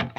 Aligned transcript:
Hjertelig 0.00 0.16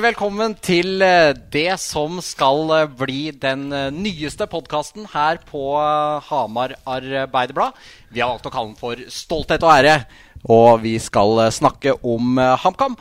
velkommen 0.00 0.54
til 0.64 1.02
eh, 1.04 1.34
det 1.52 1.76
som 1.82 2.16
skal 2.24 2.70
eh, 2.72 2.86
bli 2.88 3.32
den 3.36 3.66
eh, 3.68 3.90
nyeste 3.92 4.46
podkasten 4.48 5.04
her 5.12 5.42
på 5.44 5.74
Hamar 6.30 6.72
Arbeiderblad. 6.88 7.76
Vi 8.08 8.24
har 8.24 8.32
valgt 8.32 8.48
å 8.48 8.54
kalle 8.54 8.72
den 8.72 8.80
for 8.80 8.96
Stolthet 9.12 9.60
og 9.60 9.74
ære, 9.74 9.98
og 10.48 10.80
vi 10.86 10.94
skal 10.96 11.52
snakke 11.52 11.98
om 12.00 12.40
HamKam. 12.64 12.96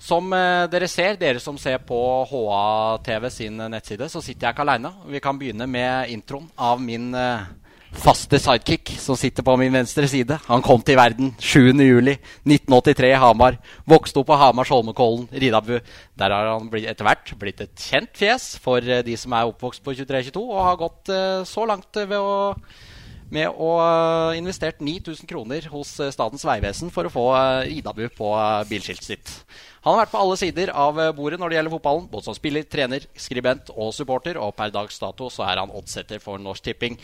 Som 0.00 0.32
dere 0.32 0.88
ser, 0.88 1.18
dere 1.20 1.40
som 1.44 1.58
ser 1.60 1.82
på 1.84 1.96
HA-TV 2.30 3.26
sin 3.30 3.60
nettside, 3.68 4.08
så 4.08 4.22
sitter 4.24 4.46
jeg 4.48 4.56
ikke 4.56 4.64
aleine. 4.64 4.94
Vi 5.12 5.20
kan 5.20 5.36
begynne 5.38 5.66
med 5.68 6.08
introen 6.14 6.46
av 6.56 6.80
min 6.80 7.12
faste 7.90 8.38
sidekick 8.38 8.92
som 9.02 9.18
sitter 9.18 9.44
på 9.46 9.56
min 9.58 9.72
venstre 9.74 10.06
side. 10.08 10.38
Han 10.46 10.62
kom 10.62 10.82
til 10.86 10.98
verden 10.98 11.32
7.7.1983 11.38 13.10
i 13.10 13.18
Hamar. 13.18 13.58
Vokste 13.88 14.22
opp 14.22 14.30
på 14.30 14.38
Hamars 14.38 14.70
Holmenkollen, 14.72 15.26
Ridabu. 15.32 15.76
Der 16.18 16.34
har 16.34 16.52
han 16.52 16.70
etter 16.80 17.06
hvert 17.06 17.34
blitt 17.40 17.64
et 17.64 17.88
kjent 17.90 18.12
fjes 18.16 18.52
for 18.62 18.84
eh, 18.84 19.02
de 19.06 19.16
som 19.18 19.34
er 19.34 19.50
oppvokst 19.50 19.82
på 19.84 19.94
23-22, 19.98 20.38
og 20.38 20.64
har 20.64 20.80
gått 20.80 21.12
så 21.48 21.66
langt 21.68 22.00
ved 22.00 22.16
å, 22.18 22.54
med 23.34 23.48
å 23.50 23.70
ha 23.78 24.34
investert 24.38 24.82
9000 24.82 25.28
kroner 25.30 25.66
hos 25.72 25.92
uh, 26.02 26.10
Statens 26.12 26.44
vegvesen 26.46 26.92
for 26.94 27.06
å 27.06 27.12
få 27.14 27.26
Idabu 27.70 28.06
på 28.14 28.30
bilskiltet 28.70 29.06
sitt. 29.06 29.34
Han 29.86 29.94
har 29.94 30.04
vært 30.04 30.14
på 30.14 30.20
alle 30.20 30.38
sider 30.40 30.72
av 30.76 30.98
bordet 31.16 31.40
når 31.40 31.50
det 31.50 31.58
gjelder 31.58 31.74
fotballen, 31.76 32.08
både 32.12 32.28
som 32.28 32.36
spiller, 32.36 32.66
trener, 32.68 33.06
skribent 33.16 33.72
og 33.76 33.94
supporter, 33.96 34.36
og 34.40 34.52
per 34.58 34.74
dags 34.74 34.98
dato 35.00 35.30
så 35.32 35.46
er 35.48 35.62
han 35.62 35.72
oddsetter 35.72 36.20
for 36.22 36.42
Norsk 36.42 36.66
Tipping. 36.66 36.98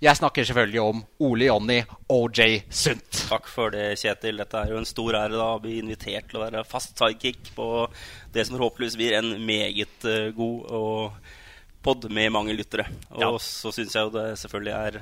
Jeg 0.00 0.16
snakker 0.16 0.46
selvfølgelig 0.48 0.80
om 0.80 1.00
Ole 1.26 1.50
Jonny 1.50 1.82
OJ 2.08 2.62
Sundt. 2.72 3.18
Takk 3.28 3.48
for 3.52 3.74
det, 3.74 3.98
Kjetil. 4.00 4.38
Dette 4.40 4.62
er 4.62 4.72
jo 4.72 4.78
en 4.80 4.88
stor 4.88 5.18
ære 5.18 5.36
da, 5.36 5.48
å 5.52 5.60
bli 5.60 5.74
invitert 5.82 6.30
til 6.30 6.40
å 6.40 6.44
være 6.46 6.62
fast 6.64 6.96
sidekick 6.96 7.50
på 7.52 7.66
det 8.32 8.46
som 8.48 8.56
forhåpentligvis 8.56 8.96
blir 8.96 9.18
en 9.18 9.34
meget 9.44 10.08
god 10.38 10.72
og 10.78 11.34
pod 11.84 12.08
med 12.08 12.32
mange 12.32 12.56
lyttere. 12.56 12.86
Og 13.12 13.26
ja. 13.26 13.30
så 13.44 13.74
syns 13.76 13.96
jeg 13.96 14.08
jo 14.08 14.14
det 14.14 14.24
selvfølgelig 14.40 14.72
er 14.78 14.98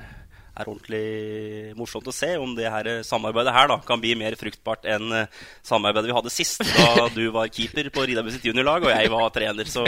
er 0.58 0.70
ordentlig 0.70 1.74
morsomt 1.78 2.08
å 2.10 2.14
se 2.14 2.30
om 2.40 2.54
det 2.56 2.68
her 2.70 2.90
samarbeidet 3.06 3.54
her 3.54 3.70
da, 3.70 3.78
kan 3.86 4.00
bli 4.02 4.14
mer 4.18 4.36
fruktbart 4.38 4.86
enn 4.88 5.14
eh, 5.14 5.40
samarbeidet 5.66 6.10
vi 6.10 6.16
hadde 6.16 6.32
sist, 6.32 6.62
da 6.64 7.08
du 7.18 7.24
var 7.34 7.50
keeper 7.52 7.90
på 7.94 8.06
Ridabu 8.08 8.30
sitt 8.34 8.46
juniorlag 8.48 8.86
og 8.86 8.92
jeg 8.94 9.12
var 9.12 9.32
trener. 9.34 9.70
Så 9.70 9.84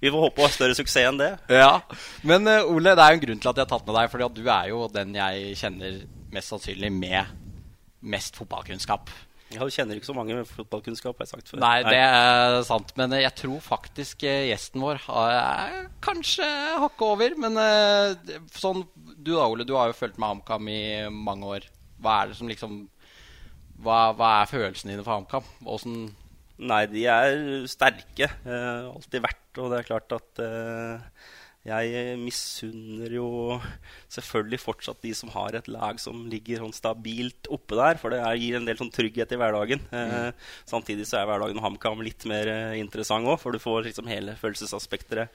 vi 0.00 0.10
får 0.10 0.26
håpe 0.26 0.40
på 0.40 0.50
større 0.52 0.76
suksess 0.78 1.10
enn 1.10 1.20
det. 1.20 1.32
Ja, 1.52 1.80
Men 2.26 2.48
uh, 2.48 2.64
Ole, 2.72 2.94
det 2.96 3.04
er 3.04 3.14
jo 3.14 3.20
en 3.20 3.24
grunn 3.26 3.42
til 3.42 3.52
at 3.52 3.60
jeg 3.60 3.66
har 3.66 3.72
tatt 3.74 3.88
med 3.88 3.98
deg, 3.98 4.10
for 4.12 4.36
du 4.36 4.44
er 4.46 4.70
jo 4.72 4.84
den 4.92 5.16
jeg 5.16 5.56
kjenner 5.60 5.98
mest 6.34 6.52
sannsynlig 6.52 6.92
med 6.92 7.36
mest 8.06 8.38
fotballkunnskap. 8.38 9.10
Ja, 9.54 9.62
Du 9.62 9.70
kjenner 9.70 9.94
ikke 9.98 10.08
så 10.08 10.14
mange 10.16 10.34
med 10.34 10.48
fotballkunnskap. 10.50 11.14
har 11.18 11.26
jeg 11.26 11.32
sagt 11.36 11.52
før. 11.52 11.60
Nei, 11.62 11.76
det 11.86 12.00
er 12.02 12.56
sant. 12.66 12.90
Men 12.98 13.14
jeg 13.14 13.30
tror 13.38 13.60
faktisk 13.62 14.24
eh, 14.26 14.48
gjesten 14.50 14.82
vår 14.82 14.98
er 15.14 15.86
kanskje 16.02 16.48
hakket 16.82 17.06
over. 17.06 17.36
Men 17.44 17.60
sånn 18.56 18.82
du 19.16 19.32
da, 19.36 19.46
Ole, 19.46 19.66
du 19.66 19.74
har 19.78 19.90
jo 19.92 19.98
fulgt 19.98 20.18
med 20.18 20.28
HamKam 20.34 20.68
i 20.70 20.82
mange 21.10 21.46
år. 21.56 21.68
Hva 22.02 22.20
er 22.22 22.30
det 22.32 22.38
som 22.38 22.50
liksom 22.50 22.84
Hva, 23.82 24.12
hva 24.16 24.28
er 24.42 24.50
følelsene 24.50 24.94
dine 24.94 25.04
for 25.06 25.18
HamKam? 25.18 25.46
Åssen 25.68 26.08
Nei, 26.56 26.86
de 26.88 27.02
er 27.12 27.66
sterke. 27.68 28.30
Eh, 28.48 28.86
alltid 28.88 29.20
vært. 29.26 29.42
Og 29.60 29.68
det 29.72 29.80
er 29.82 29.88
klart 29.90 30.14
at 30.16 30.40
eh, 30.40 31.26
jeg 31.66 32.16
misunner 32.20 33.10
jo 33.16 33.28
selvfølgelig 34.12 34.60
fortsatt 34.62 35.02
de 35.02 35.12
som 35.18 35.32
har 35.34 35.56
et 35.58 35.70
lag 35.72 35.98
som 35.98 36.24
ligger 36.30 36.62
sånn 36.62 36.74
stabilt 36.76 37.50
oppe 37.50 37.78
der. 37.78 38.00
For 38.00 38.14
det 38.14 38.22
gir 38.40 38.58
en 38.58 38.68
del 38.68 38.78
sånn 38.78 38.92
trygghet 38.94 39.34
i 39.34 39.40
hverdagen. 39.40 39.82
Eh, 39.90 39.96
mm. 40.06 40.16
Eh, 40.28 40.50
samtidig 40.68 41.08
så 41.10 41.20
er 41.20 41.30
hverdagen 41.30 41.58
med 41.58 41.66
HamKam 41.66 42.04
litt 42.06 42.26
mer 42.30 42.50
eh, 42.52 42.76
interessant 42.80 43.26
òg, 43.26 43.40
for 43.42 43.56
du 43.56 43.62
får 43.62 43.88
liksom 43.88 44.10
hele 44.10 44.36
følelsesaspekteret 44.38 45.34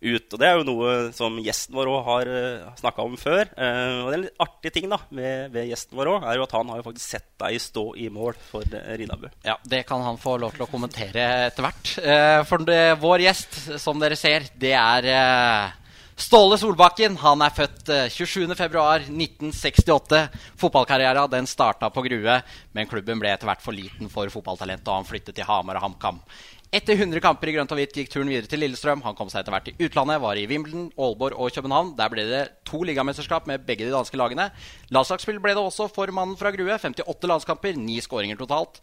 ut. 0.00 0.32
Og 0.32 0.38
Det 0.40 0.48
er 0.48 0.58
jo 0.58 0.66
noe 0.66 0.92
som 1.16 1.36
gjesten 1.44 1.76
vår 1.76 1.90
òg 1.92 2.00
har 2.06 2.30
uh, 2.30 2.38
eh, 2.40 2.78
snakka 2.80 3.04
om 3.04 3.16
før. 3.20 3.50
Uh, 3.56 4.04
og 4.04 4.08
det 4.08 4.12
er 4.12 4.18
en 4.18 4.24
litt 4.24 4.44
artig 4.46 4.72
ting 4.74 4.88
da, 4.92 5.00
ved, 5.12 5.50
ved 5.54 5.68
gjesten 5.70 5.98
vår 5.98 6.12
også, 6.14 6.30
er 6.30 6.38
jo 6.38 6.46
at 6.46 6.56
han 6.56 6.72
har 6.72 6.80
jo 6.80 6.86
faktisk 6.88 7.16
sett 7.16 7.28
deg 7.42 7.60
stå 7.62 7.84
i 8.00 8.08
mål 8.12 8.38
for 8.50 8.76
uh, 8.76 8.94
Rinnabu. 9.00 9.28
Ja, 9.46 9.58
Det 9.64 9.84
kan 9.88 10.04
han 10.06 10.20
få 10.20 10.38
lov 10.40 10.56
til 10.56 10.66
å 10.66 10.70
kommentere 10.70 11.26
etter 11.50 11.66
hvert. 11.66 11.92
Uh, 12.00 12.40
for 12.48 12.64
det, 12.66 12.80
vår 13.02 13.26
gjest, 13.28 13.60
som 13.82 14.00
dere 14.00 14.18
ser, 14.18 14.48
det 14.60 14.74
er 14.78 15.10
Ståle 16.20 16.58
Solbakken 16.60 17.14
han 17.16 17.40
er 17.40 17.48
født 17.56 17.88
27.2.1968. 18.12 20.18
Fotballkarrieren 20.60 21.30
den 21.32 21.46
starta 21.48 21.88
på 21.88 22.02
Grue, 22.04 22.34
men 22.76 22.88
klubben 22.90 23.16
ble 23.22 23.30
etter 23.32 23.48
hvert 23.48 23.64
for 23.64 23.72
liten 23.72 24.10
for 24.12 24.28
fotballtalent, 24.28 24.84
og 24.84 24.98
han 24.98 25.08
flyttet 25.08 25.32
til 25.38 25.48
Hamar 25.48 25.80
og 25.80 25.84
HamKam. 25.86 26.20
Etter 26.76 26.92
100 26.92 27.24
kamper 27.24 27.48
i 27.48 27.54
grønt 27.56 27.72
og 27.72 27.80
hvitt 27.80 27.96
gikk 27.96 28.12
turen 28.12 28.28
videre 28.28 28.52
til 28.52 28.60
Lillestrøm. 28.60 29.00
Han 29.06 29.16
kom 29.16 29.32
seg 29.32 29.40
etter 29.40 29.54
hvert 29.56 29.64
til 29.70 29.80
utlandet, 29.88 30.20
var 30.20 30.36
i 30.36 30.44
Wimbledon, 30.50 30.92
Aalborg 31.00 31.40
og 31.40 31.48
København. 31.56 31.96
Der 31.96 32.12
ble 32.12 32.28
det 32.28 32.42
to 32.68 32.84
ligamesterskap 32.84 33.48
med 33.48 33.64
begge 33.64 33.88
de 33.88 33.96
danske 33.96 34.20
lagene. 34.20 34.52
Landslagsspill 34.92 35.40
ble 35.40 35.56
det 35.56 35.64
også 35.64 35.88
for 35.88 36.12
mannen 36.14 36.36
fra 36.38 36.52
Grue. 36.52 36.76
58 36.76 37.32
landskamper, 37.32 37.72
ni 37.80 37.96
skåringer 38.04 38.36
totalt. 38.38 38.76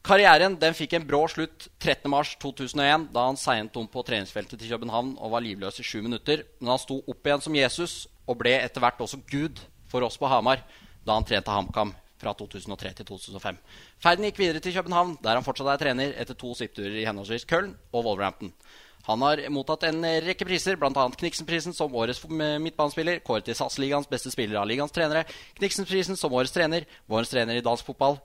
Karrieren 0.00 0.54
den 0.56 0.72
fikk 0.72 0.94
en 0.96 1.04
brå 1.04 1.26
slutt 1.28 1.66
13.3.2001, 1.82 3.10
da 3.12 3.26
han 3.26 3.36
seint 3.36 3.74
om 3.76 3.88
på 3.90 4.02
treningsfeltet 4.06 4.56
til 4.56 4.70
København 4.72 5.12
og 5.20 5.34
var 5.34 5.44
livløs 5.44 5.80
i 5.82 5.84
sju 5.84 6.00
minutter. 6.00 6.46
Men 6.60 6.72
han 6.72 6.80
sto 6.80 7.02
opp 7.04 7.26
igjen 7.28 7.44
som 7.44 7.58
Jesus 7.58 7.96
og 8.24 8.38
ble 8.40 8.54
etter 8.62 8.80
hvert 8.80 9.02
også 9.04 9.20
Gud 9.28 9.60
for 9.90 10.06
oss 10.06 10.16
på 10.20 10.30
Hamar 10.30 10.62
da 11.04 11.16
han 11.16 11.26
trente 11.28 11.52
HamKam 11.52 11.92
fra 12.20 12.32
2003 12.36 12.94
til 12.96 13.08
2005. 13.12 13.60
Ferden 14.00 14.26
gikk 14.28 14.40
videre 14.40 14.64
til 14.64 14.74
København, 14.76 15.18
der 15.24 15.36
han 15.36 15.44
fortsatt 15.44 15.74
er 15.74 15.84
trener 15.84 16.16
etter 16.20 16.36
to 16.38 16.54
svippturer 16.56 16.96
i 17.00 17.06
henholdsvis 17.08 17.48
Köln 17.48 17.74
og 17.92 18.04
Wolverhampton. 18.08 18.52
Han 19.06 19.22
har 19.24 19.40
mottatt 19.52 19.86
en 19.88 20.04
rekke 20.24 20.44
priser, 20.44 20.76
bl.a. 20.80 21.06
Kniksenprisen 21.20 21.76
som 21.76 21.94
årets 21.96 22.20
midtbanespiller, 22.28 23.22
kåret 23.24 23.48
til 23.48 23.56
SAS-ligaens 23.56 24.08
beste 24.08 24.32
spiller 24.32 24.60
av 24.60 24.68
ligaens 24.68 24.92
trenere, 24.92 25.24
Kniksenprisen 25.56 26.20
som 26.20 26.32
årets 26.36 26.52
trener, 26.52 26.84
vårens 27.08 27.32
trener 27.32 27.56
i 27.56 27.64
dansk 27.64 27.88
fotball, 27.88 28.20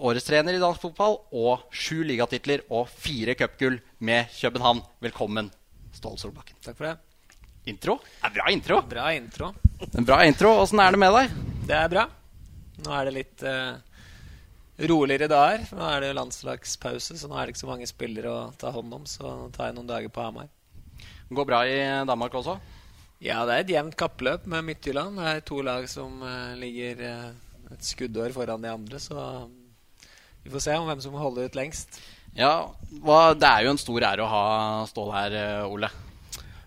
årets 0.00 0.26
trener 0.26 0.56
i 0.56 0.60
dansk 0.62 0.80
fotball 0.82 1.18
og 1.36 1.66
sju 1.74 2.00
ligatitler 2.08 2.64
og 2.72 2.88
fire 2.88 3.34
cupgull 3.38 3.78
med 3.98 4.32
København. 4.32 4.80
Velkommen, 5.04 5.50
Ståle 5.96 6.20
Solbakken. 6.20 6.56
Takk 6.64 6.78
for 6.78 6.88
det. 6.88 6.96
Intro? 7.68 7.98
Det 8.00 8.30
er 8.30 8.34
bra 8.38 8.48
intro. 8.54 8.80
Bra 8.88 9.10
intro. 9.12 9.52
En 9.92 10.08
bra 10.08 10.22
intro. 10.24 10.54
Åssen 10.62 10.80
er 10.80 10.94
det 10.94 11.00
med 11.02 11.12
deg? 11.16 11.36
Det 11.68 11.76
er 11.76 11.92
bra. 11.92 12.06
Nå 12.80 12.94
er 12.96 13.06
det 13.06 13.14
litt 13.18 13.44
uh, 13.44 13.76
roligere 14.90 15.28
dager. 15.30 15.66
Nå 15.76 15.84
er 15.90 16.00
det 16.00 16.10
jo 16.10 16.18
landslagspause, 16.22 17.18
så 17.20 17.28
nå 17.28 17.36
er 17.36 17.46
det 17.46 17.54
ikke 17.54 17.64
så 17.66 17.70
mange 17.70 17.90
spillere 17.90 18.32
å 18.32 18.48
ta 18.56 18.72
hånd 18.74 18.96
om. 18.96 19.06
Så 19.08 19.26
nå 19.28 19.50
tar 19.54 19.68
jeg 19.68 19.76
noen 19.76 19.92
dager 19.92 20.12
på 20.12 20.24
Hamar. 20.24 20.48
Går 21.30 21.46
bra 21.46 21.62
i 21.68 21.78
Danmark 22.08 22.34
også? 22.40 22.56
Ja, 23.20 23.44
det 23.44 23.54
er 23.54 23.66
et 23.66 23.74
jevnt 23.76 23.98
kappløp 24.00 24.48
med 24.48 24.64
Midtjylland. 24.64 25.20
Det 25.20 25.32
er 25.34 25.48
to 25.52 25.60
lag 25.66 25.84
som 25.92 26.22
uh, 26.24 26.56
ligger 26.58 27.04
uh, 27.04 27.74
et 27.74 27.84
skuddår 27.84 28.32
foran 28.34 28.64
de 28.64 28.72
andre, 28.72 28.98
så 29.02 29.20
vi 30.44 30.50
får 30.52 30.64
se 30.64 30.76
om 30.78 30.86
hvem 30.88 31.00
som 31.04 31.16
holder 31.20 31.48
ut 31.50 31.58
lengst. 31.58 32.00
Ja, 32.36 32.70
Det 32.90 33.48
er 33.48 33.64
jo 33.64 33.72
en 33.74 33.78
stor 33.80 34.06
ære 34.06 34.22
å 34.24 34.30
ha 34.30 34.44
Stål 34.86 35.12
her, 35.12 35.38
Ole. 35.66 35.90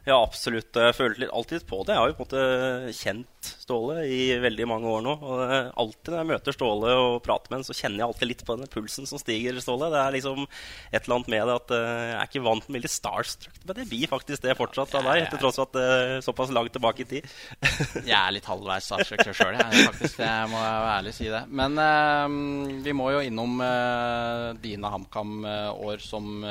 Ja, 0.03 0.17
absolutt. 0.19 0.75
Jeg 0.75 0.95
føler 0.97 1.21
litt 1.21 1.31
alltid 1.31 1.63
på 1.63 1.77
det. 1.87 1.93
Jeg 1.95 2.01
har 2.01 2.09
jo 2.11 2.15
på 2.17 2.25
en 2.25 2.27
måte 2.27 2.95
kjent 2.97 3.29
Ståle 3.43 4.01
i 4.07 4.35
veldig 4.39 4.65
mange 4.67 4.87
år 4.91 5.03
nå. 5.03 5.13
Og 5.15 5.41
alltid 5.79 6.11
når 6.11 6.17
jeg 6.19 6.27
møter 6.27 6.55
Ståle 6.55 6.95
og 6.99 7.15
prater 7.23 7.51
med 7.51 7.61
ham, 7.61 7.63
så 7.67 7.75
kjenner 7.75 8.01
jeg 8.01 8.07
alltid 8.09 8.29
litt 8.29 8.43
på 8.43 8.57
den 8.59 8.71
pulsen 8.71 9.07
som 9.07 9.21
stiger. 9.21 9.55
Ståle. 9.63 9.87
Det 9.93 10.01
er 10.01 10.15
liksom 10.17 10.41
et 10.43 11.05
eller 11.05 11.15
annet 11.15 11.31
med 11.31 11.47
det 11.47 11.55
at 11.55 11.71
uh, 11.71 11.79
jeg 11.79 12.17
er 12.17 12.27
ikke 12.27 12.43
vant 12.49 12.67
med 12.67 12.77
veldig 12.79 12.91
starstruck. 12.91 13.61
Men 13.63 13.79
det 13.79 13.85
blir 13.93 14.11
faktisk 14.11 14.43
det 14.43 14.57
fortsatt 14.59 14.97
av 14.99 15.07
deg, 15.07 15.23
til 15.31 15.41
tross 15.45 15.61
for 15.61 15.71
at 15.71 15.79
det 15.79 15.85
uh, 15.87 15.95
er 16.17 16.27
såpass 16.27 16.51
langt 16.59 16.75
tilbake 16.75 17.05
i 17.05 17.09
tid. 17.13 17.31
jeg 18.11 18.17
er 18.19 18.35
litt 18.35 18.51
halvveis 18.51 18.91
starstruck 18.91 19.23
sjøl, 19.31 19.55
jeg. 19.55 19.87
Faktisk, 19.87 20.19
jeg 20.19 20.51
må 20.51 20.65
ærlig 20.97 21.15
si 21.15 21.31
det. 21.31 21.45
Men 21.47 21.79
uh, 21.79 22.83
vi 22.83 22.97
må 22.99 23.07
jo 23.15 23.23
innom 23.23 23.55
uh, 23.63 24.51
dine 24.59 24.91
HamKam-år 24.97 26.03
som 26.03 26.43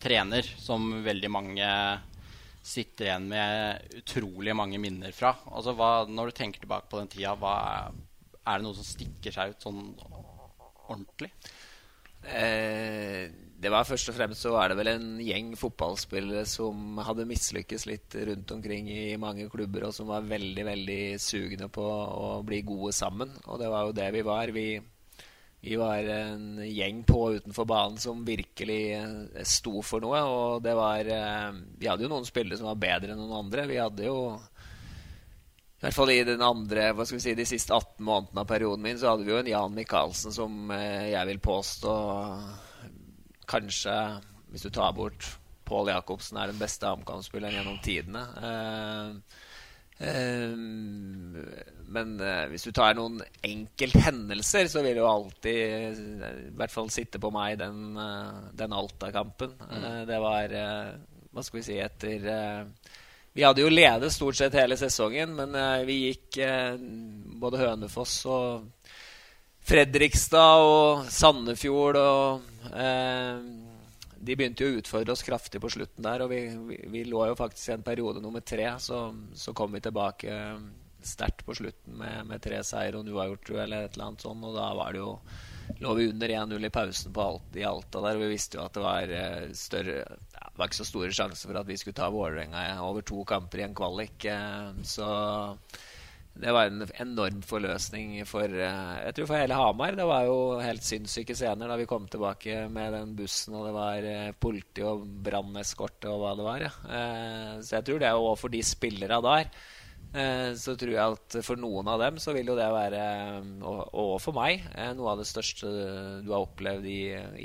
trener, 0.00 0.48
som 0.56 0.88
veldig 1.04 1.32
mange 1.32 1.68
sitter 2.64 3.10
igjen 3.10 3.28
med 3.28 3.94
utrolig 4.00 4.54
mange 4.56 4.80
minner 4.80 5.12
fra. 5.12 5.34
Altså, 5.52 5.74
hva, 5.76 6.06
når 6.08 6.30
du 6.30 6.38
tenker 6.38 6.64
tilbake 6.64 6.88
på 6.90 7.00
den 7.02 7.10
tida, 7.12 7.34
hva, 7.36 7.56
er 8.44 8.60
det 8.60 8.66
noe 8.66 8.76
som 8.78 8.86
stikker 8.88 9.34
seg 9.34 9.54
ut 9.54 9.66
sånn 9.66 9.82
ordentlig? 10.88 11.30
Eh, 12.24 13.28
det 13.60 13.70
var 13.72 13.86
Først 13.88 14.10
og 14.10 14.16
fremst 14.16 14.44
så 14.44 14.54
var 14.54 14.70
det 14.70 14.78
vel 14.78 14.90
en 14.94 15.06
gjeng 15.24 15.52
fotballspillere 15.60 16.44
som 16.48 16.98
hadde 17.04 17.28
mislykkes 17.28 17.86
litt 17.88 18.16
rundt 18.28 18.52
omkring 18.56 18.88
i 18.92 19.16
mange 19.20 19.46
klubber, 19.52 19.86
og 19.88 19.94
som 19.96 20.10
var 20.10 20.26
veldig 20.28 20.66
veldig 20.68 21.02
sugne 21.22 21.68
på 21.72 21.84
å 21.84 22.42
bli 22.46 22.62
gode 22.66 22.92
sammen. 22.96 23.32
Og 23.46 23.60
det 23.60 23.70
var 23.72 23.86
jo 23.88 23.96
det 23.96 24.10
vi 24.16 24.24
var. 24.26 24.52
Vi, 24.56 24.68
vi 25.64 25.76
var 25.80 26.04
en 26.04 26.58
gjeng 26.68 27.04
på 27.08 27.20
utenfor 27.34 27.64
banen 27.64 27.96
som 27.98 28.24
virkelig 28.24 28.80
eh, 28.98 29.44
sto 29.48 29.80
for 29.80 30.04
noe. 30.04 30.20
Og 30.28 30.64
det 30.64 30.74
var 30.76 31.08
eh, 31.08 31.60
Vi 31.80 31.88
hadde 31.88 32.04
jo 32.04 32.10
noen 32.12 32.26
spillere 32.28 32.60
som 32.60 32.68
var 32.68 32.82
bedre 32.82 33.14
enn 33.14 33.22
noen 33.22 33.46
andre. 33.46 33.64
Vi 33.70 33.78
hadde 33.80 34.04
jo 34.04 34.18
I 34.36 35.86
hvert 35.86 35.96
fall 35.96 36.12
i 36.12 36.18
den 36.28 36.44
andre, 36.44 36.90
hva 36.92 37.06
skal 37.08 37.16
vi 37.18 37.24
si, 37.24 37.36
de 37.38 37.48
siste 37.48 37.72
18 37.72 38.04
månedene 38.04 38.44
av 38.44 38.50
perioden 38.50 38.84
min, 38.84 39.00
så 39.00 39.14
hadde 39.14 39.24
vi 39.24 39.32
jo 39.32 39.40
en 39.40 39.50
Jan 39.54 39.78
Michaelsen 39.78 40.36
som 40.36 40.70
eh, 40.76 41.14
jeg 41.14 41.32
vil 41.32 41.40
påstå 41.48 41.96
kanskje, 43.48 43.96
hvis 44.52 44.64
du 44.64 44.70
tar 44.72 44.94
bort 44.96 45.26
Pål 45.64 45.88
Jacobsen, 45.94 46.36
er 46.36 46.52
den 46.52 46.60
beste 46.60 46.88
HamKam-spilleren 46.88 47.56
gjennom 47.56 47.80
tidene. 47.84 48.24
Eh, 48.48 49.42
men 51.94 52.16
uh, 52.20 52.46
hvis 52.50 52.66
du 52.66 52.72
tar 52.74 52.96
noen 52.98 53.20
enkelthendelser, 53.44 54.68
så 54.70 54.82
vil 54.84 54.98
jo 55.00 55.08
alltid 55.08 55.60
uh, 55.94 56.28
i 56.48 56.52
hvert 56.58 56.74
fall 56.74 56.90
sitte 56.92 57.20
på 57.22 57.30
meg 57.34 57.58
den, 57.60 57.94
uh, 57.98 58.50
den 58.56 58.74
Alta-kampen. 58.74 59.54
Mm. 59.70 59.88
det 60.08 60.20
var 60.22 60.54
Hva 61.34 61.42
skal 61.44 61.60
vi 61.60 61.66
si 61.66 61.78
etter 61.82 62.28
Vi 63.34 63.42
hadde 63.42 63.64
jo 63.64 63.72
ledet 63.72 64.12
stort 64.14 64.38
sett 64.38 64.54
hele 64.58 64.78
sesongen, 64.78 65.34
men 65.34 65.56
vi 65.86 66.00
gikk 66.08 66.38
både 67.40 67.62
Hønefoss 67.64 68.20
og 68.30 68.68
Fredrikstad 69.64 70.62
og 70.62 71.06
Sandefjord 71.10 71.98
og 71.98 72.44
de 74.24 74.36
begynte 74.38 74.64
jo 74.64 74.74
å 74.74 74.80
utfordre 74.80 75.14
oss 75.14 75.24
kraftig 75.26 75.60
på 75.62 75.70
slutten 75.72 76.06
der. 76.06 76.24
Og 76.24 76.32
vi, 76.32 76.40
vi, 76.70 76.78
vi 76.92 77.04
lå 77.08 77.26
jo 77.30 77.38
faktisk 77.38 77.70
i 77.70 77.76
en 77.76 77.86
periode 77.86 78.22
nummer 78.24 78.44
tre. 78.44 78.66
Så, 78.82 79.06
så 79.36 79.54
kom 79.56 79.74
vi 79.76 79.82
tilbake 79.84 80.30
eh, 80.32 80.60
sterkt 81.04 81.44
på 81.46 81.56
slutten 81.56 81.98
med, 82.00 82.24
med 82.30 82.44
tre 82.44 82.62
seier 82.66 82.96
og 82.96 83.04
en 83.04 83.12
uavgjort 83.14 83.52
eller 83.56 83.88
et 83.88 83.96
eller 83.96 84.10
annet 84.10 84.24
sånt. 84.24 84.46
Og 84.46 84.56
da 84.56 84.70
var 84.78 84.94
det 84.94 85.02
jo 85.02 85.18
lå 85.80 85.94
vi 85.96 86.10
under 86.10 86.28
1-0 86.28 86.66
i 86.66 86.70
pausen 86.70 87.12
på 87.12 87.24
alt, 87.24 87.56
i 87.56 87.64
Alta 87.64 88.02
der. 88.04 88.18
Og 88.18 88.26
vi 88.26 88.34
visste 88.34 88.58
jo 88.58 88.66
at 88.66 88.76
det 88.76 88.84
var 88.84 89.16
eh, 89.18 89.48
større 89.56 89.98
ja, 90.04 90.44
Det 90.44 90.60
var 90.60 90.70
ikke 90.70 90.82
så 90.82 90.88
store 90.88 91.16
sjanser 91.16 91.50
for 91.50 91.60
at 91.60 91.68
vi 91.68 91.78
skulle 91.80 91.98
ta 91.98 92.10
Vålerenga 92.12 92.64
over 92.84 93.04
to 93.06 93.24
kamper 93.28 93.62
i 93.62 93.66
en 93.68 93.76
kvalik. 93.76 94.28
Eh, 94.30 94.84
så 94.86 95.08
det 96.34 96.50
var 96.50 96.66
en 96.66 96.82
enorm 96.98 97.42
forløsning 97.46 98.16
for 98.26 98.50
eh, 98.50 98.94
jeg 99.06 99.14
tror 99.14 99.28
for 99.30 99.38
hele 99.38 99.58
Hamar. 99.58 99.94
Det 99.94 100.06
var 100.08 100.24
jo 100.26 100.58
helt 100.58 100.82
sinnssyke 100.82 101.36
scener 101.38 101.70
da 101.70 101.76
vi 101.78 101.86
kom 101.86 102.08
tilbake 102.10 102.64
med 102.74 102.90
den 102.96 103.12
bussen, 103.18 103.54
og 103.54 103.68
det 103.68 103.74
var 103.76 104.08
eh, 104.10 104.32
politi 104.34 104.82
og 104.82 105.04
branneskorte 105.26 106.10
og 106.10 106.24
hva 106.24 106.34
det 106.34 106.48
var. 106.48 106.66
Ja. 106.66 106.72
Eh, 106.98 107.52
så 107.62 107.78
jeg 107.78 107.86
tror 107.86 108.02
det 108.02 108.10
òg 108.18 108.34
for 108.40 108.54
de 108.54 108.64
spillerne 108.66 109.22
der. 109.28 109.54
Så 110.54 110.76
tror 110.78 110.92
jeg 110.92 111.14
at 111.16 111.36
for 111.42 111.58
noen 111.58 111.88
av 111.90 111.98
dem 111.98 112.20
så 112.22 112.30
vil 112.36 112.46
jo 112.46 112.54
det 112.54 112.68
være, 112.70 113.00
og 113.66 114.12
for 114.22 114.36
meg, 114.36 114.62
noe 114.94 115.08
av 115.10 115.18
det 115.18 115.26
største 115.26 115.66
du 116.22 116.28
har 116.30 116.44
opplevd 116.44 116.86
i, 116.86 117.00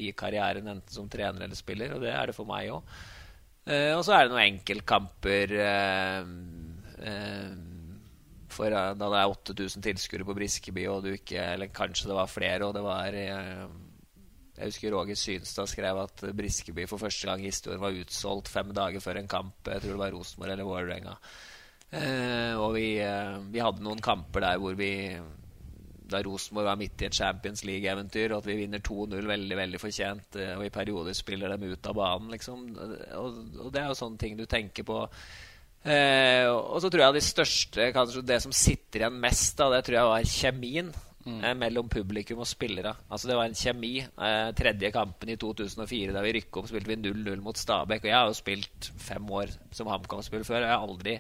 i 0.06 0.12
karrieren, 0.14 0.68
enten 0.76 0.94
som 0.94 1.08
trener 1.10 1.48
eller 1.48 1.58
spiller. 1.58 1.96
Og 1.96 2.04
det 2.04 2.12
er 2.14 2.30
det 2.30 2.36
for 2.38 2.46
meg 2.46 2.70
òg. 2.76 2.94
Og 3.96 4.04
så 4.06 4.14
er 4.14 4.28
det 4.28 4.36
noen 4.36 4.44
enkeltkamper. 4.44 5.56
For 8.60 8.74
da 8.76 8.92
det 8.92 9.08
er 9.08 9.32
8000 9.32 9.84
tilskuere 9.86 10.26
på 10.28 10.36
Briskeby, 10.36 10.84
og 10.92 11.06
du 11.06 11.14
ikke 11.14 11.40
Eller 11.54 11.72
kanskje 11.72 12.10
det 12.10 12.18
var 12.18 12.28
flere, 12.32 12.68
og 12.68 12.76
det 12.76 12.84
var 12.84 13.16
eh, 13.16 13.64
Jeg 14.58 14.74
husker 14.74 14.96
Roger 14.96 15.16
Synstad 15.16 15.72
skrev 15.72 16.02
at 16.04 16.26
Briskeby 16.36 16.88
for 16.92 17.00
første 17.00 17.30
gang 17.30 17.40
i 17.40 17.54
historien 17.54 17.80
var 17.80 17.96
utsolgt 17.96 18.52
fem 18.52 18.74
dager 18.76 19.00
før 19.00 19.22
en 19.22 19.32
kamp. 19.32 19.56
Jeg 19.64 19.80
tror 19.80 19.96
det 19.96 20.04
var 20.04 20.12
Rosenborg 20.12 20.52
eller 20.52 20.68
Vålerenga. 20.68 21.14
Eh, 21.96 22.56
og 22.60 22.74
vi, 22.76 22.98
eh, 23.00 23.38
vi, 23.48 23.62
hadde 23.64 23.86
noen 23.86 24.04
kamper 24.04 24.44
der 24.44 24.60
hvor 24.60 24.76
vi 24.78 24.92
da 26.10 26.20
Rosenborg 26.26 26.68
var 26.68 26.82
midt 26.82 27.00
i 27.00 27.08
et 27.08 27.16
Champions 27.16 27.64
League-eventyr, 27.64 28.34
og 28.34 28.42
at 28.42 28.50
vi 28.50 28.58
vinner 28.60 28.82
2-0 28.84 29.30
veldig 29.30 29.58
veldig 29.62 29.80
fortjent, 29.80 30.40
og 30.58 30.64
i 30.66 30.72
perioder 30.74 31.16
spiller 31.16 31.54
dem 31.54 31.70
ut 31.70 31.88
av 31.88 31.96
banen. 31.96 32.32
Liksom. 32.34 32.64
Og, 33.22 33.38
og 33.62 33.70
det 33.72 33.84
er 33.84 33.92
jo 33.94 34.00
sånne 34.02 34.20
ting 34.20 34.36
du 34.36 34.48
tenker 34.50 34.88
på 34.90 35.04
Eh, 35.84 36.46
og 36.50 36.82
så 36.84 36.90
tror 36.92 37.06
jeg 37.06 37.16
de 37.16 37.22
største 37.24 37.86
Kanskje 37.96 38.26
det 38.28 38.42
som 38.44 38.52
sitter 38.52 39.06
igjen 39.06 39.22
mest, 39.24 39.54
da, 39.56 39.70
det 39.72 39.86
tror 39.88 39.96
jeg 39.96 40.10
var 40.10 40.26
kjemien 40.28 40.90
mm. 41.26 41.38
eh, 41.40 41.56
mellom 41.58 41.90
publikum 41.92 42.42
og 42.44 42.50
spillere. 42.50 42.94
Altså 43.10 43.30
Det 43.30 43.38
var 43.40 43.50
en 43.50 43.58
kjemi. 43.58 43.94
Eh, 44.04 44.50
tredje 44.58 44.92
kampen 44.96 45.32
i 45.34 45.38
2004, 45.40 46.14
da 46.16 46.24
vi 46.26 46.34
rykket 46.40 46.62
opp, 46.62 46.70
spilte 46.72 46.92
vi 46.92 47.00
0-0 47.00 47.46
mot 47.46 47.58
Stabæk. 47.58 48.04
Og 48.04 48.12
jeg 48.12 48.18
har 48.18 48.32
jo 48.32 48.40
spilt 48.40 48.92
fem 48.98 49.32
år 49.42 49.54
som 49.76 49.92
HamKam-spiller 49.92 50.48
før, 50.48 50.64
og 50.64 50.68
jeg 50.68 50.76
har 50.76 50.90
aldri 50.90 51.20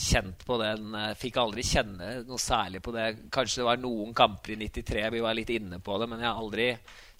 kjent 0.00 0.44
på 0.46 0.56
den 0.60 0.94
eh, 0.94 1.12
Fikk 1.18 1.38
aldri 1.42 1.64
kjenne 1.66 2.10
noe 2.26 2.40
særlig 2.40 2.82
på 2.84 2.94
det. 2.94 3.06
Kanskje 3.32 3.62
det 3.62 3.68
var 3.68 3.80
noen 3.82 4.14
kamper 4.16 4.54
i 4.54 4.58
93 4.60 5.08
vi 5.12 5.22
var 5.24 5.36
litt 5.36 5.50
inne 5.54 5.80
på 5.82 5.98
det, 6.00 6.08
men 6.10 6.22
jeg 6.22 6.30
har 6.30 6.42
aldri 6.44 6.68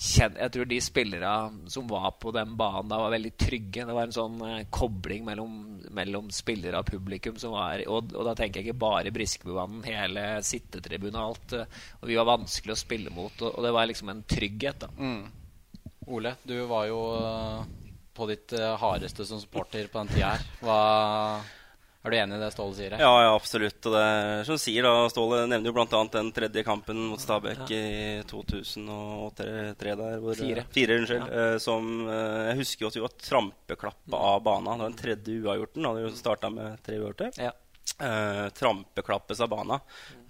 kjent 0.00 0.38
Jeg 0.40 0.52
tror 0.54 0.68
de 0.70 0.78
spillere 0.80 1.32
som 1.68 1.88
var 1.90 2.14
på 2.22 2.32
den 2.32 2.54
banen 2.56 2.88
da, 2.88 3.00
var 3.02 3.14
veldig 3.16 3.34
trygge. 3.36 3.86
Det 3.88 3.96
var 3.96 4.06
en 4.06 4.16
sånn 4.16 4.38
eh, 4.46 4.66
kobling 4.72 5.26
mellom, 5.26 5.54
mellom 5.96 6.30
spillere 6.34 6.80
og 6.80 6.88
publikum 6.88 7.38
som 7.40 7.54
var 7.56 7.82
og, 7.86 8.12
og, 8.14 8.24
da 8.26 8.34
tenker 8.38 8.60
jeg 8.60 8.70
ikke 8.70 8.82
bare 8.82 9.12
Briskebubanen, 9.14 9.82
hele 9.86 10.24
sittetribunen 10.46 11.18
og 11.20 11.28
alt. 11.32 11.54
Eh, 11.58 11.78
og 12.00 12.10
vi 12.10 12.18
var 12.18 12.30
vanskelig 12.30 12.74
å 12.74 12.80
spille 12.80 13.14
mot, 13.14 13.34
og, 13.42 13.52
og 13.52 13.66
det 13.66 13.74
var 13.76 13.90
liksom 13.90 14.12
en 14.12 14.24
trygghet, 14.28 14.86
da. 14.86 14.90
Mm. 14.96 15.86
Ole, 16.10 16.34
du 16.42 16.56
var 16.66 16.88
jo 16.90 17.00
på 18.16 18.26
ditt 18.26 18.52
hardeste 18.82 19.24
som 19.28 19.38
supporter 19.40 19.86
på 19.92 20.00
den 20.00 20.10
tida 20.10 20.32
her. 20.34 20.46
Hva 20.64 20.78
er 22.00 22.12
du 22.12 22.16
enig 22.16 22.36
i 22.38 22.40
det 22.40 22.50
Ståle 22.54 22.76
sier? 22.78 22.94
Ja, 22.96 23.10
ja, 23.26 23.32
absolutt. 23.36 23.78
Og 23.84 23.92
det 23.92 24.02
er 24.02 24.44
som 24.48 24.60
sier, 24.60 24.86
da, 24.86 25.08
Ståle 25.12 25.42
nevner 25.50 25.68
jo 25.68 25.74
bl.a. 25.76 26.02
den 26.14 26.30
tredje 26.36 26.64
kampen 26.64 27.02
mot 27.10 27.20
Stabæk 27.20 27.64
ja. 27.68 27.76
i 27.76 28.22
2003 28.30 29.96
der. 30.00 30.20
Hvor, 30.22 30.38
fire. 30.38 30.64
Fire, 30.72 31.00
unnskyld. 31.02 31.26
Ja. 31.26 31.42
Eh, 31.44 31.56
som 31.60 31.90
eh, 32.08 32.50
Jeg 32.50 32.60
husker 32.62 32.86
jo 32.86 32.92
at 32.92 32.96
vi 32.96 33.04
var 33.04 33.16
trampeklappa 33.28 34.22
av 34.30 34.44
banen. 34.46 34.70
Det 34.70 34.86
var 34.86 34.94
den 34.94 35.02
tredje 35.02 35.42
uavgjorten. 35.44 35.90
Hadde 35.90 36.06
jo 36.06 36.14
starta 36.16 36.52
med 36.54 36.80
tre 36.86 37.02
uavgjorte. 37.02 37.34
Ja 37.40 37.52
eh, 37.98 38.46
trampeklappes 38.56 39.40
av 39.40 39.50
bana. 39.52 39.80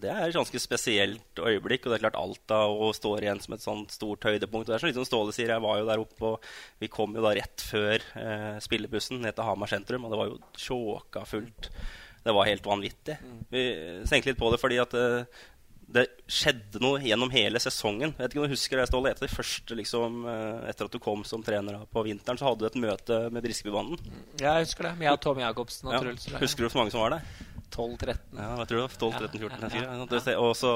Det 0.01 0.11
er 0.11 0.23
et 0.27 0.37
ganske 0.37 0.63
spesielt 0.63 1.41
øyeblikk. 1.41 1.85
Og 1.85 1.93
det 1.93 1.99
er 1.99 2.05
klart 2.07 2.19
Alta 2.21 2.63
og 2.71 2.95
står 2.97 3.27
igjen 3.27 3.43
som 3.43 3.57
et 3.57 3.65
sånt 3.65 3.95
stort 3.95 4.25
høydepunkt. 4.27 4.67
Og 4.67 4.73
det 4.73 4.79
er 4.79 4.85
sånn 4.85 4.93
litt 4.93 5.01
som 5.01 5.09
Ståle 5.09 5.37
sier, 5.37 5.53
jeg 5.53 5.65
var 5.65 5.81
jo 5.81 5.89
der 5.91 6.03
oppe, 6.03 6.33
og 6.33 6.51
vi 6.81 6.91
kom 6.93 7.17
jo 7.17 7.25
da 7.25 7.35
rett 7.37 7.65
før 7.65 8.03
uh, 8.17 8.57
spillebussen 8.63 9.21
ned 9.25 9.37
til 9.37 9.47
Hamar 9.47 9.71
sentrum, 9.71 10.07
og 10.07 10.15
det 10.15 10.21
var 10.23 10.33
jo 10.33 10.41
tjåka 10.57 11.25
fullt. 11.29 11.71
Det 12.25 12.35
var 12.37 12.49
helt 12.49 12.67
vanvittig. 12.69 13.17
Vi 13.53 13.65
tenkte 14.09 14.33
litt 14.33 14.41
på 14.41 14.51
det 14.53 14.61
fordi 14.61 14.81
at 14.83 14.97
uh, 14.97 15.41
det 15.91 16.05
skjedde 16.31 16.79
noe 16.85 17.01
gjennom 17.03 17.33
hele 17.35 17.59
sesongen. 17.63 18.13
Jeg 18.15 18.23
vet 18.23 18.35
ikke 18.35 18.43
om 18.45 18.47
du 18.47 18.55
husker 18.55 18.79
det, 18.79 18.89
Ståle. 18.89 19.11
Etter, 19.11 19.33
første, 19.33 19.75
liksom, 19.75 20.21
etter 20.71 20.87
at 20.87 20.95
du 20.95 21.01
kom 21.03 21.25
som 21.27 21.43
trener 21.43 21.81
på 21.91 22.05
vinteren, 22.07 22.39
så 22.39 22.47
hadde 22.47 22.63
du 22.63 22.69
et 22.69 22.79
møte 22.85 23.19
med 23.35 23.43
Briskebybanden. 23.43 23.99
Ja, 24.39 24.55
jeg 24.61 24.69
husker 24.69 24.87
det. 24.87 24.95
Med 25.03 25.19
Tom 25.25 25.43
Jacobsen 25.43 25.91
og 25.91 25.97
ja. 25.97 26.05
Truls. 26.05 26.29
Husker 26.45 26.63
du 26.63 26.71
hvor 26.71 26.85
mange 26.85 26.95
som 26.95 27.03
var 27.03 27.19
der? 27.19 27.51
12-13. 27.71 28.19
Ja, 28.35 28.49
jeg 28.61 28.69
tror 28.69 28.77
det 28.77 28.85
var 28.85 28.95
12, 28.99 29.13
13, 29.31 29.41
14. 29.41 30.31
Ja, 30.31 30.37
og 30.43 30.53
så 30.59 30.71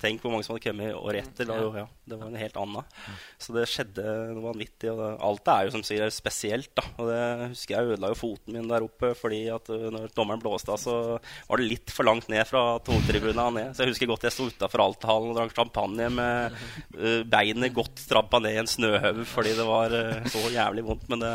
tenk 0.00 0.22
hvor 0.22 0.32
mange 0.32 0.46
som 0.46 0.54
hadde 0.54 0.64
kommet 0.64 0.96
året 0.96 1.26
etter. 1.26 1.48
Da, 1.48 1.58
ja. 1.76 1.84
det 2.08 2.18
var 2.18 2.30
en 2.30 2.40
helt 2.40 2.56
annen. 2.60 2.94
Så 3.40 3.54
det 3.56 3.66
skjedde 3.70 4.04
noe 4.32 4.46
vanvittig. 4.46 4.90
Og 4.92 5.00
det, 5.02 5.10
alt 5.28 5.52
er 5.52 5.66
jo 5.66 5.74
som 5.76 5.84
sier 5.86 6.14
spesielt. 6.14 6.70
Da. 6.78 6.86
Og 6.96 7.10
det 7.10 7.20
husker 7.52 7.76
jeg 7.76 7.92
ødela 7.92 8.12
jo 8.12 8.18
foten 8.18 8.56
min 8.56 8.70
der 8.70 8.86
oppe 8.86 9.12
fordi 9.18 9.42
at 9.52 9.68
uh, 9.72 9.88
når 9.94 10.08
dommeren 10.16 10.42
blåste 10.42 10.72
av, 10.74 10.80
så 10.80 10.96
var 11.20 11.60
det 11.60 11.68
litt 11.68 11.94
for 11.94 12.08
langt 12.08 12.30
ned 12.32 12.44
fra 12.48 12.64
tonetribuna 12.86 13.48
ned. 13.54 13.76
Så 13.76 13.84
jeg 13.84 13.94
husker 13.94 14.10
godt 14.10 14.26
jeg 14.28 14.36
sto 14.36 14.48
utafor 14.48 14.84
Althallen 14.86 15.34
og 15.34 15.38
drakk 15.40 15.54
champagne 15.56 16.10
med 16.16 16.58
uh, 16.96 17.22
beinet 17.28 17.76
godt 17.76 18.00
strappa 18.02 18.40
ned 18.42 18.56
i 18.56 18.62
en 18.64 18.70
snøhaug 18.70 19.24
fordi 19.28 19.54
det 19.58 19.68
var 19.68 19.94
uh, 19.94 20.28
så 20.32 20.48
jævlig 20.54 20.88
vondt. 20.88 21.08
Men 21.12 21.24
det, 21.24 21.32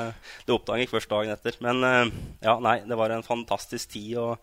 det 0.48 0.58
oppdaget 0.58 0.88
jeg 0.88 0.94
først 0.96 1.14
dagen 1.14 1.38
etter. 1.38 1.58
Men 1.64 1.82
ja, 2.44 2.54
nei, 2.64 2.80
det 2.88 2.98
var 2.98 3.14
en 3.14 3.26
fantastisk 3.26 3.94
tid. 3.94 4.16
og 4.22 4.38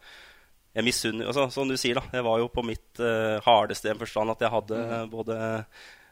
jeg 0.70 0.86
misunner 0.86 1.30
altså, 1.30 1.48
Som 1.52 1.70
du 1.70 1.76
sier, 1.80 1.98
da. 1.98 2.04
Jeg 2.14 2.26
var 2.26 2.42
jo 2.42 2.50
på 2.52 2.64
mitt 2.66 3.02
uh, 3.02 3.38
hardeste 3.46 3.90
i 3.90 3.94
en 3.94 4.00
forstand 4.00 4.34
at 4.34 4.44
jeg 4.44 4.54
hadde 4.54 4.82
mm. 4.90 5.08
både 5.10 5.38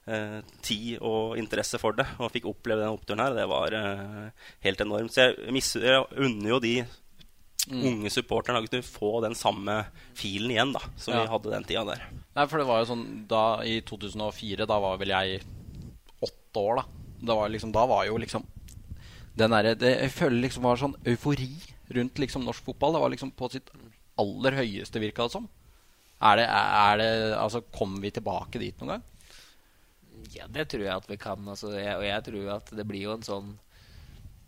uh, 0.08 0.38
tid 0.66 0.96
og 0.98 1.36
interesse 1.38 1.78
for 1.80 1.94
det. 1.98 2.08
Og 2.18 2.32
fikk 2.34 2.48
oppleve 2.50 2.82
den 2.82 2.96
oppturen 2.96 3.22
her. 3.22 3.36
Det 3.38 3.46
var 3.50 3.76
uh, 3.78 4.48
helt 4.66 4.82
enormt. 4.82 5.14
Så 5.14 5.28
jeg, 5.28 5.62
jeg 5.84 6.02
unner 6.18 6.50
jo 6.56 6.60
de 6.64 6.74
mm. 6.82 7.84
unge 7.92 8.12
supporterne 8.12 8.64
å 8.64 8.82
få 8.82 9.12
den 9.24 9.38
samme 9.38 9.80
filen 10.18 10.56
igjen 10.56 10.74
da, 10.74 10.82
som 10.98 11.14
ja. 11.14 11.22
vi 11.22 11.32
hadde 11.36 11.54
den 11.54 11.70
tida 11.70 11.86
der. 11.92 12.04
Nei, 12.34 12.50
for 12.50 12.58
det 12.58 12.68
var 12.68 12.82
jo 12.82 12.90
sånn 12.90 13.06
da 13.30 13.46
I 13.66 13.80
2004, 13.86 14.66
da 14.66 14.82
var 14.82 14.98
vel 14.98 15.14
jeg 15.14 15.42
åtte 16.26 16.64
år, 16.64 16.82
da. 16.82 17.04
Det 17.18 17.34
var 17.34 17.50
liksom, 17.50 17.74
da 17.74 17.86
var 17.90 18.06
jo 18.06 18.18
liksom 18.18 18.44
den 19.38 19.54
derre 19.54 19.74
det, 19.78 19.90
Jeg 20.02 20.14
føler 20.14 20.42
liksom 20.42 20.64
var 20.66 20.78
sånn 20.80 20.96
eufori 21.06 21.52
rundt 21.94 22.18
liksom 22.18 22.42
norsk 22.46 22.64
fotball. 22.66 22.96
Det 22.96 23.02
var 23.04 23.12
liksom 23.14 23.30
på 23.38 23.48
sitt 23.52 23.70
aller 24.18 24.58
høyeste, 24.62 25.02
virka 25.02 25.28
det 25.28 25.36
som. 25.36 25.46
Er 26.18 26.40
det, 26.40 26.48
er 26.50 26.98
det, 26.98 27.12
altså, 27.38 27.62
kommer 27.74 28.02
vi 28.02 28.10
tilbake 28.14 28.60
dit 28.60 28.80
noen 28.80 28.96
gang? 28.96 29.06
Ja, 30.34 30.48
det 30.50 30.66
tror 30.72 30.84
jeg 30.84 30.94
at 30.96 31.08
vi 31.08 31.18
kan. 31.20 31.46
Altså, 31.46 31.72
jeg, 31.76 31.94
og 31.94 32.04
jeg 32.06 32.26
tror 32.26 32.52
at 32.58 32.72
det 32.74 32.86
blir 32.88 33.06
jo 33.06 33.16
en 33.16 33.26
sånn 33.26 33.56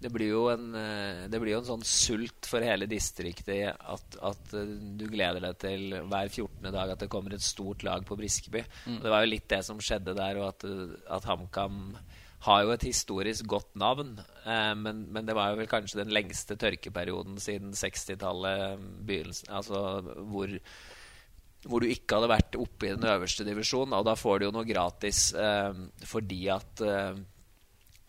det 0.00 0.08
blir, 0.08 0.30
jo 0.32 0.46
en, 0.48 0.70
eh, 0.74 1.26
det 1.28 1.38
blir 1.42 1.52
jo 1.52 1.58
en 1.60 1.66
sånn 1.74 1.82
sult 1.84 2.46
for 2.48 2.64
hele 2.64 2.86
distriktet 2.88 3.68
at, 3.68 4.14
at 4.24 4.54
eh, 4.56 4.70
du 4.96 5.04
gleder 5.12 5.44
deg 5.44 5.58
til 5.60 5.82
hver 6.08 6.30
14. 6.30 6.70
dag 6.72 6.94
at 6.94 7.02
det 7.04 7.10
kommer 7.12 7.36
et 7.36 7.44
stort 7.44 7.84
lag 7.84 8.06
på 8.08 8.16
Briskeby. 8.16 8.62
Mm. 8.86 8.94
Og 8.96 9.04
det 9.04 9.12
var 9.12 9.26
jo 9.26 9.32
litt 9.34 9.50
det 9.52 9.60
som 9.66 9.82
skjedde 9.84 10.16
der, 10.16 10.40
og 10.40 10.54
at, 10.54 10.64
at 11.18 11.28
HamKam 11.28 11.82
har 12.46 12.62
jo 12.64 12.72
et 12.72 12.86
historisk 12.88 13.48
godt 13.50 13.74
navn. 13.80 14.14
Eh, 14.44 14.72
men, 14.78 15.04
men, 15.12 15.26
det 15.28 15.36
var 15.36 15.52
jo 15.52 15.60
vel 15.60 15.68
kanskje 15.70 16.00
den 16.02 16.14
lengste 16.14 16.56
tørkeperioden 16.60 17.40
siden 17.42 17.74
60-tallet, 17.76 18.80
altså 19.52 19.82
hvor, 20.30 20.54
hvor 21.66 21.84
du 21.84 21.90
ikke 21.90 22.16
hadde 22.16 22.32
vært 22.32 22.60
oppe 22.60 22.88
i 22.88 22.94
den 22.94 23.04
øverste 23.12 23.44
divisjonen. 23.48 23.98
Og 23.98 24.08
da 24.08 24.16
får 24.16 24.40
du 24.40 24.48
jo 24.48 24.54
noe 24.56 24.68
gratis 24.68 25.28
eh, 25.36 25.84
fordi 26.08 26.42
at 26.54 26.84
eh, 26.86 27.20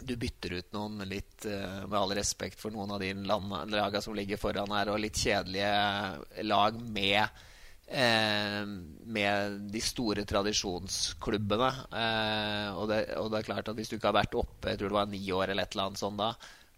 du 0.01 0.15
bytter 0.17 0.57
ut 0.57 0.71
noen 0.73 1.03
litt 1.05 1.45
uh, 1.45 1.83
Med 1.85 1.93
all 1.99 2.13
respekt 2.17 2.57
for 2.57 2.73
noen 2.73 2.95
av 2.95 3.03
de 3.03 3.11
lagene 3.21 4.01
som 4.01 4.15
ligger 4.17 4.39
foran 4.41 4.71
her, 4.73 4.89
og 4.89 4.97
litt 5.03 5.19
kjedelige 5.19 6.47
lag 6.47 6.79
med 6.81 7.43
uh, 7.91 8.63
med 9.11 9.59
de 9.73 9.83
store 9.83 10.23
tradisjonsklubbene. 10.27 11.69
Eh, 11.91 12.69
og, 12.77 12.87
det, 12.91 13.03
og, 13.19 13.29
det, 13.31 13.41
er 13.41 13.47
klart 13.49 13.69
at 13.71 13.77
hvis 13.77 13.91
du 13.91 13.97
ikke 13.97 14.09
har 14.09 14.21
vært 14.21 14.37
oppe 14.39 14.71
jeg 14.71 14.79
tror 14.79 14.91
det 14.91 14.99
var 14.99 15.11
ni 15.11 15.21
år 15.35 15.51
eller 15.51 15.67
et 15.67 15.75
eller 15.75 15.89
annet 15.89 16.01
sånt 16.01 16.21
da, 16.21 16.29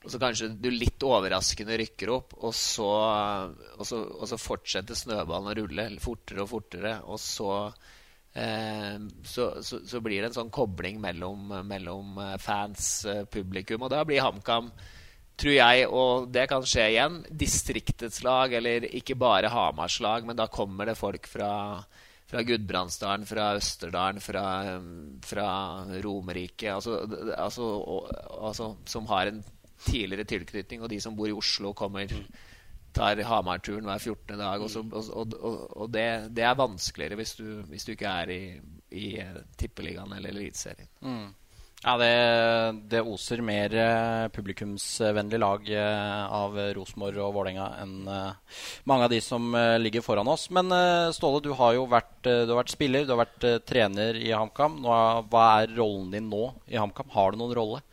og 0.04 0.12
så 0.12 0.20
kanskje 0.20 0.50
du 0.60 0.68
litt 0.74 1.06
overraskende 1.08 1.78
rykker 1.80 2.10
opp, 2.12 2.34
og 2.44 2.56
så, 2.58 2.90
og 3.78 3.86
så, 3.88 4.02
og 4.18 4.26
så 4.28 4.40
fortsetter 4.42 4.98
snøballen 5.00 5.54
å 5.54 5.58
rulle 5.62 5.86
fortere 6.04 6.44
og 6.44 6.50
fortere, 6.52 6.98
og 7.08 7.22
så 7.22 7.54
Eh, 8.34 9.00
så, 9.24 9.64
så, 9.64 9.80
så, 9.86 10.00
blir 10.02 10.22
det 10.22 10.32
en 10.32 10.38
sånn 10.40 10.54
kobling 10.54 10.98
mellom, 11.02 11.52
mellom 11.70 12.18
eh, 12.18 12.38
fans, 12.42 13.06
eh, 13.06 13.24
publikum. 13.30 13.86
Og 13.86 13.94
da 13.94 14.02
blir 14.10 14.24
HamKam, 14.26 14.72
tror 15.40 15.56
jeg, 15.56 15.88
og 15.90 16.30
det 16.34 16.46
kan 16.52 16.66
skje 16.68 16.88
igjen, 16.94 17.20
distriktets 17.30 18.22
lag, 18.26 18.54
eller 18.54 18.88
ikke 18.90 19.18
bare 19.20 19.52
Hamars 19.54 20.00
lag, 20.04 20.26
men 20.28 20.38
da 20.38 20.48
kommer 20.52 20.90
det 20.90 20.98
folk 21.00 21.28
fra, 21.30 21.52
fra 22.30 22.46
Gudbrandsdalen, 22.46 23.26
fra 23.30 23.50
Østerdalen, 23.58 24.22
fra, 24.24 24.46
fra 25.26 25.50
Romerike 26.06 26.74
altså, 26.76 27.02
altså, 27.38 27.70
altså, 28.40 28.74
som 28.86 29.10
har 29.10 29.32
en 29.32 29.44
tidligere 29.84 30.30
tilknytning, 30.30 30.84
og 30.84 30.92
de 30.94 31.02
som 31.04 31.16
bor 31.18 31.28
i 31.28 31.36
Oslo, 31.36 31.74
kommer 31.78 32.12
tar 32.94 33.18
Hamar-turen 33.26 33.88
hver 33.90 34.00
14. 34.00 34.38
dag. 34.38 34.62
Og, 34.62 34.70
så, 34.70 34.84
og, 34.86 35.34
og, 35.40 35.62
og 35.82 35.94
det, 35.94 36.08
det, 36.38 36.46
er 36.46 36.60
vanskeligere 36.60 37.18
hvis 37.20 37.36
du, 37.40 37.48
hvis 37.70 37.88
du 37.88 37.94
ikke 37.96 38.12
er 38.12 38.34
i, 38.34 38.42
i 38.94 39.08
Tippeligaen 39.58 40.14
eller 40.14 40.30
Eliteserien. 40.30 40.90
Mm. 41.02 41.32
Ja, 41.84 41.98
det, 42.00 42.12
det, 42.88 43.02
oser 43.04 43.42
mer 43.44 43.74
eh, 43.76 44.30
publikumsvennlig 44.32 45.40
lag 45.42 45.66
eh, 45.68 46.22
av 46.32 46.56
Rosenborg 46.78 47.20
og 47.20 47.34
Vålerenga 47.36 47.66
enn 47.82 48.08
eh, 48.08 48.62
mange 48.88 49.10
av 49.10 49.12
de 49.12 49.20
som 49.24 49.50
ligger 49.84 50.06
foran 50.06 50.32
oss. 50.32 50.46
Men 50.56 50.72
Ståle, 51.12 51.42
du 51.44 51.52
har 51.60 51.76
jo 51.76 51.84
vært, 51.92 52.22
du 52.24 52.54
har 52.54 52.62
vært 52.62 52.72
spiller, 52.72 53.04
du 53.04 53.12
har 53.12 53.26
vært 53.26 53.68
trener 53.68 54.16
i 54.16 54.32
HamKam. 54.32 54.80
Hva 55.28 55.44
er 55.58 55.76
rollen 55.76 56.08
din 56.16 56.32
nå 56.32 56.46
i 56.72 56.80
HamKam? 56.80 57.12
Har 57.18 57.34
du 57.34 57.42
noen 57.44 57.58
rolle? 57.60 57.84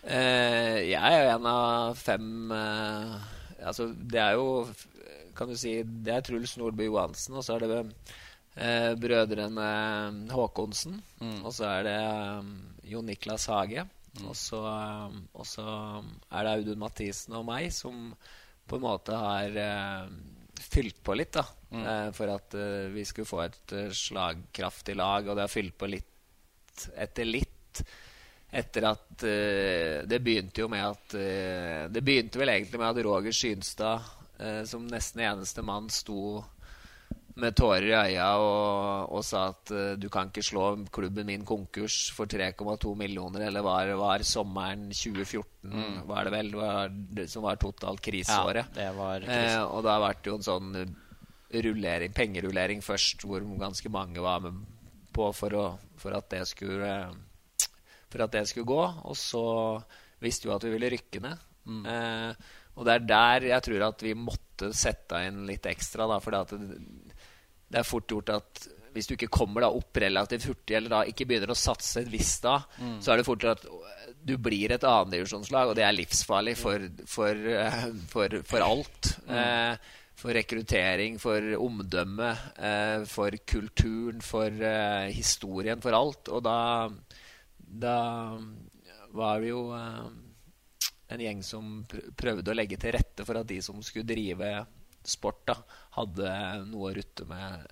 jeg 0.00 0.96
er 0.96 1.18
jo 1.26 1.32
en 1.34 1.46
av 1.50 1.98
fem 2.00 2.52
altså, 2.56 3.90
Det 3.92 4.16
er 4.16 4.38
jo 4.38 4.62
kan 5.36 5.50
du 5.50 5.58
si, 5.60 5.74
det 5.84 6.14
er 6.14 6.24
Truls 6.24 6.54
Nordby 6.56 6.86
Johansen, 6.86 7.36
og 7.36 7.44
så 7.44 7.58
er 7.58 7.66
det 7.66 7.82
eh, 8.56 8.92
brødrene 8.98 9.70
Håkonsen. 10.32 10.98
Mm. 11.20 11.38
Og 11.44 11.54
så 11.54 11.68
er 11.70 11.86
det 11.86 11.96
um, 12.40 12.52
Jon 12.90 13.08
Niklas 13.08 13.46
Hage. 13.50 13.86
Mm. 14.18 14.26
Og, 14.26 14.36
så, 14.36 14.60
um, 14.60 15.22
og, 15.32 15.46
så, 15.46 15.64
er 16.30 16.46
det 16.46 16.54
Audun 16.56 16.82
Mathisen 16.82 17.36
og 17.38 17.46
meg 17.46 17.70
som 17.74 18.10
på 18.70 18.78
en 18.78 18.84
måte 18.84 19.16
har 19.16 19.56
uh, 19.56 20.10
fylt 20.60 21.00
på 21.02 21.16
litt, 21.18 21.34
da. 21.38 21.46
Mm. 21.70 21.82
eh, 21.86 22.08
for 22.14 22.30
at 22.32 22.54
uh, 22.58 22.90
vi 22.90 23.04
skulle 23.06 23.28
få 23.30 23.44
et 23.44 23.74
slagkraftig 23.94 24.96
lag, 24.98 25.28
og 25.28 25.36
det 25.38 25.46
har 25.46 25.52
fylt 25.52 25.76
på 25.78 25.88
litt 25.90 26.86
etter 26.98 27.28
litt 27.28 27.82
etter 28.50 28.86
at 28.88 29.22
uh, 29.22 30.02
Det 30.10 30.18
begynte 30.22 30.64
jo 30.64 30.68
med 30.72 30.82
at 30.82 31.14
uh, 31.14 31.84
Det 31.92 32.02
begynte 32.02 32.40
vel 32.40 32.50
egentlig 32.54 32.80
med 32.80 32.88
at 32.88 33.04
Roger 33.06 33.36
Synstad 33.36 34.08
uh, 34.40 34.62
som 34.66 34.88
nesten 34.90 35.22
eneste 35.22 35.62
mann 35.66 35.90
sto 35.92 36.40
med 37.40 37.54
tårer 37.56 37.86
i 37.86 37.94
øya 37.94 38.28
og, 38.42 39.12
og 39.14 39.22
sa 39.24 39.44
at 39.52 39.72
du 40.00 40.08
kan 40.12 40.30
ikke 40.30 40.42
slå 40.44 40.64
klubben 40.92 41.28
min 41.28 41.44
konkurs 41.46 42.10
for 42.16 42.30
3,2 42.30 42.94
millioner, 42.98 43.46
eller 43.46 43.64
var, 43.64 43.92
var 44.00 44.24
sommeren 44.26 44.88
2014, 44.90 45.46
mm. 45.70 45.94
var 46.10 46.26
det 46.26 46.34
vel, 46.34 46.50
var, 46.58 46.98
som 47.30 47.46
var 47.46 47.60
totalt 47.62 48.02
kriseåret. 48.02 48.74
Ja, 48.74 48.90
det 48.90 48.90
var 48.98 49.24
krise. 49.24 49.62
og 49.68 49.86
da 49.86 49.96
ble 50.02 50.12
det 50.18 50.32
jo 50.32 50.36
en 50.40 50.48
sånn 50.50 50.74
rullering, 51.50 52.12
pengerullering 52.14 52.82
først, 52.84 53.26
hvor 53.26 53.46
ganske 53.58 53.90
mange 53.92 54.22
var 54.22 54.42
med 54.44 54.62
på 55.14 55.30
for, 55.34 55.56
å, 55.58 55.66
for 55.98 56.14
at 56.14 56.30
det 56.34 56.44
skulle 56.50 56.92
for 58.10 58.24
at 58.24 58.34
det 58.34 58.46
skulle 58.50 58.68
gå. 58.68 58.82
Og 59.06 59.16
så 59.18 59.44
visste 60.22 60.48
vi 60.48 60.54
at 60.54 60.66
vi 60.66 60.74
ville 60.74 60.90
rykke 60.92 61.22
ned. 61.24 61.46
Mm. 61.70 61.84
Eh, 61.86 62.48
og 62.78 62.86
det 62.86 62.94
er 62.94 63.06
der 63.06 63.48
jeg 63.50 63.66
tror 63.66 63.86
at 63.90 64.04
vi 64.04 64.16
måtte 64.16 64.70
sette 64.76 65.22
inn 65.28 65.44
litt 65.48 65.66
ekstra. 65.70 66.08
Da, 66.10 66.18
for 66.22 66.34
det, 66.34 66.60
det, 67.70 67.80
er 67.80 67.86
fort 67.88 68.10
gjort 68.10 68.34
at 68.34 68.66
hvis 68.90 69.06
du 69.06 69.14
ikke 69.14 69.30
kommer 69.30 69.62
da 69.62 69.70
opp 69.70 70.00
relativt 70.02 70.48
hurtig, 70.50 70.74
eller 70.76 70.90
da 70.92 71.04
ikke 71.06 71.28
begynner 71.30 71.52
å 71.54 71.58
satse 71.58 72.02
et 72.02 72.10
visst 72.10 72.42
da, 72.42 72.56
mm. 72.80 72.98
så 73.04 73.12
er 73.12 73.20
det 73.20 73.28
fort 73.28 73.46
at 73.46 73.62
du 74.20 74.34
blir 74.42 74.74
et 74.74 74.84
annendivisjonslag, 74.84 75.70
og 75.70 75.78
det 75.78 75.86
er 75.86 75.94
livsfarlig 75.94 76.56
for, 76.58 76.90
for, 77.08 77.46
eh, 77.54 77.80
for, 78.10 78.36
for 78.50 78.66
alt. 78.66 79.14
Mm. 79.28 79.38
Eh, 79.38 79.96
for 80.20 80.36
rekruttering, 80.36 81.14
for 81.16 81.46
omdømme, 81.56 82.34
eh, 82.60 83.06
for 83.08 83.32
kulturen, 83.48 84.20
for 84.20 84.52
eh, 84.52 85.06
historien, 85.16 85.80
for 85.80 85.96
alt. 85.96 86.28
Og 86.28 86.42
da 86.44 86.58
da 87.70 88.38
var 89.14 89.40
det 89.40 89.52
jo 89.52 89.62
eh, 89.74 90.10
en 91.14 91.22
gjeng 91.22 91.42
som 91.46 91.70
prøvde 92.18 92.52
å 92.52 92.56
legge 92.56 92.78
til 92.80 92.94
rette 92.94 93.26
for 93.26 93.38
at 93.40 93.48
de 93.48 93.60
som 93.62 93.80
skulle 93.82 94.08
drive 94.10 94.50
sport, 95.06 95.42
da, 95.48 95.56
hadde 95.96 96.32
noe 96.70 96.90
å 96.90 96.94
rutte 96.96 97.26
med, 97.28 97.66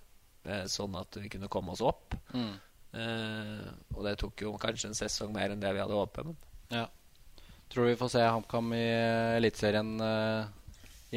med 0.47 0.71
sånn 0.73 0.97
at 0.99 1.19
vi 1.21 1.31
kunne 1.33 1.51
komme 1.53 1.75
oss 1.75 1.85
opp. 1.85 2.17
Mm. 2.35 2.55
Eh, 2.99 3.67
og 3.95 4.05
det 4.07 4.17
tok 4.23 4.45
jo 4.47 4.55
kanskje 4.61 4.93
en 4.93 4.97
sesong 4.97 5.35
mer 5.35 5.53
enn 5.53 5.63
det 5.63 5.73
vi 5.75 5.83
hadde 5.83 5.99
håpet. 5.99 6.31
Men. 6.31 6.39
Ja. 6.73 6.87
Tror 7.69 7.85
du 7.85 7.93
vi 7.93 8.01
får 8.01 8.15
se 8.15 8.25
HamKam 8.25 8.73
i 8.73 8.87
Eliteserien 9.37 9.93
eh, 10.01 10.47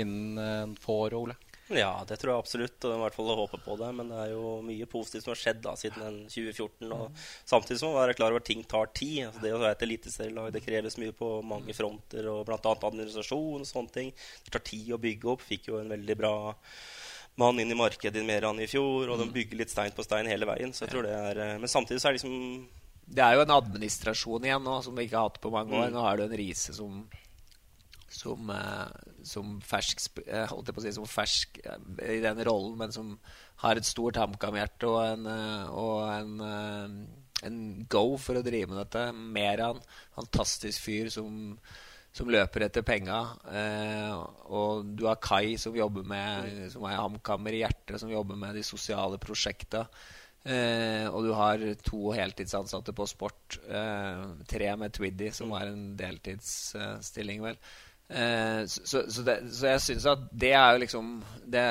innen 0.04 0.42
eh, 0.42 0.80
få 0.84 0.98
år, 1.06 1.16
Ole? 1.22 1.38
Ja, 1.78 1.92
det 2.08 2.18
tror 2.22 2.34
jeg 2.34 2.44
absolutt. 2.44 2.88
Og 2.88 2.96
i 2.96 3.02
hvert 3.04 3.18
fall 3.18 3.32
å 3.34 3.38
håpe 3.42 3.60
på 3.64 3.78
det. 3.80 3.90
Men 3.98 4.12
det 4.12 4.20
er 4.24 4.34
jo 4.34 4.56
mye 4.66 4.88
positivt 4.92 5.26
som 5.26 5.34
har 5.34 5.42
skjedd 5.42 5.62
da, 5.66 5.76
siden 5.80 6.24
2014. 6.32 6.92
Og 6.96 7.24
samtidig 7.48 7.80
som 7.82 7.94
å 7.94 8.00
være 8.00 8.16
klar 8.18 8.34
over 8.34 8.44
at 8.44 8.50
ting 8.50 8.64
tar 8.70 8.92
tid. 8.98 9.28
Altså, 9.28 9.44
det 9.46 9.54
å 9.56 9.62
være 9.62 9.78
et 9.78 9.86
eliteserielag 9.88 10.52
det 10.56 10.66
kreves 10.66 11.00
mye 11.02 11.16
på 11.18 11.34
mange 11.48 11.76
fronter, 11.78 12.28
og 12.32 12.44
bl.a. 12.50 12.60
administrasjon 12.60 13.64
og 13.64 13.70
sånne 13.70 13.96
ting. 13.96 14.12
Det 14.46 14.56
tar 14.56 14.66
tid 14.68 14.92
å 14.96 15.02
bygge 15.02 15.32
opp. 15.36 15.46
Fikk 15.48 15.72
jo 15.72 15.80
en 15.82 15.96
veldig 15.96 16.20
bra 16.20 16.36
mann 17.40 17.60
inn 17.60 17.72
i 17.72 17.78
markedet 17.78 18.22
i 18.22 18.28
Meran 18.28 18.60
i 18.60 18.68
fjor, 18.68 19.10
og 19.10 19.20
de 19.20 19.30
mm. 19.30 19.34
bygger 19.36 19.62
litt 19.62 19.74
stein 19.74 19.96
på 19.96 20.06
stein 20.06 20.30
hele 20.30 20.48
veien. 20.50 20.74
Så 20.76 20.86
jeg 20.86 20.94
tror 20.94 21.08
det 21.08 21.16
er 21.16 21.42
eh, 21.46 21.58
Men 21.62 21.72
samtidig 21.72 22.04
så 22.04 22.10
er 22.10 22.16
det 22.16 22.22
liksom 22.22 22.68
Det 23.08 23.24
er 23.26 23.38
jo 23.38 23.46
en 23.46 23.56
administrasjon 23.56 24.48
igjen 24.48 24.66
nå 24.68 24.78
som 24.86 24.98
vi 24.98 25.08
ikke 25.08 25.20
har 25.20 25.32
hatt 25.32 25.42
på 25.44 25.54
mange 25.54 25.76
år. 25.78 25.90
Mm. 25.90 25.96
Nå 25.98 26.08
er 26.08 26.20
det 26.20 26.28
en 26.28 26.40
Riise 26.42 26.76
som 26.76 27.06
som, 28.12 28.50
eh, 28.50 28.88
som 29.24 29.60
fersk, 29.64 30.20
eh, 30.28 30.46
holdt 30.50 30.70
jeg 30.70 30.76
på 30.76 30.82
å 30.82 30.86
si, 30.86 30.94
som 30.96 31.10
fersk 31.10 31.62
eh, 31.64 32.16
i 32.18 32.22
den 32.24 32.42
rollen, 32.48 32.78
men 32.80 32.94
som 32.94 33.14
har 33.64 33.78
et 33.80 33.88
stort 33.88 34.20
HamKam-hjerte 34.20 34.90
og, 34.90 35.00
en, 35.06 35.30
og 35.70 35.96
en, 36.12 36.34
en, 37.46 37.62
go 37.90 38.18
for 38.22 38.40
å 38.40 38.46
drive 38.46 38.72
med 38.72 38.82
dette. 38.84 39.06
Meran, 39.14 39.82
fantastisk 40.18 40.84
fyr 40.88 41.12
som, 41.14 41.54
som 42.14 42.32
løper 42.34 42.68
etter 42.68 42.86
penga. 42.86 43.22
Eh, 43.52 44.16
og 44.50 44.96
du 44.98 45.06
har 45.10 45.22
Kai, 45.22 45.58
som 45.62 45.78
jobber 45.78 46.08
med 46.08 46.72
Som 46.74 46.88
er 46.90 46.98
HamKammer 47.00 47.54
i 47.54 47.62
hjertet, 47.62 48.00
som 48.02 48.12
jobber 48.12 48.40
med 48.40 48.58
de 48.58 48.66
sosiale 48.66 49.22
prosjekta. 49.22 49.86
Eh, 50.42 51.06
og 51.06 51.28
du 51.28 51.36
har 51.38 51.62
to 51.86 52.16
heltidsansatte 52.18 52.96
på 52.98 53.06
sport. 53.10 53.60
Eh, 53.70 54.24
tre 54.50 54.74
med 54.76 54.94
Twiddy, 54.98 55.30
som 55.38 55.54
var 55.54 55.70
en 55.70 55.92
deltidsstilling, 56.00 57.44
vel. 57.46 57.60
Eh, 58.12 58.64
så, 58.68 59.06
så, 59.08 59.24
det, 59.24 59.38
så, 59.56 59.70
jeg 59.72 59.84
syns 59.86 60.10
at 60.12 60.26
det 60.36 60.52
er 60.58 60.74
jo 60.76 60.82
liksom 60.84 61.14
det, 61.48 61.64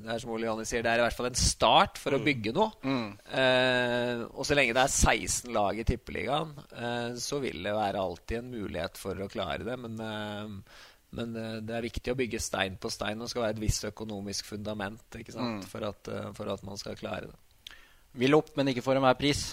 det 0.00 0.14
er 0.14 0.20
som 0.22 0.32
Ole 0.32 0.64
sier, 0.64 0.84
det 0.84 0.92
er 0.92 1.02
i 1.02 1.04
hvert 1.04 1.16
fall 1.16 1.28
en 1.28 1.38
start 1.38 1.98
for 2.00 2.14
mm. 2.14 2.18
å 2.18 2.24
bygge 2.24 2.52
noe. 2.56 2.70
Mm. 2.86 3.08
Eh, 3.42 4.22
og 4.30 4.46
så 4.48 4.56
lenge 4.56 4.76
det 4.76 4.84
er 4.86 4.94
16 4.94 5.52
lag 5.54 5.80
i 5.80 5.86
Tippeligaen, 5.88 6.54
eh, 6.72 7.10
så 7.20 7.40
vil 7.42 7.60
det 7.66 7.74
være 7.76 8.00
alltid 8.00 8.40
en 8.40 8.54
mulighet 8.54 9.00
for 9.00 9.20
å 9.20 9.28
klare 9.32 9.66
det. 9.66 9.76
Men, 9.82 10.00
eh, 10.06 10.86
men 11.18 11.36
eh, 11.36 11.58
det 11.66 11.76
er 11.76 11.88
viktig 11.88 12.14
å 12.14 12.18
bygge 12.18 12.40
stein 12.42 12.78
på 12.80 12.92
stein. 12.92 13.20
Og 13.20 13.32
skal 13.32 13.44
være 13.44 13.58
et 13.58 13.64
visst 13.66 13.88
økonomisk 13.90 14.48
fundament 14.54 15.20
mm. 15.20 15.60
for, 15.68 15.90
at, 15.90 16.12
for, 16.38 16.52
at, 16.54 16.64
man 16.66 16.80
skal 16.80 16.96
klare 17.00 17.28
det. 17.28 17.76
Vil 18.20 18.34
opp, 18.38 18.54
men 18.56 18.72
ikke 18.72 18.84
for 18.86 18.98
enhver 18.98 19.20
pris. 19.20 19.50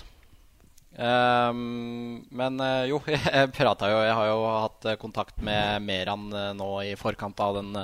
Um, 0.98 2.24
men 2.34 2.58
uh, 2.58 2.88
jo, 2.90 2.98
jeg 3.08 3.52
jo 3.54 4.00
Jeg 4.02 4.16
har 4.18 4.28
jo 4.32 4.38
hatt 4.50 4.88
uh, 4.88 4.96
kontakt 4.98 5.38
med 5.46 5.84
Meran 5.86 6.32
uh, 6.34 6.56
nå 6.58 6.70
i 6.88 6.96
forkant 6.98 7.38
av 7.44 7.60
den 7.60 7.76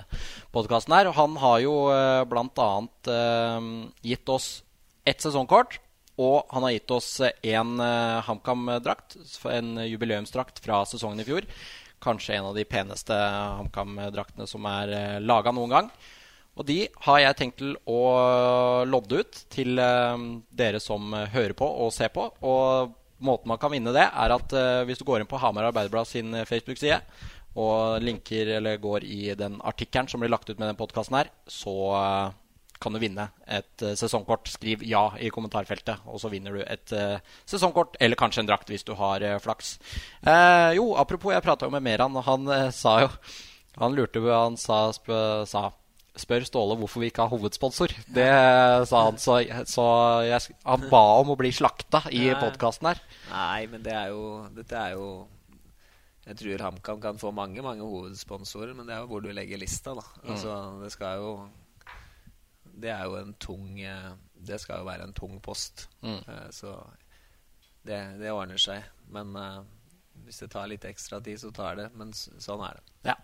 podkasten 0.56 0.96
her. 0.96 1.12
Og 1.12 1.18
han 1.18 1.38
har 1.44 1.60
jo 1.62 1.76
bl.a. 2.30 2.70
Um, 3.06 3.70
gitt 4.02 4.30
oss 4.30 4.64
ett 5.06 5.22
sesongkort. 5.22 5.80
Og 6.22 6.44
han 6.54 6.66
har 6.66 6.76
gitt 6.76 6.92
oss 6.94 7.08
én 7.26 7.80
HamKam-drakt, 8.28 9.16
en 9.50 9.80
jubileumsdrakt 9.82 10.60
fra 10.62 10.84
sesongen 10.86 11.24
i 11.24 11.26
fjor. 11.26 11.48
Kanskje 12.06 12.36
en 12.38 12.52
av 12.52 12.58
de 12.58 12.68
peneste 12.70 13.18
HamKam-draktene 13.18 14.46
som 14.46 14.68
er 14.70 14.94
laga 15.26 15.56
noen 15.56 15.74
gang. 15.74 15.90
Og 16.54 16.68
de 16.70 16.84
har 17.06 17.20
jeg 17.24 17.38
tenkt 17.40 17.62
til 17.62 17.72
å 17.90 18.02
lodde 18.86 19.24
ut 19.24 19.40
til 19.50 19.74
dere 19.74 20.82
som 20.84 21.16
hører 21.34 21.56
på 21.58 21.66
og 21.66 21.90
ser 21.96 22.12
på. 22.14 22.28
Og 22.46 22.94
måten 23.24 23.50
man 23.50 23.60
kan 23.62 23.72
vinne 23.74 23.94
det, 23.96 24.06
er 24.06 24.36
at 24.36 24.56
uh, 24.56 24.84
hvis 24.88 25.00
du 25.00 25.08
går 25.08 25.24
inn 25.24 25.30
på 25.30 25.40
Hamar 25.42 25.70
Arbeiderblad 25.70 26.10
sin 26.10 26.34
eh, 26.36 26.48
Facebook-side 26.48 27.00
og 27.60 28.02
linker 28.02 28.56
eller 28.58 28.80
går 28.82 29.04
i 29.06 29.36
den 29.38 29.60
artikkelen 29.62 30.08
som 30.10 30.24
blir 30.24 30.32
lagt 30.34 30.50
ut 30.50 30.58
med 30.58 30.72
den 30.72 30.80
podkasten 30.80 31.20
her, 31.20 31.28
så 31.46 31.76
kan 32.82 32.96
du 32.96 32.98
vinne 32.98 33.28
et 33.46 33.84
sesongkort. 33.94 34.50
Skriv 34.50 34.82
'ja' 34.82 35.20
i 35.22 35.30
kommentarfeltet, 35.30 36.02
og 36.10 36.18
så 36.18 36.32
vinner 36.34 36.58
du 36.58 36.64
et 36.66 36.90
sesongkort 37.46 37.94
eller 38.02 38.18
kanskje 38.18 38.42
en 38.42 38.50
drakt 38.50 38.74
hvis 38.74 38.84
du 38.84 38.96
har 38.98 39.22
flaks. 39.38 39.78
jo, 40.74 40.96
apropos, 40.98 41.30
jeg 41.32 41.46
prata 41.46 41.70
jo 41.70 41.76
med 41.78 41.86
Meran, 41.86 42.18
og 42.18 42.26
han 42.26 42.74
sa 42.74 43.02
jo 43.06 43.14
Han 43.78 43.94
lurte 43.94 44.18
på 44.18 44.34
Han 44.34 44.58
sa, 44.58 44.92
sa 45.46 45.70
spør 46.20 46.46
Ståle 46.46 46.76
hvorfor 46.78 47.02
vi 47.02 47.10
ikke 47.10 47.26
har 47.26 47.32
hovedsponsor. 47.34 47.94
Det 48.14 48.30
sa 48.90 49.04
han, 49.08 49.18
så, 49.22 49.40
så 49.70 49.86
jeg, 50.28 50.56
han 50.66 50.88
ba 50.92 51.04
om 51.22 51.34
å 51.34 51.38
bli 51.40 51.50
slakta 51.56 52.04
i 52.14 52.28
podkasten 52.38 52.92
her. 52.92 53.02
Nei, 53.32 53.66
men 53.72 53.86
det 53.86 53.96
er 53.98 54.12
jo 54.14 54.44
Dette 54.54 54.78
er 54.78 54.94
jo 54.98 55.08
Jeg 56.28 56.38
tror 56.40 56.66
HamKam 56.68 57.02
kan 57.02 57.22
få 57.22 57.34
mange 57.36 57.66
mange 57.66 57.88
hovedsponsorer, 57.88 58.76
men 58.78 58.88
det 58.88 58.96
er 58.96 59.02
jo 59.04 59.10
hvor 59.10 59.26
du 59.26 59.32
legger 59.34 59.62
lista, 59.62 59.96
da. 59.98 60.06
Mm. 60.22 60.30
Altså, 60.36 60.58
det 60.84 60.92
skal 60.94 61.24
jo 61.24 61.34
Det 62.86 62.94
er 62.94 63.04
jo 63.10 63.18
en 63.24 63.34
tung 63.42 63.82
Det 64.38 64.62
skal 64.62 64.84
jo 64.84 64.90
være 64.92 65.10
en 65.10 65.18
tung 65.18 65.40
post. 65.42 65.88
Mm. 66.06 66.20
Eh, 66.20 66.50
så 66.54 66.78
det, 67.84 68.00
det, 68.22 68.32
ordner 68.32 68.62
seg. 68.62 68.86
Men 69.12 69.34
uh, 69.36 69.64
hvis 70.24 70.40
det 70.44 70.54
tar 70.54 70.70
litt 70.72 70.86
ekstra 70.88 71.20
tid, 71.24 71.40
så 71.42 71.52
tar 71.52 71.80
det. 71.80 71.90
Men 71.98 72.14
sånn 72.14 72.62
er 72.64 72.78
det. 72.78 72.92
Ja. 73.10 73.16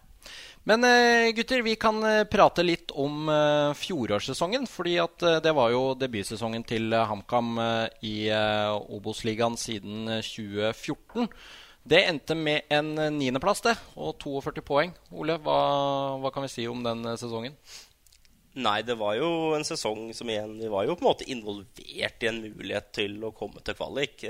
Men 0.69 0.83
uh, 0.83 1.31
gutter, 1.33 1.61
vi 1.61 1.75
kan 1.75 2.03
uh, 2.03 2.23
prate 2.29 2.63
litt 2.65 2.91
om 2.91 3.29
uh, 3.29 3.73
fjorårssesongen. 3.73 4.67
fordi 4.67 4.97
at 5.01 5.25
det 5.43 5.53
var 5.55 5.71
jo 5.73 5.95
debutsesongen 5.97 6.63
til 6.67 6.93
HamKam 6.93 7.57
i 8.05 8.29
Obos-ligaen 8.29 9.57
siden 9.57 10.07
2014. 10.21 11.29
Det 11.89 12.03
endte 12.05 12.35
med 12.35 12.67
en 12.69 12.93
niendeplass 13.15 13.63
og 13.95 14.17
42 14.21 14.61
poeng. 14.65 14.91
Ole, 15.15 15.39
hva, 15.41 15.59
hva, 16.21 16.31
kan 16.33 16.45
vi 16.45 16.51
si 16.51 16.67
om 16.69 16.83
den 16.85 17.15
sesongen? 17.17 17.55
Nei, 18.59 18.81
det 18.83 18.97
var 18.99 19.15
jo 19.15 19.55
en 19.55 19.63
sesong 19.63 20.09
som 20.17 20.29
igjen 20.29 20.55
Vi 20.57 20.71
var 20.73 20.83
jo 20.83 20.95
på 20.97 21.05
en 21.05 21.07
måte 21.07 21.27
involvert 21.29 22.25
i 22.25 22.27
en 22.27 22.41
mulighet 22.43 22.89
til 22.97 23.15
å 23.23 23.31
komme 23.31 23.63
til 23.63 23.77
kvalik 23.77 24.25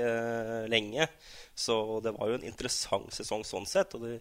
lenge. 0.70 1.08
Så 1.56 1.98
det 2.04 2.14
var 2.16 2.30
jo 2.30 2.38
en 2.38 2.46
interessant 2.46 3.10
sesong 3.16 3.44
sånn 3.48 3.68
sett. 3.68 3.96
og 3.98 4.06
det 4.06 4.20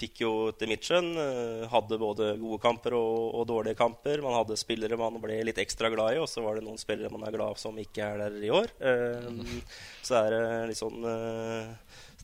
fikk 0.00 0.22
jo 0.24 0.32
til 0.58 0.70
mitt 0.70 0.86
skjønn 0.86 1.12
eh, 1.20 1.66
Hadde 1.70 1.98
både 2.00 2.32
gode 2.40 2.58
kamper 2.62 2.96
og, 2.98 3.18
og, 3.30 3.44
dårlige 3.50 3.78
kamper. 3.78 4.22
Man 4.24 4.36
hadde 4.36 4.58
spillere 4.58 4.98
man 4.98 5.20
ble 5.22 5.40
litt 5.46 5.60
ekstra 5.62 5.90
glad 5.92 6.16
i, 6.16 6.22
og 6.22 6.28
så 6.30 6.42
var 6.44 6.58
det 6.58 6.64
noen 6.66 6.80
spillere 6.80 7.12
man 7.12 7.26
er 7.26 7.36
glad 7.36 7.60
som 7.62 7.78
ikke 7.80 8.08
er 8.08 8.24
der 8.24 8.40
i 8.42 8.50
år. 8.54 8.72
Um, 8.80 9.44
så 10.06 10.24
er 10.24 10.34
det 10.34 10.42
litt 10.72 10.80
sånn 10.80 11.06
uh, 11.06 11.70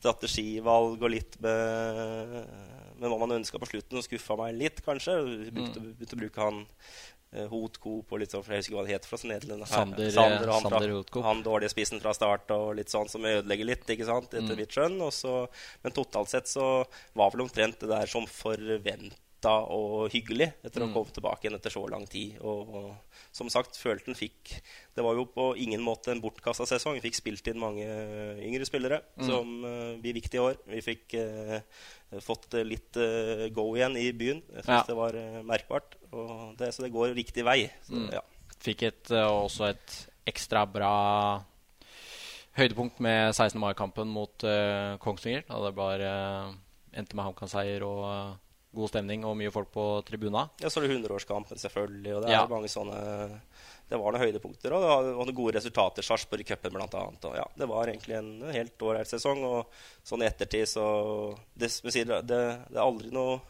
strategivalg 0.01 1.01
og 1.01 1.13
litt 1.13 1.37
med, 1.43 2.35
med 2.99 3.07
hva 3.07 3.19
man 3.21 3.37
ønska 3.39 3.61
på 3.61 3.69
slutten, 3.69 3.99
og 3.99 4.05
skuffa 4.07 4.37
meg 4.39 4.57
litt, 4.57 4.83
kanskje. 4.85 5.17
Begynte, 5.51 5.81
mm. 5.83 5.93
begynte 5.99 6.17
å 6.17 6.21
bruke 6.23 6.47
han 6.49 6.63
Hotkoop 7.31 8.11
og 8.11 8.19
litt 8.19 8.33
sånn, 8.33 8.43
for 8.43 8.55
jeg 8.55 8.65
husker 8.65 8.75
hva 8.75 8.83
det 8.83 8.95
het 8.97 9.07
fra 9.07 9.19
Nederland. 9.23 9.63
Sander, 9.69 10.09
Sander, 10.11 10.51
han, 10.51 10.65
Sander 10.65 10.95
fra, 11.07 11.23
han 11.29 11.43
dårlige 11.45 11.71
spissen 11.71 12.01
fra 12.03 12.11
start 12.17 12.51
og 12.51 12.73
litt 12.75 12.91
sånn 12.91 13.07
som 13.11 13.23
ødelegger 13.23 13.69
litt, 13.69 13.87
ikke 13.87 14.09
sant, 14.09 14.33
etter 14.33 14.51
mm. 14.51 14.59
mitt 14.59 14.75
skjønn. 14.75 14.99
men 15.81 15.95
totalt 15.95 16.33
sett 16.33 16.51
så 16.51 16.69
var 17.15 17.31
vel 17.31 17.45
omtrent 17.47 17.79
det 17.79 17.91
der 17.91 18.11
som 18.11 18.27
forventa 18.27 19.15
og 19.49 20.11
hyggelig 20.13 20.49
etter 20.61 20.83
mm. 20.83 20.89
å 20.89 20.93
komme 20.93 21.13
tilbake 21.15 21.45
igjen 21.45 21.57
etter 21.57 21.73
så 21.73 21.83
lang 21.89 22.03
tid. 22.09 22.37
Og, 22.45 22.75
og 22.77 23.31
som 23.33 23.49
sagt, 23.51 23.79
følte 23.79 24.11
han 24.11 24.17
fikk 24.17 24.53
Det 24.95 25.03
var 25.05 25.15
jo 25.15 25.25
på 25.31 25.51
ingen 25.61 25.81
måte 25.83 26.11
en 26.11 26.21
bortkasta 26.23 26.67
sesong. 26.69 26.97
Vi 26.97 27.05
fikk 27.07 27.19
spilt 27.19 27.47
inn 27.47 27.61
mange 27.61 27.85
yngre 28.43 28.67
spillere 28.67 29.01
mm. 29.15 29.25
som 29.27 29.53
uh, 29.65 29.95
blir 30.01 30.17
viktige 30.17 30.41
i 30.41 30.45
år. 30.49 30.59
Vi 30.67 30.83
fikk 30.85 31.15
uh, 31.17 31.57
fått 32.23 32.59
litt 32.67 32.99
uh, 32.99 33.47
go 33.55 33.69
igjen 33.77 33.97
i 33.99 34.09
byen. 34.11 34.43
Jeg 34.51 34.65
syns 34.67 34.75
ja. 34.81 34.87
det 34.89 34.99
var 34.99 35.17
merkbart. 35.47 35.97
Det, 36.59 36.73
så 36.75 36.85
det 36.85 36.93
går 36.93 37.15
riktig 37.17 37.47
vei. 37.47 37.63
Så, 37.87 37.95
mm. 37.95 38.09
ja. 38.17 38.25
Fikk 38.61 38.85
et, 38.89 39.13
også 39.15 39.71
et 39.71 39.97
ekstra 40.29 40.67
bra 40.69 40.93
høydepunkt 42.59 42.99
med 43.01 43.31
16. 43.31 43.55
mai-kampen 43.63 44.11
mot 44.11 44.43
Kongsvinger. 45.01 45.47
Da 45.47 45.63
det 45.63 45.73
bare 45.79 46.11
endte 46.91 47.15
med 47.15 47.25
HamKam-seier 47.25 47.85
og 47.87 48.35
god 48.75 48.91
stemning 48.91 49.25
og 49.27 49.35
mye 49.39 49.51
folk 49.53 49.71
på 49.73 49.85
tribuna. 50.07 50.45
Ja, 50.61 50.69
så 50.71 50.79
er 50.79 50.87
det 50.87 50.95
100-årskampen, 50.95 51.59
selvfølgelig. 51.59 52.15
Og 52.15 52.25
det 52.25 52.33
er 52.35 52.51
mange 52.51 52.71
sånne 52.71 52.99
Det 53.91 53.99
var 53.99 54.15
noen 54.15 54.23
høydepunkter. 54.23 54.75
Og 54.77 55.09
og 55.19 55.33
gode 55.35 55.57
resultater. 55.57 56.05
Sarpsborg 56.05 56.45
i 56.45 56.47
cupen. 56.47 56.79
Og 56.79 57.35
ja, 57.35 57.45
det 57.57 57.67
var 57.67 57.91
egentlig 57.91 58.15
en 58.15 58.31
helt 58.55 58.87
ålreit 58.87 59.11
sesong. 59.11 59.43
Og 59.43 59.81
sånn 60.07 60.23
i 60.23 60.29
ettertid 60.29 60.69
så 60.71 60.85
Det, 61.53 61.67
det, 61.83 62.23
det 62.23 62.39
er 62.77 62.85
aldri 62.85 63.11
noe 63.11 63.41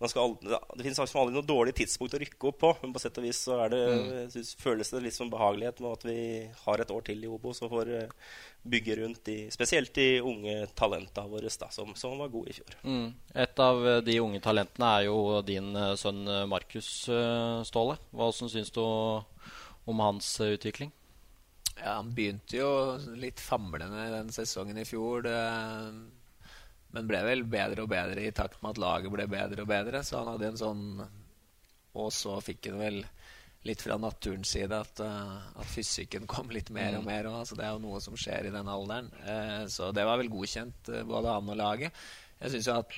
aldri, 0.00 0.48
det 0.48 0.84
finnes 0.84 1.00
aldri 1.00 1.34
noe 1.34 1.44
dårlig 1.44 1.74
tidspunkt 1.76 2.14
å 2.16 2.20
rykke 2.22 2.46
opp 2.48 2.58
på, 2.62 2.70
men 2.82 2.92
på 2.94 3.02
sett 3.02 3.18
og 3.20 3.26
vis 3.26 3.40
så 3.44 3.58
det, 3.68 3.80
mm. 3.84 4.12
synes, 4.32 4.52
føles 4.56 4.92
det 4.94 5.02
litt 5.04 5.16
som 5.16 5.32
behagelighet 5.32 5.82
med 5.84 5.90
at 5.92 6.06
vi 6.08 6.20
har 6.62 6.80
et 6.80 6.92
år 6.94 7.04
til 7.04 7.26
i 7.26 7.28
Obos 7.28 7.60
og 7.60 7.72
får 7.74 7.90
eh, 7.98 8.14
bygge 8.72 8.96
rundt 9.02 9.20
de, 9.28 9.36
spesielt 9.52 9.92
de 9.96 10.06
unge 10.24 10.54
talentene 10.78 11.28
våre 11.28 11.52
da, 11.52 11.68
som, 11.74 11.92
som, 11.98 12.16
var 12.20 12.32
gode 12.32 12.54
i 12.54 12.56
fjor. 12.56 12.78
Mm. 12.80 13.10
Et 13.44 13.62
av 13.66 13.82
eh, 13.90 13.98
de 14.06 14.16
unge 14.22 14.40
talentene 14.44 14.94
er 14.94 15.08
jo 15.10 15.18
din 15.44 15.68
eh, 15.76 15.92
sønn 16.00 16.22
Markus 16.48 16.88
Ståle. 17.68 17.98
Hva 18.16 18.30
syns 18.32 18.72
du 18.72 18.80
om 18.80 20.00
hans 20.00 20.32
utvikling? 20.40 20.94
Ja, 21.76 21.98
Han 21.98 22.14
begynte 22.16 22.56
jo 22.56 22.70
litt 23.20 23.40
famlende 23.40 24.08
den 24.14 24.32
sesongen 24.32 24.80
i 24.80 24.86
fjor. 24.88 25.24
Det 25.28 25.36
men 26.94 27.08
ble 27.10 27.22
vel 27.26 27.44
bedre 27.46 27.84
og 27.84 27.90
bedre 27.92 28.26
i 28.26 28.34
takt 28.34 28.60
med 28.62 28.74
at 28.74 28.82
laget 28.82 29.12
ble 29.14 29.26
bedre 29.30 29.64
og 29.64 29.70
bedre. 29.70 30.02
Så 30.06 30.20
han 30.20 30.32
hadde 30.34 30.50
en 30.50 30.60
sånn 30.60 30.84
Og 31.98 32.12
så 32.14 32.36
fikk 32.44 32.70
han 32.70 32.78
vel 32.80 33.00
litt 33.66 33.82
fra 33.84 33.98
naturens 34.00 34.54
side 34.54 34.72
at, 34.72 35.02
uh, 35.04 35.36
at 35.60 35.68
fysikken 35.68 36.24
kom 36.30 36.48
litt 36.54 36.70
mer 36.72 36.94
og 36.96 37.04
mm. 37.04 37.10
mer. 37.10 37.28
Også. 37.28 37.58
det 37.58 37.66
er 37.66 37.74
jo 37.74 37.82
noe 37.82 38.00
som 38.00 38.16
skjer 38.16 38.48
i 38.48 38.52
den 38.54 38.70
alderen. 38.72 39.10
Uh, 39.26 39.66
så 39.68 39.90
det 39.92 40.06
var 40.08 40.20
vel 40.20 40.30
godkjent, 40.32 40.88
uh, 40.88 41.02
både 41.08 41.34
han 41.34 41.52
og 41.52 41.58
laget. 41.60 42.04
Jeg 42.40 42.54
syns 42.54 42.68
jo 42.70 42.74
at 42.80 42.94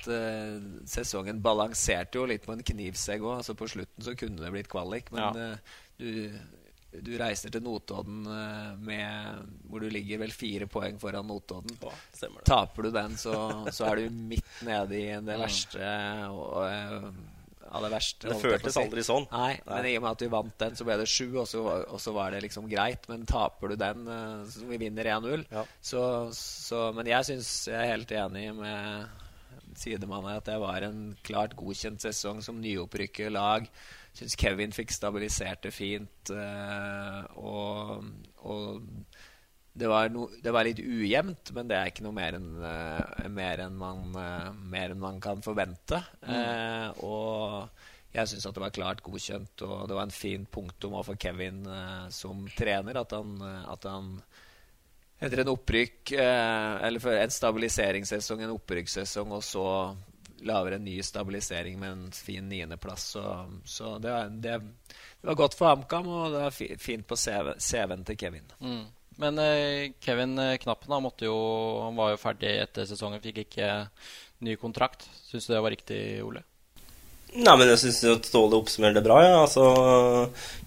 sesongen 0.87 1.41
balanserte 1.43 2.15
jo 2.15 2.29
litt 2.31 2.45
på 2.45 2.53
en 2.53 2.63
knivsegg 2.63 3.25
òg. 3.25 3.41
Altså, 3.41 3.57
på 3.59 3.67
slutten 3.67 4.05
så 4.05 4.13
kunne 4.15 4.39
det 4.39 4.51
blitt 4.53 4.69
kvalik, 4.71 5.11
men 5.11 5.41
ja. 5.41 5.49
du 5.99 6.37
du 7.01 7.13
reiser 7.17 7.53
til 7.53 7.63
Notodden 7.65 8.25
eh, 8.29 8.71
med, 8.85 9.53
hvor 9.69 9.83
du 9.83 9.89
ligger 9.91 10.21
vel 10.21 10.33
fire 10.35 10.67
poeng 10.69 10.99
foran 11.01 11.27
Notodden. 11.27 11.77
Ja, 11.81 11.93
Taper 12.45 12.87
du 12.87 12.91
den, 12.93 13.15
så, 13.17 13.35
så, 13.73 13.87
er 13.89 14.03
du 14.03 14.17
midt 14.33 14.59
nede 14.67 14.99
i 14.99 15.07
det 15.25 15.37
verste 15.41 15.93
og, 16.29 16.59
eh, 16.67 17.07
av 17.73 17.87
det 17.87 17.91
verste. 17.95 18.29
Det 18.29 18.37
føltes 18.41 18.75
si. 18.75 18.83
aldri 18.83 19.05
sånn. 19.05 19.25
Nei, 19.31 19.55
Nei, 19.65 19.79
men 19.79 19.89
i 19.89 19.95
og 19.97 20.05
med 20.05 20.11
at 20.11 20.21
du 20.21 20.29
vant 20.33 20.59
den, 20.61 20.77
så 20.77 20.85
ble 20.87 20.99
det 21.01 21.09
sju, 21.09 21.25
og 21.31 21.49
så, 21.49 21.63
og 21.65 21.97
så 22.01 22.13
var 22.15 22.35
det 22.35 22.43
liksom 22.45 22.69
greit. 22.69 23.09
Men 23.09 23.25
taper 23.29 23.73
du 23.73 23.79
den, 23.81 24.05
eh, 24.13 24.45
så 24.53 24.69
vi 24.69 24.79
vinner 24.85 25.09
1-0 25.15 25.47
ja. 25.49 25.65
så, 25.81 26.05
så, 26.37 26.85
Men 26.95 27.09
jeg 27.09 27.31
syns 27.31 27.51
jeg 27.71 27.79
er 27.79 27.93
helt 27.95 28.15
enig 28.21 28.47
med 28.59 29.19
sidemannen 29.79 30.37
at 30.37 30.45
det 30.45 30.59
var 30.61 30.85
en 30.85 31.15
klart 31.25 31.55
godkjent 31.57 32.03
sesong 32.03 32.43
som 32.45 32.59
nyopprykket 32.61 33.33
lag 33.33 33.65
syns 34.17 34.35
Kevin 34.39 34.73
fikk 34.73 34.93
stabilisert 34.93 35.63
det 35.65 35.73
fint. 35.73 36.31
Uh, 36.31 37.23
og, 37.41 38.03
og 38.45 38.83
det, 39.73 39.89
var 39.89 40.11
no, 40.13 40.27
det, 40.43 40.53
var 40.53 40.67
litt 40.67 40.81
ujevnt, 40.83 41.53
men 41.55 41.69
det 41.69 41.79
er 41.79 41.89
ikke 41.91 42.05
noe 42.05 42.17
mer 42.17 42.37
enn 42.37 42.51
uh, 42.61 43.25
mer 43.33 43.65
enn 43.65 43.79
man, 43.79 44.05
uh, 44.13 44.51
mer 44.53 44.93
enn 44.93 45.01
man 45.01 45.19
kan 45.23 45.43
forvente. 45.45 46.01
Mm. 46.27 47.01
og 47.07 47.89
jeg 48.13 48.29
syns 48.29 48.45
det 48.45 48.61
var 48.61 48.73
klart 48.75 49.01
godkjent, 49.01 49.63
og 49.65 49.87
det 49.89 49.95
var 49.97 50.05
en 50.05 50.13
fin 50.13 50.43
punktum 50.45 50.93
for 51.01 51.17
Kevin 51.17 51.63
som 52.13 52.43
trener. 52.53 52.99
At 53.01 53.15
han, 53.17 53.39
at 53.41 53.87
han 53.89 54.11
etter 55.17 55.41
en 55.41 55.49
opprykk, 55.55 56.11
eller 56.13 57.07
en 57.23 57.33
stabiliseringssesong, 57.33 58.43
en 58.45 58.53
opprykkssesong, 58.53 59.33
og 59.33 59.41
så 59.47 59.65
lager 60.45 60.77
en 60.77 60.85
ny 60.85 60.97
stabilisering 61.03 61.79
med 61.79 61.91
en 61.91 62.11
fin 62.11 62.49
niendeplass. 62.49 63.05
Så, 63.15 63.23
så 63.65 63.97
det, 64.03 64.15
det, 64.43 64.59
det, 65.21 65.27
var 65.27 65.39
godt 65.39 65.57
for 65.59 65.71
HamKam, 65.71 66.07
og 66.07 66.33
det 66.33 66.43
var 66.45 66.79
fint 66.81 67.07
på 67.07 67.17
CV-en 67.17 68.05
til 68.07 68.19
Kevin. 68.19 68.53
Mm. 68.59 68.83
Men 69.23 69.39
eh, 69.39 69.91
Kevin 70.01 70.39
Knappen 70.59 70.93
han, 70.95 71.03
måtte 71.05 71.27
jo, 71.29 71.37
han 71.83 71.97
var 71.99 72.13
jo 72.13 72.21
ferdig 72.21 72.55
etter 72.63 72.87
sesongen, 72.89 73.21
fikk 73.21 73.43
ikke 73.45 73.69
ny 74.43 74.57
kontrakt. 74.61 75.05
Syns 75.29 75.47
du 75.47 75.53
det 75.53 75.61
var 75.63 75.73
riktig, 75.73 76.01
Ole? 76.25 76.43
Nei, 77.33 77.53
men 77.57 77.65
jeg 77.71 77.79
syns 77.81 78.01
Ståle 78.27 78.59
oppsummerer 78.59 78.99
det 78.99 79.05
bra. 79.05 79.17
Ja. 79.25 79.37
Altså, 79.41 79.63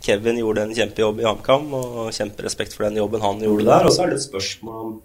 Kevin 0.03 0.41
gjorde 0.41 0.67
en 0.67 0.75
kjempejobb 0.75 1.21
i 1.23 1.27
HamKam, 1.29 1.69
og 1.79 1.99
kjemperespekt 2.17 2.75
for 2.75 2.89
den 2.89 2.99
jobben 2.99 3.23
han 3.23 3.43
gjorde 3.45 3.69
der. 3.69 3.87
Og 3.87 3.95
så 3.95 4.05
er 4.05 4.13
det 4.13 4.19
et 4.21 4.27
spørsmål 4.27 4.81
om 4.83 4.97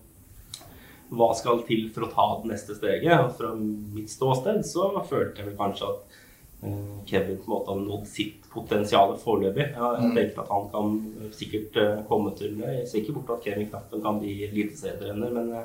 hva 1.11 1.29
skal 1.35 1.61
til 1.67 1.89
for 1.91 2.07
å 2.07 2.11
ta 2.11 2.27
det 2.41 2.53
neste 2.53 2.77
steget. 2.77 3.11
Og 3.19 3.35
fra 3.37 3.51
mitt 3.57 4.11
ståsted 4.11 4.63
så 4.67 4.89
følte 5.07 5.41
jeg 5.41 5.49
vel 5.49 5.59
kanskje 5.59 5.91
at 5.91 6.17
uh, 6.63 6.97
Kevin 7.09 7.39
på 7.41 7.49
en 7.49 7.53
måte 7.55 7.73
har 7.73 7.83
nådd 7.83 8.07
sitt 8.09 8.49
potensial 8.51 9.13
foreløpig. 9.19 9.69
Jeg 9.75 10.07
mm. 10.07 10.15
tenker 10.17 10.43
at 10.43 10.51
han 10.55 10.67
kan 10.73 10.97
sikkert 11.35 11.79
uh, 11.81 12.01
komme 12.09 12.33
til 12.39 12.59
Jeg 12.63 12.87
ser 12.87 13.03
ikke 13.03 13.19
bort 13.19 13.37
at 13.37 13.45
Kevin 13.47 13.69
Knappen 13.69 14.03
kan 14.03 14.19
bli 14.23 14.39
eliteserietrener, 14.47 15.35
men 15.35 15.55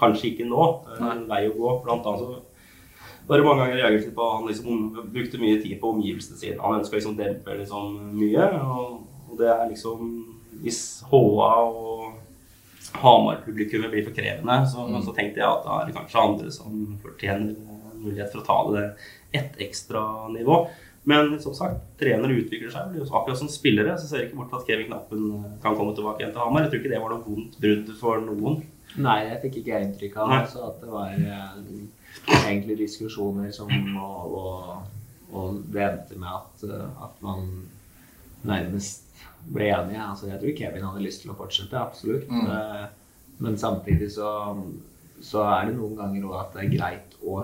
kanskje 0.00 0.32
ikke 0.32 0.48
nå. 0.50 0.70
En 0.98 1.26
vei 1.30 1.44
å 1.48 1.56
gå. 1.56 1.74
Blant 1.86 2.08
annet 2.08 2.26
så 2.26 2.46
da 3.30 3.36
er 3.36 3.44
det 3.44 3.46
mange 3.46 3.62
ganger 3.62 3.76
jeg 3.76 3.84
reagerte 3.84 4.14
på 4.16 4.24
Han 4.26 4.46
liksom 4.48 4.78
brukte 5.14 5.38
mye 5.38 5.58
tid 5.62 5.76
på 5.78 5.92
omgivelsene 5.94 6.38
sine. 6.38 6.62
Han 6.64 6.80
ønska 6.80 6.96
liksom 6.96 7.18
dempe 7.18 7.54
liksom 7.60 7.92
mye. 8.18 8.46
Og, 8.74 9.36
det 9.38 9.46
er 9.52 9.68
liksom 9.70 10.08
Hvis 10.64 10.80
HA 11.06 11.52
og 11.62 11.99
Hamar-publikummet 12.98 13.92
blir 13.92 14.06
for 14.06 14.16
krevende, 14.16 14.56
så, 14.68 14.84
mm. 14.88 15.00
så, 15.06 15.14
tenkte 15.16 15.42
jeg 15.42 15.48
at 15.48 15.66
da 15.66 15.78
er 15.78 15.88
det 15.88 15.96
kanskje 15.96 16.22
andre 16.26 16.52
som 16.54 16.78
fortjener 17.02 17.52
mulighet 18.00 18.32
for 18.32 18.42
å 18.42 18.46
ta 18.46 18.60
det 18.74 18.86
ett 19.40 19.60
ekstra 19.68 20.02
nivå. 20.32 20.62
Men 21.08 21.32
som 21.40 21.54
sagt, 21.56 21.80
trenere 22.00 22.36
utvikler 22.42 22.72
seg. 22.72 22.98
Akkurat 23.08 23.38
som 23.38 23.48
spillere 23.48 23.94
så 23.98 24.08
ser 24.08 24.20
jeg 24.20 24.30
ikke 24.30 24.42
bort 24.42 24.58
at 24.58 24.66
Kevin 24.68 24.90
Knappen 24.90 25.30
kan 25.62 25.76
komme 25.78 25.94
tilbake 25.96 26.20
igjen 26.20 26.34
til 26.34 26.42
Hamar. 26.42 26.66
Jeg 26.66 26.72
tror 26.72 26.82
ikke 26.82 26.92
det 26.92 27.00
var 27.00 27.14
noe 27.14 27.24
vondt 27.24 27.56
brudd 27.62 27.92
for 28.00 28.20
noen. 28.24 28.60
Nei, 29.00 29.18
jeg 29.28 29.40
fikk 29.44 29.60
ikke 29.60 29.80
inntrykk 29.84 30.16
av 30.18 30.32
altså, 30.40 30.64
at 30.66 30.80
det 30.82 30.90
var 30.90 31.12
eh, 31.14 31.58
egentlig 32.40 32.80
diskusjoner 32.82 33.52
som 33.54 33.70
og, 34.02 34.34
og, 34.40 34.72
og 35.30 35.60
det 35.70 35.84
endte 35.86 36.18
med 36.18 36.32
at, 36.34 36.64
at, 37.06 37.20
man 37.22 37.46
nærmest 38.42 39.09
ble 39.46 39.70
enige. 39.72 40.02
Altså, 40.04 40.28
jeg 40.30 40.40
tror 40.40 40.56
Kevin 40.58 40.86
hadde 40.88 41.04
lyst 41.04 41.24
til 41.24 41.32
å 41.32 41.38
fortsette, 41.38 41.80
absolutt. 41.80 42.28
Mm. 42.30 42.50
Eh, 42.54 42.86
men 43.40 43.56
samtidig 43.58 44.10
så, 44.16 44.30
så, 45.24 45.44
er 45.48 45.70
det 45.70 45.78
noen 45.78 45.96
ganger 45.98 46.28
òg 46.28 46.36
at 46.42 46.56
det 46.56 46.66
er 46.66 46.74
greit 46.76 47.16
å 47.24 47.42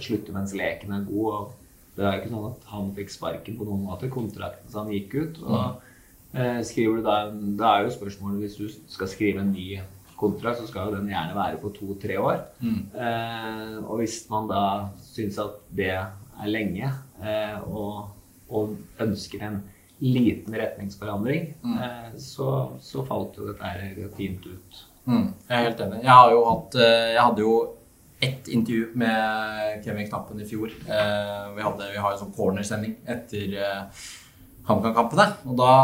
slutte 0.00 0.34
mens 0.34 0.54
leken 0.56 0.94
er 0.96 1.08
god. 1.08 1.52
Det 1.96 2.06
er 2.06 2.14
jo 2.14 2.22
ikke 2.22 2.32
sånn 2.32 2.48
at 2.52 2.66
han 2.72 2.90
fikk 2.96 3.12
sparken 3.12 3.58
på 3.58 3.66
noen 3.68 3.86
måte. 3.88 4.10
Kontrakten 4.12 4.70
så 4.70 4.84
han 4.84 4.92
gikk 4.94 5.16
ut. 5.16 5.40
og 5.44 5.60
mm. 5.60 5.94
eh, 6.40 6.60
skriver 6.68 7.00
du 7.00 7.08
da, 7.08 7.20
Da 7.58 7.72
er 7.72 7.86
jo 7.86 7.96
spørsmålet 7.96 8.44
hvis 8.44 8.58
du 8.60 8.92
skal 8.92 9.10
skrive 9.10 9.42
en 9.42 9.54
ny 9.54 9.80
kontrakt, 10.18 10.60
så 10.60 10.68
skal 10.68 10.88
jo 10.88 10.98
den 10.98 11.10
gjerne 11.12 11.36
være 11.36 11.60
på 11.62 11.72
to-tre 11.76 12.18
år. 12.20 12.42
Mm. 12.60 12.78
Eh, 12.94 13.74
og 13.84 14.00
hvis 14.02 14.20
man 14.30 14.48
da 14.50 14.62
syns 15.06 15.38
at 15.42 15.58
det 15.74 15.92
er 15.94 16.50
lenge, 16.50 16.90
eh, 17.22 17.58
og, 17.66 18.08
og, 18.48 18.76
ønsker 19.02 19.44
en 19.46 19.60
liten 19.98 20.54
retningsforandring, 20.54 21.54
mm. 21.62 21.78
eh, 21.82 22.12
så, 22.18 22.52
så, 22.80 23.02
falt 23.06 23.38
jo 23.38 23.48
dette 23.50 24.10
fint 24.16 24.46
ut. 24.46 24.84
Mm. 25.08 25.26
Jeg 25.48 25.56
er 25.56 25.66
helt 25.70 25.82
enig. 25.86 26.04
Jeg, 26.04 26.12
har 26.12 26.30
jo 26.34 26.44
hatt, 26.46 26.78
eh, 26.78 27.08
jeg 27.14 27.24
hadde 27.24 27.44
jo 27.44 27.56
ett 28.28 28.48
intervju 28.50 28.92
med 28.98 29.82
Kevin 29.84 30.08
Knappen 30.08 30.40
i 30.42 30.46
fjor. 30.46 30.70
Eh, 30.70 31.42
vi, 31.56 31.64
hadde, 31.64 31.90
vi 31.94 32.00
har 32.02 32.14
jo 32.14 32.22
sånn 32.22 32.34
cornersending 32.36 32.96
etter 33.08 33.58
HamKam-kampene. 34.68 35.28
Og 35.48 35.58
da 35.58 35.74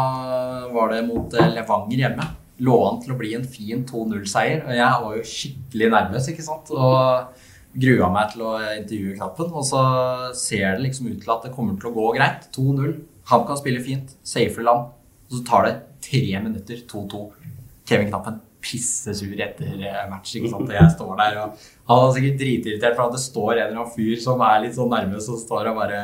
var 0.75 0.95
det 0.95 1.05
mot 1.09 1.35
Levanger 1.35 2.07
hjemme 2.07 2.31
lå 2.63 2.77
an 2.87 3.01
til 3.03 3.15
å 3.15 3.19
bli 3.19 3.33
en 3.39 3.47
fin 3.49 3.83
2-0-seier. 3.87 4.63
Og 4.67 4.77
jeg 4.77 5.03
var 5.07 5.17
jo 5.17 5.27
skikkelig 5.31 5.91
nervøs, 5.95 6.31
ikke 6.31 6.47
sant. 6.47 6.71
Og 6.75 7.43
grua 7.75 8.11
meg 8.15 8.31
til 8.35 8.45
å 8.47 8.53
intervjue 8.77 9.17
Knappen. 9.19 9.51
Og 9.51 9.67
så 9.67 9.83
ser 10.39 10.77
det 10.77 10.87
liksom 10.87 11.11
ut 11.11 11.19
til 11.23 11.35
at 11.35 11.49
det 11.49 11.55
kommer 11.57 11.79
til 11.79 11.91
å 11.91 11.97
gå 11.97 12.13
greit. 12.19 12.49
2-0. 12.55 12.95
Han 13.31 13.47
kan 13.49 13.61
spille 13.61 13.83
fint. 13.85 14.17
Safer 14.27 14.67
land. 14.67 14.91
Og 15.29 15.39
så 15.39 15.45
tar 15.49 15.69
det 15.69 15.77
tre 16.05 16.25
minutter. 16.45 16.83
2-2. 16.91 17.23
Kevin 17.89 18.11
Knappen 18.11 18.41
pissesur 18.65 19.41
etter 19.45 19.81
eh, 19.85 20.05
match. 20.11 20.37
ikke 20.39 20.53
sant? 20.53 20.71
Jeg 20.73 20.93
står 20.95 21.17
der 21.21 21.41
og 21.43 21.65
Han 21.91 22.07
er 22.07 22.15
sikkert 22.17 22.39
dritirritert 22.41 22.97
for 22.97 23.09
at 23.09 23.17
det 23.17 23.25
står 23.25 23.51
en 23.53 23.59
eller 23.67 23.83
annen 23.83 23.93
fyr 23.93 24.15
som 24.23 24.45
er 24.47 24.63
litt 24.65 24.79
sånn 24.79 24.93
nervøs 24.93 25.29
og 25.33 25.43
står 25.43 25.69
og 25.73 25.83
bare 25.83 26.01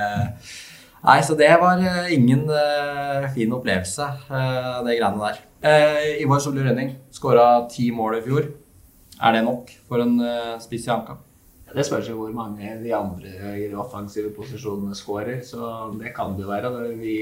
Nei, 1.01 1.17
så 1.25 1.33
det 1.33 1.49
var 1.63 1.81
eh, 1.81 2.11
ingen 2.13 2.43
uh, 2.53 3.25
fin 3.33 3.49
opplevelse, 3.57 4.05
uh, 4.29 4.83
det 4.85 4.99
greiene 4.99 5.23
der. 5.23 5.39
Uh, 5.65 6.21
Ivar 6.21 6.43
Solli 6.45 6.61
Rønning 6.61 6.91
skåra 7.17 7.47
ti 7.73 7.87
mål 7.97 8.19
i 8.19 8.21
fjor. 8.27 8.51
Er 9.17 9.33
det 9.33 9.41
nok 9.47 9.73
for 9.89 10.05
en 10.05 10.19
uh, 10.21 10.59
spiss 10.61 10.85
i 10.85 10.93
Anka? 10.93 11.17
Det 11.75 11.85
spørs 11.87 12.09
jo 12.11 12.19
hvor 12.19 12.33
mange 12.35 12.77
de 12.83 12.95
andre 12.97 13.55
i 13.57 13.69
de 13.71 13.77
offensive 13.79 14.33
posisjonene 14.37 14.97
skårer. 14.99 15.43
Så 15.47 15.91
det 16.01 16.15
kan 16.17 16.35
det 16.37 16.47
jo 16.47 16.51
være. 16.51 16.73
Da 16.75 16.87
vi 16.99 17.17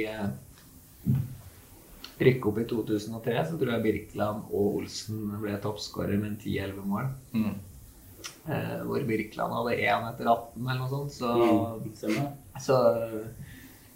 rykket 2.19 2.49
opp 2.51 2.61
i 2.63 2.67
2003, 2.71 3.35
så 3.51 3.59
tror 3.59 3.75
jeg 3.75 3.85
Birkeland 3.85 4.49
og 4.49 4.79
Olsen 4.81 5.27
ble 5.43 5.59
toppskårer 5.63 6.19
med 6.21 6.41
10-11 6.41 6.87
mål. 6.89 7.11
Mm. 7.37 7.57
hvor 8.89 9.05
Birkeland 9.07 9.55
hadde 9.55 9.77
én 9.77 10.09
etter 10.09 10.27
18 10.33 10.65
eller 10.65 10.81
noe 10.81 10.91
sånt. 10.91 11.13
Så, 11.15 11.29
mm. 12.09 12.59
så 12.65 12.79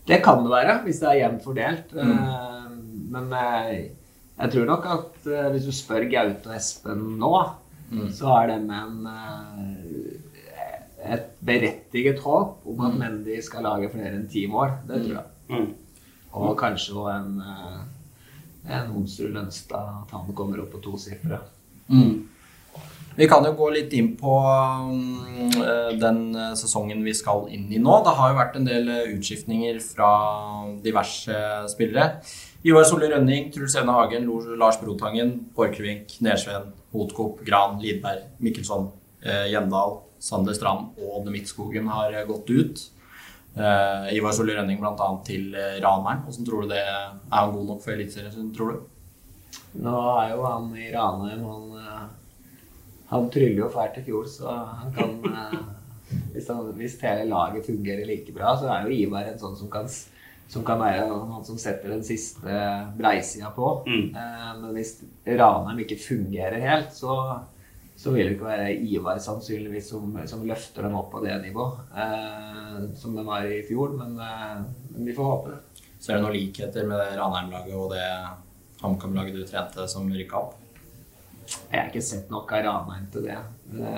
det 0.08 0.18
kan 0.24 0.42
det 0.42 0.50
være, 0.50 0.78
hvis 0.86 1.00
det 1.02 1.10
er 1.10 1.20
jevnt 1.20 1.44
fordelt. 1.44 1.92
Mm. 1.94 2.12
Eh, 2.12 2.70
men 3.14 3.34
eh, 3.38 3.74
jeg 4.38 4.54
tror 4.54 4.70
nok 4.70 4.88
at 4.96 5.28
eh, 5.30 5.50
hvis 5.54 5.68
du 5.68 5.74
spør 5.76 6.08
Gaute 6.10 6.50
og 6.50 6.56
Espen 6.56 7.04
nå, 7.20 7.32
mm. 7.92 8.08
så 8.16 8.40
det 8.50 8.58
med 8.64 8.80
en 8.82 8.96
et 11.02 11.30
berettiget 11.42 12.20
håp 12.22 12.66
om 12.68 12.84
at 12.86 12.94
mm. 12.94 13.00
Mendy 13.00 13.38
skal 13.42 13.66
lage 13.66 13.90
flere 13.92 14.14
enn 14.16 14.28
ti 14.30 14.46
mål. 14.50 14.76
Det 14.88 15.02
tror 15.04 15.16
jeg. 15.18 15.26
Mm. 15.52 15.70
Og 16.42 16.52
kanskje 16.58 16.96
òg 16.96 17.08
en, 17.12 17.40
en 18.70 18.92
Onsrud 18.96 19.34
Lønstad, 19.34 19.96
at 20.04 20.14
han 20.14 20.36
kommer 20.36 20.62
opp 20.62 20.72
på 20.76 20.82
tosifre. 20.84 21.42
Mm. 21.92 22.28
Vi 23.12 23.26
kan 23.28 23.44
jo 23.44 23.52
gå 23.56 23.66
litt 23.74 23.92
inn 23.92 24.14
på 24.16 24.34
mm, 24.40 25.56
eh, 25.60 25.90
den 26.00 26.20
eh, 26.32 26.54
sesongen 26.56 27.02
vi 27.04 27.12
skal 27.16 27.44
inn 27.52 27.66
i 27.68 27.80
nå. 27.82 27.98
Det 28.06 28.14
har 28.16 28.30
jo 28.30 28.38
vært 28.38 28.56
en 28.56 28.68
del 28.68 28.88
eh, 28.88 29.10
utskiftninger 29.12 29.80
fra 29.84 30.12
diverse 30.84 31.42
spillere. 31.74 32.22
Ivar 32.64 32.86
Solli 32.88 33.10
Rønning, 33.12 33.50
Truls 33.52 33.76
Evne 33.76 33.98
Hagen, 33.98 34.30
Lars 34.56 34.78
Brotangen, 34.80 35.34
Borchgrevink, 35.56 36.16
Nersveen, 36.24 36.70
Hotkop, 36.94 37.42
Gran, 37.44 37.76
Lidberg, 37.82 38.28
Mikkelsson, 38.40 38.86
Gjendal, 39.22 39.96
Sander 40.22 40.54
Strand 40.54 40.98
og 41.00 41.18
Odde 41.18 41.34
Midtskogen 41.34 41.88
har 41.90 42.14
gått 42.28 42.50
ut. 42.50 42.82
Ivar 43.52 44.32
Solli 44.32 44.54
Rønning 44.56 44.78
bl.a. 44.80 45.08
til 45.26 45.50
Raneren. 45.52 46.22
Hvordan 46.24 46.46
tror 46.46 46.62
du 46.62 46.70
det 46.70 46.78
Er 46.80 47.10
han 47.34 47.50
god 47.52 47.66
nok 47.68 47.82
for 47.82 47.92
Eliteserien, 47.92 48.52
tror 48.54 48.70
du? 48.70 48.86
Nå 49.82 49.96
er 50.22 50.30
jo 50.30 50.46
han 50.46 50.70
i 50.78 50.86
Ranheim 50.94 51.42
han 51.44 51.66
han 53.12 53.28
tryller 53.28 53.60
jo 53.60 53.68
fælt 53.72 53.98
i 54.00 54.06
fjor, 54.06 54.24
så 54.28 54.52
han 54.80 54.92
kan 54.96 55.10
eh, 55.36 55.58
hvis, 56.32 56.48
han, 56.48 56.72
hvis, 56.78 56.96
hele 57.04 57.28
laget 57.28 57.66
fungerer 57.66 58.08
like 58.08 58.32
bra, 58.32 58.54
så 58.56 58.70
er 58.72 58.86
jo 58.86 58.96
Ivar 58.96 59.28
en 59.28 59.40
sånn 59.40 59.58
som 59.58 59.68
kan, 59.72 59.88
som 60.52 60.64
kan 60.64 60.80
være 60.80 61.04
han 61.10 61.44
som 61.44 61.58
setter 61.60 61.92
den 61.92 62.04
siste 62.06 62.62
breisida 62.96 63.52
på. 63.56 63.74
Mm. 63.84 64.06
Eh, 64.16 64.48
men 64.62 64.78
hvis 64.78 64.94
Ranheim 65.28 65.84
ikke 65.84 66.00
fungerer 66.00 66.64
helt, 66.64 66.94
så, 66.96 67.18
så 68.02 68.10
vil 68.10 68.26
det 68.26 68.34
ikke 68.34 68.48
være 68.48 68.70
Ivar 68.90 69.18
sannsynligvis 69.22 69.92
som, 69.92 70.16
som 70.26 70.40
løfter 70.46 70.88
dem 70.88 70.96
opp 70.98 71.12
på 71.12 71.20
det 71.22 71.36
nivået 71.44 71.92
eh, 71.94 72.80
som 72.98 73.14
de 73.14 73.22
var 73.26 73.46
i 73.46 73.60
fjor. 73.68 73.92
Men, 73.94 74.16
eh, 74.18 74.56
men 74.90 75.06
vi 75.06 75.14
får 75.14 75.28
håpe 75.28 75.52
det. 75.52 75.84
Så 76.02 76.10
er 76.10 76.18
det 76.18 76.24
noen 76.24 76.34
likheter 76.34 76.88
med 76.88 76.98
det 76.98 77.20
Ranheim-laget 77.20 77.76
og 77.78 77.94
det 77.94 78.08
HamKam-laget 78.82 79.38
du 79.38 79.44
trente 79.46 79.86
som 79.90 80.10
rykka 80.10 80.40
opp? 80.40 80.58
Jeg 81.70 81.76
har 81.76 81.92
ikke 81.92 82.02
sett 82.02 82.32
nok 82.32 82.50
av 82.56 82.64
Ranheim 82.66 83.06
til 83.14 83.28
det. 83.28 83.38
Det, 83.70 83.94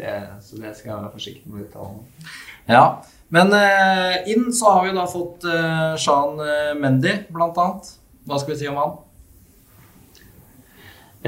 det. 0.00 0.16
Så 0.46 0.62
det 0.62 0.72
skal 0.78 0.94
jeg 0.94 0.96
være 0.96 1.12
forsiktig 1.18 1.52
med 1.52 1.60
å 1.60 1.66
uttale 1.66 1.98
meg 1.98 2.32
Ja. 2.78 2.82
Men 3.28 3.52
eh, 3.52 4.22
inn 4.32 4.48
så 4.56 4.72
har 4.72 4.86
vi 4.86 4.96
da 4.96 5.04
fått 5.04 5.44
eh, 5.44 5.92
Shan 6.00 6.40
eh, 6.40 6.72
Mendy, 6.80 7.12
blant 7.28 7.60
annet. 7.60 7.92
Hva 8.24 8.40
skal 8.40 8.54
vi 8.54 8.60
si 8.62 8.72
om 8.72 8.80
han? 8.80 8.96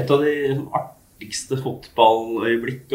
Et 0.01 0.09
av 0.09 0.25
de 0.25 0.33
artigste 1.21 1.57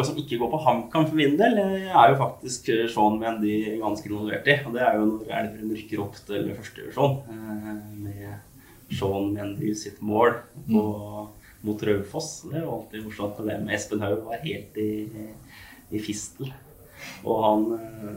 og 0.01 0.05
som 0.05 0.19
ikke 0.19 0.39
går 0.41 0.51
på 0.51 0.63
HamKam 0.67 1.07
for 1.07 1.15
min 1.15 1.37
del, 1.39 1.59
eh, 1.59 1.87
er 1.87 2.11
jo 2.11 2.19
faktisk 2.19 2.71
Sean 2.91 3.21
Mendy 3.21 3.79
ganske 3.81 4.11
involvert 4.11 4.47
i. 4.47 4.59
Og 4.67 4.75
det 4.75 4.83
er 4.83 4.99
jo 4.99 5.07
når 5.07 5.33
Elverum 5.39 5.75
rykker 5.77 6.03
opp 6.03 6.17
til 6.27 6.51
førstevisjon 6.57 7.17
eh, 7.31 7.73
med 8.03 8.97
Sean 8.99 9.33
Mendy 9.33 9.75
sitt 9.75 10.03
mål 10.03 10.41
på 10.67 11.29
mot 11.67 11.83
Raufoss. 11.83 12.45
Det 12.47 12.61
er 12.61 12.67
jo 12.67 12.75
alltid 12.77 13.05
morsomt. 13.05 13.39
Det 13.43 13.59
med 13.63 13.75
Espen 13.75 14.03
Haug 14.05 14.25
var 14.27 14.43
helt 14.45 14.77
i, 14.79 15.07
i 15.91 16.03
fistel. 16.03 16.53
Og 17.25 17.43
han 17.45 17.67
eh, 17.79 18.13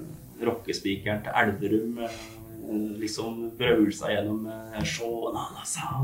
rockespikeren 0.45 1.23
til 1.25 1.39
Elverum, 1.41 2.03
eh, 2.05 2.19
liksom 2.99 3.45
brøle 3.59 3.91
seg 3.95 4.15
gjennom 4.15 4.47
eh, 4.51 4.81
Shona 4.87 5.45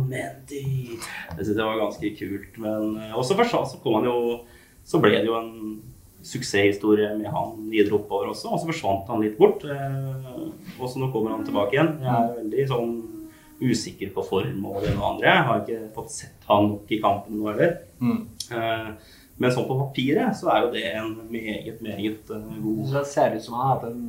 Mendy. 0.05 0.63
Det 0.95 1.41
syntes 1.41 1.59
jeg 1.59 1.67
var 1.67 1.81
ganske 1.81 2.13
kult. 2.19 2.61
Men 2.61 2.95
eh, 3.01 3.17
også 3.17 3.37
for 3.39 3.51
så 3.51 3.81
kom 3.83 3.99
han 3.99 4.09
jo 4.09 4.17
Så 4.85 4.99
ble 5.01 5.17
det 5.17 5.25
jo 5.25 5.37
en 5.39 5.53
suksesshistorie 6.25 7.11
med 7.17 7.29
han 7.33 7.67
videre 7.69 7.97
oppover 7.99 8.31
også, 8.31 8.51
og 8.53 8.61
så 8.61 8.69
forsvant 8.69 9.09
han 9.09 9.23
litt 9.23 9.37
bort. 9.37 9.65
Eh, 9.65 10.45
og 10.79 10.89
så 10.89 11.01
nå 11.01 11.11
kommer 11.13 11.35
han 11.35 11.45
tilbake 11.45 11.77
igjen. 11.77 11.91
Jeg 12.03 12.13
er 12.13 12.39
veldig 12.39 12.65
sånn 12.71 12.95
usikker 13.55 14.11
på 14.13 14.23
form 14.27 14.65
og 14.67 14.81
det 14.83 14.91
ene 14.91 15.01
og 15.01 15.09
andre. 15.13 15.29
Jeg 15.31 15.45
har 15.49 15.61
ikke 15.61 15.91
fått 15.95 16.15
sett 16.15 16.49
han 16.49 16.71
nok 16.73 16.91
i 16.91 17.01
kampen 17.03 17.39
nå 17.39 17.49
heller. 17.51 17.77
Mm. 18.01 18.19
Eh, 18.51 18.89
men 19.41 19.51
sånn 19.51 19.67
på 19.67 19.77
papiret 19.81 20.37
så 20.39 20.51
er 20.53 20.63
jo 20.63 20.71
det 20.75 20.85
en 20.95 21.11
meget, 21.31 21.81
meget 21.83 22.29
god 22.29 22.93
det 22.93 23.03
ser 23.09 23.35
ut 23.35 23.43
som 23.43 23.57
han 23.57 23.65
har 23.67 23.73
hatt 23.73 23.89
en 23.89 24.05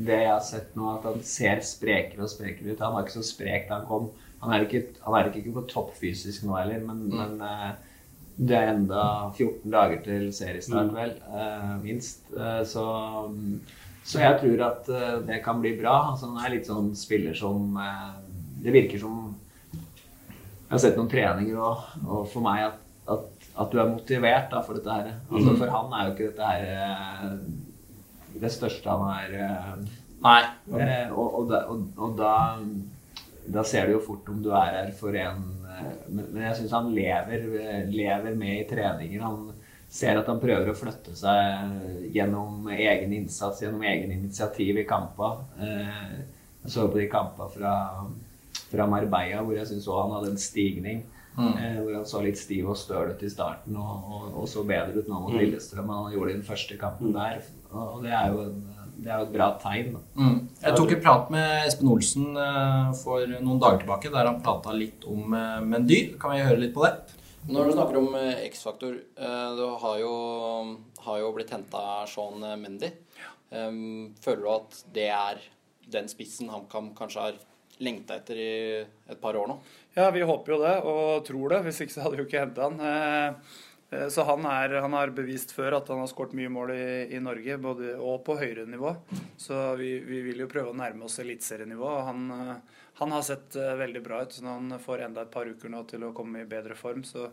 Det 0.00 0.16
jeg 0.22 0.30
har 0.30 0.40
sett 0.46 0.74
nå, 0.78 0.86
at 0.96 1.04
han 1.10 1.22
ser 1.26 1.60
sprekere 1.66 2.24
og 2.24 2.30
sprekere 2.32 2.72
ut. 2.72 2.80
Han 2.80 2.94
var 2.96 3.04
ikke 3.06 3.18
så 3.18 3.24
sprek 3.26 3.66
da 3.68 3.80
han 3.80 3.88
kom. 3.90 4.06
Han 4.40 4.54
er 4.56 4.64
ikke, 4.64 4.80
han 5.04 5.16
er 5.18 5.28
ikke 5.36 5.52
på 5.58 5.66
topp 5.68 5.90
fysisk 6.00 6.46
nå 6.48 6.54
heller, 6.56 6.80
men, 6.86 7.02
men 7.12 7.34
eh, 7.44 7.72
det 8.40 8.56
er 8.56 8.70
enda 8.72 9.02
14 9.36 9.68
dager 9.74 10.00
til 10.06 10.30
seriestart, 10.32 10.88
Mm. 10.88 10.96
vel. 10.96 11.10
eh, 11.28 11.74
minst. 11.82 12.22
Eh, 12.32 12.62
så, 12.64 12.84
så 14.08 14.22
jeg 14.22 14.38
tror 14.40 14.62
at 14.70 14.88
det 15.28 15.42
kan 15.44 15.60
bli 15.60 15.74
bra. 15.82 15.98
Altså, 16.14 16.30
han 16.30 16.40
er 16.46 16.54
litt 16.56 16.70
sånn 16.70 16.94
spiller 16.96 17.36
som 17.36 17.76
Det 18.62 18.72
virker 18.74 18.98
som 19.00 19.34
Jeg 19.74 20.72
har 20.76 20.78
sett 20.86 20.96
noen 20.96 21.10
treninger 21.10 21.58
og, 21.58 21.84
og 22.06 22.26
for 22.30 22.44
meg 22.46 22.64
at, 22.70 22.80
at, 23.10 23.46
at 23.58 23.72
du 23.72 23.78
er 23.82 23.88
motivert 23.92 24.48
da, 24.52 24.60
for 24.62 24.78
dette 24.78 24.94
her. 24.96 25.12
Altså, 25.30 25.54
for 25.58 25.72
han 25.74 25.92
er 25.98 26.06
jo 26.08 26.12
ikke 26.14 26.28
dette 26.30 26.50
her 26.54 27.32
det 28.38 28.52
største 28.54 28.92
han 28.92 29.08
er 29.16 29.36
eh, 29.40 29.98
Nei. 30.20 30.40
Og, 31.16 31.26
og, 31.40 31.46
da, 31.48 31.60
og, 31.70 32.16
da, 32.18 32.32
da 33.48 33.64
ser 33.64 33.88
du 33.88 33.96
jo 33.96 34.02
fort 34.04 34.28
om 34.28 34.42
du 34.44 34.50
er 34.52 34.74
her 34.76 34.90
for 34.96 35.16
en 35.16 35.46
eh, 35.64 35.94
Men, 36.12 36.42
jeg 36.44 36.58
syns 36.58 36.74
han 36.76 36.90
lever, 36.94 37.46
lever 37.88 38.36
med 38.36 38.58
i 38.58 38.66
treninger. 38.68 39.22
Han 39.24 39.54
ser 39.90 40.20
at 40.20 40.28
han 40.30 40.42
prøver 40.42 40.70
å 40.70 40.76
flytte 40.76 41.16
seg 41.18 42.10
gjennom 42.14 42.68
egen 42.76 43.14
innsats, 43.16 43.62
gjennom 43.64 43.82
egen 43.88 44.12
initiativ 44.18 44.82
i 44.82 44.86
kamper. 44.88 45.40
Eh, 45.58 46.18
jeg 46.60 46.74
så 46.74 46.84
på 46.90 47.00
de 47.00 47.08
kampene 47.08 47.48
fra, 47.54 47.72
fra 48.68 48.86
Marbella 48.86 49.40
hvor 49.40 49.56
jeg 49.56 49.70
syns 49.70 49.88
òg 49.88 50.02
han 50.04 50.18
hadde 50.18 50.34
en 50.34 50.44
stigning. 50.44 51.00
Mm. 51.30 51.54
Hvor 51.54 51.94
han 51.94 52.06
så 52.10 52.20
litt 52.20 52.36
stiv 52.36 52.68
og 52.68 52.76
støl 52.76 53.14
ut 53.14 53.22
i 53.24 53.28
starten, 53.30 53.76
og, 53.78 54.08
og, 54.12 54.24
og 54.42 54.48
så 54.50 54.64
bedre 54.66 54.98
ut 54.98 55.08
nå 55.08 55.20
mot 55.22 55.32
Mm. 55.32 55.38
Lillestrøm 55.38 55.88
han 55.94 56.12
gjorde 56.12 56.34
den 56.34 56.44
første 56.44 56.76
kampen 56.76 57.14
der. 57.14 57.38
Og, 57.70 58.00
det 58.04 58.12
er 58.14 58.32
jo 58.32 58.44
en, 58.48 58.60
det 59.00 59.08
er 59.08 59.22
jo 59.22 59.28
et 59.28 59.34
bra 59.34 59.48
tegn. 59.60 59.94
Mm. 60.18 60.36
Jeg 60.60 60.76
tok 60.76 60.92
en 60.94 61.02
prat 61.04 61.30
med 61.32 61.66
Espen 61.68 61.90
Olsen 61.92 62.26
eh, 62.36 62.90
for 63.00 63.36
noen 63.38 63.60
dager 63.62 63.84
tilbake, 63.84 64.12
der 64.12 64.28
han 64.28 64.42
prata 64.44 64.74
litt 64.76 65.06
om 65.08 65.36
eh, 65.36 65.60
Mendy. 65.64 66.00
Kan 66.20 66.34
vi 66.34 66.44
høre 66.44 66.60
litt 66.60 66.74
på 66.76 66.84
det? 66.84 66.94
Når 67.48 67.70
du 67.70 67.76
snakker 67.76 68.00
om 68.02 68.10
eh, 68.18 68.42
X-faktor, 68.50 68.98
du 69.56 69.62
har 69.84 70.00
jo, 70.02 70.14
har 71.06 71.22
jo 71.22 71.30
blitt 71.36 71.54
henta 71.54 72.02
Sean 72.10 72.44
Mendy. 72.60 72.92
Føler 73.50 74.42
du 74.44 74.50
at 74.52 74.82
det 74.94 75.08
er 75.10 75.40
den 75.90 76.06
spissen 76.10 76.52
HamKam 76.52 76.92
kanskje 76.98 77.24
har 77.24 77.40
lengta 77.82 78.20
etter 78.20 78.38
i 78.38 78.52
et 78.84 79.18
par 79.22 79.34
år 79.40 79.48
nå? 79.50 79.56
Ja, 79.96 80.10
vi 80.14 80.22
håper 80.22 80.54
jo 80.54 80.60
det, 80.60 80.76
og 80.86 81.24
tror 81.26 81.56
det. 81.56 81.64
Hvis 81.64 81.80
ikke 81.82 81.96
så 81.96 82.04
hadde 82.04 82.18
vi 82.18 82.22
jo 82.22 82.28
ikke 82.28 82.44
henta 82.44 82.68
han. 82.68 83.40
Eh, 83.90 84.08
Så 84.08 84.22
han, 84.28 84.44
er, 84.46 84.76
han 84.80 84.92
har 84.94 85.10
bevist 85.14 85.52
før 85.56 85.80
at 85.80 85.88
han 85.90 86.02
har 86.02 86.10
skåret 86.10 86.36
mye 86.38 86.50
mål 86.52 86.74
i, 86.76 86.90
i 87.16 87.20
Norge, 87.22 87.56
både, 87.58 87.94
og 87.98 88.22
på 88.26 88.38
høyere 88.38 88.66
nivå. 88.70 88.94
Så 89.40 89.58
vi, 89.80 89.96
vi 90.06 90.22
vil 90.28 90.44
jo 90.44 90.50
prøve 90.50 90.70
å 90.74 90.78
nærme 90.78 91.08
oss 91.08 91.18
eliteserienivå. 91.22 91.90
Han, 92.06 92.30
eh, 92.36 92.80
han 93.00 93.14
har 93.16 93.22
sett 93.26 93.56
eh, 93.58 93.74
veldig 93.80 94.02
bra 94.04 94.22
ut, 94.22 94.34
så 94.36 94.46
han 94.46 94.74
får 94.82 95.06
enda 95.08 95.24
et 95.26 95.32
par 95.34 95.48
uker 95.50 95.72
nå 95.72 95.82
til 95.90 96.04
å 96.06 96.12
komme 96.16 96.42
i 96.44 96.48
bedre 96.48 96.76
form, 96.78 97.02
så, 97.08 97.30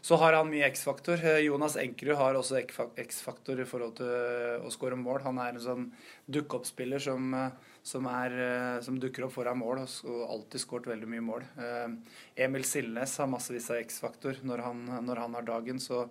så 0.00 0.16
har 0.22 0.38
han 0.38 0.48
mye 0.48 0.68
X-faktor. 0.70 1.20
Jonas 1.44 1.76
Enkerud 1.80 2.16
har 2.16 2.38
også 2.38 2.62
X-faktor 2.62 3.60
i 3.60 3.68
forhold 3.68 3.98
til 4.00 4.64
å 4.64 4.70
skåre 4.72 4.96
mål. 4.96 5.20
Han 5.26 5.42
er 5.42 5.56
en 5.56 5.64
sånn 5.64 5.90
dukke-opp-spiller 6.30 7.02
som, 7.04 7.34
som, 7.82 8.06
er, 8.10 8.34
eh, 8.46 8.80
som 8.84 8.98
dukker 9.00 9.26
opp 9.26 9.34
foran 9.36 9.60
mål 9.60 9.84
og, 9.84 10.18
alltid 10.34 10.62
skåret 10.62 10.90
veldig 10.90 11.08
mye 11.10 11.24
mål. 11.24 11.46
Eh, 11.60 12.18
Emil 12.44 12.66
Silnes 12.68 13.16
har 13.20 13.30
massevis 13.30 13.70
av 13.72 13.80
X-faktor. 13.84 14.42
Når, 14.46 14.64
når 15.06 15.22
han 15.24 15.38
har 15.38 15.48
dagen, 15.48 15.80
så, 15.80 16.04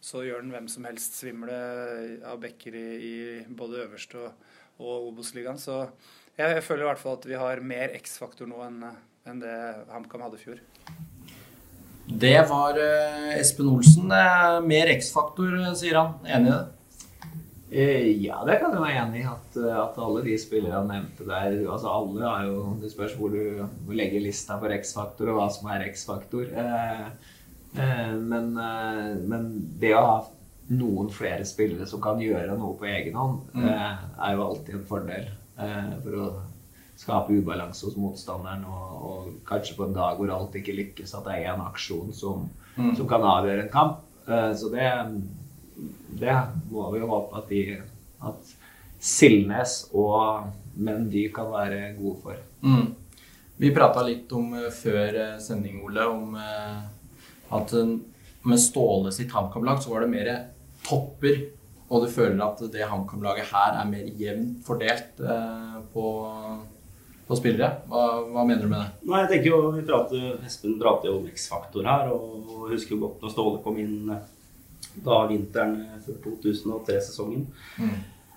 så 0.00 0.24
gjør 0.26 0.44
han 0.44 0.54
hvem 0.54 0.70
som 0.72 0.88
helst 0.88 1.20
svimle 1.20 1.60
av 2.26 2.40
bekker 2.42 2.78
i, 2.80 2.88
i 2.96 3.14
både 3.46 3.84
øverste 3.84 4.24
og, 4.24 4.48
og 4.80 5.12
Obos-ligaen. 5.12 5.60
Så 5.60 5.82
jeg, 6.38 6.56
jeg 6.56 6.66
føler 6.66 6.86
i 6.86 6.90
hvert 6.92 7.04
fall 7.04 7.20
at 7.20 7.30
vi 7.30 7.38
har 7.40 7.62
mer 7.64 7.94
X-faktor 8.00 8.48
nå 8.50 8.64
enn 8.66 8.82
enn 9.28 9.40
det 9.42 9.56
HamKam 9.92 10.24
hadde 10.24 10.38
i 10.38 10.42
fjor. 10.42 10.60
Det 12.20 12.36
var 12.50 12.78
eh, 12.80 13.38
Espen 13.38 13.68
Olsen. 13.70 14.10
Mer 14.66 14.90
X-faktor, 14.96 15.52
sier 15.78 15.98
han. 16.00 16.14
Enig 16.26 16.50
i 16.50 16.54
det? 16.54 16.79
Eh, 17.70 18.20
Ja, 18.24 18.40
det 18.46 18.58
kan 18.60 18.72
jeg 18.74 18.82
være 18.82 19.02
enig 19.04 19.20
i. 19.22 19.26
At, 19.30 19.56
eh, 19.56 19.76
at 19.78 19.98
alle 20.02 20.24
de 20.26 20.36
spillerne 20.38 20.88
nevnte 20.90 21.26
der 21.28 21.54
altså 21.70 21.92
Alle 21.94 22.26
har 22.26 22.44
jo 22.48 22.76
Det 22.82 22.90
spørs 22.92 23.14
hvor 23.18 23.30
du 23.30 23.62
hvor 23.86 23.94
legger 23.94 24.20
lista 24.24 24.58
for 24.58 24.74
X-faktor, 24.74 25.30
og 25.30 25.38
hva 25.38 25.48
som 25.54 25.70
er 25.70 25.86
X-faktor. 25.90 26.50
Eh, 26.50 27.06
eh, 27.78 28.12
men, 28.18 28.56
eh, 28.58 29.16
men 29.22 29.50
det 29.78 29.94
å 29.94 30.04
ha 30.06 30.20
noen 30.70 31.08
flere 31.10 31.44
spillere 31.46 31.86
som 31.86 32.00
kan 32.02 32.18
gjøre 32.22 32.56
noe 32.58 32.76
på 32.78 32.86
egen 32.86 33.14
hånd, 33.18 33.40
eh, 33.56 33.96
er 34.22 34.34
jo 34.36 34.44
alltid 34.46 34.74
en 34.74 34.84
fordel. 34.86 35.26
For 36.02 36.14
å 36.16 36.28
skape 36.96 37.34
ubalanse 37.36 37.84
hos 37.84 37.96
motstanderen, 37.96 38.62
og, 38.64 39.02
og 39.02 39.32
kanskje 39.48 39.74
på 39.76 39.84
en 39.88 39.92
dag 39.96 40.16
hvor 40.16 40.30
alt 40.30 40.54
ikke 40.56 40.72
lykkes, 40.76 41.14
at 41.14 41.24
det 41.26 41.34
er 41.34 41.52
én 41.52 41.60
aksjon 41.66 42.12
som, 42.14 42.46
som 42.96 43.08
kan 43.08 43.20
avgjøre 43.20 43.66
en 43.66 43.72
kamp. 43.74 43.98
Så 44.56 44.70
det 44.72 44.86
det 46.20 46.36
må 46.70 46.90
vi 46.92 47.00
jo 47.02 47.10
håpe 47.10 47.40
at 47.40 47.52
de 47.52 47.62
at 48.20 48.56
Silnes 49.00 49.86
og 49.96 50.50
Mendy 50.80 51.28
kan 51.32 51.48
være 51.52 51.94
gode 51.96 52.18
for. 52.24 52.40
Mm. 52.60 52.90
Vi 53.60 53.72
prata 53.76 54.04
litt 54.04 54.30
om 54.36 54.54
eh, 54.56 54.70
før 54.72 55.16
eh, 55.20 55.38
sending, 55.42 55.80
Ole, 55.84 56.04
om 56.08 56.36
eh, 56.40 56.82
at 57.56 57.72
med 58.48 58.60
Ståle 58.60 59.12
sitt 59.12 59.32
HamKam-lag 59.34 59.82
så 59.82 59.92
var 59.92 60.04
det 60.04 60.12
mer 60.12 60.30
topper. 60.86 61.42
Og 61.90 62.04
du 62.04 62.12
føler 62.12 62.38
at 62.44 62.60
det 62.72 62.86
HamKam-laget 62.86 63.50
her 63.50 63.80
er 63.80 63.88
mer 63.88 64.06
jevnt 64.16 64.60
fordelt 64.62 65.18
på, 65.90 66.04
på 67.26 67.38
spillere. 67.40 67.80
Hva, 67.90 68.04
hva 68.30 68.44
mener 68.46 68.62
du 68.62 68.70
med 68.70 68.78
det? 68.78 69.08
Nei, 69.10 69.24
jeg 69.24 69.30
tenker 69.32 69.50
jo, 69.50 69.58
vi 69.74 69.82
prater, 69.88 70.28
Espen 70.46 70.76
prater 70.78 71.10
jo 71.10 71.16
om 71.18 71.26
X-faktor 71.32 71.88
her, 71.90 72.12
og 72.14 72.68
husker 72.70 73.00
godt 73.00 73.24
når 73.24 73.34
Ståle 73.34 73.58
kom 73.64 73.80
inn 73.82 74.12
da 75.04 75.24
vinteren 75.30 75.76
eh, 75.84 76.00
før 76.06 76.22
2003-sesongen. 76.26 77.46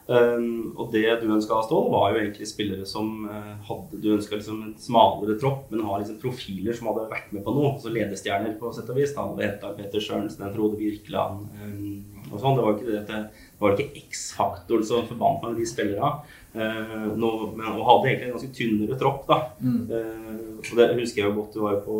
Um, 0.04 0.74
og 0.76 0.90
det 0.92 1.06
du 1.22 1.30
ønska 1.32 1.56
av 1.56 1.62
Stål, 1.64 1.86
var 1.94 2.10
jo 2.12 2.20
egentlig 2.20 2.48
spillere 2.50 2.84
som 2.84 3.22
uh, 3.24 3.54
hadde 3.64 4.02
Du 4.04 4.10
ønska 4.12 4.36
liksom 4.36 4.58
en 4.66 4.74
smalere 4.76 5.38
tropp, 5.40 5.70
men 5.72 5.86
har 5.88 6.02
liksom 6.02 6.18
profiler 6.20 6.76
som 6.76 6.90
hadde 6.92 7.06
vært 7.14 7.32
med 7.32 7.46
på 7.46 7.54
noe. 7.56 7.78
Altså 7.78 7.94
ledestjerner, 7.94 8.58
på 8.60 8.74
sett 8.76 8.92
og 8.92 9.00
vis. 9.00 9.14
Da 9.16 9.30
hadde 9.30 9.48
henta 9.48 9.72
Peter 9.78 10.04
Sørensen, 10.04 10.50
Frode 10.58 10.80
Birkeland 10.82 11.48
um, 11.64 12.26
og 12.34 12.36
sånn. 12.36 12.60
Det 12.60 12.66
var 12.66 12.74
jo 12.74 12.78
ikke, 12.82 12.90
det, 12.92 13.04
det 13.08 13.64
var 13.64 13.78
ikke 13.78 14.04
X-faktoren 14.04 14.90
som 14.90 15.08
forbandt 15.08 15.46
meg 15.46 15.56
med 15.56 15.64
de 15.64 15.70
spillerne. 15.72 16.12
Uh, 16.54 17.08
nå, 17.18 17.30
men, 17.58 17.66
hun 17.66 17.86
hadde 17.88 18.10
egentlig 18.12 18.28
en 18.28 18.36
ganske 18.36 18.52
tynnere 18.54 18.98
tropp, 19.02 19.24
da. 19.26 19.38
Eh, 19.64 20.42
og 20.62 20.76
det 20.78 20.86
husker 21.00 21.24
jeg 21.24 21.32
jo 21.32 21.38
godt. 21.40 21.56
Du 21.56 21.64
var 21.64 21.74
jo 21.74 21.80
på, 21.88 21.96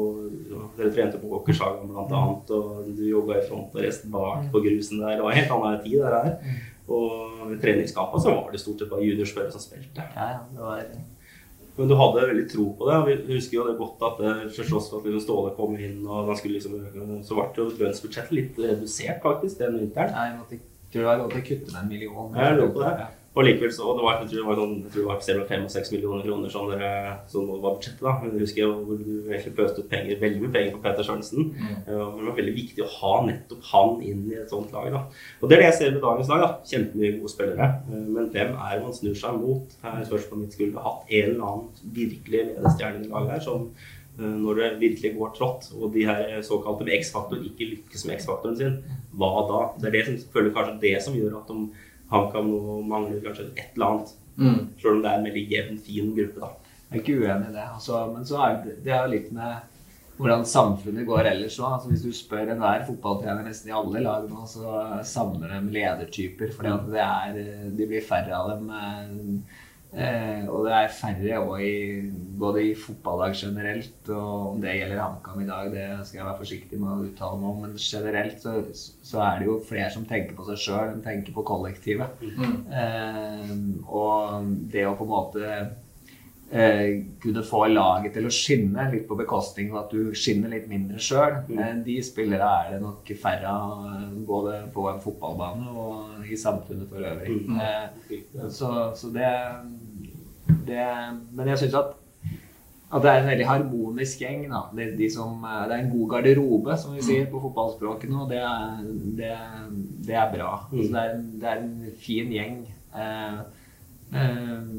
dere 0.78 0.92
trente 0.94 1.22
på 1.22 1.32
Åkershagen 1.40 1.90
blant 1.90 2.14
annet, 2.14 2.52
og 2.54 2.92
du 2.94 3.02
jogga 3.08 3.40
i 3.40 3.48
front 3.48 3.74
og 3.74 3.82
resten 3.82 4.14
bak 4.14 4.52
på 4.54 4.62
grusen 4.62 5.02
der. 5.02 5.18
Det 5.18 5.26
var 5.26 5.34
en 5.34 5.40
helt 5.42 5.56
annen 5.58 5.82
tid 5.82 5.98
der. 6.04 6.20
her. 6.20 6.62
Og 6.94 7.50
i 7.56 7.58
treningskampen 7.64 8.22
så 8.22 8.36
var 8.36 8.54
det 8.54 8.62
stort 8.62 8.84
sett 8.84 8.92
bare 8.92 9.08
juniorspillere 9.08 9.56
som 9.56 9.64
spilte. 9.64 10.06
Ja, 10.14 10.30
ja, 10.36 10.44
det 10.52 10.62
var 10.68 10.84
Men 11.78 11.90
du 11.90 11.96
hadde 11.98 12.28
veldig 12.28 12.46
tro 12.52 12.68
på 12.78 12.90
det. 12.90 12.98
og 13.00 13.08
Vi 13.08 13.38
husker 13.40 13.58
jo 13.58 13.66
det 13.72 13.78
godt 13.80 14.06
at 14.06 14.22
det, 14.22 14.36
til 14.54 14.70
tross 14.70 14.92
for 14.92 15.00
at 15.00 15.10
liksom 15.10 15.26
Ståle 15.26 15.56
kom 15.58 15.74
inn, 15.80 16.04
og 16.06 16.30
han 16.30 16.38
skulle 16.38 16.60
liksom 16.60 16.78
så 17.26 17.40
ble 17.40 17.50
jo 17.58 17.68
lønnsbudsjettet 17.80 18.38
litt 18.38 18.62
redusert 18.62 19.26
faktisk 19.26 19.64
den 19.64 19.80
vinteren. 19.80 20.14
Nei, 20.14 20.30
jeg 20.30 20.38
måtte, 20.38 20.62
tror 20.94 21.10
jeg 21.10 21.26
å 21.26 21.30
kutte 21.34 21.74
med 21.74 21.82
en 21.82 21.92
million. 21.96 22.38
Ja, 22.38 22.52
jeg 22.52 22.60
lurer 22.62 22.74
på 22.78 22.86
det. 22.86 22.94
Ja. 23.02 23.10
Og 23.34 23.48
likevel 23.48 23.72
så, 23.74 23.88
og 23.90 23.98
det 23.98 24.04
var, 24.06 24.18
jeg 24.22 24.28
tror 24.30 24.38
det 24.40 24.46
var 24.46 24.58
sånn, 24.60 24.74
jeg 24.84 24.92
tror 24.94 25.02
det 25.02 25.10
var 25.10 25.22
selv 25.26 25.40
om 25.40 25.40
mellom 25.42 25.50
fem 25.50 25.64
og 25.66 25.72
seks 25.74 25.90
millioner 25.94 26.26
kroner 26.28 26.52
som, 26.54 26.68
dere, 26.70 26.90
som 27.32 27.48
var 27.50 27.64
budsjettet. 27.64 28.04
da. 28.06 28.12
Men 28.22 28.36
jeg 28.36 28.44
husker 28.44 28.62
jo 28.62 28.74
hvor 28.86 29.00
du 29.00 29.14
egentlig 29.32 29.54
pøste 29.58 29.82
ut 29.82 29.88
penger, 29.90 30.20
veldig 30.22 30.42
mye 30.44 30.52
penger 30.54 30.76
på 30.76 30.82
Peter 30.84 31.08
Sørensen. 31.08 31.48
Ja, 31.88 31.96
men 32.12 32.20
det 32.20 32.28
var 32.28 32.36
veldig 32.38 32.54
viktig 32.60 32.84
å 32.86 32.92
ha 33.00 33.14
nettopp 33.26 33.64
han 33.72 33.96
inn 34.06 34.20
i 34.30 34.36
et 34.38 34.54
sånt 34.54 34.76
lag. 34.76 34.92
da. 34.94 35.02
Og 35.42 35.50
det 35.50 35.58
er 35.58 35.64
det 35.64 35.70
jeg 35.72 35.78
ser 35.80 35.96
med 35.96 36.06
dagens 36.06 36.30
lag. 36.30 36.44
da. 36.46 36.52
Kjempemye 36.70 37.16
gode 37.18 37.32
spillere. 37.34 37.70
Eh, 37.90 38.04
Men 38.18 38.30
hvem 38.36 38.54
er 38.70 38.84
man 38.84 38.94
snur 38.94 39.16
seg 39.18 39.40
mot? 39.42 39.74
Her 39.82 40.06
spørs 40.06 40.28
på 40.30 40.38
mitt 40.38 40.54
skulle 40.54 40.84
hatt 40.86 41.10
en 41.10 41.30
eller 41.32 41.48
annen 41.50 41.90
virkelig 41.98 42.44
ledestjerne 42.54 43.02
i 43.02 43.10
laget 43.10 43.34
her 43.34 43.42
som 43.48 43.66
eh, 44.20 44.36
når 44.44 44.62
det 44.62 44.70
virkelig 44.84 45.16
går 45.18 45.34
trått, 45.40 45.72
og 45.74 45.90
de 45.98 46.06
her 46.06 46.38
såkalte 46.46 46.86
med 46.86 47.00
X-faktor 47.00 47.42
ikke 47.50 47.72
lykkes 47.72 48.06
med 48.06 48.20
X-faktoren 48.20 48.62
sin, 48.62 48.78
hva 49.18 49.34
da? 49.50 49.64
Det 49.82 49.90
er 49.90 49.98
det 49.98 50.06
som 50.12 50.22
føler 50.38 50.54
kanskje 50.54 50.78
det 50.86 50.94
som 51.02 51.18
gjør 51.18 51.40
at 51.42 51.50
de 51.50 51.90
HamKam 52.14 52.50
nå 52.52 52.80
mangler 52.88 53.22
kanskje 53.26 53.50
et 53.52 53.76
eller 53.76 53.90
annet. 53.90 54.16
Mm. 54.38 54.60
Selv 54.82 54.96
om 54.96 55.04
det 55.04 55.12
er 55.12 55.20
en 55.20 55.28
veldig 55.28 55.44
jevn, 55.52 55.84
fin 55.86 56.16
gruppe, 56.18 56.42
da. 56.42 56.74
jeg 56.90 56.98
er 56.98 57.04
ikke 57.04 57.20
uenig 57.22 57.52
i 57.52 57.56
det. 57.58 57.68
Altså, 57.76 58.02
men 58.14 58.28
så 58.30 58.42
er 58.46 58.58
det, 58.64 58.80
det 58.86 58.94
er 58.94 59.06
jo 59.06 59.14
litt 59.14 59.32
med 59.36 59.70
hvordan 60.18 60.46
samfunnet 60.46 61.08
går 61.10 61.30
ellers 61.32 61.58
òg. 61.60 61.76
Altså, 61.76 61.92
hvis 61.92 62.06
du 62.06 62.16
spør 62.16 62.54
enhver 62.54 62.86
fotballtrener 62.88 63.48
nesten 63.48 63.72
i 63.72 63.76
alle 63.78 64.04
lag 64.06 64.28
nå, 64.30 64.46
så 64.50 64.80
savner 65.10 65.54
de 65.56 65.74
ledertyper. 65.74 66.54
fordi 66.54 66.74
at 66.74 66.90
det 66.94 67.06
er, 67.06 67.70
de 67.78 67.90
blir 67.90 68.06
færre 68.06 68.38
av 68.38 68.54
dem. 68.54 68.72
Eh, 69.94 70.48
og 70.50 70.66
det 70.66 70.74
er 70.74 70.94
færre 70.98 71.42
òg 71.44 71.60
i 71.62 71.74
både 72.40 72.64
i 72.66 72.72
fotballag 72.78 73.36
generelt, 73.38 74.10
og 74.10 74.48
om 74.54 74.64
det 74.64 74.74
gjelder 74.80 75.04
HamKam 75.04 75.44
i 75.44 75.48
dag, 75.48 75.70
det 75.74 75.86
skal 76.08 76.20
jeg 76.20 76.28
være 76.28 76.40
forsiktig 76.40 76.80
med 76.82 76.90
å 76.96 77.06
uttale 77.06 77.40
meg 77.40 77.52
om. 77.52 77.62
Men 77.68 77.78
generelt 77.78 78.42
så, 78.42 78.56
så 79.06 79.22
er 79.28 79.40
det 79.40 79.52
jo 79.52 79.60
flere 79.70 79.92
som 79.94 80.08
tenker 80.10 80.34
på 80.38 80.48
seg 80.50 80.64
sjøl, 80.66 80.92
enn 80.96 81.06
tenker 81.06 81.36
på 81.36 81.46
kollektivet. 81.48 82.26
Eh, 82.82 83.56
og 83.86 84.52
det 84.74 84.88
å 84.90 84.98
på 84.98 85.06
en 85.06 85.14
måte 85.14 85.56
eh, 86.54 87.04
kunne 87.22 87.44
få 87.46 87.66
laget 87.72 88.18
til 88.18 88.28
å 88.28 88.34
skinne, 88.34 88.90
litt 88.94 89.08
på 89.10 89.18
bekostning 89.20 89.72
av 89.74 89.84
at 89.86 89.94
du 89.94 90.14
skinner 90.18 90.52
litt 90.54 90.68
mindre 90.72 91.02
sjøl. 91.02 91.40
Eh, 91.54 91.74
de 91.86 91.98
spillere 92.06 92.50
er 92.60 92.76
det 92.76 92.82
nok 92.84 93.14
færre 93.22 93.54
av, 93.54 93.88
både 94.28 94.60
på 94.74 94.88
en 94.92 95.02
fotballbane 95.04 95.74
og 95.74 96.28
i 96.30 96.38
samfunnet 96.40 96.90
for 96.90 97.10
øvrig. 97.14 97.40
Eh, 97.62 98.50
så, 98.50 98.74
så 98.98 99.14
det, 99.14 99.32
det 100.68 100.88
Men 101.32 101.52
jeg 101.54 101.64
syns 101.64 101.78
at 101.80 102.00
at 102.94 103.02
det 103.02 103.10
er 103.10 103.24
en 103.24 103.30
veldig 103.32 103.46
harmonisk 103.50 104.20
gjeng. 104.22 104.44
Da. 104.52 104.60
Det, 104.78 104.92
de 105.00 105.08
som, 105.10 105.40
eh, 105.50 105.64
det 105.70 105.76
er 105.76 105.82
en 105.82 105.94
god 105.96 106.10
garderobe, 106.12 106.76
som 106.78 106.94
vi 106.94 107.02
sier 107.02 107.26
på 107.32 107.42
fotballspråket 107.42 108.12
nå. 108.14 108.28
Det 108.30 108.42
det, 109.18 109.34
det 110.08 110.18
er 110.20 110.30
bra. 110.36 110.52
Altså, 110.70 110.92
det, 110.94 111.02
er, 111.02 111.16
det 111.42 111.50
er 111.50 111.64
en 111.64 111.96
fin 112.04 112.36
gjeng. 112.36 112.60
Eh, 112.94 113.40
eh, 114.14 114.70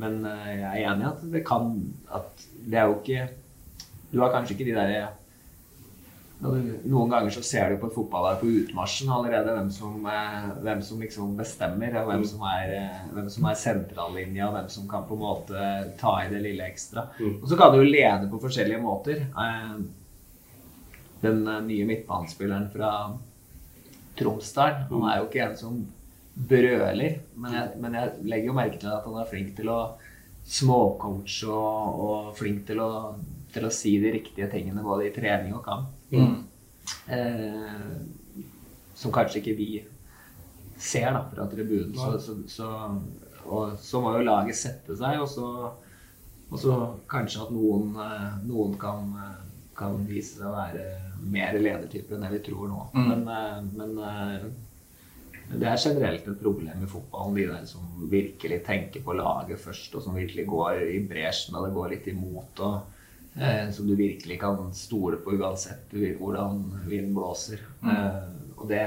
men 0.00 0.18
eh, 0.30 0.54
jeg 0.54 0.70
er 0.70 0.94
enig 0.94 1.04
i 1.04 1.10
at 1.10 1.26
det 1.34 1.44
kan 1.46 1.72
at 2.14 2.46
Det 2.64 2.78
er 2.78 2.86
jo 2.88 2.94
ikke 3.00 3.28
Du 4.12 4.20
har 4.22 4.32
kanskje 4.32 4.54
ikke 4.54 4.70
de 4.70 4.76
derre 4.76 5.08
noen 6.38 7.10
ganger 7.10 7.32
så 7.34 7.42
ser 7.42 7.72
du 7.72 7.80
på 7.80 7.88
et 7.88 7.94
fotballag 7.96 8.38
på 8.38 8.50
utmarsjen 8.60 9.10
allerede 9.10 9.54
hvem 9.56 9.70
som, 9.74 10.06
eh, 10.06 10.50
hvem 10.62 10.82
som 10.86 11.00
liksom 11.02 11.36
bestemmer, 11.36 11.96
og 11.98 12.12
hvem 12.12 12.24
som 12.30 12.44
er, 12.46 12.74
eh, 12.76 13.00
hvem 13.12 13.30
som 13.30 13.44
er 13.50 13.54
sentrallinja, 13.54 14.46
og 14.46 14.54
hvem 14.54 14.68
som 14.70 14.88
kan 14.88 15.06
på 15.08 15.16
en 15.16 15.24
måte 15.24 15.96
ta 15.98 16.12
i 16.22 16.28
det 16.30 16.42
lille 16.42 16.62
ekstra. 16.62 17.08
Og 17.42 17.48
så 17.48 17.58
kan 17.58 17.72
du 17.72 17.82
jo 17.82 17.90
lede 17.90 18.30
på 18.30 18.40
forskjellige 18.40 18.82
måter. 18.82 19.24
Eh, 19.36 19.78
Den 21.20 21.42
nye 21.66 21.84
midtbanespilleren 21.84 22.70
fra 22.70 23.12
Tromsdalen, 24.16 24.86
han 24.88 25.02
er 25.10 25.16
jo 25.18 25.26
ikke 25.26 25.50
en 25.50 25.56
som 25.56 25.86
brøler, 26.36 27.18
men 27.34 27.52
jeg, 27.52 27.70
men 27.80 27.92
jeg 27.92 28.12
legger 28.22 28.46
jo 28.46 28.52
merke 28.52 28.78
til 28.78 28.86
at 28.86 29.04
han 29.04 29.16
er 29.18 29.26
flink 29.26 29.56
til 29.56 29.66
å 29.66 29.80
småcoache 30.46 31.48
og, 31.50 31.98
og 32.06 32.36
flink 32.38 32.64
til 32.68 32.78
å, 32.78 33.16
til 33.52 33.66
å 33.66 33.72
si 33.74 33.98
de 33.98 34.12
riktige 34.12 34.46
tingene 34.52 34.86
både 34.86 35.08
i 35.08 35.10
trening 35.10 35.56
og 35.58 35.64
kamp. 35.66 35.97
Eh, 37.08 37.96
som 38.98 39.12
kanskje 39.14 39.42
ikke 39.42 39.56
vi 39.58 39.68
ser 40.78 41.12
da, 41.12 41.24
fra 41.30 41.46
tribunen. 41.50 41.94
Så, 41.94 42.18
så, 42.22 42.36
så, 42.48 42.70
og 43.46 43.76
så 43.82 44.00
må 44.02 44.14
jo 44.16 44.26
laget 44.26 44.58
sette 44.58 44.96
seg, 44.98 45.20
og 45.22 45.28
så, 45.30 45.48
og 46.48 46.62
så 46.62 46.78
kanskje 47.10 47.44
at 47.44 47.52
noen, 47.54 47.92
eh, 48.04 48.40
noen 48.48 48.78
kan, 48.80 49.12
eh, 49.24 49.44
kan 49.78 50.00
vise 50.08 50.38
seg 50.38 50.48
å 50.48 50.56
være 50.56 50.88
mer 51.28 51.58
ledertype 51.60 52.16
enn 52.16 52.26
det 52.26 52.32
vi 52.38 52.44
tror 52.50 52.70
nå. 52.70 52.88
Men, 52.96 53.28
eh, 53.28 53.60
men 53.78 53.94
det 55.48 55.64
er 55.64 55.80
generelt 55.80 56.26
et 56.28 56.42
problem 56.42 56.84
i 56.84 56.90
fotballen, 56.90 57.36
de 57.38 57.46
der 57.48 57.64
som 57.66 58.08
virkelig 58.10 58.62
tenker 58.66 59.04
på 59.04 59.16
laget 59.16 59.60
først, 59.62 59.94
og 59.96 60.04
som 60.04 60.18
virkelig 60.18 60.44
går 60.50 60.82
i 60.92 60.98
bresjen 61.08 61.56
og 61.56 61.68
det 61.68 61.76
går 61.76 61.92
litt 61.94 62.08
imot. 62.12 62.60
og 62.60 62.94
eh, 63.40 63.70
Som 63.74 63.88
du 63.88 63.94
virkelig 63.96 64.40
kan 64.40 64.74
stole 64.74 65.16
på 65.22 65.36
uansett 65.38 65.94
hvordan 66.18 66.62
vinden 66.86 67.14
blåser. 67.14 67.62
Eh, 67.82 68.20
og 68.56 68.68
det, 68.68 68.84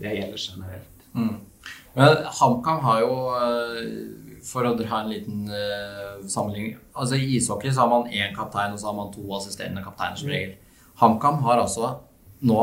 det 0.00 0.14
gjelder 0.18 0.46
generelt. 0.48 1.08
Mm. 1.14 1.34
Men 1.94 2.16
HamKam 2.40 2.80
har 2.84 3.00
jo, 3.04 3.16
eh, 3.38 4.40
for 4.44 4.66
å 4.66 4.74
dra 4.76 5.00
en 5.00 5.08
liten 5.08 5.46
uh, 5.48 6.20
sammenligning 6.28 6.74
altså 6.92 7.16
I 7.16 7.38
ishockey 7.38 7.70
så 7.72 7.84
har 7.84 7.88
man 7.88 8.10
én 8.12 8.34
kaptein, 8.36 8.74
og 8.74 8.80
så 8.80 8.90
har 8.90 8.96
man 8.98 9.12
to 9.14 9.22
assisterende 9.38 9.80
kapteiner 9.84 10.20
som 10.20 10.28
regel. 10.28 10.56
HamKam 11.00 11.40
har 11.46 11.62
altså 11.62 11.94
nå 12.44 12.58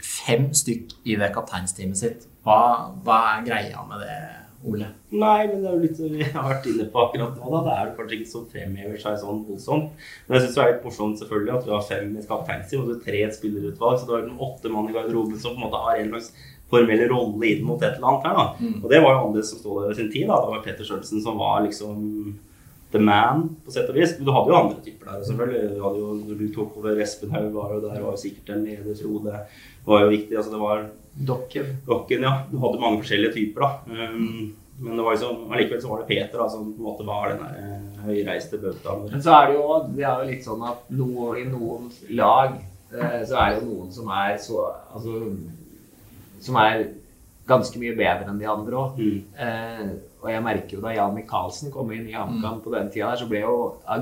fem 0.00 0.48
stykk 0.56 0.94
i 1.04 1.18
det 1.20 1.28
kapteinsteamet 1.34 2.00
sitt. 2.00 2.24
Hva, 2.46 2.88
hva 3.04 3.18
er 3.34 3.44
greia 3.50 3.82
med 3.84 4.00
det, 4.00 4.16
Ole? 4.60 4.90
Nei, 5.10 5.46
men 5.48 5.62
det 5.62 5.70
er 5.70 5.72
jo 5.72 5.82
litt 5.86 6.00
vi 6.00 6.24
har 6.34 6.44
vært 6.50 6.66
inne 6.68 6.84
på 6.92 7.00
akkurat 7.00 7.36
nå. 7.38 7.48
da. 7.54 7.60
Det 7.64 7.74
er 7.74 7.86
jo 7.88 7.94
kanskje 7.96 8.16
ikke 8.18 8.30
som 8.32 8.46
fremhever 8.50 9.00
seg 9.00 9.16
sånn 9.22 9.40
voldsomt. 9.48 10.02
Men 10.26 10.36
jeg 10.36 10.44
syns 10.44 10.58
det 10.58 10.62
er 10.64 10.72
litt 10.74 10.84
morsomt 10.84 11.22
selvfølgelig 11.22 11.54
at 11.56 11.66
vi 11.66 11.74
har 11.74 11.86
fem 11.88 12.10
i 12.12 12.20
et 12.20 12.28
kapteinsteam 12.28 12.82
og 12.84 12.90
så 12.92 12.98
tre 13.06 13.22
spillerutvalg. 13.38 13.96
Så 14.02 14.08
det 14.10 14.16
har 14.18 14.26
jo 14.28 14.50
åtte 14.50 14.72
mann 14.74 14.90
i 14.90 14.96
garderoben 14.98 15.40
som 15.40 15.56
på 15.56 15.62
en 15.62 15.66
måte 15.66 15.80
har 15.86 16.02
en 16.02 16.12
slags 16.12 16.30
formell 16.70 17.06
rolle 17.10 17.48
inn 17.50 17.64
mot 17.66 17.80
et 17.82 17.96
eller 17.96 18.12
annet 18.12 18.28
her. 18.28 18.36
da. 18.36 18.70
Og 18.82 18.86
det 18.92 19.02
var 19.02 19.16
jo 19.16 19.24
andre 19.30 19.48
som 19.48 19.62
stod 19.64 19.82
der 19.86 19.96
i 19.96 19.98
sin 20.02 20.12
tid. 20.12 20.28
da. 20.28 20.38
Det 20.44 20.52
var 20.52 20.62
Petter 20.68 20.90
Sjølsen 20.90 21.24
som 21.24 21.40
var 21.40 21.64
liksom 21.64 22.06
the 22.92 22.98
man, 22.98 23.44
på 23.64 23.72
sett 23.72 23.88
og 23.90 23.96
vis. 23.96 24.16
Men 24.18 24.26
du 24.28 24.32
hadde 24.34 24.52
jo 24.52 24.60
andre 24.60 24.84
typer 24.84 25.12
der 25.12 25.26
selvfølgelig. 25.26 25.74
Du 25.76 25.82
hadde 25.86 26.04
jo, 26.04 26.36
du 26.36 26.46
tok 26.54 26.78
over 26.82 27.00
Espen 27.00 27.32
Haug 27.34 27.52
var 27.54 27.74
jo 27.76 27.82
der, 27.86 28.00
var 28.02 28.16
jo 28.16 28.22
sikkert 28.28 28.52
en 28.54 28.64
leder, 28.66 28.96
Frode 28.98 29.44
var 29.86 30.04
jo 30.04 30.12
viktig. 30.12 30.36
altså 30.36 30.52
det 30.52 30.60
var 30.60 30.88
Dokken. 31.26 31.76
Dokken, 31.86 32.24
ja. 32.24 32.32
Du 32.50 32.56
hadde 32.62 32.80
mange 32.80 33.02
forskjellige 33.02 33.34
typer, 33.36 33.66
da. 33.66 33.70
Um, 34.10 34.54
men 34.80 34.96
det 34.96 35.04
var 35.04 35.12
liksom, 35.12 35.52
allikevel 35.52 35.82
så 35.82 35.88
var 35.88 35.98
det 36.00 36.08
Peter 36.08 36.38
da, 36.40 36.48
som 36.48 36.70
på 36.72 36.80
en 36.80 36.86
måte 36.86 37.04
var 37.04 37.28
den 37.28 37.42
der 37.44 37.56
eh, 37.60 38.04
høyreiste 38.06 38.60
bautaen. 38.62 39.10
Men 39.10 39.22
så 39.22 39.34
er 39.36 39.50
det 39.50 39.58
jo, 39.58 39.66
det 39.92 40.06
er 40.06 40.22
jo 40.22 40.28
litt 40.30 40.46
sånn 40.46 40.62
at 40.70 40.86
noe, 40.96 41.26
i 41.36 41.44
noen 41.44 41.90
lag 42.16 42.54
eh, 42.56 43.18
så 43.28 43.42
er 43.42 43.50
det 43.50 43.58
jo 43.58 43.66
noen 43.66 43.90
som 43.92 44.08
er 44.16 44.38
så 44.40 44.62
Altså 44.94 45.18
Som 46.40 46.56
er 46.62 46.86
ganske 47.50 47.82
mye 47.82 47.92
bedre 47.98 48.32
enn 48.32 48.40
de 48.40 48.48
andre 48.48 48.80
òg. 48.80 48.96
Mm. 48.96 49.20
Eh, 49.44 49.84
og 50.20 50.28
jeg 50.28 50.44
merker 50.44 50.76
jo 50.76 50.82
da 50.84 50.92
Jan 50.92 51.14
Michaelsen 51.16 51.72
kom 51.72 51.90
inn 51.96 52.08
i 52.10 52.16
HamKam 52.16 52.58
på 52.60 52.72
den 52.74 52.90
tida, 52.92 53.08
der, 53.08 53.20
så 53.22 53.28
ble 53.30 53.40
jo 53.40 53.54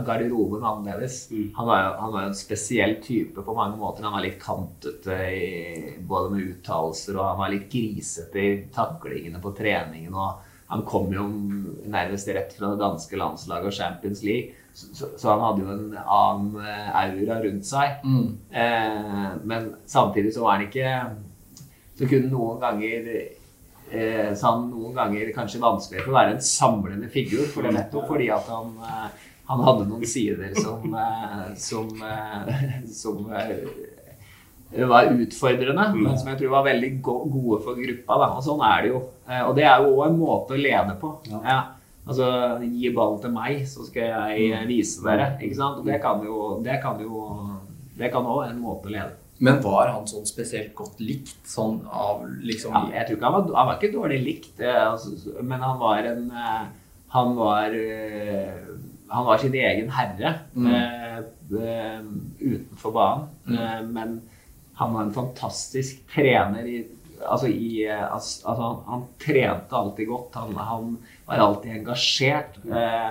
garderoben 0.07 0.67
annerledes. 0.67 1.21
Mm. 1.31 1.53
Han 1.55 1.69
var 1.71 1.85
jo 1.85 1.93
han 2.03 2.13
var 2.15 2.25
jo 2.25 2.33
en 2.33 2.39
spesiell 2.41 2.97
type 3.05 3.45
på 3.47 3.55
mange 3.55 3.79
måter. 3.79 4.07
Han 4.07 4.17
var 4.17 4.25
litt 4.27 4.41
kantete 4.43 5.19
i, 5.31 5.95
både 6.11 6.35
med 6.35 6.51
uttalelser, 6.53 7.19
og 7.19 7.31
han 7.31 7.41
var 7.45 7.55
litt 7.55 7.71
grisete 7.71 8.43
i 8.43 8.53
taklingene 8.75 9.43
på 9.43 9.55
treningen. 9.59 10.15
og 10.15 10.45
han 10.69 10.83
kom 10.85 11.13
jo 11.15 11.25
nærmest 11.89 12.29
rett 12.29 12.51
fra 12.53 12.75
det 12.75 12.83
danske 12.83 13.17
landslaget 13.17 13.71
og 13.71 13.73
Champions 13.73 14.21
League. 14.27 14.53
Så, 14.75 15.07
så, 15.17 15.31
han 15.31 15.41
hadde 15.41 15.65
jo 15.65 15.71
en 15.73 15.95
annen 15.97 16.59
eh, 16.61 16.91
aura 17.01 17.39
rundt 17.41 17.67
seg. 17.67 18.03
Eh, 18.53 19.31
men 19.49 19.71
samtidig 19.89 20.35
så 20.35 20.45
var 20.45 20.59
han 20.59 20.69
ikke 20.69 20.93
Så 21.99 22.07
kunne 22.07 22.31
noen 22.31 22.61
ganger 22.63 23.09
eh, 23.93 24.33
så 24.35 24.53
han 24.53 24.67
noen 24.71 24.95
ganger 24.97 25.33
kanskje 25.37 25.63
vanskelig 25.63 26.05
for 26.05 26.13
å 26.13 26.19
være 26.19 26.37
en 26.37 26.45
samlende 26.45 27.11
figur. 27.13 27.47
For 27.53 27.67
det 27.67 27.75
nettopp 27.77 28.09
fordi 28.11 28.29
at 28.35 28.51
han, 28.53 28.75
eh, 28.85 29.31
han 29.49 29.65
hadde 29.65 29.87
noen 29.89 30.09
sider 30.09 30.53
som, 30.59 30.95
eh, 31.05 31.47
som, 31.57 31.89
eh, 32.03 32.53
som 33.01 33.25
var 34.89 35.09
utfordrende, 35.15 35.89
men 35.95 36.19
som 36.19 36.29
jeg 36.29 36.43
tror 36.43 36.55
var 36.59 36.69
veldig 36.69 36.93
go 37.01 37.23
gode 37.25 37.63
for 37.65 37.79
gruppa. 37.81 38.19
Da. 38.21 38.31
Og 38.37 38.45
sånn 38.45 38.65
er 38.69 38.83
det 38.85 38.93
jo. 38.93 39.03
Og 39.47 39.55
det 39.57 39.65
er 39.65 39.81
jo 39.81 39.95
òg 39.97 40.07
en 40.11 40.19
måte 40.21 40.57
å 40.57 40.61
lede 40.61 40.97
på. 41.01 41.15
Ja. 41.33 41.63
Altså, 42.09 42.27
gi 42.65 42.89
ballen 42.97 43.21
til 43.21 43.33
meg, 43.35 43.65
så 43.69 43.85
skal 43.85 44.07
jeg 44.09 44.53
eh, 44.57 44.67
vise 44.69 45.05
dere. 45.05 45.35
Ikke 45.45 45.59
sant? 45.59 45.81
Og 45.83 45.89
det 45.89 46.01
kan 46.01 46.23
jo 46.25 46.61
Det 46.65 46.81
kan 46.81 47.01
jo 47.03 47.27
Det 47.99 48.13
kan 48.13 48.25
òg 48.25 48.47
en 48.49 48.63
måte 48.63 48.89
å 48.89 48.95
lede 48.95 49.13
på. 49.13 49.28
Men 49.39 49.61
var 49.63 49.93
han 49.93 50.07
sånn 50.11 50.27
spesielt 50.27 50.73
godt 50.79 50.99
likt 51.03 51.47
sånn 51.47 51.81
av 51.87 52.25
liksom 52.43 52.75
Ja, 52.75 52.81
jeg 52.97 53.07
tror 53.07 53.19
ikke 53.19 53.29
han 53.29 53.37
var, 53.37 53.53
han 53.55 53.69
var 53.69 53.77
ikke 53.79 53.95
dårlig 53.95 54.19
likt, 54.25 54.55
eh, 54.59 54.81
altså, 54.83 55.15
men 55.47 55.63
han 55.63 55.79
var 55.79 56.09
en 56.11 56.25
eh, 56.35 56.65
Han 57.15 57.37
var 57.39 57.77
eh, 57.79 58.57
Han 59.13 59.29
var 59.29 59.39
sin 59.39 59.55
egen 59.55 59.93
herre 59.95 60.35
mm. 60.53 60.75
utenfor 61.49 62.93
banen. 62.93 63.29
Eh, 63.55 63.81
men 63.87 64.19
han 64.79 64.95
var 64.95 65.07
en 65.07 65.15
fantastisk 65.17 66.03
trener 66.15 66.67
i 66.69 66.79
Altså, 67.19 67.49
i, 67.51 67.83
altså 67.91 68.53
han, 68.55 68.77
han 68.87 69.01
trente 69.19 69.75
alltid 69.75 70.07
godt. 70.07 70.37
Han, 70.39 70.53
han 70.55 70.93
var 71.27 71.41
alltid 71.43 71.73
engasjert. 71.81 72.61
Eh, 72.71 73.09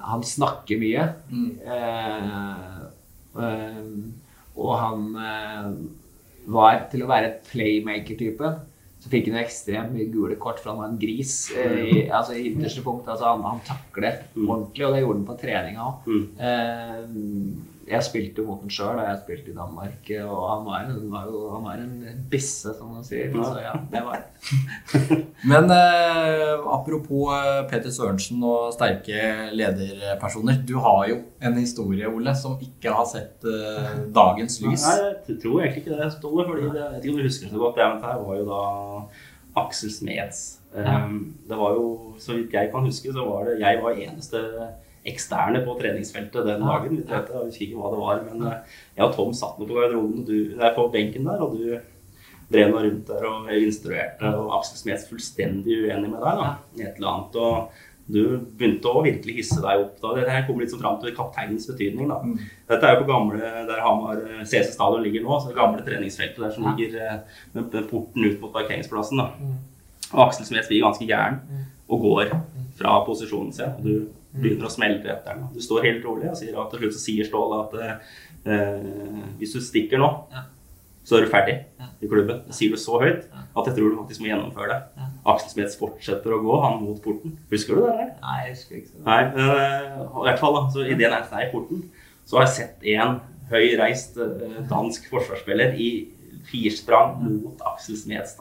han 0.00 0.24
snakker 0.24 0.80
mye. 0.80 1.04
Eh, 1.68 2.62
og 4.56 4.74
han 4.78 5.08
eh, 5.16 5.72
var 6.52 6.86
til 6.92 7.04
å 7.04 7.10
være 7.10 7.36
playmaker-type. 7.48 8.52
Så 9.02 9.10
fikk 9.10 9.28
han 9.28 9.40
jo 9.40 9.42
ekstremt 9.42 9.94
mye 9.96 10.10
gule 10.12 10.36
kort, 10.38 10.60
for 10.62 10.70
han 10.72 10.80
var 10.82 10.92
en 10.92 11.00
gris 11.00 11.34
eh, 11.58 11.78
i, 11.82 12.00
altså, 12.18 12.36
i 12.38 12.52
ytterste 12.52 12.84
punkt. 12.86 13.08
Altså, 13.10 13.32
han, 13.32 13.42
han 13.48 13.62
takler 13.66 14.22
ordentlig, 14.36 14.86
og 14.86 14.94
det 14.94 15.02
gjorde 15.02 15.18
han 15.18 15.28
på 15.30 15.38
treninga 15.42 15.88
òg. 15.88 16.02
Jeg 17.92 18.06
spilte 18.06 18.40
jo 18.40 18.48
mot 18.48 18.62
den 18.62 18.72
sjøl 18.72 18.96
da 18.96 19.08
jeg 19.10 19.20
spilte 19.20 19.50
i 19.52 19.56
Danmark, 19.56 20.10
og 20.24 20.42
han 20.48 20.62
var, 20.64 20.86
han 20.88 21.10
var 21.12 21.26
jo 21.28 21.40
han 21.52 21.66
var 21.66 21.82
en 21.82 22.22
bisse, 22.32 22.72
som 22.78 22.94
man 22.94 23.04
sier. 23.04 23.32
Så 23.36 23.60
ja, 23.60 23.74
det 23.92 24.02
var 24.06 24.22
Men 25.52 25.70
eh, 25.74 26.54
apropos 26.72 27.34
eh, 27.36 27.60
Peter 27.70 27.92
Sørensen 27.92 28.42
og 28.46 28.72
sterke 28.76 29.50
lederpersoner. 29.52 30.62
Du 30.68 30.78
har 30.82 31.04
jo 31.10 31.18
en 31.42 31.58
historie, 31.60 32.08
Ole, 32.08 32.34
som 32.38 32.56
ikke 32.62 32.94
har 32.96 33.06
sett 33.10 33.44
eh, 33.44 33.92
dagens 34.20 34.60
lys. 34.64 34.86
Nei, 34.88 35.12
jeg 35.28 35.38
tror 35.44 35.60
egentlig 35.60 35.84
ikke 35.84 35.98
det, 36.00 36.08
Ståle. 36.16 36.48
fordi 36.48 36.70
det, 36.70 36.80
Jeg 36.80 36.94
vet 36.94 37.04
ikke 37.04 37.14
om 37.14 37.20
du 37.20 37.28
husker 37.28 37.52
så 37.52 37.62
godt. 37.66 37.78
Det 37.78 38.08
her 38.08 38.24
var 38.24 38.40
jo 38.40 38.48
da 38.48 38.62
Aksel 39.62 39.92
Smeds. 39.92 40.42
Um, 40.72 41.34
det 41.48 41.56
var 41.58 41.74
jo, 41.76 42.14
Så 42.18 42.38
vidt 42.38 42.54
jeg 42.56 42.70
kan 42.72 42.86
huske, 42.88 43.12
så 43.12 43.24
var 43.28 43.44
det 43.44 43.58
jeg 43.60 43.80
var 43.82 43.90
eneste 43.92 44.40
eksterne 45.08 45.62
på 45.66 45.76
treningsfeltet 45.80 46.46
den 46.46 46.62
dagen. 46.62 46.98
Jeg 47.00 47.24
husker 47.30 47.66
ikke 47.66 47.80
hva 47.80 47.92
det 47.92 48.02
var, 48.02 48.20
men 48.28 48.44
eh, 48.50 48.76
jeg 48.96 49.06
og 49.06 49.16
Tom 49.16 49.32
satt 49.36 49.58
nå 49.58 49.66
på 49.68 49.78
garderoben 49.78 50.26
du, 50.28 50.36
der 50.58 50.76
på 50.76 50.88
benken 50.92 51.26
der, 51.26 51.42
og 51.42 51.56
du 51.58 51.78
drev 52.52 52.68
nå 52.70 52.82
rundt 52.84 53.08
der 53.08 53.24
og 53.30 53.48
instruerte, 53.56 54.34
og 54.36 54.52
Aksel 54.58 54.82
Smeds 54.82 55.08
fullstendig 55.08 55.86
uenig 55.86 56.12
med 56.12 56.20
deg 56.20 56.42
da, 56.42 56.52
i 56.76 56.84
et 56.84 57.00
eller 57.00 57.14
annet. 57.14 57.40
og 57.40 57.88
du 58.12 58.22
begynte 58.58 58.90
å 58.90 59.02
virkelig 59.04 59.36
hisse 59.38 59.60
deg 59.62 59.84
opp. 59.84 59.94
da. 60.02 60.14
Dette 60.18 60.32
her 60.34 60.46
kommer 60.46 60.64
litt 60.64 60.72
sånn 60.72 60.82
fram 60.82 60.98
til 61.00 61.14
kapteinens 61.16 61.68
betydning. 61.70 62.10
da. 62.10 62.18
Dette 62.72 62.88
er 62.88 62.96
jo 62.96 63.04
på 63.04 63.10
gamle, 63.12 63.52
der 63.68 63.82
Hamar 63.84 64.22
eh, 64.26 64.40
CC 64.42 64.72
Stadion 64.74 65.04
ligger 65.06 65.22
nå, 65.24 65.36
så 65.38 65.52
det 65.52 65.58
gamle 65.58 65.84
treningsfeltet 65.86 66.42
der 66.42 66.54
som 66.54 66.66
ligger 66.66 66.98
eh, 66.98 67.20
med 67.54 67.70
med 67.70 67.86
porten 67.90 68.26
ut 68.26 68.40
mot 68.42 68.52
parkeringsplassen. 68.52 69.22
da. 69.22 69.52
Og 70.12 70.24
Aksel 70.26 70.48
Smeds 70.48 70.68
blir 70.68 70.82
ganske 70.84 71.06
gæren 71.08 71.38
og 71.88 72.02
går 72.02 72.34
fra 72.76 72.98
posisjonen 73.06 73.54
sin. 73.54 73.70
og 73.70 73.86
Du 73.86 73.94
begynner 74.32 74.68
å 74.68 74.72
smelte 74.72 75.12
etter 75.12 75.36
den. 75.36 75.50
Du 75.52 75.60
står 75.64 75.86
helt 75.88 76.04
rolig 76.06 76.30
og 76.30 76.38
sier 76.40 76.56
at 76.60 76.72
til 76.72 76.84
slutt 76.84 76.96
så 76.96 77.02
sier 77.02 77.28
Ståle 77.28 77.60
at 77.66 77.78
eh, 78.48 78.90
hvis 79.40 79.54
du 79.56 79.60
stikker 79.64 80.00
nå, 80.00 80.08
så 81.02 81.18
er 81.18 81.24
du 81.24 81.32
ferdig 81.32 81.56
i 82.02 82.08
klubben. 82.08 82.44
Det 82.46 82.54
sier 82.56 82.72
du 82.72 82.78
så 82.80 83.00
høyt 83.02 83.26
at 83.26 83.68
jeg 83.68 83.74
tror 83.76 83.90
du 83.90 83.98
faktisk 83.98 84.22
må 84.22 84.30
gjennomføre 84.30 84.70
det. 84.70 85.08
Aksel 85.32 85.52
Smeds 85.52 85.76
fortsetter 85.80 86.34
å 86.34 86.40
gå, 86.44 86.54
han 86.62 86.78
mot 86.82 87.02
porten. 87.02 87.36
Husker 87.50 87.76
du 87.76 87.82
det? 87.84 87.90
Eller? 87.92 88.14
Nei, 88.22 88.38
jeg 88.46 88.54
husker 88.54 88.78
ikke 88.78 88.92
så 88.92 89.04
Nei, 89.08 89.20
eh, 89.26 90.00
i 90.00 90.24
hvert 90.28 90.42
fall 90.42 90.58
så 90.74 90.86
idet 90.86 91.12
han 91.12 91.26
er 91.26 91.46
i 91.46 91.52
porten, 91.52 91.84
så 92.26 92.38
har 92.38 92.46
jeg 92.46 92.56
sett 92.56 92.88
en 92.94 93.18
høyreist 93.52 94.18
eh, 94.22 94.60
dansk 94.70 95.10
forsvarsspiller 95.10 95.76
i 95.76 95.90
firsprang 96.48 97.18
mot 97.22 97.66
Aksel 97.72 97.98
Smeds. 97.98 98.38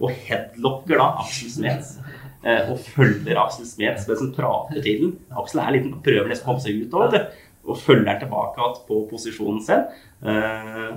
Og 0.00 0.14
headlocker 0.26 1.02
da 1.02 1.10
Aksel 1.24 1.52
Smeds. 1.58 1.96
eh, 2.44 2.70
Og 2.72 2.78
følger 2.80 3.38
Aksel 3.42 3.66
Smeds 3.68 4.06
den 4.08 4.20
som 4.22 4.32
prater 4.36 4.80
til 4.82 5.02
den. 5.04 5.16
Aksel 5.42 5.60
er 5.64 5.76
liten, 5.78 5.98
prøver 6.04 6.28
nesten 6.32 6.48
å 6.48 6.52
komme 6.52 6.64
seg 6.64 6.82
ut 6.84 6.96
av 7.00 7.12
det. 7.14 7.26
Og 7.66 7.78
følger 7.82 8.20
tilbake 8.22 8.72
på 8.86 9.04
posisjonen 9.10 9.62
sin. 9.64 9.86
Eh, 10.22 10.96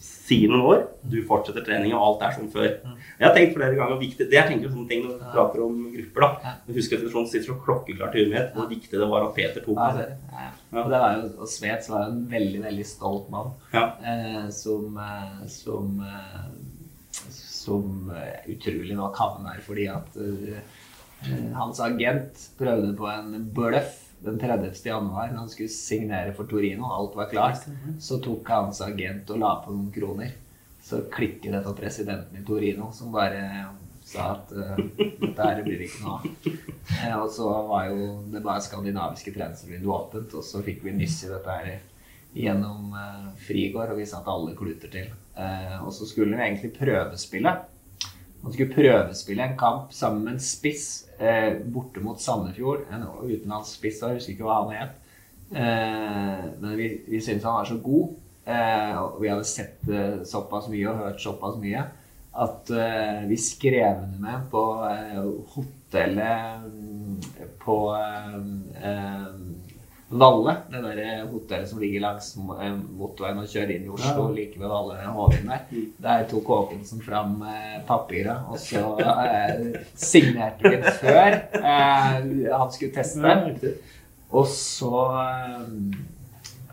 sier 0.00 0.50
noen 0.52 0.64
år, 0.68 0.80
du 1.08 1.22
fortsetter 1.24 1.64
trening, 1.64 1.94
og 1.96 2.02
alt 2.04 2.24
er 2.26 2.34
som 2.36 2.48
før. 2.52 2.66
Jeg 3.16 3.24
har 3.24 3.32
tenkt 3.36 3.54
flere 3.56 3.76
ganger 3.78 3.96
viktig, 4.00 4.26
Det 4.28 4.36
jeg 4.36 4.48
tenker 4.50 4.72
sånne 4.72 4.88
ting 4.90 5.06
når 5.06 5.14
vi 5.14 5.30
prater 5.32 5.62
om 5.64 5.78
grupper. 5.94 6.20
da. 6.26 6.52
Jeg 6.68 6.76
husker 6.76 7.00
at 7.00 7.06
Trond 7.12 7.28
sitter 7.28 7.46
så 7.48 7.56
klokkeklart 7.64 8.16
i 8.16 8.24
huet 8.26 8.34
mitt 8.34 8.52
hvor 8.56 8.68
viktig 8.68 9.00
det 9.00 9.08
var 9.08 9.24
at 9.28 9.34
Peter 9.34 9.64
tok 9.64 9.80
det. 9.80 10.04
det, 10.04 10.36
ja. 10.36 10.50
Og 10.82 10.90
det 10.92 11.00
var 11.00 11.16
jo, 11.16 11.30
og 11.40 11.48
Svets 11.48 11.88
var 11.92 12.04
jo 12.04 12.12
en 12.12 12.26
veldig, 12.30 12.60
veldig 12.68 12.86
stolt 12.86 13.30
mann. 13.32 13.54
Ja. 13.72 13.86
Eh, 14.04 14.48
som 14.52 15.00
eh, 15.00 15.46
som, 15.48 15.96
eh, 16.04 16.44
som 17.60 18.12
eh, 18.16 18.52
utrolig 18.54 18.96
nok 18.96 19.18
der 19.44 19.60
fordi 19.64 19.88
at 19.92 20.16
eh, 20.16 20.60
hans 21.56 21.80
agent 21.84 22.46
prøvde 22.58 22.94
på 22.96 23.08
en 23.12 23.50
bløff 23.54 23.98
den 24.24 24.38
30. 24.40 24.72
januar 24.84 25.30
når 25.32 25.38
han 25.44 25.52
skulle 25.52 25.72
signere 25.72 26.32
for 26.36 26.48
Torino. 26.48 26.88
Alt 26.92 27.16
var 27.16 27.30
klart. 27.30 27.68
Så 28.00 28.20
tok 28.20 28.48
hans 28.52 28.80
agent 28.84 29.30
og 29.32 29.40
la 29.40 29.54
på 29.64 29.72
noen 29.72 29.92
kroner. 29.92 30.34
Så 30.84 31.02
klikker 31.12 31.52
det 31.52 31.62
for 31.64 31.76
presidenten 31.76 32.40
i 32.40 32.44
Torino, 32.44 32.90
som 32.92 33.12
bare 33.12 33.44
sa 34.04 34.32
at 34.34 34.52
uh, 34.56 34.80
dette 35.20 35.44
her 35.44 35.62
blir 35.64 35.84
ikke 35.84 36.02
noe 36.04 36.16
av. 36.16 36.26
Eh, 36.90 37.14
og 37.14 37.28
så 37.32 37.46
var 37.68 37.90
jo 37.92 38.08
det 38.32 38.42
bare 38.42 38.64
skandinaviske 38.64 39.32
treningsvinduet 39.36 39.92
åpent, 39.94 40.34
og 40.34 40.44
så 40.46 40.62
fikk 40.66 40.82
vi 40.86 40.96
nyss 40.96 41.20
i 41.26 41.32
dette 41.32 41.58
her 41.60 41.68
gjennom 42.36 42.94
eh, 42.94 43.26
Frigård, 43.46 43.92
og 43.94 44.00
vi 44.00 44.08
satte 44.08 44.32
alle 44.32 44.54
kluter 44.58 44.92
til. 44.92 45.10
Eh, 45.36 45.76
og 45.82 45.92
så 45.94 46.08
skulle 46.08 46.36
vi 46.36 46.46
egentlig 46.46 46.72
prøvespille. 46.76 47.54
Man 48.40 48.54
skulle 48.54 48.72
prøvespille 48.72 49.44
en 49.44 49.58
kamp 49.60 49.92
sammen 49.92 50.24
med 50.24 50.36
en 50.36 50.44
spiss 50.44 50.86
eh, 51.20 51.58
borte 51.60 52.02
mot 52.04 52.20
Sandefjord. 52.20 52.86
En 52.92 53.06
utenlandsk 53.24 53.80
spiss, 53.80 54.02
jeg 54.02 54.20
husker 54.20 54.36
ikke 54.36 54.48
hva 54.48 54.62
han 54.62 54.76
het. 54.78 54.98
Men 55.50 56.76
vi, 56.78 56.92
vi 57.10 57.18
syntes 57.18 57.42
han 57.42 57.56
var 57.56 57.66
så 57.66 57.74
god, 57.82 58.12
og 59.00 59.16
vi 59.18 59.30
hadde 59.32 59.46
sett 59.50 59.88
såpass 60.30 60.68
mye 60.70 60.84
og 60.86 61.00
hørt 61.00 61.24
såpass 61.24 61.56
mye, 61.58 61.80
at 62.44 62.70
vi 63.26 63.38
skrev 63.42 63.88
henne 63.88 64.20
med 64.22 64.44
på 64.52 64.62
hotellet 65.56 66.68
mm, 66.70 67.16
på 67.64 67.80
Valle, 70.10 70.56
det 70.72 70.80
der 70.82 71.26
hotellet 71.30 71.68
som 71.70 71.78
ligger 71.78 72.02
langs 72.02 72.32
eh, 72.34 72.72
motorveien 72.98 73.38
og 73.38 73.46
kjører 73.46 73.76
inn 73.76 73.84
i 73.86 73.92
Oslo, 73.94 74.24
like 74.34 74.58
ved 74.58 74.66
Valle 74.66 74.96
Hovin 75.14 75.46
der. 75.52 75.68
Der 76.02 76.24
tok 76.30 76.50
Håkonsen 76.50 77.02
fram 77.04 77.36
eh, 77.46 77.76
papiret, 77.86 78.48
og 78.50 78.58
så 78.58 78.82
eh, 79.06 79.78
signerte 79.94 80.66
vi 80.66 80.80
det 80.82 80.96
før 80.98 81.36
eh, 81.60 82.16
han 82.50 82.72
skulle 82.74 82.90
teste. 82.96 83.76
Og 84.34 84.50
så 84.50 85.04
eh, 85.20 85.70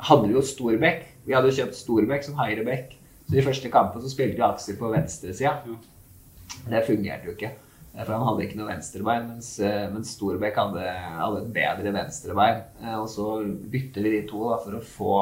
hadde 0.09 0.25
vi 0.25 0.33
jo 0.33 0.41
Storbekk. 0.41 1.05
Vi 1.27 1.38
hadde 1.38 1.51
jo 1.51 1.59
kjøpt 1.59 1.77
Storbekk 1.77 2.25
som 2.25 2.41
høyrebekk. 2.41 2.97
Så 3.27 3.38
i 3.38 3.45
første 3.45 3.69
kampen 3.69 4.01
så 4.01 4.09
spilte 4.09 4.39
vi 4.39 4.45
Aksel 4.49 4.77
på 4.79 4.89
venstresida. 4.93 5.59
Det 6.67 6.85
fungerte 6.88 7.29
jo 7.29 7.38
ikke. 7.38 7.53
For 8.05 8.13
han 8.13 8.25
hadde 8.27 8.43
ikke 8.45 8.57
noe 8.59 8.69
venstrebein, 8.69 9.23
mens, 9.31 9.47
eh, 9.59 9.87
mens 9.89 10.11
Storbekk 10.13 10.57
hadde, 10.61 10.83
hadde 11.17 11.39
et 11.41 11.53
bedre 11.55 11.93
venstrebein. 11.95 12.59
Eh, 12.83 12.95
Og 12.99 13.07
så 13.09 13.25
bytter 13.73 14.05
vi 14.05 14.11
de 14.13 14.27
to 14.29 14.43
da, 14.51 14.57
for 14.61 14.77
å 14.77 14.83
få 14.85 15.15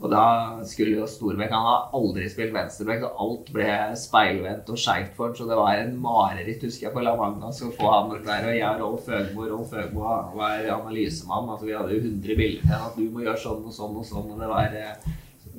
Og 0.00 0.08
da 0.08 0.24
skulle 0.64 0.96
jo 0.96 1.04
Storbekk 1.06 1.50
Han 1.52 1.66
har 1.66 1.90
aldri 1.92 2.24
spilt 2.32 2.54
venstrebekk, 2.54 3.02
så 3.04 3.10
alt 3.20 3.50
ble 3.52 3.68
speilvendt 4.00 4.70
og 4.72 4.78
skeivt 4.80 5.14
for 5.14 5.26
ham. 5.28 5.36
Så 5.36 5.46
det 5.46 5.58
var 5.60 5.76
en 5.76 5.94
mareritt, 6.00 6.62
husker 6.64 6.86
jeg, 6.88 6.94
på 6.94 7.02
La 7.04 7.14
Magna 7.14 7.52
å 7.52 7.72
få 7.76 7.90
han 7.92 8.24
der. 8.24 8.48
Og 8.48 8.56
jeg 8.56 8.64
og 8.64 8.80
Rolf 8.80 9.06
Høgmo 9.12 9.48
Rolf 9.50 9.74
Høgmo 9.76 10.00
var 10.40 10.64
analysemann. 10.80 11.50
Altså, 11.52 11.66
vi 11.68 11.76
hadde 11.76 11.92
jo 11.92 12.00
100 12.00 12.36
bilder 12.40 12.62
til 12.64 12.86
at 12.88 12.96
du 12.96 13.10
må 13.12 13.26
gjøre 13.26 13.44
sånn 13.44 13.66
og 13.68 13.76
sånn 13.76 13.98
og 14.00 14.06
sånn. 14.08 14.32
Og 14.32 14.40
det 14.40 14.48
var 14.48 14.78
eh, 14.80 15.10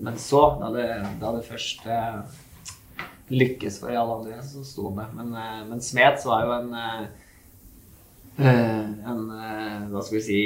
Men 0.01 0.17
så, 0.17 0.57
da 0.59 0.71
det, 0.73 0.89
da 1.21 1.35
det 1.37 1.45
først 1.45 1.85
lykkes 3.31 3.79
for 3.81 3.93
alle 3.95 4.17
andre, 4.19 4.41
så 4.45 4.63
sto 4.67 4.91
med. 4.93 5.13
Men, 5.17 5.33
eh, 5.37 5.61
men 5.69 5.83
Smeds 5.83 6.27
var 6.29 6.45
jo 6.45 6.57
en 6.57 6.73
eh, 6.77 7.05
eh, 8.41 8.83
En 9.11 9.23
eh, 9.37 9.87
Hva 9.91 10.03
skal 10.03 10.19
vi 10.19 10.25
si 10.27 10.41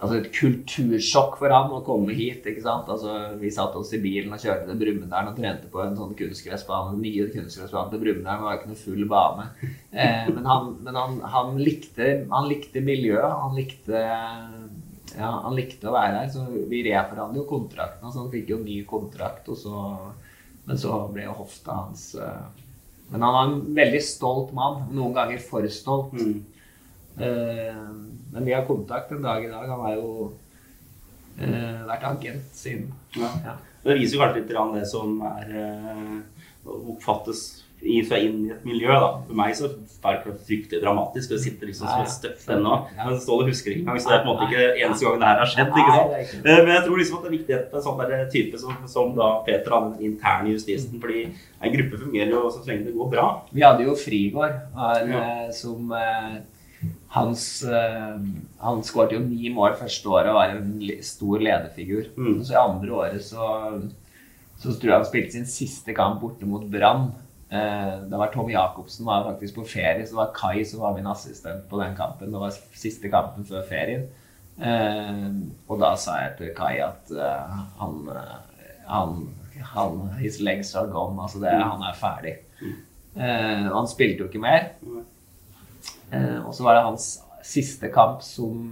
Altså 0.00 0.16
et 0.16 0.30
kultursjokk 0.32 1.34
for 1.36 1.52
ham 1.52 1.74
å 1.76 1.82
komme 1.84 2.14
hit. 2.16 2.46
ikke 2.48 2.62
sant? 2.64 2.88
Altså, 2.88 3.36
Vi 3.40 3.50
satte 3.52 3.76
oss 3.76 3.92
i 3.92 4.00
bilen 4.00 4.32
og 4.32 4.40
kjørte 4.40 4.70
til 4.70 4.78
Brumunddal 4.80 5.28
og 5.28 5.36
trente 5.36 5.68
på 5.68 5.82
en 5.84 5.98
sånn 5.98 6.14
kunstgressbane. 6.16 6.94
Den 6.94 7.04
nye 7.04 7.26
kunstgressbanen 7.34 7.92
til 7.92 8.00
Brumunddal 8.06 8.40
var 8.40 8.56
ikke 8.56 8.70
noe 8.72 8.80
full 8.80 9.04
bane. 9.10 9.50
Eh, 9.92 10.30
men 10.32 10.48
han, 10.48 10.72
men 10.86 10.96
han, 10.96 11.20
han, 11.34 11.52
likte, 11.60 12.08
han 12.32 12.48
likte 12.48 12.80
miljøet. 12.80 13.28
Han 13.42 13.58
likte 13.58 14.00
ja, 15.18 15.30
han 15.44 15.56
likte 15.58 15.90
å 15.90 15.94
være 15.94 16.22
her, 16.22 16.28
så 16.32 16.44
vi 16.70 16.84
reforhandlet 16.86 17.42
jo 17.42 17.48
kontrakten. 17.50 18.04
Altså 18.06 18.22
han 18.22 18.32
fikk 18.32 18.52
jo 18.54 18.60
ny 18.62 18.80
kontrakt, 18.88 19.48
og 19.50 19.58
så, 19.58 19.80
men 20.70 20.78
så 20.78 20.94
ble 21.10 21.24
jo 21.24 21.32
hofta 21.34 21.74
hans 21.80 22.12
uh, 22.14 22.46
Men 23.10 23.24
han 23.26 23.34
var 23.34 23.48
en 23.48 23.74
veldig 23.74 24.00
stolt 24.06 24.52
mann. 24.54 24.84
Noen 24.94 25.16
ganger 25.16 25.40
for 25.42 25.66
stolt. 25.74 26.12
Eh, 27.18 27.80
men 28.30 28.44
vi 28.46 28.52
har 28.54 28.62
kontakt 28.68 29.10
en 29.10 29.24
dag 29.24 29.42
i 29.42 29.48
dag. 29.50 29.66
Han 29.66 29.82
har 29.82 29.96
jo 29.96 30.12
uh, 31.40 31.80
vært 31.88 32.06
agent 32.06 32.54
siden. 32.54 32.86
Ja. 33.18 33.32
Ja. 33.48 33.56
Det 33.82 33.96
viser 33.98 34.14
jo 34.14 34.22
kanskje 34.22 34.44
litt 34.44 34.54
det 34.76 34.84
som 34.92 35.18
er 35.26 35.50
oppfattes 36.70 37.42
i, 37.82 38.02
fra 38.04 38.18
inn 38.20 38.42
i 38.44 38.50
et 38.52 38.64
miljø. 38.68 38.88
da. 38.92 39.06
For 39.26 39.34
meg 39.38 39.54
så 39.56 39.68
er 39.70 40.18
det 40.24 40.34
fryktelig 40.46 40.80
dramatisk. 40.82 41.30
Det 41.32 41.38
sitter 41.40 41.66
liksom 41.70 41.88
som 41.88 42.02
et 42.04 42.12
støff 42.12 42.44
ennå. 42.52 42.74
Men 42.98 43.16
Ståle 43.22 43.46
husker 43.48 43.72
ikke 43.72 43.86
engang, 43.86 44.00
så 44.04 44.10
det 44.10 44.16
er 44.18 44.24
på 44.26 44.28
en 44.28 44.36
måte 44.36 44.48
ikke 44.50 44.84
eneste 44.84 45.06
gang 45.06 45.18
det 45.22 45.28
her 45.30 45.40
har 45.40 45.50
skjedd. 45.54 45.72
Ikke 45.80 45.94
sant? 45.96 46.44
Eh, 46.44 46.60
Men 46.64 46.72
jeg 46.74 46.84
tror 46.86 47.00
liksom 47.00 47.16
at 47.16 47.22
det 47.24 47.30
er 47.30 47.36
viktig 47.38 47.56
at 47.56 47.74
en 47.78 47.86
sånn 47.86 48.02
der 48.04 48.28
type 48.34 48.60
som, 48.60 48.76
som 48.92 49.14
da 49.16 49.30
Peter 49.48 49.70
har 49.76 49.88
den 49.88 50.10
interne 50.10 50.52
justisen. 50.52 51.00
fordi 51.00 51.22
en 51.60 51.72
gruppe 51.76 52.02
fungerer 52.04 52.30
jo 52.36 52.50
så 52.52 52.64
lenge 52.68 52.84
det 52.90 52.94
går 52.96 53.10
bra. 53.16 53.26
Vi 53.52 53.62
hadde 53.64 53.84
jo 53.88 53.96
Frigård, 53.96 54.60
var, 54.76 55.00
Ja. 55.08 55.24
eh, 55.46 55.50
som 55.56 55.92
eh, 55.92 56.40
hans 57.16 57.64
Han 58.60 58.82
skåret 58.86 59.12
jo 59.12 59.18
ni 59.24 59.48
mål 59.52 59.74
første 59.80 60.08
året 60.08 60.28
og 60.30 60.34
var 60.38 60.52
en 60.54 60.80
stor 61.02 61.38
lederfigur. 61.40 62.06
Mm. 62.16 62.38
Og 62.40 62.44
så 62.46 62.52
i 62.54 62.60
andre 62.60 62.92
året 62.92 63.24
så, 63.24 63.48
så 64.60 64.72
tror 64.76 64.90
jeg 64.92 64.98
han 64.98 65.08
spilte 65.08 65.32
sin 65.32 65.48
siste 65.48 65.94
kamp 65.96 66.20
borte 66.22 66.46
mot 66.48 66.64
Brann. 66.70 67.10
Eh, 67.50 68.00
det 68.06 68.16
var 68.16 68.26
Tom 68.26 68.50
Jacobsen 68.50 69.06
var 69.06 69.24
faktisk 69.24 69.54
på 69.54 69.64
ferie, 69.64 70.06
så 70.06 70.14
det 70.14 70.20
var 70.20 70.34
Kai 70.34 70.64
som 70.64 70.80
var 70.80 70.94
min 70.94 71.06
assistent 71.10 71.64
på 71.68 71.80
den 71.80 71.96
kampen. 71.98 72.30
Det 72.30 72.42
var 72.42 72.54
siste 72.78 73.10
kampen 73.10 73.46
før 73.46 73.64
ferien. 73.66 74.06
Eh, 74.60 75.24
og 75.66 75.80
da 75.82 75.96
sa 75.98 76.20
jeg 76.22 76.36
til 76.38 76.54
Kai 76.54 76.76
at 76.84 77.10
eh, 77.10 77.58
han, 77.80 77.98
han, 78.86 79.18
han 79.72 79.98
His 80.20 80.38
legs 80.40 80.76
are 80.78 80.92
gone. 80.92 81.18
Altså 81.18 81.42
det, 81.42 81.56
han 81.58 81.82
er 81.82 81.98
ferdig. 81.98 82.36
Og 83.18 83.74
han 83.74 83.90
spilte 83.90 84.22
jo 84.22 84.30
ikke 84.30 84.42
mer. 84.42 84.70
Og 86.46 86.52
så 86.54 86.62
var 86.62 86.76
det 86.76 86.86
hans 86.86 87.06
siste 87.42 87.90
kamp 87.90 88.22
som 88.22 88.70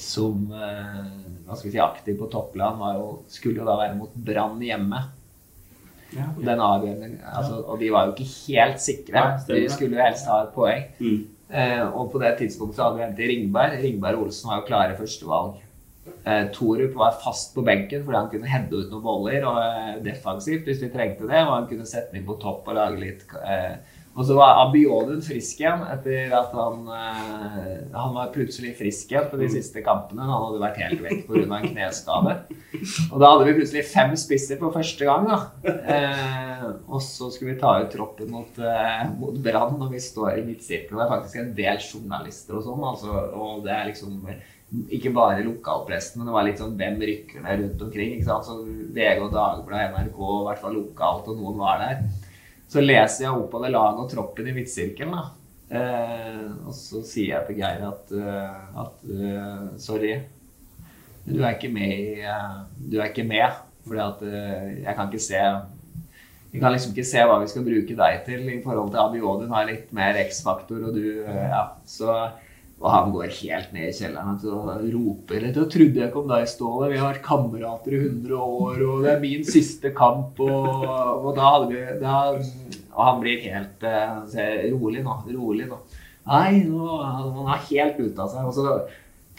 som 0.00 0.46
hva 0.46 1.56
skal 1.56 1.66
vi 1.66 1.72
si, 1.74 1.80
aktiv 1.82 2.14
på 2.20 2.28
topplan. 2.30 2.78
Var 2.78 2.94
jo, 3.00 3.08
skulle 3.28 3.58
jo 3.60 3.66
da 3.66 3.74
være 3.82 3.98
mot 3.98 4.14
Brann 4.14 4.62
hjemme. 4.62 5.02
Den 6.10 6.60
avgjørende, 6.60 7.20
altså, 7.22 7.60
og 7.62 7.80
de 7.80 7.90
var 7.94 8.08
jo 8.08 8.14
ikke 8.16 8.30
helt 8.48 8.80
sikre. 8.82 9.24
De 9.46 9.66
skulle 9.70 9.96
jo 9.96 10.02
helst 10.02 10.26
ha 10.30 10.40
et 10.44 10.54
poeng. 10.54 10.88
Mm. 10.98 11.20
Eh, 11.50 11.82
og 11.86 12.12
på 12.12 12.20
det 12.22 12.36
tidspunktet 12.38 12.78
så 12.78 12.86
hadde 12.86 12.98
vi 12.98 13.04
hentet 13.04 13.30
Ringberg. 13.30 13.76
Ringberg 13.82 14.22
Olsen 14.24 14.50
var 14.50 14.60
jo 14.60 14.68
klare 14.68 14.96
førstevalg. 14.98 15.58
Eh, 16.24 16.44
Torup 16.54 16.94
var 16.98 17.16
fast 17.24 17.54
på 17.54 17.62
benken 17.64 18.02
fordi 18.04 18.18
han 18.18 18.28
kunne 18.32 18.50
heade 18.50 18.76
ut 18.76 18.90
noen 18.92 19.04
boller 19.04 19.46
og 19.48 19.58
eh, 19.62 19.94
defensivt 20.04 20.68
hvis 20.68 20.82
vi 20.84 20.92
trengte 20.92 21.28
det. 21.30 21.42
Og 21.46 21.54
han 21.54 21.68
kunne 21.70 21.88
sette 21.88 22.12
den 22.12 22.22
inn 22.22 22.28
på 22.28 22.38
topp 22.42 22.68
og 22.70 22.78
lage 22.78 23.02
litt 23.02 23.24
eh, 23.40 23.74
Og 24.18 24.26
så 24.26 24.34
var 24.34 24.58
Abiodun 24.64 25.20
frisk 25.22 25.60
igjen 25.62 25.84
etter 25.86 26.32
at 26.34 26.50
han 26.56 26.88
eh, 26.90 27.68
Han 27.94 28.16
var 28.16 28.32
plutselig 28.34 28.72
frisk 28.80 29.12
igjen 29.12 29.28
på 29.30 29.38
de 29.38 29.46
siste 29.52 29.84
kampene. 29.86 30.26
Han 30.26 30.46
hadde 30.48 30.62
vært 30.64 30.80
helt 30.82 31.04
vekk 31.04 31.22
pga. 31.28 31.44
en 31.46 31.68
kneskade. 31.68 32.36
Og 33.12 33.16
da 33.22 33.30
hadde 33.30 33.46
vi 33.46 33.56
plutselig 33.60 33.84
fem 33.86 34.16
spisser 34.18 34.58
for 34.60 34.74
første 34.74 35.06
gang. 35.06 35.28
da. 35.30 35.40
Eh, 35.70 36.64
og 36.90 37.00
så 37.06 37.30
skulle 37.30 37.54
vi 37.54 37.60
ta 37.60 37.76
ut 37.80 37.92
troppen 37.94 38.30
mot, 38.34 38.58
eh, 38.58 39.04
mot 39.18 39.36
Brann 39.44 39.78
og 39.78 39.92
vi 39.94 40.02
står 40.02 40.40
i 40.40 40.46
midtsirkelen. 40.48 40.98
Det 40.98 41.06
er 41.06 41.14
faktisk 41.14 41.40
en 41.40 41.52
del 41.56 41.84
journalister 41.84 42.58
og 42.58 42.66
sånn. 42.66 42.88
Altså, 42.90 43.20
og 43.38 43.62
det 43.66 43.76
er 43.76 43.92
liksom 43.92 44.18
ikke 44.90 45.10
bare 45.14 45.42
lokalpressen, 45.46 46.20
men 46.20 46.28
det 46.28 46.34
var 46.34 46.44
litt 46.46 46.60
sånn 46.62 46.76
hvem 46.78 46.98
rykker 47.02 47.42
ned 47.46 47.62
rundt 47.64 47.86
omkring. 47.86 48.12
ikke 48.16 48.28
sant? 48.28 48.46
Så 48.46 48.58
VG 48.94 49.22
og 49.24 49.32
Dagbladet, 49.34 49.94
NRK, 49.94 50.18
i 50.18 50.44
hvert 50.48 50.62
fall 50.62 50.76
lokalt, 50.78 51.30
og 51.30 51.40
noen 51.40 51.58
var 51.62 51.82
der. 51.82 52.04
Så 52.70 52.82
leser 52.84 53.26
jeg 53.26 53.34
opp 53.34 53.54
av 53.58 53.64
det 53.66 53.72
laget 53.74 54.02
og 54.04 54.10
troppen 54.12 54.50
i 54.50 54.54
midtsirkelen. 54.54 55.16
da. 55.16 55.24
Eh, 55.70 56.46
og 56.66 56.74
så 56.74 57.02
sier 57.06 57.36
jeg 57.36 57.46
til 57.46 57.58
Geir 57.60 57.82
at, 57.86 58.08
eh, 58.10 58.78
at 58.82 59.02
uh, 59.06 59.66
sorry, 59.78 60.16
du 61.22 61.44
er 61.44 61.54
ikke 61.54 61.70
med 61.70 61.92
i 61.94 62.24
Du 62.90 62.96
er 62.98 63.12
ikke 63.12 63.26
med, 63.28 63.60
fordi 63.86 64.00
at 64.02 64.24
jeg 64.80 64.94
kan 64.96 65.06
ikke 65.06 65.22
se 65.22 65.42
Vi 66.50 66.58
kan 66.58 66.72
liksom 66.72 66.90
ikke 66.90 67.06
se 67.06 67.22
hva 67.22 67.36
vi 67.38 67.50
skal 67.52 67.66
bruke 67.68 67.96
deg 68.00 68.22
til 68.26 68.48
i 68.50 68.58
forhold 68.64 68.90
til 68.90 69.02
Abiodun 69.04 69.54
har 69.54 69.68
litt 69.68 69.92
mer 69.94 70.18
X-faktor, 70.24 70.88
og 70.88 70.96
du 70.96 71.22
Ja, 71.28 71.68
så 71.86 72.16
og 72.80 72.88
han 72.88 73.10
går 73.12 73.32
helt 73.42 73.72
ned 73.76 73.90
i 73.90 73.92
kjelleren 73.92 74.38
og 74.48 74.84
roper 74.94 75.42
Det 75.44 75.66
trodde 75.74 76.00
jeg 76.00 76.08
ikke 76.08 76.22
om 76.22 76.30
deg, 76.30 76.46
Ståle. 76.48 76.88
Vi 76.88 76.96
har 76.96 77.10
vært 77.10 77.26
kamerater 77.26 77.92
i 77.92 78.00
100 78.06 78.38
år, 78.40 78.84
og 78.86 79.02
det 79.04 79.10
er 79.12 79.20
min 79.20 79.44
siste 79.44 79.92
kamp. 79.96 80.40
Og, 80.40 80.86
og 80.88 81.28
da 81.36 81.50
hadde 81.54 81.68
vi 81.74 81.82
da, 82.00 82.14
Og 82.94 83.02
han 83.04 83.20
blir 83.20 83.44
helt 83.44 83.84
uh, 83.84 84.24
Rolig 84.72 85.04
nå. 85.04 85.18
Rolig 85.28 85.68
nå. 85.68 85.76
Nei, 86.30 86.62
nå, 86.70 86.96
han 87.04 87.52
er 87.52 87.68
helt 87.68 88.00
ute 88.00 88.24
av 88.24 88.32
seg. 88.32 88.48
Og 88.48 88.56
så 88.56 88.78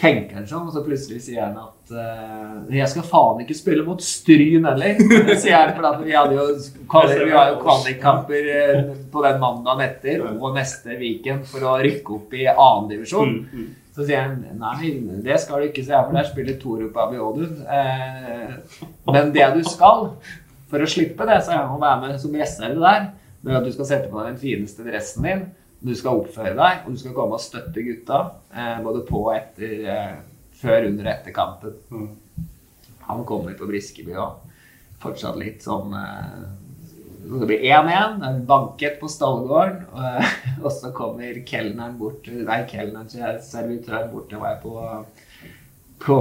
tenker 0.01 0.39
han 0.39 0.47
sånn, 0.49 0.65
og 0.67 0.73
så 0.73 0.81
plutselig 0.85 1.21
sier 1.23 1.43
han 1.43 1.57
at 1.61 1.93
uh, 1.93 2.71
jeg 2.73 2.89
skal 2.89 3.05
faen 3.05 3.43
ikke 3.43 3.57
spille 3.57 3.85
mot 3.85 4.01
Stryn 4.01 4.65
heller. 4.65 4.97
Sier 5.43 5.57
han, 5.57 5.75
for 5.77 6.01
vi 6.05 6.15
hadde 6.15 6.39
jo 6.39 6.47
vi 6.57 7.35
har 7.35 7.51
jo 7.53 7.59
kvalikkamper 7.61 8.49
eh, 8.55 8.81
på 9.13 9.23
den 9.25 9.37
mandagen 9.41 9.85
etter 9.85 10.25
og 10.31 10.57
neste 10.57 10.97
weekend 10.99 11.45
for 11.49 11.67
å 11.69 11.77
rykke 11.83 12.17
opp 12.17 12.35
i 12.35 12.47
annendivisjon. 12.51 13.37
Mm. 13.51 13.69
Så 13.91 14.07
sier 14.07 14.23
han 14.23 14.41
nei, 14.59 14.93
det 15.23 15.37
skal 15.43 15.61
du 15.61 15.69
ikke 15.69 15.83
se, 15.85 15.95
for 15.95 16.15
der 16.15 16.27
spiller 16.29 16.59
Torup 16.59 16.97
Abiodun. 17.05 17.57
Eh, 17.67 18.85
men 19.11 19.33
det 19.35 19.49
du 19.57 19.63
skal 19.67 20.07
for 20.71 20.81
å 20.83 20.89
slippe 20.89 21.27
det, 21.27 21.41
så 21.43 21.57
er 21.57 21.67
å 21.67 21.79
være 21.79 22.05
med 22.05 22.21
som 22.21 22.35
reserve 22.39 22.79
der. 22.79 23.09
Det 23.41 23.51
er 23.51 23.57
at 23.59 23.65
du 23.67 23.73
skal 23.75 23.89
sette 23.89 24.09
på 24.11 24.21
deg 24.21 24.31
den 24.31 24.41
fineste 24.41 24.85
dressen 24.85 25.27
din. 25.27 25.43
Du 25.81 25.93
skal 25.97 26.19
oppføre 26.21 26.53
deg, 26.53 26.83
og 26.85 26.93
du 26.93 26.99
skal 27.01 27.13
komme 27.17 27.37
og 27.37 27.41
støtte 27.41 27.81
gutta. 27.81 28.19
Eh, 28.53 28.77
både 28.85 29.01
på 29.07 29.23
og 29.25 29.33
etter 29.33 29.87
eh, 29.89 30.19
Før, 30.61 30.85
under 30.91 31.07
og 31.07 31.11
etter 31.15 31.33
kampen. 31.33 31.77
Mm. 31.89 32.49
Han 33.07 33.23
kommer 33.25 33.55
på 33.57 33.65
Briskeby 33.65 34.13
og 34.21 34.43
fortsatt 35.01 35.39
litt 35.41 35.65
sånn 35.65 35.95
eh, 35.97 36.43
Det 37.31 37.47
blir 37.49 37.65
1-1. 37.65 38.19
Det 38.21 38.27
er 38.27 38.27
en 38.29 38.45
bankett 38.45 38.99
på 39.01 39.09
stallgården. 39.09 39.87
Og, 39.89 40.37
og 40.67 40.69
så 40.75 40.93
kommer 40.93 41.41
kelneren 41.49 41.97
bort 41.97 42.29
Nei, 42.29 42.61
kelneren, 42.69 43.41
servitøren 43.41 44.13
bort 44.13 44.29
til 44.29 44.43
meg 44.43 44.61
på 44.61 44.77
på 46.05 46.17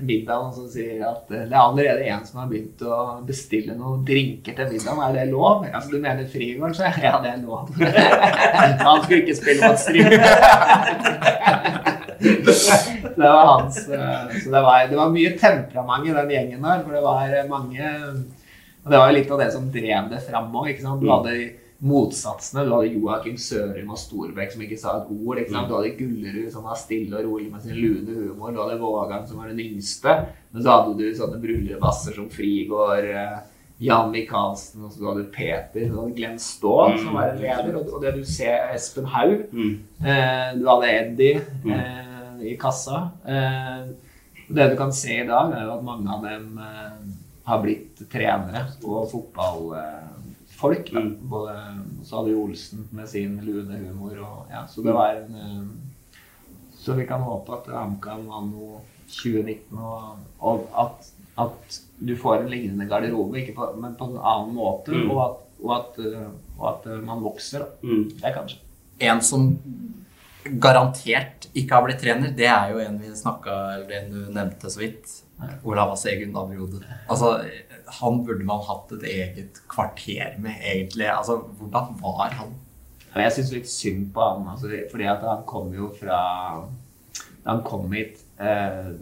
middagen 0.00 0.52
som 0.54 0.68
sier 0.70 1.02
at 1.04 1.30
eh, 1.32 1.44
det 1.48 1.54
er 1.54 1.60
allerede 1.60 2.06
en 2.08 2.24
som 2.26 2.40
har 2.42 2.48
begynt 2.50 2.82
å 2.86 3.20
bestille 3.26 3.74
noen 3.76 4.04
drinker 4.06 4.56
til 4.56 4.70
middagen. 4.72 5.02
Er 5.04 5.12
det 5.16 5.26
lov? 5.32 5.66
Ja, 5.68 5.80
så 5.82 5.92
du 5.92 5.98
mener 6.02 6.28
Frigården, 6.32 6.74
så 6.76 6.88
ja, 6.88 7.14
det 7.22 7.30
er 7.34 7.40
lov. 7.44 7.70
Han 8.86 9.02
skulle 9.04 9.22
ikke 9.22 9.38
spille 9.38 9.60
mot 9.68 9.80
Stryn. 9.80 10.12
det 12.22 13.28
var 13.28 13.46
hans 13.46 13.88
eh, 13.88 14.36
Så 14.42 14.50
det 14.50 14.60
var, 14.62 14.86
det 14.90 14.96
var 14.96 15.10
mye 15.10 15.32
temperament 15.38 16.06
i 16.06 16.14
den 16.14 16.30
gjengen 16.36 16.62
der, 16.62 16.84
for 16.84 16.94
det 16.94 17.02
var 17.02 17.34
mange 17.50 17.88
Og 18.84 18.92
det 18.92 19.00
var 19.00 19.10
jo 19.10 19.16
litt 19.16 19.32
av 19.34 19.42
det 19.42 19.50
som 19.54 19.66
drev 19.74 20.08
det 20.10 20.20
fram 20.28 20.54
òg. 20.62 20.70
Du 21.02 21.08
hadde 21.10 21.34
motsatsene. 21.82 22.64
Du 22.64 22.74
hadde 22.76 22.92
Joakim 22.94 23.38
Sørum 23.40 23.90
og 23.90 23.98
Storbekk 23.98 24.54
som 24.54 24.64
ikke 24.64 24.78
sa 24.78 24.96
et 25.00 25.08
ord. 25.10 25.40
sant? 25.50 25.68
Du 25.68 25.76
hadde 25.76 25.94
Gullerud 25.98 26.50
som 26.54 26.66
var 26.68 26.78
stille 26.78 27.18
og 27.18 27.26
rolig 27.26 27.48
med 27.50 27.64
sin 27.64 27.78
lune 27.78 28.18
humor. 28.18 28.52
Du 28.52 28.60
hadde 28.62 28.80
Vågan 28.80 29.26
som 29.26 29.42
var 29.42 29.50
den 29.50 29.64
yngste. 29.64 30.14
Men 30.52 30.62
så 30.62 30.76
hadde 30.76 30.94
du 31.00 31.16
sånne 31.18 31.40
brullebasser 31.42 32.14
som 32.14 32.30
Frigård, 32.30 33.08
eh, 33.10 33.40
Jan 33.82 34.12
Michaelsen, 34.12 34.84
og 34.84 34.92
så 34.94 35.08
hadde 35.08 35.24
du 35.24 35.30
Peter, 35.34 35.88
du 35.88 35.96
hadde 35.96 36.14
Glenn 36.14 36.38
Ståhl 36.38 37.00
som 37.00 37.16
var 37.16 37.32
en 37.32 37.40
leder. 37.42 37.78
Og, 37.80 37.96
det 38.04 38.14
du 38.14 38.22
ser, 38.28 38.68
Espen 38.76 39.08
Haug. 39.10 39.48
Mm. 39.50 39.72
Eh, 39.98 40.52
du 40.60 40.68
hadde 40.70 40.92
Eddie 41.00 41.40
eh, 41.66 42.44
i 42.52 42.54
kassa. 42.60 43.08
Eh, 43.26 43.90
det 44.52 44.68
du 44.70 44.76
kan 44.78 44.94
se 44.94 45.18
i 45.22 45.26
dag, 45.26 45.50
er 45.56 45.66
jo 45.66 45.74
at 45.78 45.86
mange 45.86 46.14
av 46.14 46.22
dem 46.28 46.60
har 47.42 47.62
blitt 47.62 48.04
trenere 48.12 48.66
og 48.86 49.08
fotballfolk. 50.62 50.92
da. 50.94 51.00
Mm. 51.00 51.28
Både, 51.32 51.54
så 52.06 52.20
hadde 52.20 52.32
jo 52.32 52.44
Olsen 52.46 52.86
med 52.94 53.08
sin 53.10 53.36
lune 53.44 53.78
humor. 53.82 54.16
Og, 54.22 54.46
ja, 54.50 54.62
så 54.70 54.82
det 54.86 54.94
var 54.96 55.18
en 55.20 55.34
eh, 55.34 56.16
Så 56.82 56.96
vi 56.98 57.04
kan 57.06 57.22
håpe 57.22 57.52
at 57.54 57.68
HamKam 57.70 58.24
anno 58.34 58.80
2019 59.12 59.76
og, 59.78 60.16
og 60.40 60.64
at, 60.82 61.10
at 61.38 61.76
du 62.02 62.14
får 62.18 62.40
en 62.40 62.48
lignende 62.50 62.86
garderobe, 62.90 63.38
ikke 63.38 63.54
på, 63.54 63.68
men 63.78 63.92
på 63.98 64.08
en 64.10 64.16
annen 64.18 64.54
måte, 64.56 64.90
Mm. 64.90 65.10
og, 65.12 65.20
at, 65.22 65.36
og, 65.62 65.72
at, 65.76 65.98
eh, 66.02 66.30
og 66.58 66.64
at 66.72 66.86
eh, 66.90 67.02
man 67.06 67.22
vokser. 67.22 67.62
Da. 67.62 67.86
Mm. 67.86 68.08
Det 68.16 68.24
er 68.24 68.34
kanskje. 68.34 68.58
En 69.02 69.20
som 69.22 69.46
garantert 70.58 71.46
ikke 71.54 71.76
har 71.76 71.84
blitt 71.86 72.00
trener, 72.02 72.32
det 72.34 72.48
er 72.50 72.72
jo 72.72 72.80
en 72.82 72.96
vi 72.98 73.12
snakka 73.14 73.52
Eller 73.76 73.92
en 74.00 74.10
du 74.10 74.32
nevnte 74.34 74.70
så 74.72 74.80
vidt. 74.82 75.12
Olavas 75.64 76.04
egen 76.10 76.36
Abriode. 76.36 76.82
Altså, 77.10 77.34
han 78.00 78.20
burde 78.26 78.44
man 78.48 78.62
hatt 78.66 78.92
et 78.98 79.08
eget 79.10 79.62
kvarter 79.70 80.38
med, 80.42 80.60
egentlig. 80.60 81.08
Altså, 81.12 81.40
hvordan 81.58 81.96
var 82.02 82.36
han? 82.38 82.54
Jeg 83.12 83.34
syns 83.36 83.50
litt 83.52 83.68
synd 83.68 84.06
på 84.14 84.24
han, 84.24 84.46
altså, 84.54 84.70
fordi 84.90 85.08
at 85.10 85.24
han 85.28 85.42
kom 85.48 85.74
jo 85.76 85.90
fra 85.98 86.20
Da 87.42 87.50
han 87.50 87.64
kom 87.66 87.90
hit, 87.92 88.20
eh, 88.38 88.92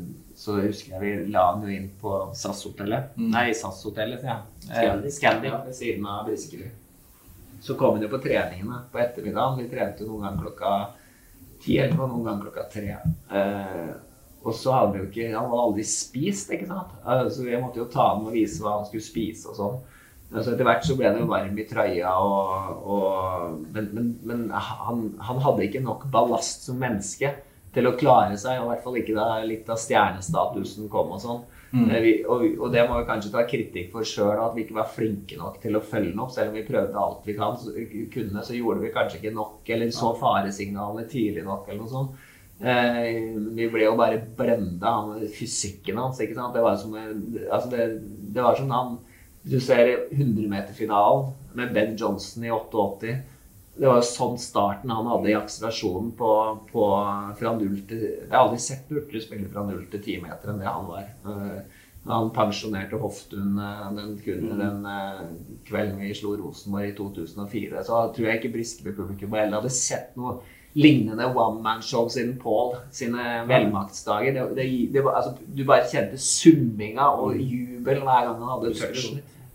så 0.40 0.56
husker 0.62 0.94
jeg 0.94 1.00
vi 1.02 1.32
la 1.34 1.42
han 1.50 1.64
jo 1.66 1.72
inn 1.74 1.90
på 2.00 2.14
SAS-hotellet. 2.34 3.12
Mm. 3.20 3.26
Nei, 3.34 3.50
SAS-hotellet, 3.52 4.22
sier 4.22 4.86
jeg. 4.86 5.12
Scandic. 5.12 5.52
Ved 5.66 5.76
siden 5.76 6.06
av 6.08 6.24
Briskeby. 6.30 6.70
Så 7.60 7.76
kom 7.76 7.98
han 7.98 8.06
jo 8.06 8.08
på 8.08 8.22
treningene 8.24 8.80
på 8.90 9.02
ettermiddagen. 9.02 9.60
Vi 9.60 9.68
trente 9.68 10.08
noen 10.08 10.24
ganger 10.24 10.46
klokka 10.46 10.72
ti 11.60 11.76
eller 11.76 12.00
noen 12.00 12.24
ganger 12.24 12.46
klokka 12.46 12.64
tre. 12.72 12.96
Eh, 13.36 13.90
og 14.40 14.56
så 14.56 14.72
hadde 14.72 14.94
vi 14.94 15.00
jo 15.02 15.06
ikke 15.10 15.26
Han 15.34 15.50
hadde 15.50 15.64
aldri 15.66 15.84
spist, 15.84 16.52
ikke 16.54 16.68
sant. 16.70 16.94
Eh, 17.04 17.26
så 17.28 17.44
vi 17.44 17.58
måtte 17.60 17.82
jo 17.82 17.88
ta 17.92 18.14
med 18.16 18.30
og 18.30 18.36
vise 18.38 18.62
hva 18.64 18.78
han 18.78 18.88
skulle 18.88 19.04
spise 19.04 19.50
og 19.52 19.58
sånn. 19.58 19.80
Så 20.30 20.52
etter 20.52 20.66
hvert 20.66 20.84
så 20.86 20.94
ble 20.94 21.10
det 21.10 21.22
jo 21.24 21.28
varm 21.30 21.56
i 21.58 21.66
trøya, 21.66 22.10
og, 22.22 22.82
og, 22.86 23.54
men, 23.74 23.88
men, 23.96 24.10
men 24.22 24.44
han, 24.54 25.08
han 25.26 25.40
hadde 25.42 25.64
ikke 25.66 25.82
nok 25.82 26.04
ballast 26.12 26.68
som 26.68 26.78
menneske 26.78 27.32
til 27.74 27.86
å 27.86 27.96
klare 27.98 28.36
seg, 28.38 28.60
og 28.60 28.68
i 28.68 28.70
hvert 28.70 28.84
fall 28.84 28.98
ikke 29.00 29.16
da 29.16 29.26
litt 29.42 29.68
av 29.70 29.80
stjernestatusen 29.82 30.86
kom 30.90 31.10
og 31.16 31.22
sånn. 31.22 31.42
Mm. 31.70 31.90
Vi, 32.02 32.14
og, 32.26 32.46
og 32.58 32.72
det 32.74 32.82
må 32.88 32.98
vi 32.98 33.06
kanskje 33.06 33.30
ta 33.34 33.44
kritikk 33.46 33.92
for 33.92 34.06
sjøl, 34.06 34.38
at 34.42 34.56
vi 34.56 34.64
ikke 34.64 34.78
var 34.78 34.90
flinke 34.90 35.38
nok 35.38 35.60
til 35.62 35.78
å 35.78 35.82
følge 35.82 36.10
den 36.10 36.22
opp. 36.22 36.32
Selv 36.34 36.50
om 36.50 36.58
vi 36.58 36.66
prøvde 36.66 37.04
alt 37.04 37.26
vi 37.26 37.36
kan, 37.38 37.58
så, 37.58 37.74
kunne, 38.14 38.46
så 38.46 38.58
gjorde 38.58 38.82
vi 38.82 38.94
kanskje 38.94 39.20
ikke 39.20 39.36
nok, 39.36 39.60
eller 39.70 39.94
så 39.94 40.10
faresignalene 40.18 41.06
tidlig 41.10 41.46
nok, 41.46 41.68
eller 41.68 41.84
noe 41.84 41.92
sånt. 41.94 42.26
Eh, 42.60 43.36
vi 43.56 43.68
ble 43.72 43.86
jo 43.86 43.94
bare 43.96 44.18
brenda 44.36 44.90
av 45.00 45.14
fysikken 45.32 45.96
hans. 45.96 46.20
ikke 46.20 46.34
sant? 46.36 46.52
Det 46.54 46.60
var 46.64 46.76
som, 46.76 46.92
altså 46.96 47.70
det, 47.72 47.86
det 48.34 48.42
var 48.44 48.56
som 48.58 48.70
han 48.74 48.98
Du 49.42 49.56
ser 49.64 49.88
100-meterfinalen 50.12 51.30
med 51.56 51.70
Ben 51.72 51.94
Johnson 51.96 52.44
i 52.44 52.50
88. 52.52 53.14
det 53.80 53.86
var 53.88 53.96
jo 53.96 54.04
sånn 54.04 54.34
starten 54.38 54.90
han 54.92 55.06
hadde 55.08 55.30
i 55.30 55.36
akselerasjonen 55.38 56.10
på, 56.18 56.28
på 56.68 56.82
fra 57.38 57.52
null 57.56 57.78
til 57.88 58.02
Jeg 58.02 58.28
har 58.34 58.42
aldri 58.44 58.58
sett 58.60 58.90
Urtle 58.92 59.22
spille 59.24 59.48
fra 59.48 59.64
null 59.64 59.86
til 59.88 60.02
ti 60.04 60.18
meter 60.20 60.52
enn 60.52 60.60
det 60.60 60.68
han 60.68 60.84
var. 60.90 61.06
Eh, 61.24 61.78
Han 62.10 62.30
pensjonerte 62.36 62.96
Hoftun 63.00 63.56
eh, 63.60 63.88
den, 63.96 64.14
kun- 64.24 64.58
den 64.60 64.84
kvelden 65.68 65.98
vi 66.00 66.12
slo 66.16 66.36
Rosenborg 66.36 66.90
i 66.92 66.94
2004. 66.96 67.82
Så 67.88 67.98
tror 68.16 68.28
jeg 68.28 68.40
ikke 68.42 68.52
Briskeby-publikum 68.58 69.36
heller 69.36 69.60
hadde 69.62 69.72
sett 69.72 70.12
noe 70.20 70.38
lignende 70.78 71.26
one 71.34 71.62
man-show 71.64 72.08
siden 72.12 72.36
Paul 72.42 72.76
sine 72.94 73.42
velmaktsdager. 73.48 74.36
Det, 74.36 74.46
det, 74.58 74.68
det 74.94 75.04
var, 75.04 75.18
altså, 75.18 75.34
du 75.46 75.64
bare 75.66 75.88
kjente 75.90 76.20
summinga 76.22 77.10
og 77.18 77.36
jubel 77.40 78.02
hver 78.04 78.28
gang 78.28 78.38
han 78.38 78.54
hadde 78.54 78.74
touch. 78.78 79.10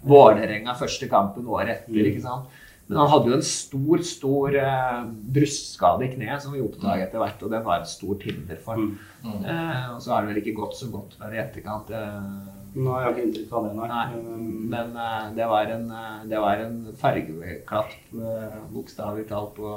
Vålerenga 0.06 0.76
første 0.78 1.10
kampen 1.10 1.48
året 1.50 1.80
etter. 1.80 2.12
ikke 2.12 2.26
sant? 2.26 2.62
Men 2.86 3.00
han 3.02 3.10
hadde 3.10 3.32
jo 3.32 3.38
en 3.40 3.48
stor, 3.48 4.02
stor 4.06 4.56
uh, 4.62 5.08
brystskade 5.34 6.06
i 6.06 6.12
kneet 6.12 6.44
som 6.44 6.54
vi 6.54 6.62
oppdaget 6.62 7.08
etter 7.08 7.24
hvert, 7.24 7.42
og 7.42 7.56
den 7.56 7.64
var 7.66 7.82
et 7.82 7.90
stort 7.90 8.28
hinder 8.28 8.60
for 8.62 8.78
ham. 8.78 8.92
Uh, 9.26 9.96
og 9.96 10.04
så 10.04 10.14
har 10.14 10.22
det 10.22 10.34
vel 10.34 10.44
ikke 10.44 10.54
gått 10.60 10.78
så 10.78 10.92
godt 10.94 11.16
med 11.18 11.34
det 11.34 11.40
i 11.40 11.42
etterkant. 11.48 11.90
Eh, 11.90 12.65
Nå 12.76 12.92
har 12.92 13.06
jeg 13.06 13.14
ikke 13.14 13.26
inntrykk 13.30 13.54
av 13.56 13.68
det, 13.68 13.74
nei. 13.78 13.88
Nei, 13.92 14.06
Um, 14.16 14.50
men 14.72 14.96
eh, 15.00 15.28
det 15.38 15.46
var 15.48 15.70
en, 15.72 15.86
eh, 15.92 16.26
det 16.28 16.40
var 16.44 16.62
en 16.64 16.76
fargeklatt, 17.00 17.94
eh, 18.18 18.58
bokstavelig 18.74 19.28
talt, 19.30 19.56
på, 19.56 19.72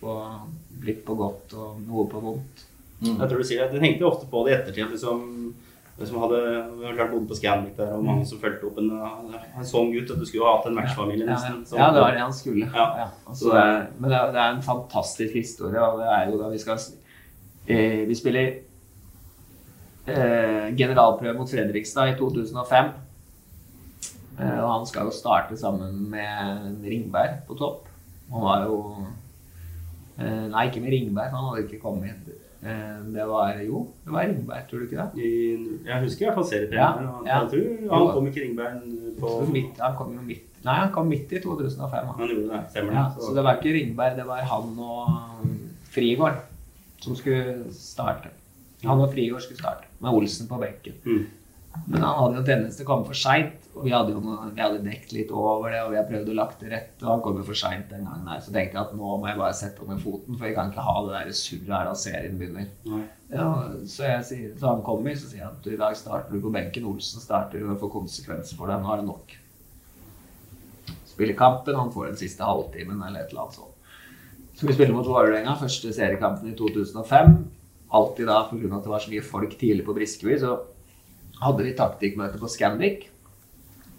på 0.00 0.14
litt 0.84 1.02
på 1.06 1.16
godt 1.18 1.56
og 1.58 1.80
noe 1.82 2.06
på 2.12 2.22
vondt. 2.22 2.64
Jeg 3.04 3.28
tror 3.28 3.40
du 3.40 3.44
sier 3.44 3.64
det. 3.64 3.74
Jeg 3.74 3.82
tenkte 3.82 4.06
ofte 4.08 4.28
på 4.30 4.44
det 4.46 4.52
i 4.52 4.56
ettertid. 4.60 4.92
liksom 4.94 5.24
som 6.02 6.18
hadde, 6.18 6.38
Vi 6.78 6.86
har 6.86 6.94
klart 6.96 7.12
bodd 7.12 7.28
på 7.28 7.36
Scandic 7.38 7.76
der, 7.76 7.92
og 7.94 8.02
mange 8.04 8.26
som 8.26 8.40
fulgte 8.42 8.66
opp 8.66 8.78
en, 8.82 8.88
en 8.98 9.66
sånn 9.66 9.92
gutt. 9.94 10.10
at 10.10 10.18
Du 10.18 10.26
skulle 10.26 10.42
jo 10.42 10.48
ha 10.48 10.56
hatt 10.56 10.66
en 10.66 10.74
matchfamilie, 10.74 11.26
nesten. 11.28 11.60
ja. 11.70 11.78
ja, 11.78 11.90
det 11.94 12.02
var 12.02 12.16
det 12.16 12.22
han 12.24 12.34
skulle. 12.34 12.66
Ja. 12.66 12.86
Ja, 12.98 13.08
altså, 13.28 13.52
det 13.52 13.60
er, 13.62 13.86
men 13.98 14.10
det 14.10 14.18
er, 14.18 14.32
det 14.34 14.40
er 14.42 14.56
en 14.56 14.64
fantastisk 14.66 15.36
historie, 15.38 15.82
og 15.82 16.00
det 16.02 16.08
er 16.10 16.30
jo 16.32 16.40
da 16.40 16.50
vi 16.50 16.58
skal 16.62 16.80
eh, 17.68 18.02
Vi 18.08 18.18
spiller 18.18 18.56
generalprøve 20.04 21.38
mot 21.38 21.48
Fredrikstad 21.50 22.12
i 22.12 22.16
2005. 22.18 22.92
Eh, 24.34 24.60
og 24.60 24.70
han 24.70 24.86
skal 24.88 25.06
jo 25.08 25.14
starte 25.14 25.56
sammen 25.58 26.08
med 26.10 26.80
Ringberg 26.82 27.42
på 27.46 27.56
topp. 27.58 27.90
Han 28.32 28.42
var 28.42 28.64
jo 28.66 28.78
eh, 30.18 30.46
Nei, 30.50 30.64
ikke 30.70 30.82
med 30.82 30.96
Ringberg, 30.96 31.30
han 31.30 31.50
hadde 31.50 31.66
ikke 31.68 31.82
kommet. 31.82 32.32
Eh, 32.64 32.96
det 33.14 33.26
var 33.28 33.60
jo 33.62 33.84
Det 34.04 34.14
var 34.14 34.26
Ringberg, 34.26 34.64
tror 34.70 34.82
du 34.82 34.88
ikke 34.88 35.04
det? 35.04 35.22
I, 35.22 35.30
jeg 35.86 36.06
husker 36.06 36.24
i 36.24 36.28
hvert 36.28 36.40
fall 36.40 36.50
serietreneren. 36.50 37.06
Ja, 37.06 37.28
ja. 37.28 37.40
Jeg 37.44 37.52
tror 37.52 37.94
han 37.94 38.08
kom 38.16 38.30
ikke 38.32 38.46
Ringberg 38.46 38.80
på 39.20 39.36
midt, 39.52 39.78
han 39.84 39.96
kom 40.00 40.16
jo 40.16 40.26
midt 40.26 40.50
Nei, 40.64 40.78
han 40.80 40.92
kom 40.94 41.10
midt 41.12 41.32
i 41.36 41.42
2005. 41.44 41.92
Han. 41.92 42.14
Han 42.18 42.30
gjorde 42.32 42.48
det, 42.50 42.62
stemmer 42.72 42.96
Ja, 42.96 43.04
så 43.20 43.34
det 43.36 43.44
var 43.44 43.60
ikke 43.60 43.76
Ringberg, 43.76 44.16
det 44.16 44.26
var 44.26 44.46
han 44.48 44.78
og 44.80 45.50
Frigård 45.94 46.40
som 47.04 47.14
skulle 47.14 47.68
starte. 47.76 48.32
Han 48.86 49.02
og 49.04 49.10
Frigård 49.14 49.44
skulle 49.44 49.60
starte, 49.60 49.88
med 50.00 50.20
Olsen 50.20 50.50
på 50.50 50.60
benken. 50.60 51.00
Mm. 51.04 51.24
Men 51.86 52.04
han 52.04 52.18
hadde 52.20 52.38
jo 52.38 52.44
tendens 52.46 52.76
til 52.78 52.86
å 52.86 52.88
komme 52.88 53.06
for 53.08 53.18
seint, 53.18 53.64
og 53.74 53.86
vi 53.88 53.92
hadde 53.92 54.14
jo 54.14 54.20
noe, 54.22 54.46
vi 54.54 54.62
hadde 54.62 54.84
dekt 54.84 55.10
litt 55.12 55.32
over 55.34 55.72
det, 55.72 55.80
og 55.82 55.90
vi 55.90 55.98
har 55.98 56.06
prøvd 56.06 56.30
å 56.30 56.36
lagt 56.38 56.62
det 56.62 56.70
rett, 56.70 56.94
og 57.02 57.08
han 57.10 57.22
kom 57.24 57.40
jo 57.40 57.46
for 57.48 57.58
seint 57.58 57.90
den 57.90 58.06
gangen 58.06 58.30
her. 58.30 58.42
Så 58.44 58.54
tenkte 58.54 58.78
jeg 58.78 58.82
at 58.84 58.94
nå 58.94 59.16
må 59.18 59.28
jeg 59.28 59.40
bare 59.40 59.56
sette 59.58 59.88
med 59.88 60.02
foten, 60.02 60.38
for 60.38 60.46
vi 60.46 60.54
kan 60.56 60.70
ikke 60.70 60.86
ha 60.86 60.94
det 61.08 61.16
der 61.16 61.36
surret 61.38 61.72
her 61.74 61.90
da 61.90 61.96
serien 61.98 62.38
begynner. 62.38 62.70
Ja, 63.34 63.48
så, 63.90 64.06
jeg 64.06 64.26
sier, 64.28 64.52
så 64.60 64.70
han 64.70 64.84
kommer, 64.86 65.18
så 65.18 65.30
sier 65.32 65.42
jeg 65.42 65.50
at 65.50 65.66
i 65.72 65.80
dag 65.80 65.98
starter 65.98 66.36
du 66.36 66.44
på 66.44 66.54
benken. 66.54 66.86
Olsen 66.92 67.24
starter, 67.24 67.64
og 67.64 67.74
det 67.74 67.80
får 67.82 67.94
konsekvenser 67.96 68.60
for 68.60 68.70
deg. 68.70 68.84
Nå 68.84 68.94
er 68.94 69.02
det 69.02 69.08
nok. 69.10 69.34
Spiller 71.10 71.38
kampen, 71.38 71.78
han 71.78 71.92
får 71.94 72.12
den 72.12 72.20
siste 72.22 72.46
halvtimen 72.46 73.02
eller 73.02 73.24
et 73.24 73.34
eller 73.34 73.48
annet 73.48 73.58
sånt. 73.58 73.74
Så 74.54 74.68
vi 74.68 74.76
spiller 74.76 74.94
mot 74.94 75.06
Vålerenga, 75.10 75.56
første 75.58 75.90
seriekampen 75.94 76.52
i 76.52 76.56
2005. 76.58 77.34
Alltid 77.94 78.26
da, 78.26 78.40
pga. 78.50 78.70
at 78.76 78.86
det 78.86 78.92
var 78.92 79.02
så 79.04 79.12
mye 79.12 79.24
folk 79.24 79.58
tidlig 79.58 79.84
på 79.86 79.94
Briskeby, 79.94 80.38
så 80.42 80.56
hadde 81.42 81.66
vi 81.66 81.76
taktikkmøte 81.78 82.40
på 82.40 82.50
Scandic. 82.50 83.08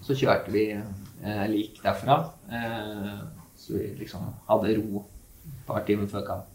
Så 0.05 0.17
kjørte 0.17 0.51
vi 0.53 0.65
eh, 0.75 1.45
lik 1.51 1.79
derfra. 1.83 2.17
Eh, 2.51 3.13
så 3.57 3.77
vi 3.77 3.93
liksom 4.01 4.27
hadde 4.49 4.75
ro 4.81 5.05
et 5.45 5.63
par 5.67 5.85
timer 5.87 6.09
før 6.11 6.25
kamp. 6.27 6.51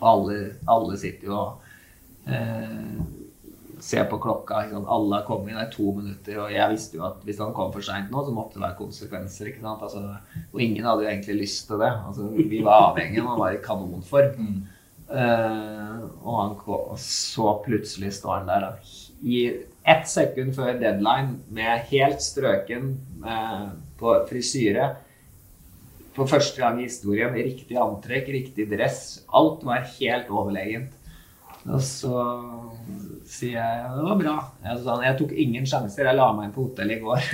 Og 0.00 0.06
alle, 0.12 0.36
alle 0.70 0.96
sitter 1.00 1.28
jo 1.28 1.36
og 1.36 2.30
eh, 2.30 3.00
ser 3.82 4.06
på 4.08 4.18
klokka. 4.22 4.64
Ikke? 4.66 4.80
Alle 4.86 5.18
har 5.18 5.26
kommet 5.28 5.50
inn, 5.50 5.58
det 5.58 5.66
er 5.66 5.74
to 5.74 5.92
minutter. 5.98 6.40
Og 6.44 6.54
jeg 6.54 6.74
visste 6.74 7.00
jo 7.00 7.06
at 7.08 7.22
hvis 7.26 7.40
han 7.42 7.54
kom 7.56 7.72
for 7.74 7.84
seint 7.84 8.12
nå, 8.12 8.24
så 8.24 8.34
måtte 8.34 8.58
det 8.58 8.64
være 8.64 8.78
konsekvenser. 8.80 9.50
ikke 9.50 9.64
sant? 9.64 9.84
Altså, 9.86 10.04
og 10.52 10.62
ingen 10.62 10.86
hadde 10.86 11.06
jo 11.06 11.12
egentlig 11.12 11.40
lyst 11.42 11.66
til 11.68 11.80
det. 11.82 11.92
Altså, 11.92 12.28
vi 12.36 12.62
var 12.64 12.90
avhengige, 12.90 13.26
man 13.26 13.40
var 13.40 13.56
i 13.56 13.64
kanonform. 13.64 14.52
Eh, 14.60 14.76
og, 15.10 16.34
han, 16.36 16.56
så 17.02 17.52
plutselig 17.64 18.12
står 18.20 18.40
han 18.40 18.50
der 18.50 18.66
i 19.20 19.40
ett 19.90 20.08
sekund 20.08 20.54
før 20.56 20.76
deadline 20.80 21.40
med 21.52 21.86
helt 21.90 22.22
strøken 22.22 22.92
eh, 23.26 23.66
på 24.00 24.14
frisyre. 24.30 24.92
For 26.16 26.28
første 26.30 26.60
gang 26.60 26.80
i 26.80 26.88
historien. 26.88 27.34
Riktig 27.34 27.78
antrekk, 27.80 28.30
riktig 28.34 28.66
dress. 28.70 29.20
Alt 29.32 29.64
var 29.66 29.86
helt 29.98 30.30
overlegent. 30.30 30.96
Og 31.68 31.82
så 31.84 32.14
sier 33.30 33.54
jeg 33.56 33.90
det 33.94 34.02
var 34.04 34.16
bra. 34.18 34.34
Jeg, 34.64 34.78
sa, 34.84 34.92
jeg 35.04 35.18
tok 35.20 35.32
ingen 35.44 35.66
sjanser. 35.68 36.04
Jeg 36.10 36.16
la 36.18 36.26
meg 36.36 36.44
inn 36.48 36.56
på 36.56 36.64
hotellet 36.66 36.96
i 36.96 37.02
går. 37.04 37.20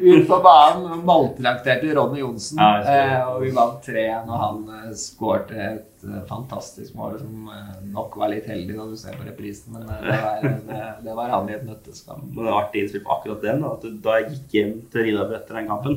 Ut 0.00 0.24
på 0.28 0.36
banen 0.44 1.02
maltrakterte 1.04 1.94
Ronny 1.96 2.18
Johnsen. 2.22 2.58
Ja, 2.60 2.68
eh, 2.80 3.28
og 3.28 3.36
vi 3.44 3.50
vant 3.56 3.84
3-1, 3.84 4.30
og 4.30 4.36
han 4.40 4.56
eh, 4.78 4.92
skårte 4.96 5.56
et 5.60 6.04
eh, 6.06 6.22
fantastisk 6.30 6.90
mål 6.96 7.18
som 7.20 7.34
eh, 7.52 7.74
nok 7.92 8.16
var 8.22 8.28
litt 8.32 8.46
heldig 8.48 8.74
når 8.78 8.86
du 8.94 8.98
ser 9.00 9.14
på 9.18 9.26
reprisen, 9.28 9.68
men 9.74 9.82
det, 9.84 9.90
var, 10.08 10.40
det, 10.70 10.82
det 11.04 11.12
var 11.18 11.28
han 11.34 11.50
i 11.50 11.56
et 11.58 11.66
nøtteskall. 11.68 12.20
Det 12.30 12.42
var 12.46 12.54
artig 12.62 12.78
innspill 12.84 13.04
på 13.04 13.14
akkurat 13.18 13.40
den. 13.44 13.58
Da, 13.66 13.70
at 13.76 13.84
da 14.06 14.10
jeg 14.20 14.26
gikk 14.32 14.48
hjem 14.56 14.72
til 14.94 15.00
Rida 15.08 15.22
etter 15.36 15.54
den 15.60 15.70
kampen, 15.74 15.94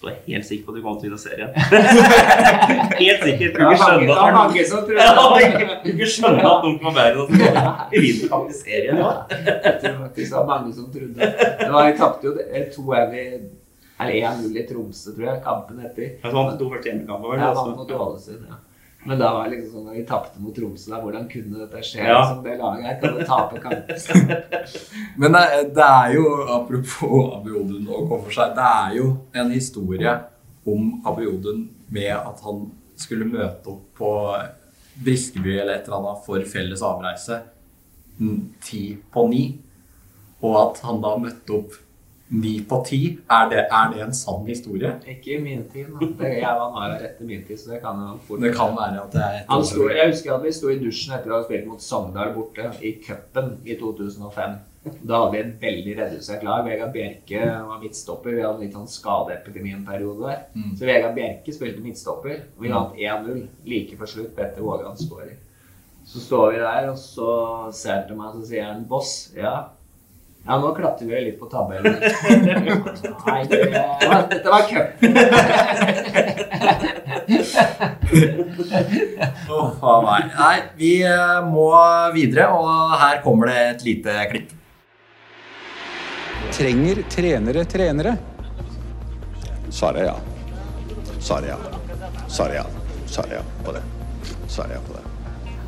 så 0.00 0.08
er 0.08 0.14
helt 0.26 0.46
sikker 0.48 0.64
på 0.64 0.72
at 0.72 0.76
du 0.78 0.82
kom 0.84 0.94
til 0.96 1.10
å 1.10 1.10
vinne 1.10 1.18
serien. 1.20 1.50
helt 3.00 3.24
sikker. 3.26 3.50
Du 3.52 3.58
ikke 3.60 3.64
mange, 3.64 3.76
skjønne 3.82 4.06
det 4.08 4.16
var 4.16 4.32
mange 4.36 4.62
at 4.62 4.70
som 4.70 4.86
du 4.86 4.92
ikke 5.92 6.08
skjønne 6.14 6.44
at 6.50 6.64
noen 6.64 6.78
kan 6.80 6.94
være 6.96 7.26
det. 7.28 7.40
Vi 7.92 8.02
vinner 8.06 8.30
faktisk 8.32 8.62
serien, 8.70 8.96
var 9.02 9.98
faktisk 10.06 10.24
det 10.24 10.36
var 10.38 10.48
mange 10.48 10.72
som 10.78 10.86
trodde. 10.94 11.30
Det 11.60 11.68
var, 11.74 11.90
vi 11.90 11.98
tapte 12.00 12.30
jo 12.30 12.32
det- 12.38 12.64
to 12.72 12.86
vi 13.12 13.26
Eller 14.00 14.14
1-0 14.30 14.56
i 14.56 14.64
Tromsø, 14.64 15.12
tror 15.12 15.26
jeg, 15.28 15.42
kampen 15.44 15.80
etter. 15.84 16.06
Jeg 16.24 16.32
vant 16.32 16.58
to 16.58 16.70
første 16.72 16.88
hjemmekamper. 16.88 17.28
vel, 17.34 17.40
Ja, 17.44 17.52
vant 17.52 17.76
mot 17.76 17.90
Ålesund, 17.92 18.46
ja. 18.48 18.56
Men 19.04 19.18
da 19.18 19.30
var 19.32 19.48
det 19.48 19.54
liksom 19.56 19.78
sånn 19.78 19.86
når 19.88 19.96
vi 19.96 20.02
tapte 20.08 20.42
mot 20.42 20.52
Tromsø, 20.52 20.90
da, 20.92 20.98
hvordan 21.00 21.28
kunne 21.30 21.62
dette 21.62 21.84
skje? 21.86 22.02
Ja. 22.04 22.18
Liksom, 22.20 22.42
det 22.44 22.56
laget 22.60 22.88
her 22.88 22.98
kan 23.00 23.14
jo 23.16 23.28
tape 23.30 23.62
kampen. 23.62 24.50
Men 25.22 25.36
det, 25.36 25.44
det 25.78 25.86
er 25.86 26.16
jo, 26.18 26.24
apropos 26.56 27.30
Abiodun 27.38 27.86
og 27.88 28.10
komme 28.10 28.26
for 28.26 28.36
seg, 28.36 28.52
det 28.58 28.66
er 28.66 28.98
jo 28.98 29.06
en 29.40 29.54
historie 29.54 30.12
om 30.68 30.90
Abiodun 31.08 31.64
med 31.88 32.12
at 32.12 32.44
han 32.44 32.66
skulle 33.00 33.30
møte 33.30 33.72
opp 33.72 33.86
på 33.96 34.12
Briskeby 35.00 35.54
eller 35.56 35.78
et 35.78 35.88
eller 35.88 36.02
annet 36.02 36.26
for 36.26 36.44
felles 36.52 36.84
avreise 36.84 37.40
ti 38.60 38.82
på 39.12 39.24
ni, 39.30 39.44
og 40.44 40.56
at 40.60 40.82
han 40.84 41.00
da 41.00 41.14
møtte 41.20 41.56
opp 41.56 41.76
ni 42.30 42.60
på 42.68 42.78
ti. 42.86 43.00
Er 43.30 43.48
det, 43.50 43.64
er 43.66 43.92
det 43.92 44.02
en 44.04 44.14
sann 44.14 44.46
historie? 44.46 44.92
Ikke 45.08 45.34
i 45.34 45.40
min 45.42 45.64
tid. 45.72 45.90
Det, 45.98 46.32
jeg 46.38 46.56
var 46.60 46.70
nær 46.76 46.96
etter 46.98 47.26
min 47.26 47.42
tid, 47.46 47.58
så 47.58 47.74
det 47.74 47.80
kan 47.82 47.98
jo 48.04 48.16
fort 48.26 48.42
Det 48.44 48.52
kan 48.54 48.74
være 48.76 49.02
at 49.02 49.14
det 49.14 49.22
er 49.26 49.38
et 49.40 49.50
Han 49.50 49.64
sto, 49.66 49.88
jeg 49.90 50.12
husker 50.12 50.34
at 50.36 50.44
vi 50.46 50.52
sto 50.54 50.70
i 50.70 50.78
dusjen 50.78 51.16
etter 51.18 51.34
å 51.34 51.40
ha 51.40 51.46
spilt 51.48 51.66
mot 51.66 51.82
Sogndal 51.82 52.34
borte 52.36 52.70
i 52.86 52.94
cupen 53.02 53.56
i 53.66 53.76
2005. 53.80 54.58
Da 54.80 55.18
hadde 55.20 55.32
vi 55.34 55.40
et 55.42 55.56
veldig 55.60 55.96
redusert 55.98 56.44
lag. 56.46 56.62
Vegard 56.64 56.94
Bjerke 56.94 57.40
var 57.66 57.82
midtstopper. 57.82 58.32
Vi 58.32 58.46
hadde 58.46 58.64
litt 58.64 58.78
sånn 58.78 58.88
skadeepidemi 58.88 59.74
en 59.76 59.84
periode 59.84 60.24
der. 60.24 60.46
Mm. 60.54 60.70
Så 60.78 60.88
Vegard 60.88 61.18
Bjerke 61.18 61.52
spilte 61.52 61.84
midtstopper. 61.84 62.38
og 62.56 62.64
Vi 62.64 62.72
vant 62.72 62.96
1-0 62.96 63.42
like 63.68 63.98
før 64.00 64.12
slutt. 64.14 64.32
Petter 64.38 64.64
Vågan 64.64 64.96
skårer. 64.96 65.34
Så 66.08 66.22
står 66.22 66.54
vi 66.54 66.62
der, 66.62 66.88
og 66.90 66.96
så 66.98 67.34
ser 67.76 67.98
han 67.98 68.08
til 68.08 68.16
meg 68.18 68.30
og 68.30 68.40
så 68.40 68.48
sier 68.48 68.64
han 68.70 68.86
'Boss, 68.88 69.12
ja, 69.36 69.52
ja, 70.46 70.58
nå 70.58 70.74
klatrer 70.74 71.06
vi 71.06 71.20
litt 71.24 71.40
på 71.40 71.46
tabellen. 71.52 71.98
Nei, 73.26 73.42
det, 73.50 73.58
dette 74.30 74.48
var 74.50 74.62
cup. 74.70 74.88
Huff 79.50 79.76
faen 79.82 80.06
meg. 80.06 80.30
Nei, 80.38 80.56
vi 80.80 80.94
eh, 81.06 81.36
må 81.46 81.68
videre, 82.16 82.48
og 82.56 82.96
her 83.02 83.20
kommer 83.24 83.52
det 83.52 83.60
et 83.66 83.86
lite 83.90 84.16
klipp. 84.32 84.56
Trenger 86.56 87.04
trenere 87.12 87.64
trenere? 87.68 88.16
Svaret 89.70 90.02
er 90.02 90.10
ja. 90.10 90.16
Svaret 91.20 91.44
er 91.44 91.52
ja. 91.52 91.58
Svaret 92.26 92.56
er 92.56 92.62
ja. 92.62 92.66
Svaret 93.06 93.36
er 93.36 93.38
ja 93.38 93.44
på 93.64 93.76
det. 93.76 93.84
Svaret 94.48 94.72
er 94.72 94.80
ja 94.80 94.82
på 94.88 94.96
det. 94.96 94.99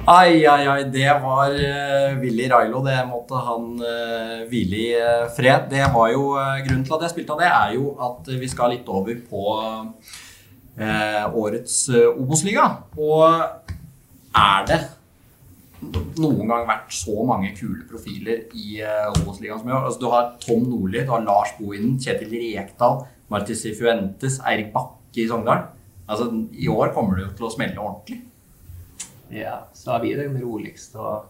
Ai, 0.02 0.42
ai, 0.50 0.64
ai. 0.66 0.82
Det 0.90 1.10
var 1.22 1.52
uh, 1.54 2.16
Willy 2.18 2.48
Railo. 2.50 2.80
Det 2.82 2.96
måtte 3.06 3.38
han 3.38 3.66
uh, 3.78 4.40
hvile 4.50 4.78
i 4.80 4.88
uh, 4.98 5.28
fred. 5.30 5.68
Det 5.70 5.84
var 5.94 6.08
jo 6.10 6.32
uh, 6.34 6.58
Grunnen 6.64 6.82
til 6.82 6.96
at 6.96 7.04
jeg 7.06 7.12
spilte 7.12 7.36
av 7.36 7.42
det, 7.44 7.50
er 7.50 7.76
jo 7.76 7.92
at 8.02 8.30
vi 8.40 8.48
skal 8.50 8.74
litt 8.74 8.90
over 8.90 9.20
på 9.28 9.44
årets 11.38 11.76
Obos-liga. 11.92 12.64
Og 12.96 13.22
er 14.40 14.66
det 14.66 14.80
noen 16.18 16.50
gang 16.50 16.64
vært 16.66 16.94
så 16.96 17.22
mange 17.28 17.52
kule 17.54 17.84
profiler 17.86 18.48
i 18.56 18.80
Obos-ligaen 19.20 19.60
som 19.60 19.70
i 19.70 19.76
år? 19.76 19.84
Altså, 19.84 20.00
du 20.00 20.08
har 20.10 20.32
Tom 20.42 20.64
Nordli, 20.66 21.04
du 21.04 21.12
har 21.12 21.22
Lars 21.28 21.52
Bohinen, 21.60 21.94
Kjetil 22.00 22.32
Rekdal, 22.32 23.04
Martis 23.30 23.66
Fuentes, 23.78 24.40
Eirik 24.48 24.72
Bakke 24.74 25.22
i 25.22 25.28
Sogndal. 25.30 25.68
Altså, 26.08 26.32
I 26.56 26.72
år 26.72 26.90
kommer 26.96 27.20
det 27.20 27.28
jo 27.28 27.34
til 27.36 27.50
å 27.50 27.54
smelle 27.54 27.78
ordentlig. 27.78 28.22
Ja, 29.32 29.58
så 29.74 29.92
har 29.94 30.00
vi 30.04 30.14
den 30.18 30.34
roligste 30.42 30.98
og 31.00 31.24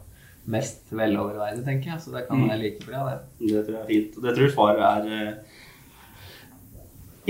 mest 0.50 0.90
veloverveide, 0.90 1.62
tenker 1.64 1.92
jeg. 1.92 2.00
Så 2.02 2.10
det 2.14 2.24
kan 2.28 2.40
Mm. 2.40 2.48
være 2.50 2.62
like 2.62 2.84
bra, 2.86 3.04
det. 3.10 3.18
Det 3.48 3.60
tror 3.66 3.74
jeg 3.76 3.82
er 3.82 3.86
fint. 3.92 4.16
Og 4.16 4.22
det 4.26 4.34
tror 4.36 4.46
jeg 4.48 4.54
svaret 4.56 4.82
er 4.82 5.02
eh, 5.28 5.34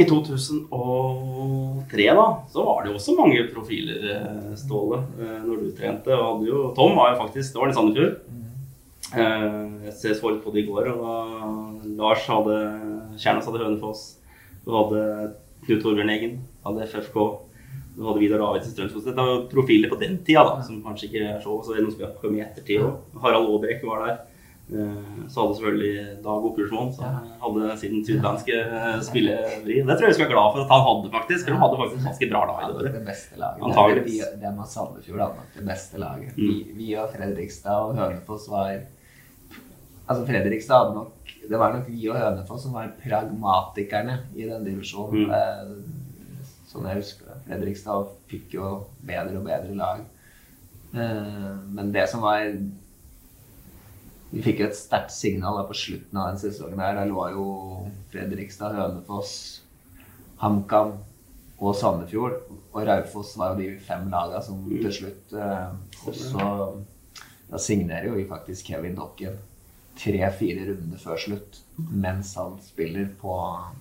I 0.00 0.04
2003 0.08 2.06
da, 2.16 2.24
så 2.48 2.62
var 2.64 2.82
det 2.82 2.90
jo 2.92 2.96
også 2.96 3.16
mange 3.18 3.42
profiler, 3.52 3.98
eh, 4.14 4.54
Ståle, 4.56 5.02
eh, 5.20 5.40
når 5.44 5.56
du 5.60 5.70
trente. 5.76 6.08
Og 6.16 6.46
jo, 6.48 6.62
Tom 6.76 6.96
var 6.96 7.12
jo 7.12 7.20
faktisk 7.26 7.52
Det 7.52 7.60
var 7.60 7.68
i 7.68 7.72
Sandefjord. 7.76 8.16
Jeg 9.12 9.92
ser- 9.92 10.14
litt 10.32 10.44
på 10.44 10.52
det 10.54 10.62
i 10.64 10.66
går, 10.70 10.88
og 10.96 11.82
Lars 11.98 12.24
hadde 12.26 12.56
Kjernas 13.18 13.44
hadde 13.44 13.58
Hønefoss. 13.60 14.16
Du 14.64 14.70
hadde 14.72 15.34
Knut 15.66 15.82
Torbjørn 15.82 16.08
Eggen, 16.10 16.38
hadde 16.64 16.86
FFK. 16.88 17.40
Du 17.96 18.02
hadde 18.08 18.20
Vidar 18.22 18.38
Davidsen 18.40 18.72
Strømsgodset. 18.72 19.10
Dette 19.12 19.20
var 19.20 19.32
jo 19.34 19.48
profiler 19.52 19.90
på 19.92 19.98
den 20.00 20.18
tida, 20.24 20.42
da, 20.48 20.62
som 20.64 20.78
kanskje 20.84 21.10
ikke 21.10 21.24
er 21.28 21.40
så 21.44 21.58
Så 21.64 21.74
det 21.76 21.82
noen 21.84 21.92
som 21.92 22.04
har 22.06 22.14
kommet 22.22 22.38
i 22.40 22.44
ettertid 22.46 22.84
Og 22.86 23.20
Harald 23.24 23.50
Aabrekk 23.52 23.82
var 23.84 24.06
der. 24.06 24.20
Eh, 24.72 25.26
Så 25.28 25.42
hadde 25.42 25.56
selvfølgelig 25.58 26.22
Dag 26.24 26.46
Oppgjørsmoen 26.48 26.92
som 26.96 27.18
hadde 27.42 27.74
sin 27.82 27.98
sydlandske 28.06 28.56
eh, 28.62 29.00
spillevri. 29.04 29.82
Det 29.84 29.96
tror 29.98 30.06
jeg 30.06 30.14
vi 30.14 30.16
skal 30.16 30.24
være 30.28 30.32
glad 30.36 30.54
for 30.54 30.62
at 30.64 30.72
han 30.72 30.86
hadde, 30.88 31.10
faktisk. 31.18 31.44
For 31.44 31.52
de 31.52 31.60
hadde 31.64 31.80
faktisk 31.82 32.06
ganske 32.08 32.30
bra 32.32 32.42
lag 32.48 32.62
i 32.62 32.72
det. 32.78 32.92
Det 32.96 33.04
beste 33.10 33.40
laget. 33.42 33.62
Antageligvis. 33.68 34.22
Vi- 34.22 34.40
Dem 34.46 34.60
av 34.64 34.70
Sandefjord 34.72 35.20
hadde 35.26 35.36
nok 35.42 35.52
det 35.58 35.66
beste 35.68 36.00
laget. 36.00 36.32
Mm. 36.38 36.48
Vi, 36.48 36.58
vi 36.80 36.88
og 37.02 37.12
Fredrikstad 37.12 37.90
og 37.90 37.96
Hønefoss 38.00 38.48
var 38.54 38.72
Altså 40.08 40.24
Fredrikstad 40.26 40.78
hadde 40.82 40.94
nok 40.96 41.34
Det 41.50 41.58
var 41.60 41.72
nok 41.76 41.86
vi 41.92 42.08
og 42.10 42.16
Hønefoss 42.18 42.62
som 42.64 42.72
var 42.74 42.88
pragmatikerne 43.04 44.16
i 44.34 44.48
den 44.48 44.64
divisjonen. 44.64 45.28
Mm. 45.28 46.00
Eh, 46.72 46.78
Sånn 46.78 46.86
jeg 46.88 47.02
husker 47.02 47.26
det. 47.28 47.38
Fredrikstad 47.46 48.06
fikk 48.30 48.54
jo 48.56 48.68
bedre 49.04 49.38
og 49.38 49.44
bedre 49.44 49.74
lag. 49.76 50.04
Eh, 50.94 51.56
Men 51.68 51.92
det 51.92 52.08
som 52.08 52.20
var 52.24 52.46
Vi 54.32 54.40
fikk 54.40 54.60
jo 54.60 54.66
et 54.70 54.76
sterkt 54.76 55.12
signal 55.12 55.58
på 55.68 55.74
slutten 55.76 56.16
av 56.16 56.30
den 56.30 56.38
sesongen. 56.40 56.80
her. 56.80 56.94
Da 56.94 57.04
lå 57.04 57.30
jo 57.34 57.90
Fredrikstad, 58.10 58.72
Hønefoss, 58.72 59.60
HamKam 60.38 60.94
og 61.60 61.74
Sandefjord. 61.76 62.38
Og 62.72 62.86
Raufoss 62.86 63.36
var 63.36 63.52
jo 63.52 63.60
de 63.60 63.78
fem 63.78 64.08
lagene 64.08 64.42
som 64.42 64.64
til 64.70 64.90
slutt 64.90 65.32
også 66.06 66.82
da 67.52 67.58
signerer 67.60 68.06
jo 68.08 68.14
vi 68.16 68.24
faktisk 68.24 68.64
Kevin 68.70 68.94
Dokken 68.96 69.36
tre-fire 70.00 70.64
runder 70.70 70.96
før 70.96 71.18
slutt 71.20 71.58
mens 71.76 72.30
han 72.40 72.54
spiller 72.64 73.10
på 73.20 73.34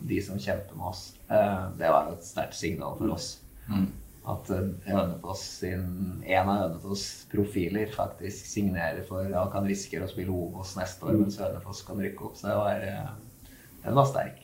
de 0.09 0.17
som 0.21 0.37
kjemper 0.37 0.75
med 0.75 0.89
oss. 0.89 1.13
Eh, 1.31 1.65
det 1.77 1.89
var 1.89 2.11
et 2.11 2.25
sterkt 2.25 2.57
signal 2.59 2.97
for 2.99 3.15
oss. 3.15 3.33
At 4.31 4.51
eh, 4.53 4.67
Hønefoss 4.89 5.43
sin, 5.61 5.87
en 6.27 6.51
av 6.51 6.63
Hønefoss 6.65 7.05
profiler 7.31 7.91
faktisk 7.95 8.49
signerer 8.49 9.05
for 9.07 9.29
ja, 9.31 9.45
kan 9.53 9.67
risikere 9.69 10.05
å 10.05 10.11
spille 10.11 10.35
Obos 10.35 10.75
neste 10.79 11.07
år, 11.07 11.17
mens 11.21 11.39
Hønefoss 11.41 11.85
kan 11.87 12.01
rykke 12.03 12.27
opp. 12.27 12.37
Så 12.39 12.49
det 12.51 12.57
var, 12.59 12.87
eh, 12.87 13.59
den 13.85 13.97
var 13.97 14.09
sterk. 14.09 14.41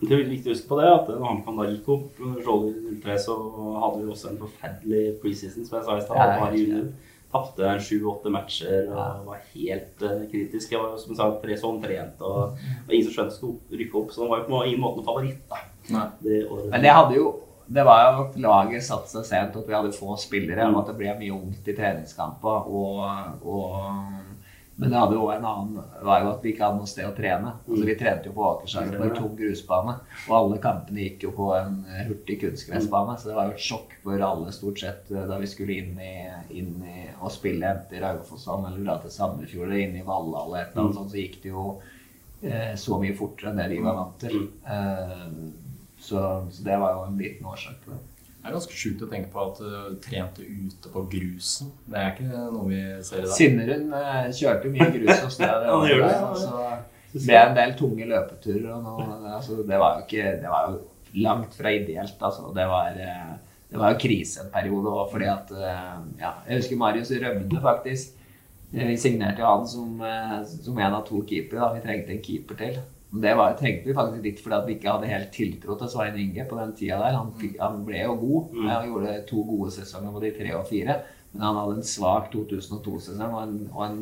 Det 0.00 0.16
er 0.16 0.24
viktig 0.24 0.48
å 0.48 0.54
huske 0.54 0.68
på 0.68 0.78
det, 0.80 0.88
at 0.88 1.08
når 1.12 1.26
HamKam 1.26 1.58
da 1.60 1.66
gikk 1.68 1.88
opp 1.92 2.20
under 2.24 2.44
Skjold 2.44 2.68
i 2.70 2.92
03, 3.02 3.16
så 3.20 3.34
hadde 3.82 3.98
vi 3.98 4.12
også 4.14 4.30
en 4.30 4.38
forferdelig 4.40 5.02
preseason, 5.20 5.66
som 5.68 5.76
jeg 5.76 5.88
sa 5.88 5.96
i 5.96 6.04
stad. 6.06 6.92
Tapte 7.30 7.66
en 7.68 7.82
sju-åtte 7.84 8.32
matcher 8.32 8.88
og 8.90 9.26
var 9.28 9.42
helt 9.52 10.00
uh, 10.02 10.24
kritisk. 10.32 10.72
Jeg 10.72 10.80
var 10.80 10.96
jo 10.96 11.02
som 11.02 11.12
jeg 11.12 11.20
sa, 11.20 11.28
tre 11.44 11.58
sånn 11.60 11.82
trent, 11.84 12.24
og 12.26 12.56
det 12.56 12.88
var 12.88 12.96
ingen 12.96 13.06
som 13.06 13.14
skjønte 13.18 13.36
skulle 13.36 13.82
rykke 13.82 14.00
opp. 14.00 14.10
Så 14.10 14.24
han 14.24 14.32
var 14.32 14.40
jo 14.40 14.48
på 14.48 14.62
ingen 14.64 14.82
måte 14.82 15.04
favoritt. 15.06 15.44
da. 15.52 15.60
Det. 15.88 16.42
Men 16.70 16.82
det 16.84 16.92
hadde 16.92 17.16
jo 17.16 17.30
det 17.70 17.84
var 17.86 18.00
jo 18.02 18.22
at 18.24 18.38
laget 18.42 18.82
satte 18.82 19.06
seg 19.12 19.26
sent, 19.28 19.54
at 19.54 19.68
vi 19.68 19.74
hadde 19.76 19.94
få 19.94 20.16
spillere. 20.18 20.66
Og 20.72 20.80
at 20.80 20.88
det 20.90 20.96
ble 20.98 21.12
mye 21.20 21.36
ungt 21.36 21.68
i 21.70 21.74
treningskamper. 21.76 22.66
Og, 22.66 23.44
og, 23.46 23.76
men 24.80 24.90
det 24.90 24.98
hadde 24.98 25.14
jo 25.14 25.28
en 25.30 25.46
annen 25.46 25.84
var 26.02 26.24
jo 26.24 26.32
at 26.32 26.42
vi 26.42 26.50
ikke 26.50 26.64
hadde 26.64 26.80
noe 26.80 26.90
sted 26.90 27.06
å 27.06 27.14
trene. 27.14 27.52
Altså 27.68 27.86
Vi 27.86 27.96
trente 28.00 28.26
jo 28.26 28.34
på 28.34 28.48
Akershagen 28.48 28.96
på 28.96 29.06
en 29.06 29.14
tom 29.14 29.38
grusbane. 29.38 29.94
Og 30.24 30.34
alle 30.40 30.58
kampene 30.66 31.04
gikk 31.04 31.28
jo 31.28 31.32
på 31.38 31.52
en 31.60 31.78
hurtig 32.08 32.40
kunstgressbane. 32.42 33.16
Så 33.20 33.30
det 33.30 33.38
var 33.38 33.52
jo 33.52 33.54
et 33.54 33.68
sjokk 33.68 33.94
for 34.02 34.26
alle 34.32 34.56
stort 34.56 34.82
sett 34.82 35.14
da 35.14 35.38
vi 35.38 35.52
skulle 35.54 35.78
inn 35.78 35.94
i, 35.94 36.14
inn 36.58 36.74
i 36.82 37.06
og 37.20 37.30
spille 37.30 37.70
enten 37.70 38.00
i 38.00 38.02
Raufossand 38.02 38.66
eller 38.66 38.82
dra 38.82 38.98
til 38.98 39.14
Sandefjord 39.14 39.70
eller 39.70 39.86
inn 39.86 39.98
i 40.00 40.06
Valhall 40.10 40.56
eller 40.56 40.64
et 40.64 40.74
eller 40.74 40.88
annet 40.88 40.98
sånt, 40.98 41.14
så 41.14 41.22
gikk 41.22 41.42
det 41.44 41.52
jo 41.52 41.64
eh, 42.42 42.70
så 42.80 42.98
mye 42.98 43.18
fortere 43.18 43.52
enn 43.52 43.60
det 43.60 43.72
vi 43.76 43.82
var 43.84 43.98
vant 44.00 44.22
til. 44.24 44.46
Eh, 44.66 45.26
så, 46.10 46.22
så 46.52 46.64
det 46.66 46.76
var 46.82 46.96
jo 46.96 47.04
en 47.08 47.18
liten 47.20 47.46
årsak 47.50 47.80
til 47.84 47.94
det. 47.96 48.00
Det 48.40 48.48
er 48.48 48.54
ganske 48.56 48.76
sjukt 48.80 49.02
å 49.04 49.08
tenke 49.10 49.28
på 49.34 49.42
at 49.44 49.58
du 49.60 49.96
trente 50.00 50.44
ute 50.46 50.90
på 50.94 51.02
grusen. 51.12 51.72
Det 51.84 51.98
er 52.00 52.14
ikke 52.14 52.44
noe 52.54 52.68
vi 52.70 52.78
ser 53.04 53.18
i 53.20 53.26
dag. 53.26 53.34
Sinnerud 53.36 53.90
eh, 53.98 54.30
kjørte 54.38 54.70
mye 54.72 54.86
grus 54.94 55.18
hos 55.26 55.36
deg. 55.42 55.50
Ja, 55.50 55.58
det 55.82 55.90
gjør 55.90 56.00
det, 56.06 56.14
året. 56.30 56.86
Så 57.10 57.26
ble 57.26 57.36
en 57.42 57.58
del 57.58 57.74
tunge 57.76 58.06
løpeturer. 58.08 58.70
Og 58.78 58.86
noe, 58.86 59.18
altså, 59.34 59.58
det 59.68 59.80
var 59.82 59.98
jo 59.98 60.06
ikke 60.06 60.30
Det 60.40 60.54
var 60.54 60.70
jo 60.70 60.78
langt 61.26 61.58
fra 61.58 61.74
ideelt. 61.76 62.16
Altså. 62.30 62.48
Det 62.56 62.64
var, 62.72 62.96
eh, 62.96 63.34
det 63.74 63.82
var 63.82 63.92
jo 63.92 64.00
krise 64.06 64.46
en 64.46 64.50
periode 64.56 64.94
òg, 64.96 65.04
fordi 65.12 65.28
at 65.34 65.52
eh, 65.58 65.92
Ja, 66.22 66.32
jeg 66.48 66.62
husker 66.62 66.80
Marius 66.80 67.12
rømte 67.20 67.60
faktisk. 67.68 68.16
Eh, 68.72 68.86
Vi 68.88 68.96
signerte 69.04 69.44
jo 69.44 69.50
han 69.52 69.68
som, 69.68 70.00
eh, 70.00 70.38
som 70.48 70.80
en 70.80 70.96
av 70.96 71.04
to 71.10 71.20
keepere. 71.28 71.74
Vi 71.76 71.84
trengte 71.84 72.16
en 72.16 72.24
keeper 72.24 72.56
til. 72.64 72.80
Det 73.10 73.32
var, 73.34 73.56
trengte 73.58 73.88
vi 73.88 73.94
faktisk 73.94 74.22
litt 74.22 74.40
fordi 74.42 74.58
vi 74.68 74.74
ikke 74.76 74.92
hadde 74.92 75.08
helt 75.10 75.32
tiltro 75.34 75.74
til 75.78 75.88
Svein 75.90 76.18
Inge 76.20 76.44
på 76.46 76.58
den 76.60 76.74
tida 76.78 77.00
der. 77.00 77.16
Han, 77.18 77.32
fikk, 77.40 77.56
han 77.58 77.80
ble 77.86 78.04
jo 78.04 78.14
god. 78.20 78.52
Mm. 78.54 78.68
Han 78.70 78.92
gjorde 78.92 79.16
to 79.26 79.42
gode 79.48 79.72
sesonger 79.74 80.14
på 80.14 80.22
de 80.22 80.30
tre 80.36 80.52
og 80.54 80.68
fire. 80.68 80.96
Men 81.32 81.44
han 81.46 81.58
hadde 81.58 81.74
en 81.78 81.86
svak 81.86 82.30
2002-sesong 82.34 83.34
og, 83.34 83.58
og 83.74 83.82
en 83.86 83.98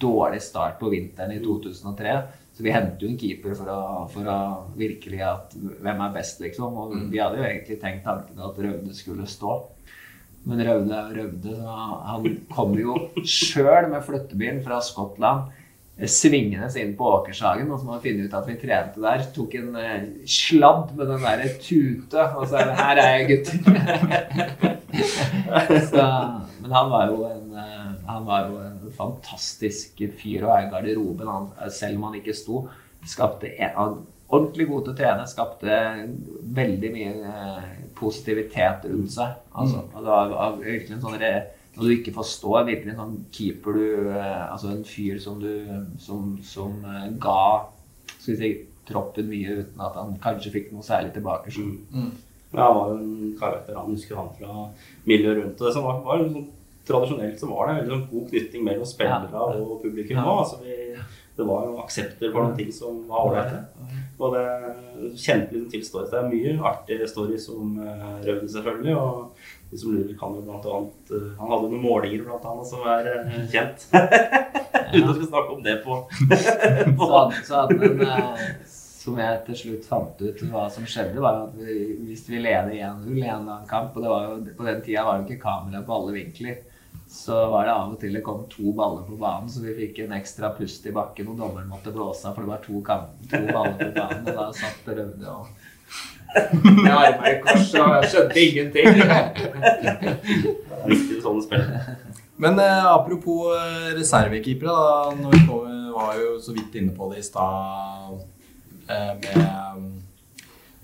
dårlig 0.00 0.40
start 0.44 0.80
på 0.80 0.90
vinteren 0.92 1.36
i 1.36 1.42
2003. 1.44 2.16
Så 2.56 2.64
vi 2.64 2.72
hentet 2.72 3.04
jo 3.04 3.12
en 3.12 3.20
keeper 3.20 3.56
for 3.58 3.68
å, 3.68 3.80
for 4.12 4.32
å 4.32 4.38
virkelig 4.76 5.20
at 5.28 5.56
Hvem 5.56 6.02
er 6.06 6.16
best, 6.16 6.40
liksom? 6.40 6.80
Og 6.80 6.96
vi 7.12 7.20
hadde 7.20 7.42
jo 7.42 7.48
egentlig 7.48 7.76
tenkt 7.82 8.06
tanken 8.08 8.40
at 8.40 8.60
Røvde 8.64 8.96
skulle 8.96 9.28
stå. 9.28 9.58
Men 10.48 10.64
Røvde 10.64 10.96
er 10.96 11.14
Røvde. 11.20 11.58
Han 12.08 12.40
kom 12.56 12.72
jo 12.80 12.96
sjøl 13.36 13.92
med 13.92 14.04
flyttebilen 14.08 14.64
fra 14.64 14.80
Skottland 14.84 15.52
svingende 16.04 16.68
inn 16.80 16.92
på 16.96 17.08
Åkershagen, 17.08 17.70
og 17.72 17.80
så 17.80 17.86
må 17.86 17.94
man 17.94 18.02
finne 18.04 18.26
ut 18.26 18.34
at 18.36 18.48
vi 18.48 18.56
trente 18.60 19.00
der. 19.00 19.22
Tok 19.32 19.54
en 19.56 19.76
eh, 19.80 20.02
sladd 20.28 20.92
med 20.96 21.08
den 21.08 21.22
derre 21.24 21.48
tute, 21.62 22.26
og 22.36 22.44
så 22.48 22.60
er 22.60 22.68
det 22.68 22.76
'Her 22.76 22.96
er 23.00 23.08
jeg, 23.14 23.28
gutter'. 23.30 23.62
så, 25.90 26.04
men 26.60 26.72
han 26.72 26.90
var 26.92 27.06
jo 27.12 27.24
en 27.28 27.56
eh, 27.56 27.86
Han 28.06 28.26
var 28.26 28.46
jo 28.48 28.58
en 28.62 28.92
fantastisk 28.96 29.98
fyr 30.20 30.44
å 30.44 30.52
være 30.52 30.66
i 30.66 30.70
garderoben, 30.74 31.26
han, 31.28 31.48
eh, 31.62 31.72
selv 31.72 31.96
om 31.96 32.10
han 32.10 32.20
ikke 32.20 32.36
sto. 32.36 32.66
Skapte 33.06 33.48
en, 33.56 34.04
ordentlig 34.28 34.66
god 34.68 34.84
til 34.84 34.92
å 34.92 34.98
trene, 34.98 35.26
skapte 35.30 35.74
veldig 36.56 36.88
mye 36.92 37.34
positivitet 37.94 38.84
rundt 38.90 39.12
seg. 39.14 39.36
Altså, 39.54 39.84
og 39.94 40.02
det 40.02 40.10
var, 40.10 40.56
virkelig 40.60 40.96
en 40.96 41.04
sånn 41.04 41.22
når 41.76 41.84
du 41.84 41.94
ikke 41.96 42.14
forstår 42.16 42.64
virkelig 42.66 42.94
en 42.94 43.00
sånn 43.02 43.16
keeper 43.34 43.76
du 43.76 44.10
eh, 44.10 44.44
Altså 44.46 44.70
en 44.72 44.84
fyr 44.88 45.18
som 45.20 45.40
du 45.42 45.50
Som, 46.00 46.36
som 46.44 46.78
eh, 46.88 47.10
ga 47.20 47.66
skal 48.16 48.32
vi 48.32 48.36
si, 48.40 48.52
troppen 48.86 49.28
mye 49.28 49.58
uten 49.60 49.82
at 49.82 49.98
han 49.98 50.14
kanskje 50.22 50.52
fikk 50.54 50.70
noe 50.72 50.82
særlig 50.86 51.12
tilbake. 51.14 51.50
Så. 51.50 51.62
Ja, 52.54 52.68
han 52.68 52.76
var 52.76 52.90
jo 52.92 52.96
en 52.98 53.34
karakter. 53.38 53.76
Han 53.78 53.92
husker 53.92 54.18
han 54.18 54.32
fra 54.38 54.66
miljøet 55.06 55.40
rundt. 55.40 55.60
Og 55.60 55.66
det 55.66 55.72
som 55.74 55.86
var, 55.86 56.00
var 56.06 56.22
sånn, 56.22 56.48
tradisjonelt 56.86 57.42
så 57.42 57.50
var 57.50 57.70
det 57.70 57.76
en 57.80 57.92
sånn 57.92 58.04
god 58.12 58.28
knytting 58.30 58.66
mellom 58.66 58.88
spillere 58.88 59.46
og 59.58 59.80
publikum. 59.82 60.20
Ja. 60.20 60.36
Altså, 60.40 60.60
vi, 60.62 60.76
det 61.36 61.46
var 61.50 61.66
jo 61.68 61.78
aksepter 61.82 62.30
for 62.32 62.46
noen 62.46 62.56
ting 62.58 62.70
som 62.72 63.02
var 63.10 63.26
ålreite. 63.28 63.58
Og 64.16 64.32
det 64.32 64.46
kjente 65.20 65.52
liksom 65.52 65.70
til 65.74 65.84
stories. 65.84 66.12
Det 66.12 66.20
er 66.22 66.30
mye 66.30 66.54
artige 66.70 67.08
stories 67.10 67.48
om 67.52 67.74
uh, 67.82 68.14
Raude, 68.24 68.48
selvfølgelig. 68.54 68.94
Og 68.96 69.35
de 69.70 69.78
som 69.78 69.94
lurer, 69.94 70.14
kan 70.18 70.34
jo 70.36 70.44
blant 70.46 70.66
annet 70.70 71.10
eh, 71.10 71.30
Han 71.40 71.50
hadde 71.50 71.70
noen 71.72 71.82
målinger, 71.82 72.22
blant 72.26 72.46
annet, 72.46 72.68
som 72.70 72.84
er 72.86 73.10
eh, 73.12 73.40
kjent. 73.50 73.88
Uten 74.94 75.10
å 75.10 75.16
skal 75.16 75.28
snakke 75.32 75.56
om 75.56 75.64
det 75.64 75.80
på, 75.82 75.98
Så, 76.44 76.54
på 77.00 77.08
så 77.48 77.62
hadde 77.64 77.80
den, 77.82 78.04
eh, 78.06 78.46
som 79.06 79.18
jeg 79.22 79.42
til 79.48 79.60
slutt 79.62 79.90
fant 79.90 80.22
ut 80.22 80.46
hva 80.52 80.68
som 80.72 80.86
skjedde, 80.86 81.18
var 81.22 81.44
at 81.48 81.58
vi, 81.58 81.76
hvis 82.06 82.24
vi 82.30 82.40
leder 82.42 82.72
1-0 82.74 83.18
i 83.18 83.26
en 83.26 83.42
annen 83.42 83.68
kamp 83.70 83.94
Og 83.94 84.02
det 84.02 84.10
var 84.10 84.24
jo, 84.30 84.38
på 84.58 84.66
den 84.66 84.80
tida 84.86 85.04
var 85.06 85.20
det 85.20 85.28
ikke 85.28 85.44
kamera 85.44 85.84
på 85.86 85.98
alle 85.98 86.16
vinkler. 86.20 86.64
så 87.10 87.36
var 87.50 87.66
det 87.66 87.74
av 87.74 87.92
og 87.94 88.00
til 88.02 88.16
det 88.16 88.22
kom 88.26 88.40
to 88.50 88.72
baller 88.74 89.04
på 89.06 89.18
banen, 89.18 89.50
så 89.50 89.62
vi 89.62 89.76
fikk 89.76 90.00
en 90.02 90.14
ekstra 90.16 90.50
pust 90.56 90.86
i 90.86 90.94
bakken, 90.94 91.28
og 91.30 91.38
dommeren 91.38 91.68
måtte 91.70 91.94
blåse 91.94 92.26
av, 92.26 92.34
for 92.34 92.42
det 92.42 92.50
var 92.50 92.64
to, 92.64 92.80
to 93.30 93.42
baller 93.50 93.78
på 93.78 93.92
banen. 93.94 94.26
Og 94.26 94.40
da 94.40 94.48
satt 94.58 94.90
Røvde 94.90 95.30
og 95.30 95.65
med 96.62 96.92
armene 96.92 97.32
i 97.32 97.38
kors 97.44 97.72
og 97.80 98.06
skjønte 98.10 98.42
ingenting. 98.42 98.86
Det 100.86 100.92
er 100.92 100.92
viktig 100.92 101.22
sånn 101.24 101.40
spill. 101.42 101.64
Men 102.42 102.60
eh, 102.62 102.86
apropos 102.86 103.48
eh, 103.56 103.92
reservekeepere, 103.96 104.70
da. 104.70 105.14
Når 105.18 105.34
vi 105.34 105.46
var 105.96 106.18
jo 106.20 106.34
så 106.42 106.54
vidt 106.54 106.76
inne 106.78 106.92
på 106.94 107.08
det 107.12 107.22
i 107.22 107.26
stad 107.26 108.18
eh, 108.92 109.14
med, 109.22 109.86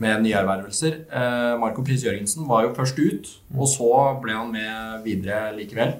med 0.03 0.24
nyervervelser. 0.24 0.96
Eh, 1.12 1.53
Marco 1.61 1.84
Pris 1.84 2.05
Jørgensen 2.07 2.48
var 2.48 2.64
jo 2.66 2.74
først 2.76 2.98
ut, 2.98 3.32
og 3.55 3.68
så 3.70 3.90
ble 4.22 4.38
han 4.38 4.53
med 4.55 5.05
videre 5.05 5.53
likevel. 5.59 5.94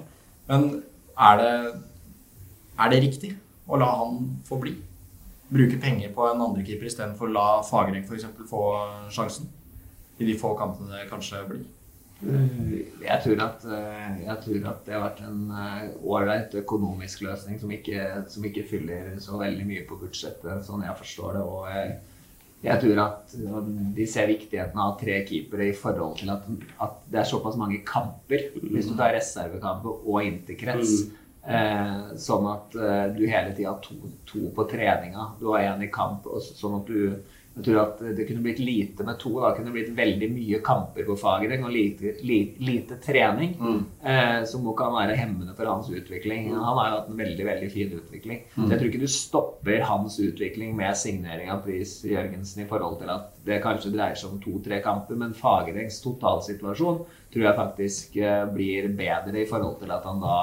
Men 0.49 0.81
er 1.13 1.39
det, 1.39 1.53
er 2.79 2.91
det 2.91 3.03
riktig 3.05 3.35
å 3.69 3.79
la 3.79 3.91
han 4.01 4.17
få 4.47 4.59
bli? 4.63 4.73
Bruke 5.53 5.77
penger 5.81 6.13
på 6.15 6.25
en 6.29 6.41
andrekeeper 6.41 6.89
istedenfor 6.89 7.29
å 7.29 7.35
la 7.35 7.47
Fagereng 7.67 8.07
f.eks. 8.07 8.25
få 8.49 8.63
sjansen? 9.13 9.51
I 10.17 10.25
de 10.25 10.35
få 10.37 10.53
kampene 10.57 10.93
det 10.93 11.09
kanskje 11.11 11.41
blir. 11.49 11.63
Jeg 12.23 13.19
tror, 13.23 13.41
at, 13.43 13.65
eh, 13.67 14.19
jeg 14.23 14.37
tror 14.45 14.67
at 14.71 14.85
det 14.85 14.93
har 14.95 15.01
vært 15.03 15.21
en 15.27 15.41
eh, 15.51 15.89
ålreit 16.07 16.53
økonomisk 16.61 17.25
løsning 17.25 17.59
som 17.59 17.71
ikke, 17.75 18.05
som 18.31 18.45
ikke 18.47 18.63
fyller 18.69 19.17
så 19.23 19.39
veldig 19.41 19.65
mye 19.67 19.83
på 19.89 19.97
budsjettet, 19.99 20.63
sånn 20.63 20.85
jeg 20.87 20.99
forstår 21.01 21.37
det. 21.37 21.41
Og 21.43 21.65
jeg, 21.73 21.97
jeg 22.63 22.83
tror 22.85 23.01
at 23.03 23.35
de 23.97 24.05
ser 24.07 24.31
viktigheten 24.31 24.79
av 24.85 24.95
tre 25.01 25.19
keepere 25.27 25.67
i 25.67 25.75
forhold 25.75 26.21
til 26.21 26.31
at, 26.31 26.47
at 26.85 27.01
det 27.11 27.19
er 27.23 27.27
såpass 27.33 27.59
mange 27.59 27.81
kamper. 27.87 28.53
Hvis 28.61 28.87
du 28.87 28.95
tar 28.95 29.17
reservekamper 29.17 30.07
og 30.07 30.23
interkrets. 30.23 31.03
Eh, 31.43 32.13
sånn 32.23 32.45
at 32.47 32.75
eh, 32.79 33.05
du 33.17 33.23
hele 33.27 33.51
tida 33.51 33.73
har 33.73 33.81
to, 33.83 33.97
to 34.29 34.47
på 34.55 34.67
treninga. 34.71 35.33
Du 35.39 35.49
har 35.51 35.65
én 35.73 35.83
i 35.83 35.91
kamp. 35.91 36.29
Sånn 36.53 36.79
at 36.79 36.91
du 36.91 37.23
jeg 37.53 37.67
tror 37.67 37.75
at 37.83 37.99
det 38.17 38.23
kunne 38.25 38.41
blitt 38.41 38.61
lite 38.63 39.05
med 39.05 39.19
to. 39.21 39.35
Da 39.37 39.51
kunne 39.53 39.69
det 39.69 39.75
blitt 39.75 39.91
veldig 39.93 40.29
mye 40.33 40.59
kamper 40.65 41.05
på 41.05 41.15
Fagereng 41.21 41.67
og 41.67 41.73
lite, 41.75 42.15
lite, 42.25 42.63
lite 42.65 42.97
trening. 43.03 43.53
Eh, 44.01 44.39
som 44.49 44.65
også 44.65 44.79
kan 44.79 44.95
være 44.95 45.17
hemmende 45.19 45.53
for 45.57 45.69
hans 45.69 45.91
utvikling. 45.93 46.49
Han 46.49 46.79
har 46.79 46.89
jo 46.89 46.95
hatt 46.95 47.11
en 47.11 47.21
veldig 47.21 47.45
veldig 47.45 47.69
fin 47.75 47.93
utvikling. 47.99 48.41
Så 48.55 48.71
jeg 48.71 48.79
tror 48.79 48.89
ikke 48.89 49.03
du 49.03 49.13
stopper 49.17 49.85
hans 49.85 50.17
utvikling 50.23 50.73
med 50.79 50.97
signering 50.97 51.53
av 51.53 51.61
Pris 51.67 51.99
Jørgensen 52.09 52.65
i 52.65 52.67
forhold 52.71 52.97
til 53.03 53.13
at 53.13 53.29
det 53.45 53.61
kanskje 53.61 53.93
dreier 53.93 54.17
seg 54.17 54.33
om 54.33 54.41
to-tre 54.41 54.81
kamper, 54.81 55.19
men 55.19 55.37
Fagerengs 55.37 56.01
totalsituasjon 56.01 57.03
tror 57.33 57.49
jeg 57.51 57.59
faktisk 57.59 58.17
eh, 58.17 58.43
blir 58.49 58.89
bedre 58.97 59.43
i 59.43 59.49
forhold 59.49 59.77
til 59.83 59.93
at 59.93 60.09
han 60.09 60.25
da 60.25 60.37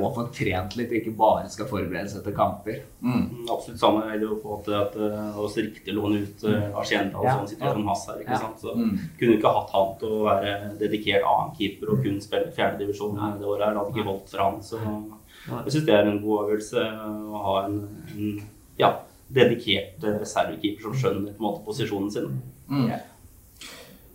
og 0.00 0.14
få 0.16 0.22
trent 0.32 0.76
litt, 0.78 0.92
ikke 0.96 1.12
bare 1.18 1.48
skal 1.52 1.66
forberede 1.68 2.08
seg 2.08 2.22
til 2.24 2.32
kamper. 2.36 2.78
Mm, 3.04 3.46
Absolutt 3.52 3.80
samme 3.80 4.04
er 4.08 4.18
det 4.18 4.28
jo 4.28 4.38
på 4.40 4.54
at 4.58 4.64
det 4.70 4.76
at 4.78 4.94
det 4.96 5.08
er 5.12 5.40
også 5.42 5.64
riktig 5.66 5.92
å 5.92 5.96
låne 5.98 6.22
ut 6.24 6.44
uh, 6.48 6.78
Argenta 6.80 7.18
og 7.20 7.24
Ja, 7.28 7.34
sånn 7.36 7.50
situasjon 7.50 7.82
ja. 7.82 7.88
hans 7.90 8.06
her. 8.08 8.20
ikke 8.22 8.32
Ja. 8.32 8.38
sant? 8.38 8.60
Så 8.60 8.74
Mm. 8.76 8.94
kunne 9.18 9.36
ikke 9.36 9.52
hatt 9.58 9.70
han 9.76 9.98
til 10.00 10.08
å 10.08 10.22
være 10.24 10.78
dedikert 10.78 11.22
annenkeeper 11.28 11.90
og 11.92 12.02
kun 12.04 12.20
spille 12.20 12.52
fjerdedivisjon 12.56 13.14
det 13.38 13.46
året 13.46 13.64
her. 13.66 13.74
Det 13.74 13.80
hadde 13.82 13.92
ikke 13.96 14.08
holdt 14.08 14.30
for 14.30 14.38
han. 14.38 14.62
Så 14.62 14.78
jeg 15.64 15.72
syns 15.72 15.86
det 15.86 15.94
er 15.94 16.06
en 16.08 16.22
god 16.22 16.48
øvelse 16.50 16.86
å 17.32 17.42
ha 17.44 17.64
en, 17.66 17.76
en 18.16 18.42
ja, 18.78 18.94
dedikert 19.32 20.04
eh, 20.04 20.18
reservekeeper 20.20 20.82
som 20.82 20.94
skjønner 20.94 21.32
på 21.36 21.40
en 21.42 21.46
måte 21.50 21.64
posisjonen 21.66 22.10
sin. 22.10 22.40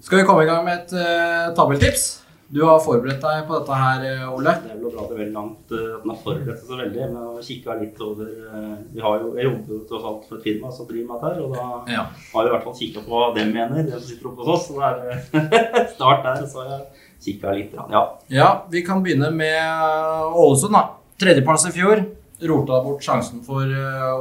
Skal 0.01 0.17
vi 0.19 0.25
komme 0.25 0.43
i 0.43 0.47
gang 0.49 0.65
med 0.65 0.79
et 0.79 0.93
uh, 0.97 1.53
tabeltips? 1.55 2.20
Du 2.51 2.59
har 2.67 2.81
forberedt 2.83 3.21
deg 3.23 3.45
på 3.47 3.55
dette 3.61 3.75
her, 3.79 4.01
eh, 4.09 4.23
Ole. 4.35 4.51
Det 4.59 4.71
er 4.73 4.79
vel 4.81 4.87
å 4.89 4.91
dra 4.91 5.03
det 5.07 5.17
veldig 5.21 5.33
langt 5.37 5.71
eh, 5.71 5.83
at 5.95 6.01
den 6.03 6.11
har 6.11 6.17
forberedt 6.19 6.59
seg 6.59 6.67
så 6.67 6.79
veldig. 6.81 7.05
Men 7.05 7.13
jeg 7.15 7.27
har 7.29 7.45
kikka 7.47 7.75
litt 7.79 8.01
over 8.03 8.27
eh, 8.27 8.73
Vi 8.91 9.03
har 9.05 9.21
jo, 9.23 9.29
Jeg 9.39 9.45
jobber 9.47 9.71
jo 9.77 9.79
tross 9.87 10.07
alt 10.09 10.25
for 10.27 10.35
et 10.41 10.43
firma 10.49 10.71
som 10.75 10.89
driver 10.89 11.07
med 11.07 11.15
dette 11.15 11.29
her, 11.31 11.45
og 11.45 11.55
da 11.55 11.93
Ja. 11.95 12.03
har 12.33 12.43
vi 12.43 12.49
i 12.49 12.53
hvert 12.55 12.65
fall 12.67 12.75
kikka 12.81 13.05
på 13.05 13.13
hva 13.15 13.29
de 13.37 13.45
mener, 13.53 13.83
de 13.87 13.91
som 13.95 14.03
sitter 14.09 14.27
oppe 14.33 14.43
hos 14.43 14.51
oss. 14.57 14.67
Så 14.67 14.75
det 14.75 15.61
er 15.61 15.87
start 15.95 16.23
der, 16.27 16.43
så 16.51 16.59
har 16.65 16.73
jeg 16.75 17.07
kikka 17.29 17.55
litt. 17.55 17.79
Ja. 17.95 18.03
Ja, 18.35 18.49
vi 18.69 18.83
kan 18.83 18.99
begynne 19.05 19.31
med 19.31 20.35
Ålesund, 20.35 20.75
da. 20.75 20.83
Tredjeplass 21.23 21.69
i 21.71 21.75
fjor. 21.77 22.03
Rota 22.51 22.81
bort 22.83 23.03
sjansen 23.05 23.43
for 23.45 23.63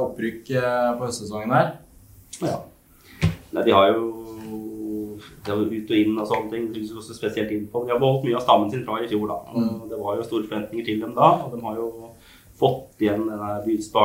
opprykk 0.07 0.53
på 0.53 1.03
høstsesongen 1.07 1.51
her. 1.51 1.73
ja. 2.45 2.61
Nei, 3.51 3.65
de 3.67 3.71
har 3.75 3.89
jo 3.91 4.20
er 5.49 5.61
ut 5.61 5.91
og 5.91 5.97
inn 5.97 6.19
og 6.21 6.27
sånne 6.29 6.51
ting. 6.51 6.67
Det 6.73 6.83
går 6.85 7.05
så 7.07 7.15
spesielt 7.17 7.51
inn 7.55 7.67
på. 7.71 7.81
De 7.85 7.93
har 7.93 7.99
beholdt 8.01 8.27
mye 8.27 8.37
av 8.37 8.45
stammen 8.45 8.69
sin 8.69 8.85
fra 8.85 8.99
i 9.01 9.09
fjor. 9.09 9.27
da. 9.31 9.39
Og 9.57 9.89
Det 9.89 9.99
var 9.99 10.17
jo 10.17 10.27
store 10.27 10.47
forventninger 10.47 10.85
til 10.85 11.01
dem 11.01 11.15
da. 11.17 11.31
Og 11.45 11.55
de 11.55 11.61
har 11.65 11.75
jo 11.79 11.89
fått 12.61 13.01
igjen 13.01 13.25
denne 13.25 13.51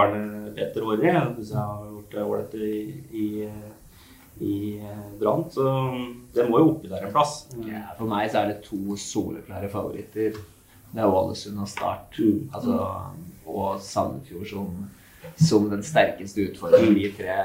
Arne 0.01 0.53
Petter 0.57 0.87
Aare. 0.87 1.05
Jeg 1.05 1.45
jeg 1.45 1.61
har 1.61 1.87
gjort 1.93 2.13
det 2.15 2.25
ålreit 2.25 2.55
i, 2.55 2.77
i, 3.13 3.49
i 4.41 4.57
Brann. 5.21 5.45
Så 5.53 5.69
det 6.35 6.49
må 6.49 6.63
jo 6.63 6.71
oppi 6.73 6.89
der 6.89 7.05
en 7.05 7.13
plass. 7.13 7.47
Ja, 7.69 7.85
for 7.99 8.09
meg 8.09 8.31
så 8.31 8.43
er 8.43 8.53
det 8.55 8.63
to 8.65 8.97
soleklare 8.97 9.69
favoritter. 9.73 10.37
Det 10.93 11.03
er 11.03 11.13
Ålesund 11.13 11.61
og 11.61 11.69
Start. 11.69 12.17
Mm. 12.19 12.49
Altså, 12.55 12.77
og 13.47 13.81
Sandefjord 13.83 14.49
som, 14.49 14.87
som 15.37 15.69
den 15.71 15.83
sterkeste 15.85 16.47
utfordringen. 16.49 16.95
De 16.95 17.11
tre 17.17 17.37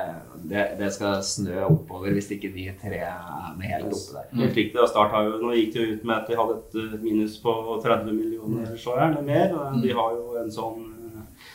det, 0.44 0.64
det 0.80 0.92
skal 0.96 1.22
snø 1.26 1.66
oppover 1.68 2.14
hvis 2.16 2.32
ikke 2.36 2.52
de 2.54 2.70
tre 2.82 3.02
er 3.06 3.52
med 3.58 3.68
helt 3.70 3.92
oppe 3.92 4.18
der. 4.18 4.30
Helt 4.44 4.58
riktig. 4.58 4.80
og 4.82 4.90
Start 4.90 5.14
har 5.14 5.28
jo, 5.28 5.40
nå 5.42 5.54
gikk 5.58 5.74
det 5.74 5.84
jo 5.84 5.98
ut 5.98 6.08
med 6.08 6.16
at 6.18 6.30
de 6.32 6.40
hadde 6.40 6.58
et 6.60 6.80
eh, 6.82 6.96
minus 7.04 7.38
på 7.44 7.54
30 7.84 8.16
millioner 8.16 8.74
så 8.80 8.96
er 8.98 9.20
mer. 9.26 9.54
og 9.58 9.82
De 9.84 9.94
har 9.98 10.16
jo 10.18 10.40
en 10.42 10.54
sånn 10.54 10.88
eh, 11.12 11.52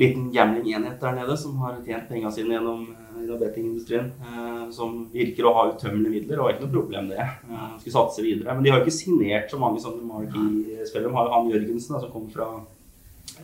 liten 0.00 0.30
gambling-enhet 0.34 0.98
der 1.02 1.20
nede 1.20 1.36
som 1.38 1.58
har 1.64 1.78
tjent 1.86 2.08
pengene 2.10 2.32
sine 2.34 2.56
gjennom, 2.56 2.88
eh, 2.96 3.36
bettingindustrien. 3.40 4.10
Eh, 4.20 4.64
som 4.74 5.04
virker 5.12 5.46
å 5.46 5.54
ha 5.56 5.68
utømmelige 5.72 6.16
midler, 6.16 6.40
og 6.40 6.52
ikke 6.52 6.66
noe 6.66 6.74
problem 6.74 7.10
det. 7.12 7.20
Eh, 7.20 7.68
skulle 7.78 7.96
satse 7.96 8.24
videre. 8.24 8.54
Men 8.54 8.64
de 8.64 8.72
har 8.72 8.80
jo 8.80 8.86
ikke 8.86 8.98
signert 9.00 9.50
så 9.52 9.60
mange 9.60 9.82
sånne 9.82 10.06
marquee-spillere. 10.06 11.08
De 11.08 11.16
har 11.16 11.28
jo 11.28 11.36
han 11.36 11.52
Jørgensen 11.52 11.96
da, 11.96 12.02
som 12.02 12.12
kommer 12.14 12.34
fra, 12.34 12.50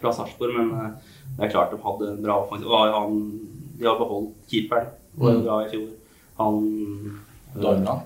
fra 0.00 0.12
Sarpsborg, 0.16 0.56
men 0.58 0.74
eh, 0.80 1.14
det 1.36 1.44
er 1.46 1.52
klart 1.52 1.72
de 1.74 1.78
hadde 1.84 2.10
en 2.12 2.22
bra 2.24 2.40
offensiv. 2.42 2.72
Han, 2.72 3.16
de 3.78 3.84
har 3.84 3.98
beholdt 4.00 4.34
keeperen, 4.50 4.92
og 5.18 5.30
det 5.32 5.40
bra 5.44 5.62
i 5.64 5.70
fjor. 5.72 5.88
Han 6.40 6.60
eh, 7.54 7.62
Dormland. 7.62 8.00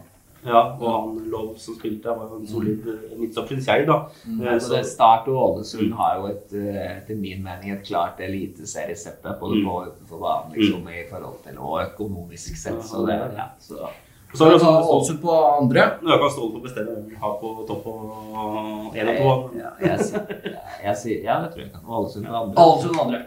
ja, 0.46 0.60
og 0.80 0.88
han 0.94 1.16
Lov 1.30 1.54
som 1.58 1.74
spilte 1.78 2.08
der, 2.08 2.16
var 2.16 2.30
jo 2.30 2.40
en 2.40 2.48
solid 2.48 2.86
eh, 2.90 3.16
midtstopper, 3.18 3.60
jeg, 3.66 3.86
da. 3.86 3.96
Eh, 4.40 4.58
Så 4.62 4.82
Start 4.86 5.28
og 5.28 5.40
Ålesund 5.44 5.92
har 5.98 6.18
jo 6.18 6.28
et, 6.30 6.54
etter 6.54 7.18
min 7.18 7.42
mening 7.44 7.74
et 7.74 7.86
klart 7.86 8.20
eliteseriesetup 8.20 9.38
både 9.40 9.62
på 9.64 9.74
og 9.78 9.90
utenfor 9.90 10.22
banen 10.24 10.54
liksom, 10.58 10.86
i 10.88 11.06
forhold 11.10 11.42
til 11.46 11.58
og 11.58 11.82
økonomisk 11.84 12.56
sett. 12.56 12.82
Så 12.86 13.06
det, 13.06 13.18
ja, 13.36 13.50
så. 13.60 13.90
Så 14.34 14.44
har 14.44 14.52
du 14.52 14.58
Ta 14.62 14.70
Ålesund 14.94 15.20
på 15.22 15.34
andre. 15.60 15.84
Du 16.00 16.06
kan 16.06 16.30
stole 16.30 16.52
på 16.54 16.58
å 16.60 16.62
bestemme 16.62 16.94
hvem 16.94 17.08
du 17.10 17.16
har 17.22 17.32
på 17.40 17.50
topp 17.68 17.86
og 17.90 18.96
én 18.96 19.10
og 19.10 19.16
to. 19.20 19.58
Ja, 19.58 19.70
jeg, 19.82 19.98
sier- 20.06 20.56
jeg 20.84 20.96
sier 21.02 21.24
Ja, 21.24 21.40
det 21.44 21.52
tror 21.54 21.64
jeg 21.64 21.72
kan. 21.72 21.82
Ålesund 21.86 22.26
på 22.26 22.34
andre. 22.42 22.66
Ålesund 22.66 23.00
andre. 23.04 23.22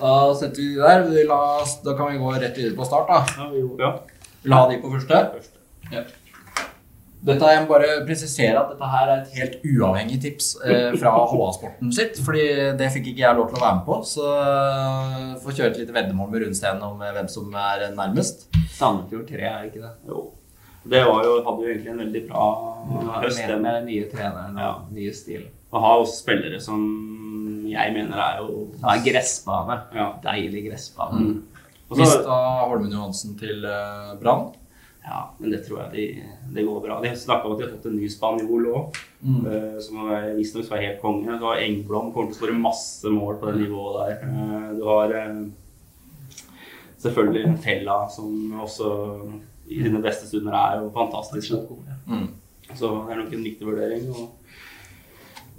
Da 0.00 0.12
setter 0.34 0.56
vi 0.62 0.74
de 0.74 0.80
der. 0.82 1.02
Vi 1.08 1.24
la, 1.28 1.40
da 1.84 1.94
kan 1.96 2.12
vi 2.12 2.18
gå 2.18 2.32
rett 2.34 2.56
videre 2.58 2.76
på 2.76 2.84
start, 2.88 3.08
da. 3.08 3.22
Ja, 3.38 3.48
vi 3.52 3.62
ja. 3.84 3.92
Vil 4.42 4.50
du 4.50 4.56
ha 4.56 4.68
de 4.70 4.80
på 4.82 4.90
første? 4.92 5.22
Ja. 5.92 6.02
Dette 7.22 7.50
Jeg 7.52 7.62
må 7.62 7.68
bare 7.70 8.00
presisere 8.06 8.58
at 8.58 8.70
dette 8.72 8.86
her 8.90 9.10
er 9.12 9.20
et 9.22 9.34
helt 9.38 9.60
uavhengig 9.62 10.16
tips 10.24 10.48
eh, 10.66 10.90
fra 10.98 11.12
HA-sporten 11.30 11.92
sitt. 11.94 12.18
Fordi 12.26 12.46
det 12.80 12.88
fikk 12.96 13.12
ikke 13.12 13.22
jeg 13.22 13.38
lov 13.38 13.46
til 13.52 13.60
å 13.60 13.62
være 13.62 13.76
med 13.78 13.84
på. 13.86 13.98
Så 14.10 14.26
få 14.26 15.44
får 15.44 15.56
kjøre 15.58 15.70
et 15.70 15.80
lite 15.84 15.94
veddemål 15.94 16.30
med 16.32 16.42
Rundsten 16.42 16.82
om 16.82 17.02
eh, 17.02 17.12
hvem 17.14 17.28
som 17.30 17.54
er 17.54 17.84
nærmest. 17.94 18.48
Sandefjord 18.74 19.28
3, 19.30 19.42
er 19.52 19.68
ikke 19.70 19.84
det? 19.84 19.92
Jo. 20.10 20.24
Det 20.82 21.04
var 21.06 21.22
jo, 21.22 21.36
hadde 21.46 21.62
jo 21.62 21.70
egentlig 21.70 21.92
en 21.92 22.00
veldig 22.02 22.22
bra 22.26 22.46
høst. 23.22 23.38
Med, 23.38 23.60
med 23.62 23.76
den 23.78 23.86
nye 23.92 24.08
treneren 24.10 24.56
og 24.58 24.64
Ja. 24.64 24.72
nye 24.98 25.12
stil. 25.14 25.44
Og 25.70 25.80
har 25.84 26.00
også 26.02 26.16
spillere 26.24 26.58
som 26.60 26.80
jeg 27.70 27.92
mener 27.94 28.18
er 28.18 28.40
jo 28.42 28.66
Ja, 28.82 28.96
gressbane. 29.06 29.78
Ja. 29.94 30.08
Deilig 30.26 30.66
gressbane. 30.70 31.20
Mm. 31.22 31.42
så- 31.92 32.00
Mista 32.02 32.40
Holmen 32.66 32.90
Johansen 32.92 33.38
til 33.38 33.64
eh, 33.64 34.16
Brann. 34.20 34.50
Ja, 35.04 35.30
men 35.38 35.50
det 35.50 35.64
tror 35.66 35.80
jeg 35.82 35.92
de, 35.92 36.04
det 36.54 36.62
går 36.66 36.80
bra. 36.84 37.00
De 37.02 37.10
snakka 37.18 37.48
om 37.48 37.52
at 37.56 37.58
de 37.58 37.64
har 37.66 37.72
fått 37.76 37.86
en 37.90 37.96
ny 37.98 38.08
spanjol 38.08 38.68
òg, 38.72 39.00
Mm. 39.22 39.80
som 39.80 40.10
er- 40.10 40.34
visstnok 40.34 40.64
skal 40.64 40.78
være 40.78 40.86
helt 40.88 41.00
konge. 41.02 41.38
Du 41.38 41.44
har 41.46 41.56
Engblom, 41.62 42.12
kommer 42.12 42.30
til 42.32 42.34
å 42.34 42.38
skåre 42.40 42.58
masse 42.58 43.04
mål 43.10 43.36
på 43.38 43.52
det 43.52 43.60
nivået 43.60 43.98
der. 44.08 44.28
Uh, 44.28 44.76
Du 44.78 44.84
har 44.86 45.12
uh, 45.14 45.44
selvfølgelig 47.02 47.62
Tella, 47.62 48.08
som 48.10 48.52
også 48.62 48.88
i 49.70 49.82
sine 49.82 50.02
beste 50.02 50.26
stunder 50.28 50.52
er 50.58 50.80
jo 50.82 50.90
fantastisk. 50.94 51.52
Mm. 52.06 52.28
Så 52.74 52.90
det 53.06 53.12
er 53.14 53.22
nok 53.22 53.32
en 53.32 53.44
viktig 53.44 53.66
vurdering. 53.66 54.08
Og 54.10 54.30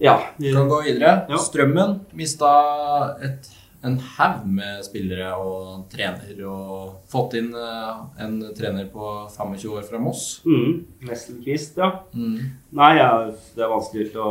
ja, 0.02 0.18
Vi 0.38 0.52
kan 0.54 0.68
gå 0.70 0.82
videre. 0.84 1.26
Ja. 1.30 1.38
Strømmen 1.38 2.00
mista 2.14 3.16
et 3.24 3.48
en 3.84 3.98
haug 4.16 4.44
med 4.48 4.84
spillere 4.86 5.34
og 5.36 5.88
trener, 5.92 6.38
og 6.48 7.02
fått 7.12 7.36
inn 7.40 7.50
eh, 7.58 8.04
en 8.24 8.38
trener 8.56 8.88
på 8.94 9.10
25 9.34 9.74
år 9.76 9.84
fra 9.88 10.00
Moss. 10.00 10.28
Mm. 10.48 10.78
Nesselquist, 11.10 11.82
ja. 11.82 11.90
Mm. 12.16 12.38
Nei, 12.80 12.94
ja, 13.00 13.10
det 13.56 13.66
er 13.66 13.74
vanskelig 13.74 14.08
å 14.16 14.30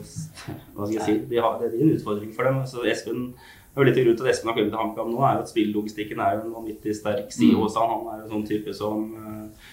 Hva 0.00 0.84
skal 0.84 0.98
jeg 0.98 1.06
si? 1.06 1.16
De 1.30 1.40
har, 1.40 1.56
det 1.60 1.70
er 1.70 1.80
en 1.80 1.96
utfordring 1.96 2.36
for 2.36 2.48
dem. 2.48 2.60
Så 2.68 2.84
Espen 2.88 3.30
det 3.70 3.78
er 3.78 3.84
jo 3.84 3.86
litt 3.86 3.98
grunn 4.00 4.16
til 4.18 4.26
at 4.26 4.32
Espen 4.32 4.48
har 4.50 4.56
kommet 4.56 4.72
til 4.74 4.80
HamKam 4.80 5.10
nå, 5.12 5.18
er 5.22 5.36
jo 5.36 5.42
at 5.44 5.50
spilllogistikken 5.52 6.20
er 6.20 6.32
jo 6.34 6.40
en 6.42 6.54
vanvittig 6.56 6.94
sterk 6.98 7.28
side 7.30 7.54
hos 7.54 7.76
han. 7.78 7.92
Han 7.92 8.08
er 8.10 8.24
jo 8.24 8.30
sånn 8.32 8.48
type 8.48 8.74
som 8.74 9.04
eh, 9.14 9.68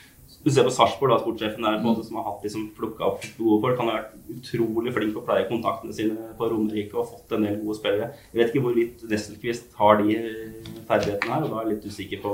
Du 0.47 0.51
ser 0.55 0.63
på 0.63 0.71
Sarpsborg, 0.71 1.11
sportssjefen 1.19 1.65
der, 1.65 1.81
måte, 1.83 2.05
som 2.07 2.21
har 2.21 2.29
hatt 2.29 2.45
liksom 2.45 2.69
plukka 2.77 3.03
opp 3.03 3.25
gode 3.35 3.57
folk. 3.65 3.81
Han 3.81 3.89
har 3.91 3.97
vært 3.97 4.29
utrolig 4.31 4.93
flink 4.95 5.11
på 5.11 5.19
å 5.19 5.25
pleie 5.27 5.47
kontaktene 5.49 5.95
sine 5.97 6.29
på 6.39 6.47
Romerike 6.53 6.95
og 6.95 7.09
fått 7.09 7.33
en 7.35 7.43
del 7.43 7.57
gode 7.65 7.75
spillere. 7.81 8.07
Jeg 8.31 8.39
vet 8.39 8.53
ikke 8.53 8.63
hvorvidt 8.63 9.03
Nesselquist 9.11 9.75
har 9.75 9.99
de 9.99 10.15
ferdighetene 10.87 11.33
her, 11.33 11.43
og 11.43 11.51
da 11.51 11.59
er 11.59 11.67
jeg 11.67 11.73
litt 11.73 11.89
usikker 11.91 12.23
på 12.23 12.33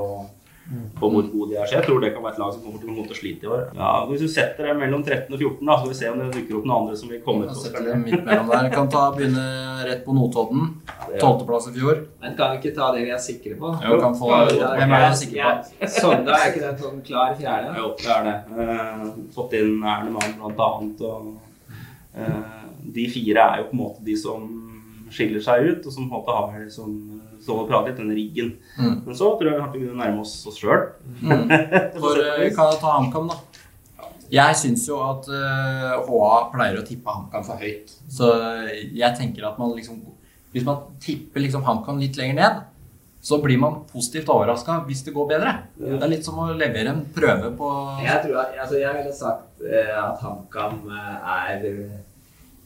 på 0.99 1.09
hvor 1.11 1.25
gode 1.31 1.49
de 1.51 1.55
er. 1.59 1.65
Så 1.67 1.75
jeg 1.75 1.83
tror 1.85 1.99
det 1.99 2.13
kan 2.13 2.23
være 2.23 2.33
et 2.33 2.39
lag 2.39 2.53
som 2.53 2.61
kommer 2.63 2.79
til 2.79 2.89
å 2.89 2.95
måtte 2.95 3.15
slite 3.17 3.43
i 3.43 3.49
år. 3.51 3.63
Ja, 3.75 3.89
Hvis 4.07 4.21
du 4.23 4.27
setter 4.31 4.69
dem 4.69 4.79
mellom 4.79 5.03
13 5.03 5.33
og 5.35 5.39
14, 5.39 5.65
da, 5.67 5.75
så 5.75 5.79
skal 5.83 5.89
vi 5.91 5.97
se 5.99 6.11
om 6.13 6.19
det 6.21 6.27
dukker 6.37 6.57
opp 6.59 6.65
noen 6.69 6.77
andre 6.81 6.95
som 7.01 7.09
vil 7.11 7.19
komme 7.25 7.49
å 7.51 7.55
setter 7.59 7.83
dem 7.89 8.05
midt 8.07 8.23
mellom 8.25 8.47
der. 8.53 8.69
Kan 8.73 8.87
ta, 8.93 9.01
begynne 9.17 9.43
rett 9.89 10.05
på 10.05 10.15
Notodden. 10.15 10.69
det- 11.09 11.19
Tolvteplass 11.19 11.67
i 11.67 11.73
fjor. 11.75 11.99
Men 12.21 12.35
kan 12.37 12.51
vi 12.55 12.61
ikke 12.61 12.75
ta 12.77 12.91
det 12.95 13.03
vi 13.03 13.11
er 13.11 13.17
sikre 13.19 13.57
på? 13.59 13.73
Jo, 13.83 13.99
kan 13.99 14.15
få, 14.15 14.31
hvem 14.31 14.91
er 14.95 15.09
du 15.09 15.15
sikre 15.19 15.43
på? 15.43 15.77
Ja, 15.81 15.87
Sogndal, 15.87 16.33
er 16.39 16.51
ikke 16.53 16.63
den 16.63 16.77
sånn 16.77 17.01
klar 17.05 17.35
fjerde? 17.35 17.75
Jo, 17.77 17.93
det 17.99 18.11
er 18.17 18.23
det. 18.23 18.37
Eh, 18.63 19.07
fått 19.35 19.53
inn 19.59 19.75
Ernemann 19.83 20.37
blant 20.39 20.59
annet. 20.69 21.01
Og, 21.01 21.33
eh, 22.15 22.43
de 22.93 23.07
fire 23.09 23.37
er 23.51 23.57
jo 23.61 23.69
på 23.69 23.73
en 23.73 23.83
måte 23.83 24.03
de 24.05 24.15
som 24.15 24.47
skiller 25.11 25.41
seg 25.43 25.67
ut, 25.69 25.85
og 25.85 25.91
som 25.93 26.09
på 26.09 26.15
en 26.15 26.21
måte 26.23 26.33
har 26.33 26.59
liksom, 26.63 27.21
stå 27.43 27.57
og 27.61 27.69
prate 27.69 27.91
litt, 27.91 27.99
den 27.99 28.13
riggen. 28.15 28.53
Mm. 28.77 28.95
Men 29.05 29.17
så 29.19 29.33
tror 29.37 29.49
jeg 29.49 29.57
vi 29.57 29.63
har 29.63 29.73
til 29.73 29.89
å 29.91 29.99
nærme 29.99 30.23
oss 30.23 30.35
oss 30.49 30.59
sjøl. 30.61 30.87
Mm. 31.21 31.45
For 32.01 32.21
eh, 32.23 32.39
vi 32.45 32.51
kan 32.55 32.73
ta 32.81 32.97
HamKam, 32.97 33.31
da. 33.31 33.39
Jeg 34.33 34.57
syns 34.57 34.87
jo 34.89 34.97
at 35.03 35.27
uh, 35.29 35.99
HA 36.07 36.35
pleier 36.55 36.79
å 36.79 36.85
tippe 36.87 37.11
HamKam 37.11 37.43
for 37.45 37.61
høyt. 37.61 37.91
Så 38.09 38.31
jeg 38.65 39.13
tenker 39.19 39.45
at 39.45 39.59
man 39.61 39.75
liksom 39.77 39.99
Hvis 40.55 40.65
man 40.65 40.87
tipper 41.01 41.43
liksom 41.43 41.61
HamKam 41.67 41.99
litt 42.01 42.17
lenger 42.17 42.39
ned, 42.39 42.63
så 43.23 43.37
blir 43.41 43.57
man 43.57 43.77
positivt 43.87 44.29
overraska 44.29 44.81
hvis 44.87 45.05
det 45.05 45.13
går 45.15 45.27
bedre. 45.29 45.53
Det 45.79 45.95
er 45.95 46.11
litt 46.11 46.25
som 46.27 46.41
å 46.43 46.49
levere 46.59 46.91
en 46.91 47.05
prøve 47.15 47.53
på 47.55 47.69
Jeg 48.03 48.19
tror 48.25 48.41
at, 48.41 48.57
altså 48.65 48.81
jeg 48.81 48.97
ville 48.97 49.13
sagt 49.15 49.63
eh, 49.63 49.93
at 49.95 50.19
HamKam 50.19 50.81
eh, 50.91 51.29
er 51.35 51.63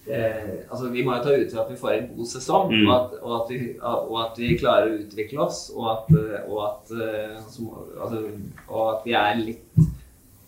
eh, 0.10 0.64
Altså 0.72 0.90
Vi 0.94 1.04
må 1.04 1.16
jo 1.18 1.24
ta 1.24 1.34
ut 1.36 1.52
fra 1.54 1.62
at 1.66 1.72
vi 1.72 1.78
får 1.82 1.92
en 1.98 2.08
god 2.16 2.26
sesong, 2.32 2.72
Mm. 2.72 2.88
og, 2.88 2.96
at, 2.96 3.20
og, 3.22 3.36
at 3.42 3.52
vi, 3.54 3.60
og 3.82 4.18
at 4.26 4.38
vi 4.42 4.58
klarer 4.58 4.90
å 4.92 4.98
utvikle 5.04 5.40
oss, 5.46 5.62
og 5.76 5.92
at, 5.94 6.12
eh, 6.18 6.50
og 6.50 6.64
at, 6.70 6.92
eh, 6.98 7.38
som, 7.52 7.70
altså, 8.02 8.24
og 8.70 8.84
at 8.96 9.06
vi 9.06 9.14
er 9.14 9.36
litt 9.44 9.88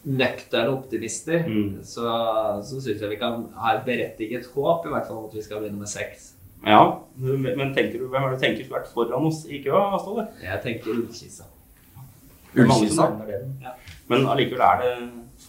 nøkterne 0.10 0.72
optimister. 0.74 1.44
Mm. 1.48 1.84
Så, 1.84 2.04
så 2.64 2.80
syns 2.82 3.02
jeg 3.02 3.10
vi 3.12 3.20
kan 3.20 3.48
ha 3.60 3.76
et 3.76 3.86
berettiget 3.86 4.48
håp, 4.56 4.86
i 4.88 4.94
hvert 4.94 5.08
fall 5.08 5.26
at 5.28 5.36
vi 5.36 5.42
skal 5.46 5.60
begynne 5.62 5.80
med 5.84 5.92
seks. 5.92 6.34
Ja, 6.66 6.82
men 7.20 7.74
tenker 7.76 8.00
du, 8.02 8.08
hvem 8.12 8.24
er 8.26 8.34
det 8.34 8.40
du 8.40 8.44
tenker 8.44 8.66
skulle 8.66 8.82
vært 8.82 8.92
foran 8.92 9.28
oss 9.30 9.46
i 9.48 9.62
køa, 9.64 10.00
Ståle? 10.02 10.26
Jeg 10.44 10.60
tenker 10.64 10.92
Ullkisa. 10.92 11.46
Ullkisa. 12.56 13.06
Men 14.10 14.26
allikevel 14.28 14.66
er 14.66 14.82
det 14.84 14.94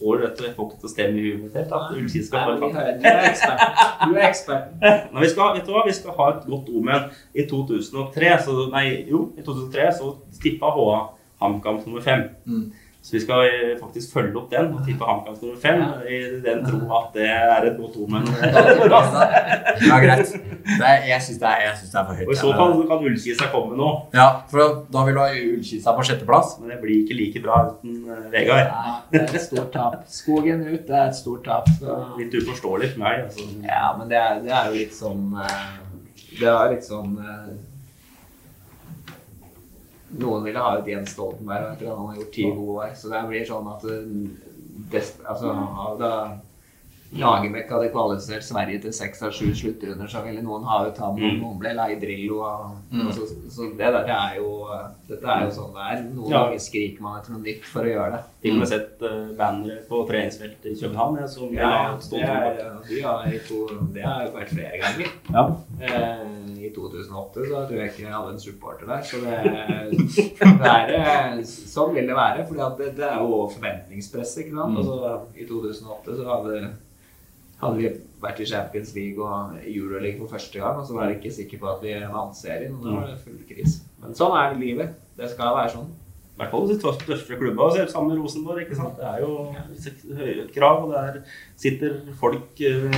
Får 0.00 0.22
dette 0.24 0.50
folk 0.56 0.74
til 0.78 0.88
å 0.88 0.90
stemme 0.90 1.20
i 1.20 1.24
huet 1.26 1.40
mitt 1.44 1.56
helt? 1.58 1.72
At 1.76 1.92
Ullkisa 1.92 2.26
skal 2.26 2.58
få 2.60 2.70
et 2.72 3.00
Du 3.00 3.08
er 3.10 3.24
eksperten. 3.28 4.78
Du 4.80 4.86
er. 4.88 5.00
Nei, 5.12 5.22
vi 5.24 5.30
skal, 5.32 5.54
vet 5.58 5.66
du 5.66 5.72
hva, 5.74 5.86
vi 5.86 5.96
skal 5.96 6.16
ha 6.16 6.28
et 6.34 6.46
godt 6.48 6.70
omen. 6.72 7.08
I 7.36 7.46
2003, 7.50 8.30
så, 8.46 8.54
nei, 8.72 8.84
jo, 9.10 9.26
i 9.36 9.44
2003 9.44 9.90
så 9.98 10.14
tippa 10.40 10.72
HA 10.72 11.00
HamKam 11.40 11.82
nummer 11.84 12.04
fem. 12.04 12.26
Mm. 12.48 12.70
Så 13.02 13.14
vi 13.16 13.20
skal 13.22 13.46
eh, 13.48 13.70
faktisk 13.80 14.12
følge 14.12 14.36
opp 14.36 14.50
den 14.52 14.74
og 14.76 14.82
tippe 14.84 15.06
HamKam 15.08 15.36
nummer 15.40 15.56
fem 15.62 15.80
i 16.04 16.18
den 16.44 16.58
tro 16.66 16.80
at 16.98 17.14
det 17.16 17.28
er 17.32 17.64
et 17.70 17.78
godt 17.80 17.94
omen. 17.96 18.26
Ja, 19.80 19.96
greit. 20.02 20.28
Det 20.66 20.84
er, 20.84 21.06
jeg 21.08 21.22
syns 21.24 21.38
det, 21.40 21.48
er- 21.48 21.62
jeg 21.64 21.76
synes 21.78 21.90
det 21.94 22.00
er 22.00 22.04
for 22.10 22.14
høyt. 22.18 22.26
Og 22.28 22.32
i 22.34 22.36
så 22.36 22.50
fall 22.58 22.74
så 22.76 22.82
kan 22.90 23.04
Ullkisa 23.08 23.48
komme 23.54 23.78
nå. 23.78 23.88
Ja, 24.14 24.26
for 24.50 24.82
da 24.92 25.04
vil 25.08 25.16
du 25.16 25.20
ha 25.22 25.30
Ullkisa 25.32 25.94
på 25.96 26.04
sjetteplass. 26.10 26.52
Men 26.60 26.74
det 26.74 26.78
blir 26.82 27.00
ikke 27.06 27.16
like 27.16 27.42
bra 27.46 27.56
uten 27.70 27.96
eh, 28.04 28.20
Vegard. 28.36 28.68
Nei, 28.74 28.94
det 29.14 29.22
er 29.22 29.34
et 29.40 29.46
stort 29.46 29.72
tap. 29.74 29.96
Skogen 30.12 30.66
ut, 30.68 30.84
det 30.90 30.98
er 31.00 31.08
et 31.08 31.16
stort 31.18 31.44
tap. 31.48 31.72
Så. 31.80 31.96
Litt 32.20 32.36
uforståelig 32.42 32.92
for 32.94 33.06
meg. 33.06 33.24
Altså. 33.30 33.48
Ja, 33.64 33.94
men 33.96 34.12
det 34.12 34.20
er, 34.20 34.44
det 34.44 34.52
er 34.60 34.68
jo 34.68 34.76
litt 34.76 34.94
sånn 35.00 35.24
eh, 35.40 35.66
Det 36.36 36.52
er 36.52 36.74
litt 36.76 36.84
sånn 36.86 37.16
Noen 40.18 40.42
ville 40.44 40.58
ha 40.58 40.78
ut 40.78 40.88
Jens 40.90 41.12
Stoltenberg 41.14 41.72
etter 41.72 41.90
at 41.90 41.98
han 41.98 42.08
har 42.10 42.16
gjort 42.18 42.32
ti 42.34 42.46
gode 42.50 42.86
år. 42.86 42.94
Så 42.98 43.12
det 43.12 43.20
blir 43.28 43.44
sånn 43.46 43.68
at 43.70 43.84
eh, 43.86 45.02
altså, 45.30 45.52
da 46.00 46.12
Lagerbäck 47.18 47.70
hadde 47.72 47.88
kvalifisert 47.90 48.44
Sverige 48.46 48.78
til 48.84 48.92
seks 48.94 49.22
av 49.26 49.32
sju 49.34 49.48
sluttrunder, 49.58 50.06
så 50.06 50.20
ville 50.22 50.42
noen 50.46 50.62
ha 50.64 50.84
ut 50.86 50.98
ham, 51.02 51.16
Mm. 51.18 51.40
noen 51.42 51.58
ble 51.58 51.72
lei 51.74 51.94
Drillo. 51.98 52.44
Mm. 52.92 53.08
så, 53.12 53.26
så 53.50 53.66
det 53.76 53.90
der 53.96 54.06
er 54.06 54.36
jo 54.36 54.68
Dette 55.08 55.26
er 55.26 55.42
jo 55.44 55.50
sånn 55.50 55.72
det 55.74 55.86
er. 55.90 56.02
Noen 56.14 56.30
Ja. 56.30 56.44
ganger 56.44 56.58
skriker 56.62 57.00
man 57.02 57.18
etter 57.20 57.32
noe 57.32 57.42
nytt 57.42 57.64
for 57.66 57.82
å 57.82 57.90
gjøre 57.90 58.12
det. 58.12 58.20
Til 58.42 58.52
og 58.52 58.58
med 58.58 58.68
sett 58.68 59.02
uh, 59.02 59.32
bannere 59.36 59.80
på 59.88 60.06
treningsfeltet 60.06 60.66
i 60.70 60.74
København. 60.80 61.18
Jeg 61.18 61.28
så 61.28 61.48
Ja, 61.52 61.70
ja, 61.70 61.96
det, 61.98 62.20
er, 62.22 62.78
de 62.88 63.00
har 63.02 63.24
to, 63.48 63.58
det 63.92 64.02
har 64.06 64.22
jo 64.26 64.30
vært 64.38 64.52
flere 64.54 64.78
ganger. 64.78 65.10
ja. 65.34 65.44
Eh, 65.80 66.26
I 66.60 66.70
2008 66.76 67.34
så 67.48 67.66
tror 67.66 67.74
jeg 67.80 67.90
ikke 67.90 68.02
jeg 68.06 68.12
hadde 68.14 68.32
en 68.32 68.38
supporter 68.38 68.86
der. 68.86 69.02
Så 69.02 69.16
det, 69.24 69.34
det 70.60 70.70
er, 70.70 70.94
eh, 70.94 71.42
sånn 71.42 71.92
vil 71.94 72.06
det 72.06 72.14
være. 72.16 72.46
For 72.46 72.54
det, 72.78 72.94
det 72.96 73.04
er 73.10 73.18
jo 73.18 73.48
forventningspress. 73.56 74.36
ikke 74.44 74.54
sant? 74.56 74.78
Altså, 74.78 75.20
I 75.36 75.46
2008 75.48 76.16
så 76.16 76.28
hadde, 76.30 76.70
hadde 77.60 77.76
vi 77.80 77.90
vært 78.20 78.40
i 78.40 78.48
Champions 78.48 78.92
League 78.96 79.24
og 79.24 79.56
Euroleague 79.64 80.20
for 80.20 80.36
første 80.36 80.60
gang, 80.60 80.80
og 80.80 80.86
så 80.86 80.96
var 80.96 81.08
jeg 81.08 81.20
ikke 81.20 81.34
sikker 81.38 81.60
på 81.62 81.70
at 81.72 81.82
vi 81.84 81.94
vant 82.12 82.36
serien. 82.36 82.74
og 82.76 82.84
Da 82.84 82.94
var 82.98 83.06
det 83.10 83.18
full 83.24 83.40
krise. 83.48 83.82
Men 84.00 84.16
sånn 84.16 84.36
er 84.36 84.56
livet. 84.60 84.94
Det 85.16 85.28
skal 85.32 85.56
være 85.56 85.74
sånn. 85.76 85.90
Hvert 86.40 86.50
fall 86.54 86.68
de 86.70 86.76
største 86.80 87.36
klubba. 87.36 87.66
og 87.68 87.90
Sammen 87.92 88.14
med 88.14 88.22
Rosenborg. 88.24 88.62
ikke 88.62 88.76
sant? 88.78 88.96
Det 88.96 89.04
er 89.04 89.20
jo 89.20 89.32
høye 90.16 90.46
krav, 90.54 90.86
og 90.86 90.92
der 90.94 91.18
sitter 91.60 91.98
folk 92.16 92.60
eh, 92.64 92.94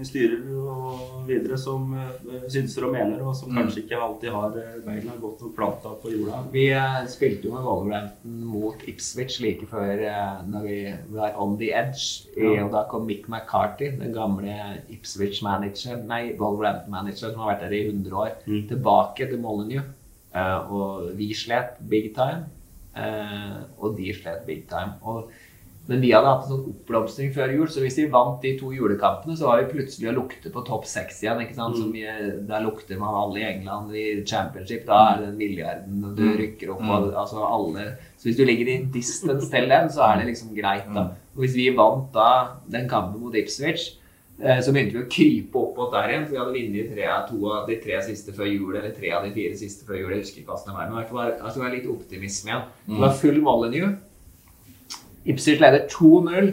i 0.00 0.04
styrer 0.08 0.40
og 0.58 1.28
videre 1.28 1.58
som 1.60 1.92
eh, 1.94 2.48
synser 2.50 2.88
og 2.88 2.92
mener, 2.96 3.20
og 3.22 3.36
som 3.38 3.52
kanskje 3.54 3.84
ikke 3.84 4.00
alltid 4.02 4.34
har 4.34 4.56
eh, 4.58 4.80
beina 4.86 5.14
godt 5.22 5.44
nok 5.46 5.54
planta 5.54 5.92
på 6.02 6.10
jorda. 6.16 6.40
Vi 6.50 6.64
eh, 6.74 6.98
spilte 7.12 7.46
jo 7.46 7.54
med 7.54 7.62
Wolverhampton 7.68 8.40
mot 8.50 8.82
Ipswich 8.90 9.38
like 9.44 9.70
før 9.70 10.02
eh, 10.10 10.42
når 10.50 10.66
vi 10.66 10.80
var 11.14 11.38
on 11.38 11.54
the 11.62 11.70
edge. 11.70 12.26
Ja. 12.36 12.64
og 12.64 12.72
da 12.74 12.82
kom 12.90 13.06
Mick 13.06 13.28
McCarty, 13.30 13.92
den 14.00 14.12
gamle 14.16 14.58
Ipswich-manager, 14.90 16.02
nei, 16.10 16.32
Wolverhampton-manager 16.40 17.30
som 17.32 17.40
har 17.44 17.54
vært 17.54 17.66
der 17.68 17.76
i 17.78 17.84
100 17.88 18.16
år, 18.26 18.30
Mm. 18.46 18.66
tilbake 18.68 19.26
til 19.30 19.38
Molyneux. 19.38 19.84
Eh, 20.34 20.70
og 20.72 21.10
vi 21.18 21.32
slet 21.34 21.78
big 21.90 22.12
time, 22.14 22.44
eh, 22.46 22.59
og 23.78 23.94
de 23.98 24.12
slet 24.16 24.44
big 24.48 24.66
time. 24.70 24.96
Og, 25.02 25.30
men 25.90 26.02
vi 26.04 26.12
hadde 26.12 26.28
hatt 26.28 26.44
en 26.44 26.52
sånn 26.52 26.66
oppblomstring 26.70 27.32
før 27.34 27.54
jul, 27.54 27.66
så 27.72 27.82
hvis 27.82 27.96
vi 27.98 28.06
vant 28.12 28.42
de 28.44 28.52
to 28.60 28.68
julekampene, 28.74 29.34
så 29.38 29.48
var 29.48 29.62
vi 29.62 29.72
plutselig 29.72 30.10
å 30.10 30.14
lukte 30.20 30.52
på 30.54 30.62
topp 30.66 30.84
seks 30.86 31.22
igjen. 31.24 31.40
ikke 31.42 31.56
sant? 31.56 31.78
Som 31.80 31.90
vi, 31.94 32.04
der 32.46 32.62
lukter 32.62 33.00
man 33.00 33.16
alle 33.22 33.40
i 33.40 33.46
England 33.48 33.96
i 33.96 34.04
championship. 34.22 34.84
Da 34.86 35.00
er 35.08 35.22
det 35.22 35.30
en 35.32 35.40
milliarden, 35.40 36.04
du 36.14 36.26
rykker 36.38 36.74
opp 36.76 36.84
og 36.84 37.08
altså 37.10 37.42
alle 37.48 37.88
Så 38.20 38.28
hvis 38.28 38.38
du 38.38 38.44
ligger 38.44 38.70
i 38.70 38.76
distance 38.92 39.50
til 39.50 39.66
den, 39.72 39.90
så 39.90 40.04
er 40.06 40.20
det 40.20 40.28
liksom 40.30 40.54
greit, 40.54 40.86
da. 40.94 41.08
Og 41.34 41.46
hvis 41.46 41.56
vi 41.58 41.70
vant 41.74 42.12
da 42.14 42.30
den 42.70 42.86
kampen 42.90 43.24
mot 43.24 43.34
Ipswich, 43.34 43.96
eh, 43.96 43.99
så 44.40 44.72
begynte 44.72 44.96
vi 44.96 45.02
å 45.04 45.10
krype 45.12 45.60
opp 45.60 45.76
mot 45.76 45.90
der 45.92 46.12
igjen. 46.12 46.22
For 46.26 46.32
vi 46.32 46.40
hadde 46.40 46.54
vunnet 46.54 46.92
tre 46.94 47.08
to 47.28 47.40
av 47.52 47.66
de 47.68 47.76
tre 47.82 47.98
siste 48.06 48.32
før 48.36 48.48
jul, 48.48 48.70
eller 48.72 48.94
tre 48.96 49.10
av 49.16 49.26
de 49.26 49.34
fire 49.34 49.58
siste 49.60 49.84
før 49.88 49.98
jul. 49.98 50.14
Jeg 50.14 50.24
husker 50.24 50.42
ikke 50.42 50.54
hva 50.54 50.62
det 50.64 50.76
var. 50.76 50.88
Men 50.88 51.02
det 51.02 51.16
var, 51.18 51.34
altså, 51.36 51.58
det 51.58 51.66
var 51.66 51.74
litt 51.76 51.90
optimisme 51.92 52.52
igjen. 52.52 52.66
Det 52.88 53.02
var 53.04 53.18
full 53.20 53.40
Molyneux. 53.44 53.98
Ipswich 55.28 55.60
leder 55.60 55.84
2-0 55.92 56.52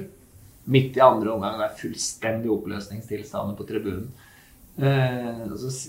midt 0.67 0.97
i 0.97 1.03
andre 1.03 1.31
omgang. 1.31 1.59
Det 1.59 1.67
er 1.67 1.79
fullstendig 1.81 2.51
oppløsningstilstander 2.51 3.55
på 3.55 3.67
tribunen. 3.69 4.09
Eh, 4.77 5.45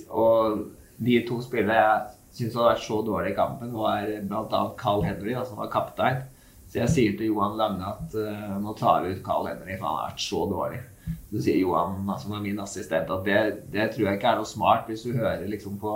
og, 0.09 0.66
de 0.99 1.20
to 1.28 1.36
spillerne 1.44 1.76
jeg 1.78 2.38
syns 2.38 2.57
hadde 2.57 2.70
vært 2.72 2.82
så 2.82 2.96
dårlige 3.07 3.34
i 3.34 3.36
kampen, 3.36 3.74
var 3.74 4.09
bl.a. 4.26 4.62
Carl 4.78 5.05
Henry, 5.07 5.36
som 5.46 5.61
var 5.61 5.70
kaptein. 5.70 6.24
Så 6.68 6.80
jeg 6.82 6.92
sier 6.92 7.18
til 7.18 7.30
Johan 7.30 7.55
Lange 7.59 7.86
at 7.86 8.16
eh, 8.18 8.57
nå 8.61 8.74
tar 8.78 9.05
vi 9.05 9.14
ut 9.14 9.22
Carl 9.24 9.46
Henry, 9.46 9.76
for 9.76 9.86
han 9.88 10.01
har 10.01 10.09
vært 10.11 10.24
så 10.24 10.42
dårlig. 10.51 10.80
Så 11.28 11.42
sier 11.44 11.61
Johan, 11.61 12.09
som 12.20 12.34
er 12.36 12.44
min 12.44 12.61
assistent, 12.62 13.11
at 13.12 13.26
det, 13.26 13.40
det 13.72 13.90
tror 13.92 14.06
jeg 14.06 14.18
ikke 14.18 14.30
er 14.32 14.38
noe 14.40 14.48
smart 14.48 14.88
hvis 14.88 15.04
du 15.04 15.12
hører 15.16 15.44
liksom 15.50 15.76
på 15.80 15.94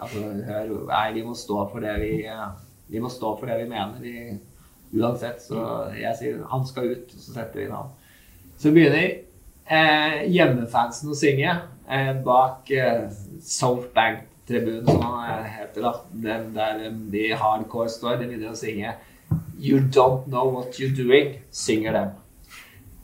altså, 0.00 0.22
hør, 0.48 0.72
Nei, 0.88 1.06
vi 1.18 1.24
må 1.26 1.34
stå 1.36 1.64
for 1.72 1.84
det 1.84 1.96
vi 2.00 2.12
eh, 2.26 2.46
Vi 2.88 3.02
stå 3.12 3.34
for 3.36 3.46
det 3.46 3.58
vi 3.60 3.68
mener. 3.68 3.98
Vi, 4.00 4.38
uansett. 4.96 5.42
Så 5.44 5.62
jeg 5.98 6.14
sier 6.16 6.44
han 6.48 6.66
skal 6.66 6.94
ut, 6.94 7.10
og 7.12 7.20
så 7.20 7.34
setter 7.34 7.60
vi 7.60 7.66
inn 7.66 7.76
han. 7.76 7.90
Så 8.58 8.72
begynner 8.72 9.10
eh, 9.68 10.22
hjemmefansen 10.32 11.12
å 11.12 11.18
synge 11.18 11.52
eh, 11.52 12.14
bak 12.24 12.70
eh, 12.72 13.04
South 13.44 13.92
Bank 13.94 14.24
tribunen, 14.48 14.86
som 14.88 15.02
han 15.04 15.44
heter, 15.44 15.84
da, 15.84 15.92
den 16.10 16.54
der 16.54 16.86
um, 16.88 17.02
de 17.12 17.26
hardcore 17.36 17.90
står, 17.92 18.16
de 18.16 18.30
begynner 18.30 18.54
å 18.54 18.58
synge 18.58 18.94
You 19.60 19.82
don't 19.92 20.24
know 20.30 20.48
what 20.54 20.78
you're 20.80 20.94
doing, 20.96 21.34
synger 21.50 21.92
dem. 21.92 22.14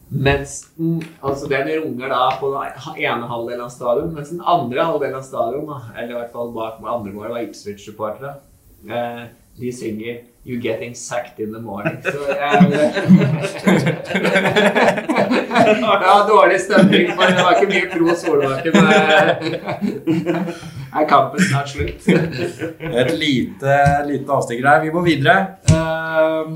Mens 0.09 0.69
den, 0.77 1.03
altså 1.23 1.49
den 1.49 1.69
runger 1.69 2.09
da 2.13 2.27
på 2.41 2.51
den 2.53 3.05
ene 3.05 3.29
halvdelen 3.31 3.65
av 3.65 3.71
stadion, 3.73 4.13
mens 4.15 4.31
den 4.31 4.43
andre 4.47 4.85
halvdelen 4.85 5.17
av 5.19 5.25
stadion, 5.27 5.73
eller 5.97 6.11
i 6.11 6.19
hvert 6.19 6.35
fall 6.35 6.53
bak 6.55 6.83
andre 6.85 7.13
mål, 7.15 7.33
var 7.33 7.47
Ipswich-supportere. 7.47 8.37
Eh, 8.85 9.25
de 9.61 9.73
synger 9.73 10.23
'You 10.47 10.61
getting 10.61 10.95
sacked 10.95 11.41
in 11.41 11.53
the 11.55 11.61
morning'. 11.61 12.03
Så 12.03 12.19
jeg, 12.29 12.39
var 15.83 16.29
dårlig 16.29 16.61
stemning, 16.61 17.09
for 17.17 17.23
det 17.23 17.35
var 17.45 17.53
ikke 17.57 17.73
mye 17.73 17.89
pro 17.93 18.15
Solbakken. 18.15 18.73
men 18.75 18.89
Er 20.95 21.09
kampen 21.09 21.41
snart 21.49 21.69
slutt? 21.69 22.09
Et 23.01 23.19
lite, 23.19 23.73
lite 24.07 24.33
avstikker 24.33 24.69
her. 24.69 24.85
Vi 24.85 24.91
må 24.93 25.01
videre. 25.01 25.47
Uh, 25.71 26.53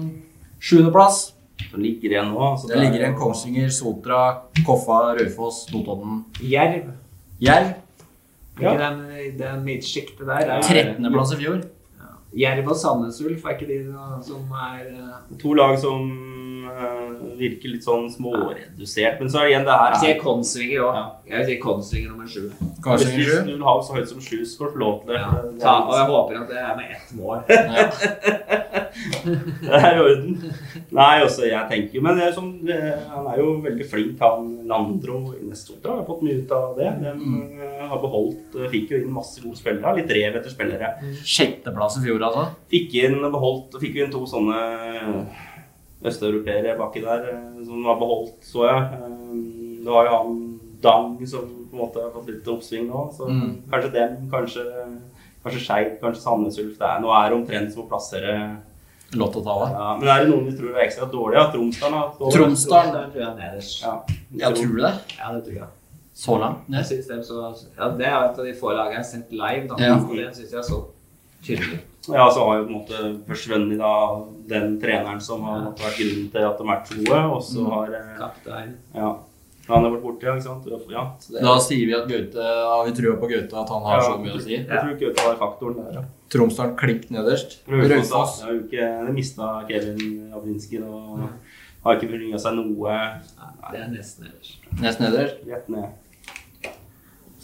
Så 1.70 1.76
ligger 1.80 2.10
igjen 2.14 2.30
nå. 2.32 2.52
Så 2.60 2.68
Det 2.70 2.78
ligger 2.80 3.02
igjen 3.02 3.16
Kongsvinger, 3.18 3.68
Sotra, 3.74 4.20
Koffa, 4.66 5.00
Raufoss, 5.18 5.64
Notodden, 5.74 6.22
Jerv. 6.42 6.92
Jerv. 7.42 7.74
Ja. 8.58 8.72
Ikke 8.72 8.78
den, 8.82 9.02
den 9.38 9.64
midtsjiktet 9.66 10.26
der. 10.26 10.54
er- 10.58 10.62
13.-plass 10.62 11.34
i 11.36 11.42
fjor. 11.42 11.60
Jerv 12.38 12.66
og 12.68 12.76
Sandnes 12.76 13.20
Ulf, 13.24 13.44
er 13.44 13.54
ikke 13.56 13.66
de 13.68 13.76
som 14.26 14.50
er 14.52 14.88
uh... 14.92 15.38
To 15.40 15.52
lag 15.56 15.78
som 15.80 16.02
virker 17.38 17.72
litt 17.72 17.86
sånn 17.86 18.08
småredusert. 18.12 19.20
Men 19.20 19.30
så 19.30 19.40
er 19.40 19.46
det 19.46 19.52
igjen 19.52 19.68
det 19.68 19.78
her 19.80 19.94
Jeg 19.94 20.00
sier 20.02 20.14
er- 20.14 20.22
Kongsvinger 20.22 20.80
òg. 20.86 20.94
Ja. 20.98 21.04
Jeg 21.28 21.44
sier 21.44 21.54
si 21.54 21.60
Kongsvinger 21.62 22.10
nummer 22.10 22.28
sju. 22.28 22.50
Hvis 22.78 23.44
du 23.44 23.52
vil 23.52 23.62
ha 23.62 23.74
så 23.82 23.94
høyt 23.94 24.08
som 24.08 24.20
sju, 24.20 24.44
skal 24.44 24.66
du 24.66 24.72
få 24.72 24.78
lov 24.78 25.00
til 25.04 25.14
det. 25.14 25.20
Ja. 25.20 25.28
Ta, 25.60 25.74
og 25.84 25.94
jeg 25.98 26.06
håper 26.12 26.32
at 26.42 26.48
det 26.48 26.58
er 26.58 26.76
med 26.76 26.86
ett 26.96 27.08
mål. 27.18 27.38
Det 28.98 29.78
er 29.78 29.96
i 29.96 30.00
orden. 30.00 30.52
Nei, 30.96 31.22
også 31.22 31.46
jeg 31.46 31.70
tenker 31.70 31.98
jo 31.98 32.02
Men 32.02 32.18
det 32.18 32.24
er 32.28 32.32
sånn, 32.34 32.52
det, 32.66 32.78
han 33.12 33.26
er 33.30 33.40
jo 33.40 33.50
veldig 33.64 33.86
flink, 33.90 34.22
han 34.22 34.48
Landro 34.70 35.34
i 35.36 35.42
Nestotra. 35.46 35.98
Har 36.00 36.06
fått 36.08 36.24
mye 36.26 36.40
ut 36.42 36.54
av 36.54 36.72
det. 36.78 36.88
Den 37.02 37.20
mm. 37.20 37.66
har 37.90 38.00
beholdt 38.02 38.56
eh, 38.58 38.70
Fikk 38.72 38.94
jo 38.94 39.02
inn 39.02 39.12
masse 39.14 39.42
gode 39.44 39.60
spillere. 39.60 39.94
Litt 40.00 40.14
rev 40.18 40.40
etter 40.40 40.52
spillere. 40.52 40.94
Sjetteplass 41.22 41.98
i 42.00 42.06
fjor, 42.06 42.24
altså. 42.30 42.48
Fikk 42.72 42.96
inn, 43.02 43.20
beholdt, 43.28 43.78
fikk 43.82 44.00
inn 44.02 44.12
to 44.14 44.24
sånne 44.28 44.58
østeuropeere 46.04 46.76
baki 46.78 47.00
der 47.02 47.28
eh, 47.32 47.64
som 47.66 47.82
var 47.84 47.98
beholdt, 48.00 48.38
så 48.46 48.66
jeg. 48.68 48.82
Eh, 48.98 49.84
Det 49.84 49.92
var 49.94 50.04
jo 50.04 50.16
han 50.16 50.44
Dang 50.82 51.26
som 51.26 51.40
på 51.70 51.74
en 51.74 51.78
måte 51.80 51.98
har 52.02 52.10
fått 52.14 52.28
litt 52.30 52.46
oppsving 52.46 52.86
nå. 52.88 53.08
Så 53.16 53.26
Mm. 53.28 53.62
kanskje 53.70 53.92
dem, 53.92 54.28
kanskje, 54.30 54.62
kanskje 55.42 55.60
Skeid, 55.64 56.00
kanskje 56.00 56.20
Sandnes 56.22 56.58
Ulf. 56.58 56.78
Det 56.78 56.86
er, 56.86 57.00
nå 57.00 57.10
er 57.10 57.30
det 57.30 57.38
omtrent 57.38 57.72
som 57.72 57.82
å 57.82 57.88
plassere 57.88 58.56
Lottotallet. 59.14 59.72
ja, 59.72 59.96
Men 59.98 60.08
er 60.08 60.24
det 60.24 60.28
noen 60.30 60.44
vi 60.46 60.52
tror 60.56 60.76
er 60.76 60.84
ekstra 60.86 61.06
dårlige? 61.10 61.34
Ja, 61.40 61.50
Tromsdalen? 61.50 62.30
Tromsdalen. 62.32 63.10
Tror 63.12 63.22
jeg 63.24 63.36
nederst. 63.38 63.82
Ja. 63.82 63.94
Jeg 64.36 64.54
tror 64.54 64.76
du 64.76 64.82
det? 64.82 64.92
Ja, 65.18 65.32
det 65.32 65.44
tror 65.44 65.54
jeg. 65.54 65.68
Så 66.14 66.38
langt 66.38 66.68
ned? 66.68 66.84
synes 66.84 67.06
det, 67.06 67.18
er 67.18 67.22
så, 67.22 67.54
ja, 67.78 67.88
det 67.96 68.06
er 68.06 68.24
et 68.24 68.38
av 68.38 68.44
de 68.44 68.52
få 68.54 68.70
lagene 68.74 68.90
jeg 68.90 69.02
har 69.02 69.04
sett 69.04 69.32
live. 69.32 69.68
Da. 69.68 69.74
Ja. 69.82 69.94
Og 69.96 70.14
det 70.16 70.36
syns 70.36 70.50
jeg 70.52 70.58
er 70.58 70.68
så 70.68 70.84
tydelig. 71.42 71.80
Ja, 72.14 72.26
så 72.32 72.44
har 72.46 72.58
jo 72.58 72.66
på 72.66 72.70
en 72.70 72.76
måte 72.78 73.00
forsvunnet 73.28 73.80
da 73.80 73.94
den 74.48 74.76
treneren 74.82 75.20
som 75.20 75.42
har 75.46 75.64
ja. 75.66 75.72
vært 75.82 75.98
grunnen 76.00 76.28
til 76.34 76.46
at 76.48 76.60
de 76.60 76.66
har 76.66 76.70
vært 76.74 76.92
så 76.92 77.00
gode. 77.00 77.22
Og 77.34 77.42
så 77.44 77.64
har 77.72 77.96
eh, 77.98 78.12
Kaptein. 78.18 78.76
Ja. 78.94 79.10
Han 79.68 79.84
har 79.84 79.92
vært 79.92 80.04
borte, 80.06 80.32
ikke 80.32 80.44
sant? 80.46 80.68
Ja, 80.88 81.02
det, 81.28 81.42
Da 81.44 81.54
sier 81.60 81.84
vi 81.84 81.96
at 81.96 82.06
Gaute 82.08 82.44
har 82.44 82.86
vi 82.86 82.94
trua 82.96 83.18
på 83.20 83.28
Gaute, 83.28 83.52
at 83.52 83.72
han 83.74 83.84
har 83.84 84.04
så 84.06 84.14
mye 84.22 84.36
å 84.38 84.40
si. 84.40 84.54
Jeg 84.56 84.68
tror 84.72 84.94
Gaute 85.02 85.24
har 85.24 85.34
var 85.34 85.40
faktoren 85.42 85.82
der, 85.82 85.98
ja. 85.98 86.04
Tromsdalen 86.32 86.76
klink 86.80 87.08
nederst. 87.12 87.58
Raufoss 87.68 88.42
Ja, 88.72 88.88
Det 89.04 89.14
mista 89.16 89.50
Kevin 89.68 90.32
Abrinski 90.36 90.80
og 90.80 91.26
har 91.84 91.96
ikke 91.96 92.10
fornya 92.12 92.40
seg 92.40 92.56
noe. 92.56 92.96
Nei, 93.38 93.50
det 93.72 93.82
er 93.82 93.92
nesten 93.92 94.28
nederst. 94.28 94.70
Nest 94.80 95.04
nederst. 95.04 95.44
Rett 95.48 95.68
ned. 95.72 96.72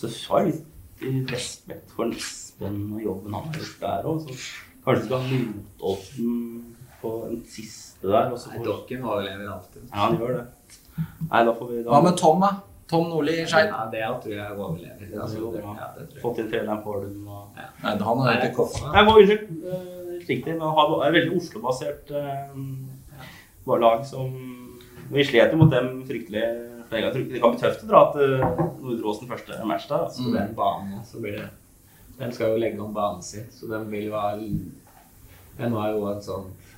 Så 0.00 0.10
har 0.30 0.48
jeg 0.48 0.56
litt 1.04 1.30
respekt 1.32 1.92
for 1.96 2.08
Espen 2.08 2.43
og 2.62 3.00
jobben 3.02 3.34
han 3.34 3.48
har 3.48 3.58
gjort 3.58 3.80
der 3.80 4.06
òg. 4.10 4.28
Kanskje 4.84 5.04
skal 5.06 5.24
Notodden 5.30 6.76
på 7.00 7.10
den 7.28 7.40
siste 7.48 8.08
der. 8.12 8.30
Og 8.32 8.38
så 8.38 8.52
Nei, 8.52 8.62
Dokken 8.64 9.02
overlever 9.04 9.50
alltid. 9.56 9.82
ja, 9.88 9.96
han 9.96 10.18
gjør 10.18 10.36
det. 10.38 10.46
Nei, 11.30 11.44
da 11.44 11.52
får 11.58 11.70
vi 11.70 11.82
da, 11.82 11.90
Hva 11.90 12.02
med 12.04 12.16
Tom, 12.20 12.40
da? 12.40 12.52
Tom 12.88 13.08
Nordli 13.08 13.38
i 13.40 13.46
Skeid? 13.48 13.70
Ja, 13.72 13.86
det 13.90 14.02
tror 14.22 14.34
jeg 14.34 14.58
overlever. 14.58 15.22
Altså, 15.22 15.50
det, 15.54 15.62
ja, 15.64 15.88
det 15.96 16.04
tror 16.08 16.14
jeg. 16.14 16.22
fått 16.22 16.38
inn 16.42 16.50
treneren 16.52 16.82
Polen 16.84 17.16
og 17.26 17.56
Nei, 17.56 17.94
han 18.08 18.22
er 18.28 18.36
ikke 18.38 18.54
Koffa. 18.60 18.92
Nei, 18.92 19.04
må 19.08 19.16
unnskyld. 19.22 19.48
Uh, 19.64 20.12
riktig. 20.28 20.52
Men 20.52 20.60
han 20.68 20.76
har- 20.78 21.06
er 21.08 21.16
veldig 21.16 21.40
Oslo-basert 21.40 22.12
uh, 22.14 23.80
lag 23.80 24.04
som 24.06 24.30
Vi 25.10 25.24
slet 25.24 25.52
jo 25.52 25.58
mot 25.60 25.70
dem 25.70 26.04
fryktelig 26.08 26.44
flere 26.88 27.02
ganger. 27.10 27.26
Det 27.32 27.40
kan 27.42 27.52
bli 27.52 27.60
tøft 27.60 27.84
å 27.84 27.88
dra 27.90 28.04
til 28.14 28.38
Nordre 28.40 29.10
Åsen 29.10 29.28
første 29.28 29.58
match 29.68 29.88
der. 29.88 30.06
Altså. 30.06 30.22
Så 30.22 30.30
blir 30.30 30.40
det 30.40 30.48
en 30.48 30.54
bane, 30.54 31.02
så 31.04 31.20
blir 31.20 31.36
det 31.38 31.48
Den 32.18 32.32
skal 32.32 32.52
jo 32.54 32.60
legge 32.62 32.80
om 32.82 32.92
banen 32.94 33.22
sin, 33.22 33.46
så 33.50 33.66
den 33.70 33.88
vil 33.90 34.10
være 34.12 34.38
Den 35.58 35.72
har 35.72 35.90
jo 35.94 36.06
et 36.12 36.22
sånt 36.24 36.70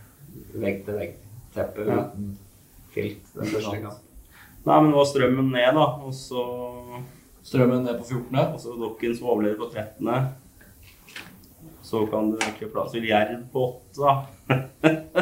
vegg-til-vegg-teppe 0.54 1.86
Ja. 1.86 1.98
uten 2.06 2.38
filt. 2.94 3.22
Den 3.34 3.44
første 3.46 3.76
kampen. 3.82 4.02
Nei, 4.66 4.80
men 4.82 4.90
nå 4.90 4.96
var 4.96 5.04
strømmen 5.06 5.50
ned, 5.52 5.74
da. 5.74 5.86
Og 6.06 6.12
så, 6.14 6.42
Strømmen 7.46 7.84
ned 7.86 7.98
på 8.00 8.04
14. 8.08 8.38
og 8.54 8.58
så 8.60 8.72
Dokken 8.80 9.14
som 9.16 9.28
overlever 9.30 9.56
på 9.60 9.68
13. 9.72 10.32
Så 11.86 12.00
kan 12.10 12.30
du 12.32 12.36
ikke 12.42 12.66
plass. 12.72 12.90
til 12.92 13.04
Jerv 13.06 13.44
på 13.52 13.62
8, 13.94 14.02
da. 14.02 14.24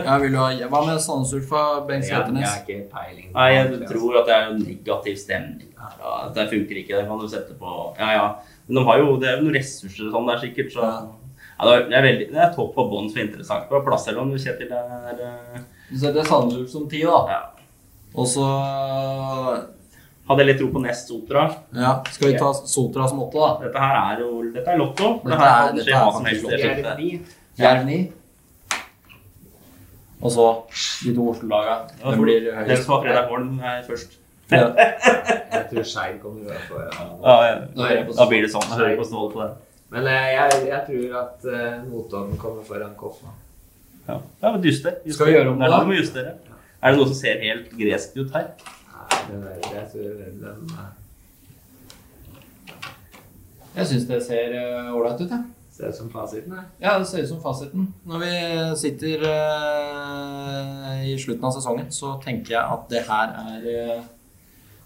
Ja, 0.05 0.19
vil 0.19 0.33
du 0.33 0.39
ha, 0.41 0.49
hva 0.69 0.81
med 0.87 0.99
Sandnes 1.01 1.35
Ulf 1.37 1.53
og 1.53 1.87
Bengt 1.89 2.07
Sæternes? 2.09 2.41
jeg 2.41 2.49
har 2.49 2.65
ikke 2.65 2.89
peiling. 2.93 3.29
Nei, 3.35 3.49
jeg 3.55 3.89
tror 3.91 4.17
at 4.21 4.27
det 4.27 4.35
er 4.35 4.49
en 4.55 4.63
negativ 4.63 5.17
stemning 5.21 5.69
her. 5.79 5.95
Ja, 6.01 6.15
det 6.35 6.49
funker 6.51 6.81
ikke. 6.81 6.97
Det 6.97 7.07
kan 7.09 7.19
du 7.21 7.29
sette 7.29 7.55
på 7.61 7.75
Ja, 7.99 8.11
ja. 8.17 8.27
Men 8.67 8.77
de 8.81 8.85
har 8.89 8.99
jo, 8.99 9.17
det 9.21 9.29
er 9.29 9.37
jo 9.39 9.45
noen 9.45 9.59
ressurser 9.59 10.11
sånn 10.13 10.27
der 10.31 10.39
sikkert, 10.41 10.73
så 10.73 10.81
Ja. 10.81 10.93
ja, 11.59 11.65
det, 11.89 11.93
er, 11.95 12.03
veldig, 12.03 12.29
det 12.33 12.41
er 12.47 12.55
topp 12.55 12.79
og 12.79 12.91
bånn 12.91 13.11
så 13.13 13.21
interessant. 13.21 13.69
På 13.69 13.83
plass 13.85 14.09
eller 14.09 14.21
om 14.23 14.31
du 14.33 14.39
Kjetil 14.39 14.73
er 14.73 15.21
eh, 15.21 15.61
Du 15.91 15.99
setter 15.99 16.25
Sandefjord 16.25 16.69
som 16.73 16.89
10, 16.89 17.03
da. 17.05 17.21
ja. 17.35 17.43
Og 18.15 18.27
så 18.31 18.45
Hadde 20.25 20.41
jeg 20.41 20.47
litt 20.49 20.59
tro 20.63 20.71
på 20.73 20.81
Nest 20.81 21.09
Sotra. 21.11 21.43
ja, 21.77 22.03
skal 22.11 22.31
vi 22.33 22.39
ta 22.41 22.49
Sotra 22.55 23.07
som 23.11 23.21
8, 23.27 23.33
da. 23.37 23.49
Dette 23.67 23.79
her 23.85 23.97
er 24.15 24.21
jo 24.23 24.43
Dette 24.55 24.71
er 24.73 24.79
lotto. 24.81 25.11
Dette 25.21 25.29
det 25.37 25.39
her 25.39 25.69
er- 25.69 25.73
dette 25.77 25.91
er 25.93 26.13
som 26.13 26.25
helst. 26.25 26.45
Jerv 26.45 26.63
skiftet. 26.65 27.35
Jerv 27.59 27.85
9. 27.85 28.13
Og 30.25 30.33
så 30.33 30.47
de 31.05 31.15
to 31.15 31.27
Oslo-laga. 31.35 31.75
Den 32.01 32.23
blir 32.23 32.41
Den 32.41 32.55
høyest. 32.65 32.85
som 32.87 32.95
har 32.95 33.03
fredag 33.05 33.29
er 33.61 33.83
først. 33.85 34.17
Ja. 34.53 34.67
Jeg 35.55 35.67
tror 35.71 35.87
Skeid 35.89 36.19
kommer 36.21 36.43
til 36.45 36.51
å 36.53 36.65
foran. 36.69 37.15
Ja, 37.23 37.37
ja. 37.47 37.55
Da 37.77 37.87
jeg 37.95 38.27
blir 38.29 38.43
det 38.45 38.51
sånn. 38.53 38.67
Så 38.69 38.77
hører 38.77 38.91
jeg 38.93 38.99
på 38.99 39.07
Ståle 39.09 39.31
på 39.33 39.41
det. 39.41 39.53
Men 39.95 40.09
eh, 40.11 40.27
jeg, 40.35 40.59
jeg 40.67 40.81
tror 40.89 41.15
at 41.21 41.47
uh, 41.47 41.77
Notodden 41.87 42.35
kommer 42.43 42.67
foran 42.67 42.93
Koffa. 42.99 43.31
Ja, 44.09 44.19
ja 44.43 44.51
men 44.51 44.65
juster. 44.67 44.99
Skal 45.09 45.31
vi 45.31 45.37
gjøre 45.37 45.55
om 45.55 45.63
det? 45.63 45.71
Da? 45.71 45.81
noe 45.87 45.97
justere. 45.97 46.35
Er 46.85 46.93
det 46.93 47.01
noe 47.01 47.09
som 47.09 47.17
ser 47.17 47.41
helt 47.41 47.71
gresk 47.79 48.19
ut 48.19 48.35
her? 48.35 48.51
Nei, 48.93 49.21
det 49.31 49.39
er, 49.49 49.61
jeg 49.79 49.87
tror 49.93 50.09
den 50.21 50.73
eh, 50.75 50.91
Jeg 53.75 53.87
syns 53.91 54.09
det 54.11 54.19
ser 54.27 54.57
eh, 54.59 54.91
ålreit 54.93 55.23
ut, 55.23 55.31
jeg. 55.31 55.45
ser 55.73 55.95
ut 55.95 55.97
som 55.97 56.11
fasiten 56.13 56.53
her. 56.53 56.67
Ja, 56.83 56.99
det 57.01 57.09
ser 57.09 57.25
ut 57.25 57.31
som 57.33 57.41
fasiten. 57.43 57.89
Når 58.05 58.21
vi 58.21 58.35
sitter 58.83 59.25
uh, 59.25 61.01
i 61.09 61.17
slutten 61.19 61.49
av 61.49 61.57
sesongen, 61.57 61.89
så 61.91 62.19
tenker 62.25 62.59
jeg 62.59 62.77
at 62.77 62.85
det 62.93 63.03
her 63.09 63.33
er 63.47 63.71
eh, 63.73 64.05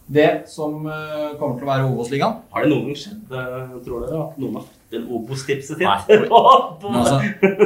det 0.09 0.29
som 0.49 0.87
eh, 0.89 1.35
kommer 1.37 1.59
til 1.59 1.67
å 1.67 1.69
være 1.69 1.87
Obos-ligaen. 1.91 2.39
Har 2.55 2.65
det 2.65 2.71
noen 2.73 2.87
gang 2.89 2.97
skjedd, 2.97 3.33
tror 3.85 4.07
dere, 4.07 4.21
at 4.25 4.39
noen 4.41 4.55
har 4.57 4.65
fått 4.65 4.97
en 4.97 5.05
Obos-tipset 5.19 5.75
sitt? 5.77 5.85
Nei. 5.85 5.99
Men 6.81 6.97
altså, 7.03 7.19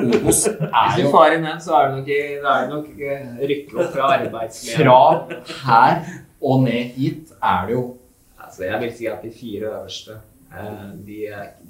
Obos 0.02 0.24
Hvis 0.26 0.42
er 0.50 0.96
du 0.96 1.02
jo 1.04 1.12
får 1.14 1.36
inn 1.36 1.46
den, 1.46 1.60
så 1.62 1.76
er 1.78 1.86
det 1.86 2.00
nok, 2.00 2.10
er 2.56 2.66
nok 2.72 2.88
eh, 2.98 3.28
rykke 3.52 3.78
opp 3.78 3.94
fra 3.94 4.08
arbeidslivet. 4.16 5.36
Fra 5.52 5.68
her 5.68 6.02
og 6.42 6.64
ned 6.66 6.98
hit 6.98 7.34
er 7.38 7.68
det 7.70 7.76
jo 7.78 7.84
Altså, 8.42 8.66
jeg 8.66 8.80
vil 8.82 8.90
si 8.92 9.06
at 9.08 9.22
de 9.24 9.30
fire 9.32 9.68
øverste, 9.70 10.18
eh, 10.52 10.80
de, 11.06 11.20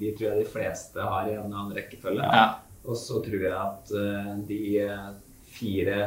de 0.01 0.09
tror 0.17 0.25
jeg 0.31 0.41
de 0.41 0.49
fleste 0.51 1.05
har 1.05 1.29
i 1.29 1.35
en 1.37 1.45
eller 1.45 1.61
annen 1.61 1.77
rekkefølge. 1.77 2.25
ja. 2.27 2.49
Og 2.83 2.97
så 2.99 3.21
tror 3.23 3.45
jeg 3.45 3.53
at 3.55 3.91
de 4.49 4.57
fire 5.55 5.99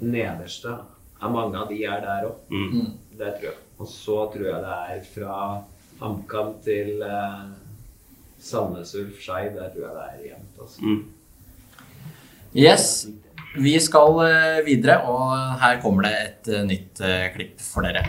nederste, 0.00 0.72
er 1.20 1.32
mange 1.34 1.58
av 1.60 1.68
de 1.68 1.82
er 1.84 2.00
der 2.00 2.28
òg. 2.30 2.38
Mm. 2.48 2.70
Mm. 2.72 2.86
Det 3.20 3.34
tror 3.36 3.50
jeg. 3.50 3.58
Og 3.80 3.88
så 3.88 4.26
tror 4.32 4.44
jeg 4.44 4.60
det 4.60 4.76
er 4.92 5.04
fra 5.14 5.36
HamKam 6.02 6.52
til 6.64 7.00
eh, 7.00 7.48
Sandnes 8.40 8.92
Ulf 9.00 9.22
Skei. 9.24 9.48
Der 9.54 9.72
tror 9.72 9.86
jeg 9.86 9.96
det 9.96 10.04
er 10.04 10.22
jevnt. 10.28 10.60
Altså. 10.60 10.84
Mm. 10.84 11.02
Yes. 12.56 13.06
Vi 13.56 13.72
skal 13.82 14.20
eh, 14.26 14.64
videre, 14.66 15.00
og 15.10 15.32
her 15.58 15.80
kommer 15.82 16.06
det 16.06 16.12
et 16.20 16.50
eh, 16.54 16.66
nytt 16.66 17.00
eh, 17.02 17.24
klipp 17.34 17.62
for 17.64 17.82
dere. 17.82 18.04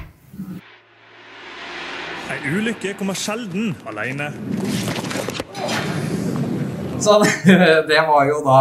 Ei 2.32 2.52
ulykke 2.52 2.94
kommer 3.00 3.18
sjelden 3.18 3.72
alene. 3.90 4.28
Så 7.02 7.18
det 7.90 8.04
var 8.12 8.28
jo 8.30 8.44
da 8.46 8.60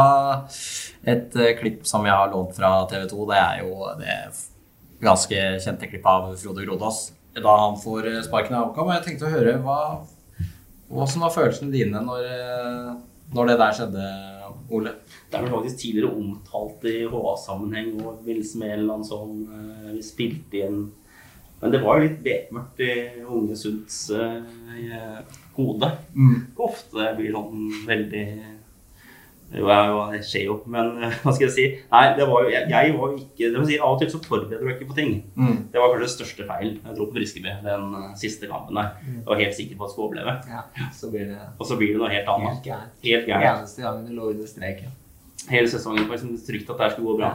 et 1.11 1.37
klipp 1.61 1.85
som 1.89 2.07
jeg 2.09 2.17
har 2.17 2.33
lånt 2.33 2.57
fra 2.57 2.73
TV 2.89 3.05
2. 3.13 3.29
Det 3.29 3.43
er 3.43 3.61
jo 3.67 3.93
det 4.01 4.17
ganske 5.01 5.41
kjente 5.65 5.89
klipp 5.91 6.07
av 6.07 6.35
Frode 6.41 6.67
Grodås 6.67 7.11
da 7.35 7.57
han 7.57 7.79
får 7.81 8.09
eh, 8.11 8.23
sparken 8.27 8.57
av 8.57 8.69
HamKam. 8.69 8.89
Og 8.89 8.97
jeg 8.97 9.07
tenkte 9.07 9.29
å 9.29 9.35
høre 9.35 9.57
hva, 9.65 9.79
hva 10.91 11.09
som 11.09 11.25
var 11.25 11.35
følelsene 11.35 11.73
dine 11.75 12.03
når, 12.05 12.27
eh, 12.27 12.89
når 13.37 13.51
det 13.51 13.59
der 13.63 13.77
skjedde, 13.79 14.07
Ole? 14.71 14.93
Det 15.31 15.39
er 15.39 15.45
vel 15.45 15.55
faktisk 15.57 15.81
tidligere 15.81 16.15
omtalt 16.15 16.85
i 16.87 16.97
HA-sammenheng 17.11 17.93
og 18.05 18.27
i 18.27 18.37
en 18.37 18.65
eller 18.67 18.93
annen 18.95 19.07
sånn 19.07 19.37
eh, 19.51 19.93
Vi 19.97 20.03
spilte 20.07 20.61
inn 20.63 20.81
Men 21.61 21.75
det 21.75 21.81
var 21.83 21.99
jo 21.99 22.07
litt 22.07 22.21
bekmørkt 22.23 22.83
i 22.87 22.93
unge 23.21 23.57
Sunds 23.59 23.97
uh, 24.17 24.39
hode. 25.59 25.91
Ofte 26.57 27.11
blir 27.19 27.35
sånn 27.35 27.67
veldig 27.85 28.23
jo, 29.51 29.67
jeg, 29.67 29.95
det 30.13 30.21
skjer 30.29 30.45
jo, 30.47 30.55
men 30.71 30.91
hva 31.25 31.33
skal 31.35 31.45
jeg 31.49 31.55
si? 31.57 31.65
Nei, 31.91 32.03
det 32.15 32.27
var 32.31 32.45
jo, 32.45 32.51
jeg, 32.55 32.69
jeg 32.71 32.93
var 32.95 33.11
jo 33.11 33.17
ikke 33.19 33.49
det 33.57 33.65
si, 33.67 33.79
Av 33.83 33.95
og 33.97 33.99
til 34.03 34.11
så 34.13 34.21
forbereder 34.23 34.63
du 34.63 34.71
ikke 34.75 34.87
på 34.93 34.97
ting. 35.01 35.17
Mm. 35.35 35.57
Det 35.73 35.81
var 35.83 35.91
kanskje 35.91 36.07
den 36.07 36.13
største 36.15 36.47
feilen 36.47 36.77
jeg 36.85 36.97
dro 37.01 37.09
på 37.11 37.17
Briskeby 37.17 37.57
den 37.65 37.89
eh, 37.99 38.13
siste 38.21 38.47
kampen 38.51 38.79
der. 38.79 38.93
Jeg 39.09 39.27
var 39.27 39.43
helt 39.43 39.57
sikker 39.59 39.75
på 39.81 39.83
at 39.85 39.91
jeg 39.91 39.97
skulle 39.97 40.09
overleve. 40.13 40.37
Ja, 40.55 40.63
så 41.01 41.11
blir 41.11 41.27
det 41.33 41.41
Og 41.59 41.67
så 41.67 41.79
blir 41.81 41.93
det 41.97 41.99
noe 42.05 42.13
helt 42.15 42.31
annet. 42.37 42.53
helt 42.55 42.69
gærent. 42.71 42.95
Helt 43.11 43.27
gærent. 43.33 43.49
Eneste 43.51 43.83
gangen 43.89 44.07
du 44.07 44.15
lå 44.21 44.31
under 44.37 44.47
streken. 44.55 44.97
hele 45.51 45.69
sesongen 45.73 46.07
var 46.07 46.15
liksom 46.21 46.37
trygt 46.47 46.71
at 46.71 46.79
det 46.85 46.91
skulle 46.95 47.11
gå 47.11 47.19
bra. 47.19 47.33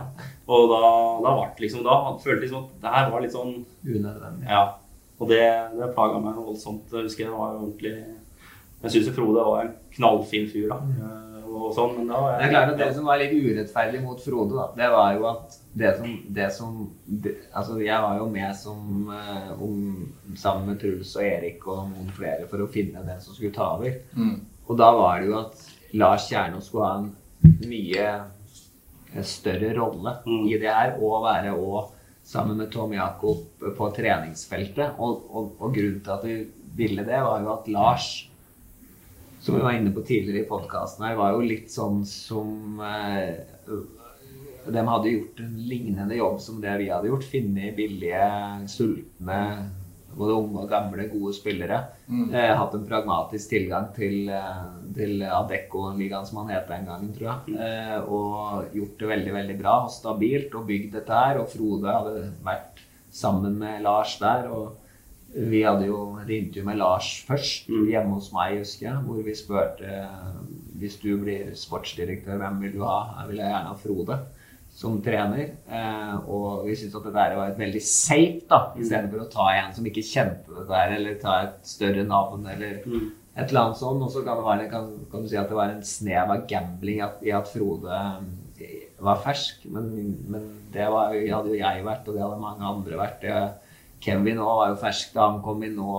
Og 0.48 0.70
da, 0.72 0.82
da 1.26 1.36
var 1.42 1.52
det 1.58 1.66
liksom 1.66 1.84
Da 1.84 1.96
følte 2.24 2.36
jeg 2.38 2.44
liksom 2.46 2.64
at 2.64 2.82
det 2.86 2.92
her 2.96 3.12
var 3.12 3.24
litt 3.26 3.34
sånn 3.36 3.56
Unødvendig. 3.84 4.48
Ja. 4.48 4.64
Og 5.20 5.30
det, 5.32 5.42
det 5.80 5.92
plaga 5.96 6.20
meg 6.22 6.36
voldsomt. 6.40 6.88
Jeg 6.94 7.08
husker 7.10 7.26
jeg 7.28 7.34
var 7.36 7.56
jo 7.56 7.66
ordentlig 7.66 7.94
Jeg 8.86 8.92
syns 8.94 9.12
Frode 9.16 9.44
var 9.48 9.64
en 9.66 9.74
knallfin 9.96 10.48
fyr, 10.52 10.68
da. 10.72 10.78
eh, 10.86 11.35
Og 11.56 11.72
sånn, 11.76 11.94
men 11.98 12.10
da 12.12 12.20
var 12.22 12.38
Det 12.40 12.48
er 12.48 12.54
klart 12.54 12.72
at 12.74 12.82
det 12.82 12.90
som 12.98 13.08
var 13.08 13.20
litt 13.22 13.34
urettferdig 13.36 14.02
mot 14.04 14.22
Frode, 14.22 14.56
da, 14.58 14.66
det 14.78 14.90
var 14.94 15.14
jo 15.16 15.28
at 15.30 15.58
det 15.76 15.92
som, 15.98 16.12
det 16.38 16.50
som 16.56 16.76
det, 17.06 17.34
Altså, 17.52 17.80
jeg 17.84 18.02
var 18.06 18.20
jo 18.20 18.28
med 18.32 18.56
som 18.60 19.10
uh, 19.12 19.52
ung, 19.64 19.80
sammen 20.40 20.70
med 20.72 20.80
Truls 20.82 21.16
og 21.16 21.24
Erik 21.28 21.66
og 21.68 21.90
noen 21.92 22.12
flere 22.16 22.48
for 22.52 22.64
å 22.64 22.70
finne 22.72 23.04
den 23.08 23.24
som 23.24 23.36
skulle 23.36 23.56
ta 23.56 23.72
over. 23.78 23.98
Mm. 24.16 24.38
Og 24.68 24.80
da 24.80 24.92
var 24.98 25.20
det 25.22 25.30
jo 25.30 25.40
at 25.40 25.66
Lars 25.96 26.30
Kjernås 26.30 26.70
skulle 26.72 26.88
ha 26.90 27.00
en 27.00 27.12
mye 27.70 28.06
eh, 29.14 29.24
større 29.24 29.74
rolle 29.78 30.18
Mm. 30.26 30.48
i 30.50 30.58
det 30.60 30.72
her, 30.72 30.96
og 31.00 31.24
være 31.24 31.54
òg 31.54 31.92
sammen 32.26 32.58
med 32.58 32.72
Tom 32.74 32.94
Jakob 32.94 33.44
på 33.78 33.90
treningsfeltet. 33.96 34.98
Og, 34.98 35.28
og, 35.30 35.52
og 35.60 35.76
grunnen 35.76 36.02
til 36.02 36.16
at 36.16 36.26
vi 36.26 36.38
ville 36.76 37.06
det, 37.06 37.22
var 37.22 37.44
jo 37.44 37.54
at 37.54 37.68
Lars 37.72 38.08
som 39.46 39.56
vi 39.56 39.62
var 39.62 39.76
inne 39.78 39.92
på 39.94 40.02
tidligere 40.02 40.42
i 40.42 40.50
podkasten 40.50 41.06
her, 41.06 41.18
var 41.20 41.36
jo 41.36 41.46
litt 41.46 41.70
sånn 41.70 42.02
som 42.10 42.80
eh, 42.82 43.36
De 44.66 44.82
hadde 44.88 45.12
gjort 45.12 45.42
en 45.46 45.58
lignende 45.70 46.18
jobb 46.18 46.40
som 46.42 46.58
det 46.64 46.74
vi 46.82 46.88
hadde 46.90 47.12
gjort. 47.12 47.28
Funnet 47.30 47.76
billige, 47.78 48.30
sultne, 48.74 49.42
både 50.18 50.38
unge 50.40 50.64
og 50.64 50.72
gamle, 50.72 51.06
gode 51.12 51.36
spillere. 51.38 51.78
Eh, 52.10 52.54
hatt 52.58 52.74
en 52.74 52.88
pragmatisk 52.90 53.52
tilgang 53.54 53.92
til, 53.94 54.32
eh, 54.34 54.64
til 54.98 55.22
Adecco-ligaen, 55.22 56.26
som 56.26 56.42
han 56.42 56.56
het 56.56 56.72
den 56.72 56.90
gangen, 56.90 57.14
tror 57.14 57.30
jeg. 57.30 57.60
Eh, 57.68 58.00
og 58.02 58.74
gjort 58.74 58.98
det 58.98 59.12
veldig, 59.14 59.36
veldig 59.38 59.60
bra 59.62 59.76
og 59.84 59.94
stabilt 59.94 60.58
og 60.58 60.66
bygd 60.72 60.98
dette 60.98 61.22
her. 61.22 61.44
Og 61.44 61.52
Frode 61.54 61.94
hadde 62.00 62.32
vært 62.42 62.82
sammen 63.12 63.60
med 63.62 63.86
Lars 63.86 64.18
der. 64.18 64.50
og 64.50 64.82
vi 65.36 65.62
hadde 65.66 65.88
jo 65.90 66.18
et 66.22 66.30
intervju 66.32 66.64
med 66.66 66.78
Lars 66.80 67.10
først, 67.28 67.68
Mm. 67.70 67.88
hjemme 67.92 68.14
hos 68.16 68.32
meg, 68.34 68.58
husker 68.62 68.88
jeg, 68.88 69.04
hvor 69.06 69.24
vi 69.26 69.34
spurte 69.36 70.08
hvis 70.80 70.98
du 71.02 71.18
blir 71.18 71.52
sportsdirektør, 71.56 72.38
hvem 72.40 72.62
vil 72.62 72.74
du 72.78 72.84
ha? 72.84 73.22
Jeg 73.22 73.30
vil 73.30 73.38
gjerne 73.44 73.68
ha 73.72 73.74
Frode 73.80 74.18
som 74.76 75.02
trener. 75.02 75.52
Eh, 75.72 76.16
og 76.28 76.66
vi 76.68 76.76
syntes 76.76 76.96
at 77.00 77.04
det 77.08 77.14
der 77.16 77.36
var 77.38 77.48
et 77.52 77.58
veldig 77.60 77.82
safe, 77.82 78.42
da, 78.50 78.60
istedenfor 78.78 79.22
å 79.24 79.30
ta 79.32 79.46
en 79.56 79.74
som 79.74 79.86
ikke 79.88 80.04
kjente 80.04 80.52
det 80.58 80.66
der, 80.68 80.96
eller 80.98 81.20
ta 81.22 81.36
et 81.46 81.60
større 81.64 82.04
navn, 82.08 82.46
eller 82.48 82.82
Mm. 82.86 83.12
et 83.38 83.48
eller 83.50 83.62
annet 83.62 83.78
sånt. 83.78 84.04
Og 84.04 84.12
så 84.12 84.24
kan, 84.26 84.38
være, 84.44 84.70
kan, 84.70 84.90
kan 85.12 85.22
du 85.22 85.28
si 85.30 85.38
at 85.38 85.48
det 85.48 85.56
var 85.56 85.70
en 85.70 85.82
snev 85.84 86.30
av 86.30 86.48
gambling 86.48 87.02
i 87.24 87.32
at 87.32 87.48
Frode 87.48 87.88
eh, 88.62 88.88
var 89.00 89.22
fersk, 89.24 89.66
men, 89.72 90.18
men 90.28 90.50
det 90.74 90.88
var, 90.92 91.12
hadde 91.14 91.50
jo 91.52 91.56
jeg 91.60 91.84
vært, 91.84 92.08
og 92.08 92.14
det 92.16 92.22
hadde 92.24 92.42
mange 92.42 92.64
andre 92.64 92.98
vært. 92.98 93.22
Det, 93.22 93.54
Kevin 94.06 94.42
òg 94.44 94.58
var 94.62 94.72
jo 94.72 94.80
fersk 94.86 95.14
da 95.16 95.28
han 95.30 95.44
kom 95.44 95.64
inn 95.66 95.78
nå. 95.80 95.92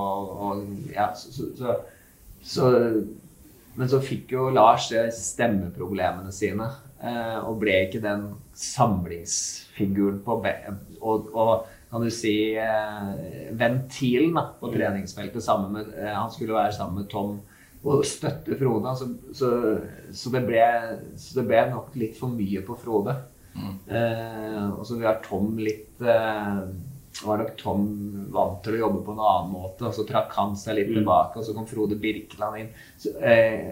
Og, 0.47 0.65
ja, 0.95 1.11
så, 1.19 1.33
så, 1.35 1.53
så, 1.59 1.77
så, 2.47 2.73
men 3.77 3.91
så 3.93 4.03
fikk 4.05 4.37
jo 4.37 4.49
Lars 4.55 4.91
stemmeproblemene 5.19 6.35
sine. 6.35 6.69
Eh, 6.97 7.39
og 7.45 7.59
ble 7.61 7.75
ikke 7.87 8.01
den 8.01 8.31
samlingsfiguren 8.57 10.23
på 10.25 10.39
og, 10.41 11.27
og 11.37 11.67
kan 11.91 12.03
du 12.03 12.11
si 12.11 12.55
eh, 12.59 13.11
ventilen 13.59 14.33
da, 14.37 14.49
på 14.61 14.73
treningsfeltet. 14.73 15.45
Sammen 15.45 15.77
med, 15.77 15.93
eh, 15.99 16.15
han 16.15 16.33
skulle 16.33 16.57
være 16.57 16.75
sammen 16.77 17.03
med 17.03 17.11
Tom 17.13 17.39
og 17.87 18.03
støtte 18.09 18.57
Frode. 18.59 18.97
Så, 18.99 19.11
så, 19.37 19.53
så, 20.11 20.33
det 20.35 20.43
ble, 20.49 20.67
så 21.21 21.41
det 21.41 21.47
ble 21.51 21.63
nok 21.71 21.95
litt 22.01 22.19
for 22.19 22.35
mye 22.35 22.65
på 22.67 22.79
Frode. 22.81 23.17
Eh, 23.57 24.65
og 24.75 24.83
så 24.85 24.99
var 25.01 25.23
Tom 25.25 25.55
litt 25.63 26.03
eh, 26.05 26.63
var 27.25 27.41
nok 27.41 27.53
Tom 27.61 27.85
vant 28.35 28.59
til 28.65 28.77
å 28.77 28.81
jobbe 28.85 29.03
på 29.07 29.15
en 29.15 29.23
annen 29.25 29.53
måte, 29.55 29.89
og 29.89 29.95
så 29.97 30.05
trakk 30.09 30.35
han 30.37 30.57
seg 30.59 30.79
litt 30.81 30.91
tilbake, 30.93 31.39
og 31.39 31.47
så 31.47 31.55
kom 31.57 31.69
Frode 31.71 31.99
Birkeland 32.01 32.61
inn. 32.61 32.73
Så, 33.01 33.15
eh, 33.21 33.71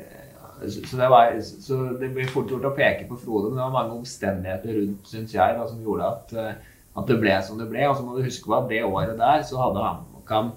så, 0.63 0.97
det 0.97 1.11
var, 1.11 1.35
så 1.43 1.81
det 2.01 2.13
blir 2.15 2.31
fort 2.31 2.53
gjort 2.53 2.71
å 2.71 2.75
peke 2.77 3.09
på 3.11 3.19
Frode, 3.21 3.51
men 3.51 3.59
det 3.59 3.67
var 3.67 3.77
mange 3.77 3.99
omstendigheter 3.99 4.79
rundt, 4.79 5.11
syns 5.11 5.35
jeg, 5.35 5.59
da, 5.59 5.69
som 5.69 5.83
gjorde 5.85 6.11
at, 6.11 6.37
eh, 6.41 6.77
at 6.95 7.11
det 7.11 7.21
ble 7.21 7.39
som 7.45 7.61
det 7.61 7.69
ble. 7.71 7.89
Og 7.91 7.99
så 7.99 8.07
må 8.07 8.17
du 8.17 8.25
huske 8.27 8.49
på 8.49 8.59
at 8.59 8.71
det 8.71 8.85
året 8.87 9.19
der 9.21 9.43
så 9.47 9.61
hadde 9.61 9.85
HamKam 9.85 10.53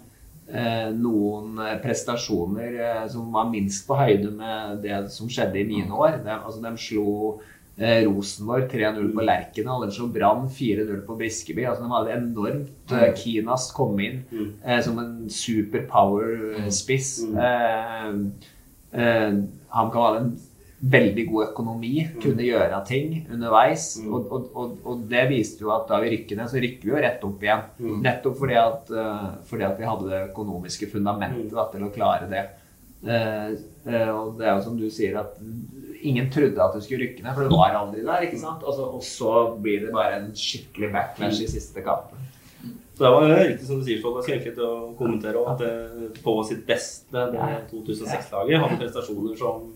eh, 0.47 0.89
noen 0.95 1.59
eh, 1.63 1.75
prestasjoner 1.83 2.79
eh, 2.85 3.05
som 3.11 3.31
var 3.33 3.49
minst 3.51 3.87
på 3.87 3.97
høyde 3.99 4.31
med 4.37 4.81
det 4.85 5.03
som 5.13 5.29
skjedde 5.31 5.61
i 5.61 5.67
mine 5.67 5.91
år. 5.93 6.21
De, 6.23 6.33
altså, 6.37 6.61
de 6.63 6.73
slo 6.81 7.39
eh, 7.77 8.03
Rosenborg 8.07 8.67
3-0 8.71 9.13
på 9.15 9.25
Lerkendal. 9.27 9.83
eller 9.83 9.93
så 9.93 10.07
Brann 10.11 10.47
4-0 10.49 11.05
på 11.05 11.15
Briskeby. 11.19 11.65
Altså, 11.65 11.83
de 11.83 11.91
hadde 11.95 12.17
enormt 12.17 12.91
eh, 12.97 13.13
Kinas 13.15 13.71
kom 13.75 13.99
inn 13.99 14.23
eh, 14.65 14.81
som 14.85 14.99
en 14.99 15.15
superpower-spiss. 15.29 17.09
Eh, 17.37 18.13
eh, 19.01 19.33
han 19.69 19.91
kan 19.91 20.01
ha 20.01 20.17
en 20.17 20.37
veldig 20.77 21.23
god 21.31 21.43
økonomi, 21.47 21.93
kunne 22.21 22.45
gjøre 22.45 22.77
ting 22.85 23.15
underveis. 23.33 23.87
Og, 24.05 24.27
og, 24.31 24.49
og, 24.53 24.75
og 24.85 24.99
det 25.09 25.23
viste 25.31 25.63
jo 25.65 25.71
at 25.73 25.87
da 25.89 25.97
vi 26.03 26.11
rykker 26.13 26.37
ned, 26.37 26.51
så 26.51 26.61
rykker 26.61 26.85
vi 26.85 26.93
jo 26.93 27.01
rett 27.01 27.23
opp 27.25 27.41
igjen. 27.43 27.63
Nettopp 28.05 28.37
fordi 28.37 28.59
at, 28.61 28.91
eh, 28.93 29.25
fordi 29.49 29.65
at 29.65 29.79
vi 29.81 29.89
hadde 29.89 30.11
det 30.11 30.21
økonomiske 30.29 30.89
fundamentet 30.93 31.49
da, 31.57 31.65
til 31.73 31.87
å 31.87 31.93
klare 31.95 32.29
det. 32.29 32.45
Eh, 33.07 33.49
eh, 33.89 34.09
og 34.13 34.37
det 34.37 34.45
er 34.47 34.53
jo 34.55 34.63
som 34.67 34.77
du 34.77 34.85
sier, 34.93 35.17
at 35.21 35.41
ingen 36.09 36.29
trodde 36.33 36.63
at 36.63 36.75
det 36.75 36.83
skulle 36.85 37.03
rykke 37.05 37.23
ned, 37.25 37.33
for 37.35 37.47
det 37.47 37.57
var 37.57 37.75
aldri 37.81 38.05
der. 38.05 38.25
ikke 38.27 38.39
sant? 38.41 38.63
Altså, 38.65 38.87
og 38.97 39.03
så 39.05 39.33
blir 39.61 39.85
det 39.85 39.93
bare 39.95 40.21
en 40.21 40.31
skikkelig 40.37 40.91
backlash 40.95 41.43
i 41.43 41.49
siste 41.51 41.83
kampen. 41.85 42.23
Så 42.97 43.03
det 43.03 43.11
var 43.13 43.27
riktig 43.29 43.67
som 43.67 43.81
du 43.81 43.85
sier, 43.85 43.99
Ståle. 44.01 44.23
Til 44.25 44.63
å 44.65 44.71
kommentere 44.97 45.43
at 45.51 45.59
på 46.23 46.33
sitt 46.49 46.63
beste 46.65 47.27
det 47.33 47.49
2006-laget 47.69 48.63
hadde 48.63 48.79
prestasjoner 48.81 49.35
som 49.37 49.67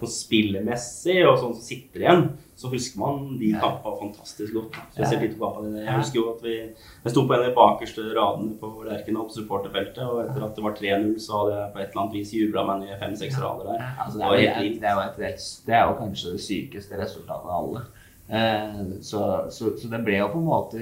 på 0.00 0.08
spillemessig 0.12 1.18
og 1.24 1.38
sånn 1.40 1.54
som 1.56 1.62
sitter 1.64 2.02
igjen, 2.04 2.24
så 2.60 2.68
husker 2.72 3.00
man 3.00 3.22
de 3.40 3.52
kampene 3.56 3.96
fantastisk 4.02 4.52
godt. 4.58 4.76
Spesielt 4.92 5.22
de 5.24 5.28
to 5.32 5.38
kampene. 5.40 5.84
Jeg 5.86 5.96
husker 5.96 6.20
jo 6.20 6.24
at 6.34 6.42
vi 6.44 6.56
jeg 6.58 7.12
sto 7.14 7.22
på 7.24 7.32
en 7.32 7.40
av 7.40 7.46
de 7.48 7.54
bakerste 7.56 8.04
radene 8.16 8.58
på 8.60 8.70
Lerkendal 8.84 9.28
på 9.30 9.36
supporterfeltet, 9.38 10.02
og 10.04 10.20
etter 10.26 10.44
at 10.44 10.58
det 10.58 10.66
var 10.66 10.76
3-0, 10.76 11.14
så 11.24 11.38
hadde 11.38 11.56
jeg 11.56 11.72
på 11.72 11.80
et 11.80 11.88
eller 11.88 12.02
annet 12.02 12.18
vis 12.18 12.34
jubla 12.36 12.66
meg 12.68 12.82
ned 12.84 13.00
fem-seks 13.00 13.40
rader 13.40 13.70
der. 13.72 13.86
Altså, 14.04 14.18
Det 14.18 14.20
det, 14.20 14.28
var 14.28 14.36
er, 14.36 14.44
helt 14.44 14.60
jo- 14.60 14.68
vilt. 14.68 14.80
det, 14.84 14.92
er 14.92 15.32
et, 15.32 15.48
det 15.70 15.78
er 15.80 15.88
jo 15.88 15.96
kanskje 16.02 16.34
det 16.36 16.44
sykeste 16.44 17.00
resultatet 17.00 17.48
av 17.48 17.56
alle. 17.62 17.82
Eh, 18.30 18.84
så, 19.02 19.24
så, 19.50 19.72
så 19.80 19.88
det 19.90 20.04
ble 20.06 20.20
jo 20.20 20.28
på 20.30 20.38
en 20.38 20.46
måte 20.46 20.78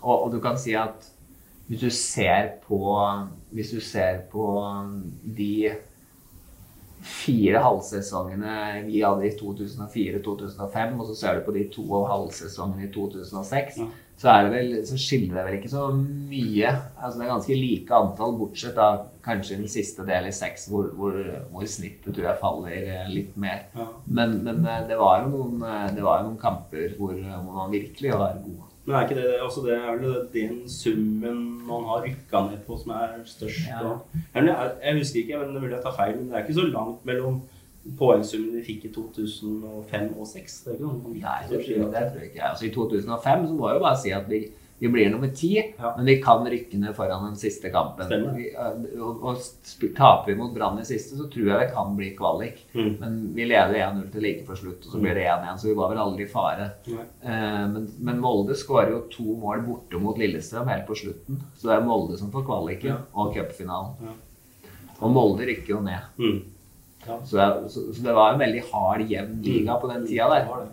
og, 0.00 0.14
og 0.22 0.30
du 0.32 0.38
kan 0.40 0.56
si 0.56 0.72
at 0.78 1.10
hvis 1.66 1.80
du 1.82 1.90
ser 1.90 2.52
på 2.62 2.78
Hvis 3.50 3.72
du 3.74 3.80
ser 3.82 4.20
på 4.30 4.44
de 5.36 5.72
fire 7.06 7.60
halvsesongene 7.62 8.82
vi 8.86 9.00
hadde 9.04 9.28
i 9.28 9.34
2004-2005, 9.38 10.96
og 11.00 11.06
så 11.10 11.14
ser 11.20 11.38
du 11.38 11.46
på 11.46 11.54
de 11.56 11.64
to 11.72 11.84
og 12.00 12.08
halvsesongene 12.10 12.88
i 12.88 12.92
2006, 12.94 13.78
Ja. 13.78 13.86
så, 14.18 14.28
er 14.32 14.44
det 14.46 14.52
vel, 14.56 14.74
så 14.88 14.98
skiller 14.98 15.34
det 15.38 15.44
vel 15.46 15.58
ikke 15.58 15.70
så 15.72 15.86
mye. 15.94 16.70
Altså 16.96 17.18
Det 17.18 17.26
er 17.26 17.32
ganske 17.32 17.58
like 17.60 17.94
antall, 17.94 18.36
bortsett 18.40 18.76
da 18.78 18.88
kanskje 19.26 19.58
den 19.60 19.68
siste 19.68 20.06
del 20.06 20.28
i 20.28 20.32
seks, 20.34 20.68
hvor, 20.70 20.90
hvor, 20.98 21.18
hvor 21.52 21.66
snittet 21.68 22.14
tror 22.14 22.28
jeg 22.30 22.40
faller 22.42 22.76
eh, 22.76 23.10
litt 23.12 23.36
mer. 23.36 23.66
Ja. 23.76 23.88
Men, 24.06 24.38
men 24.46 24.64
eh, 24.66 24.86
det 24.88 24.98
var 24.98 25.22
jo 25.24 25.32
noen, 25.34 25.60
eh, 25.62 25.90
det 25.96 26.04
var 26.06 26.22
jo 26.22 26.30
noen 26.30 26.40
kamper 26.42 26.96
hvor, 26.98 27.14
hvor 27.14 27.60
man 27.62 27.74
virkelig 27.74 28.12
var 28.14 28.40
god. 28.44 28.72
Men 28.86 28.94
er 28.96 29.06
ikke 29.08 29.16
det, 29.18 29.30
altså 29.42 29.62
det 29.66 29.72
er 29.74 29.96
vel 29.98 30.28
den 30.32 30.58
summen 30.70 31.38
man 31.66 31.84
har 31.88 32.04
rykka 32.04 32.42
ned 32.50 32.60
på 32.66 32.76
som 32.78 32.92
er 32.94 33.16
størst? 33.26 33.64
Ja. 33.66 33.96
Jeg, 34.36 34.70
jeg 34.84 34.98
husker 35.00 35.20
ikke, 35.24 35.38
men 35.40 35.48
det 35.48 35.56
er 35.56 35.64
mulig 35.64 35.74
jeg 35.74 35.82
tar 35.82 35.96
feil, 35.96 36.16
men 36.20 36.28
det 36.30 36.36
er 36.38 36.44
ikke 36.44 36.54
så 36.60 36.66
langt 36.70 37.06
mellom 37.08 37.40
poengsummen 37.98 38.54
vi 38.56 38.62
fikk 38.66 38.84
i 38.88 38.92
2005 38.94 40.06
og 40.14 40.22
2006. 40.26 40.54
Det 40.64 40.70
er 40.70 40.76
ikke 40.78 40.86
noe 40.86 41.00
man 41.02 41.18
Nei, 41.18 41.40
det, 41.50 41.58
tror- 41.66 41.90
det 41.96 42.04
tror 42.12 42.20
jeg 42.22 42.30
ikke. 42.30 42.44
Altså, 42.50 42.66
I 42.66 42.70
2005 42.74 43.46
så 43.50 43.54
må 43.58 43.68
jeg 43.68 43.74
jo 43.80 43.84
bare 43.88 44.00
si 44.02 44.10
at 44.14 44.30
vi, 44.30 44.40
vi 44.78 44.88
blir 44.92 45.08
nummer 45.10 45.28
ti, 45.32 45.54
Ja. 45.78 45.94
men 45.96 46.04
vi 46.04 46.18
kan 46.22 46.44
rykke 46.44 46.76
ned 46.78 46.92
foran 46.94 47.24
den 47.30 47.36
siste 47.40 47.70
kampen. 47.72 48.10
Vi, 48.36 48.50
og, 49.00 49.22
og 49.24 49.38
taper 49.96 50.26
vi 50.32 50.34
mot 50.36 50.52
Brann 50.54 50.78
i 50.82 50.84
siste, 50.84 51.16
så 51.16 51.28
tror 51.32 51.46
jeg 51.48 51.60
det 51.62 51.70
kan 51.72 51.94
bli 51.96 52.10
kvalik. 52.18 52.58
Mm. 52.74 52.90
Men 53.00 53.16
vi 53.34 53.46
leder 53.48 53.78
1-0 53.86 54.10
til 54.12 54.22
like 54.26 54.44
før 54.44 54.60
slutt, 54.60 54.84
og 54.84 54.92
så 54.92 55.00
blir 55.00 55.16
det 55.16 55.24
1-1, 55.32 55.56
så 55.62 55.70
vi 55.70 55.76
var 55.80 55.94
vel 55.94 56.02
aldri 56.04 56.26
i 56.26 56.30
fare. 56.34 56.68
Eh, 56.92 57.64
men, 57.72 57.88
men 58.04 58.20
Molde 58.20 58.54
skårer 58.60 58.92
jo 58.92 59.00
to 59.12 59.38
mål 59.40 59.64
borte 59.64 60.00
mot 60.02 60.18
Lillestrøm 60.20 60.68
helt 60.68 60.86
på 60.86 60.98
slutten. 61.00 61.40
Så 61.56 61.70
det 61.70 61.78
er 61.78 61.88
Molde 61.88 62.18
som 62.20 62.30
får 62.34 62.44
kvaliken 62.44 62.92
Ja. 62.92 63.00
og 63.14 63.32
cupfinalen. 63.34 63.96
Ja. 64.04 64.16
Og 65.00 65.10
Molde 65.12 65.44
rykker 65.48 65.72
jo 65.78 65.80
ned. 65.84 66.04
Mm. 66.20 66.42
Så, 67.24 67.38
så, 67.70 67.82
så 67.94 68.02
det 68.02 68.12
var 68.16 68.32
en 68.34 68.40
veldig 68.40 68.62
hard, 68.72 69.04
jevn 69.08 69.40
liga 69.44 69.76
på 69.80 69.88
den 69.92 70.06
tida 70.08 70.26
Det 70.32 70.44
der. 70.48 70.68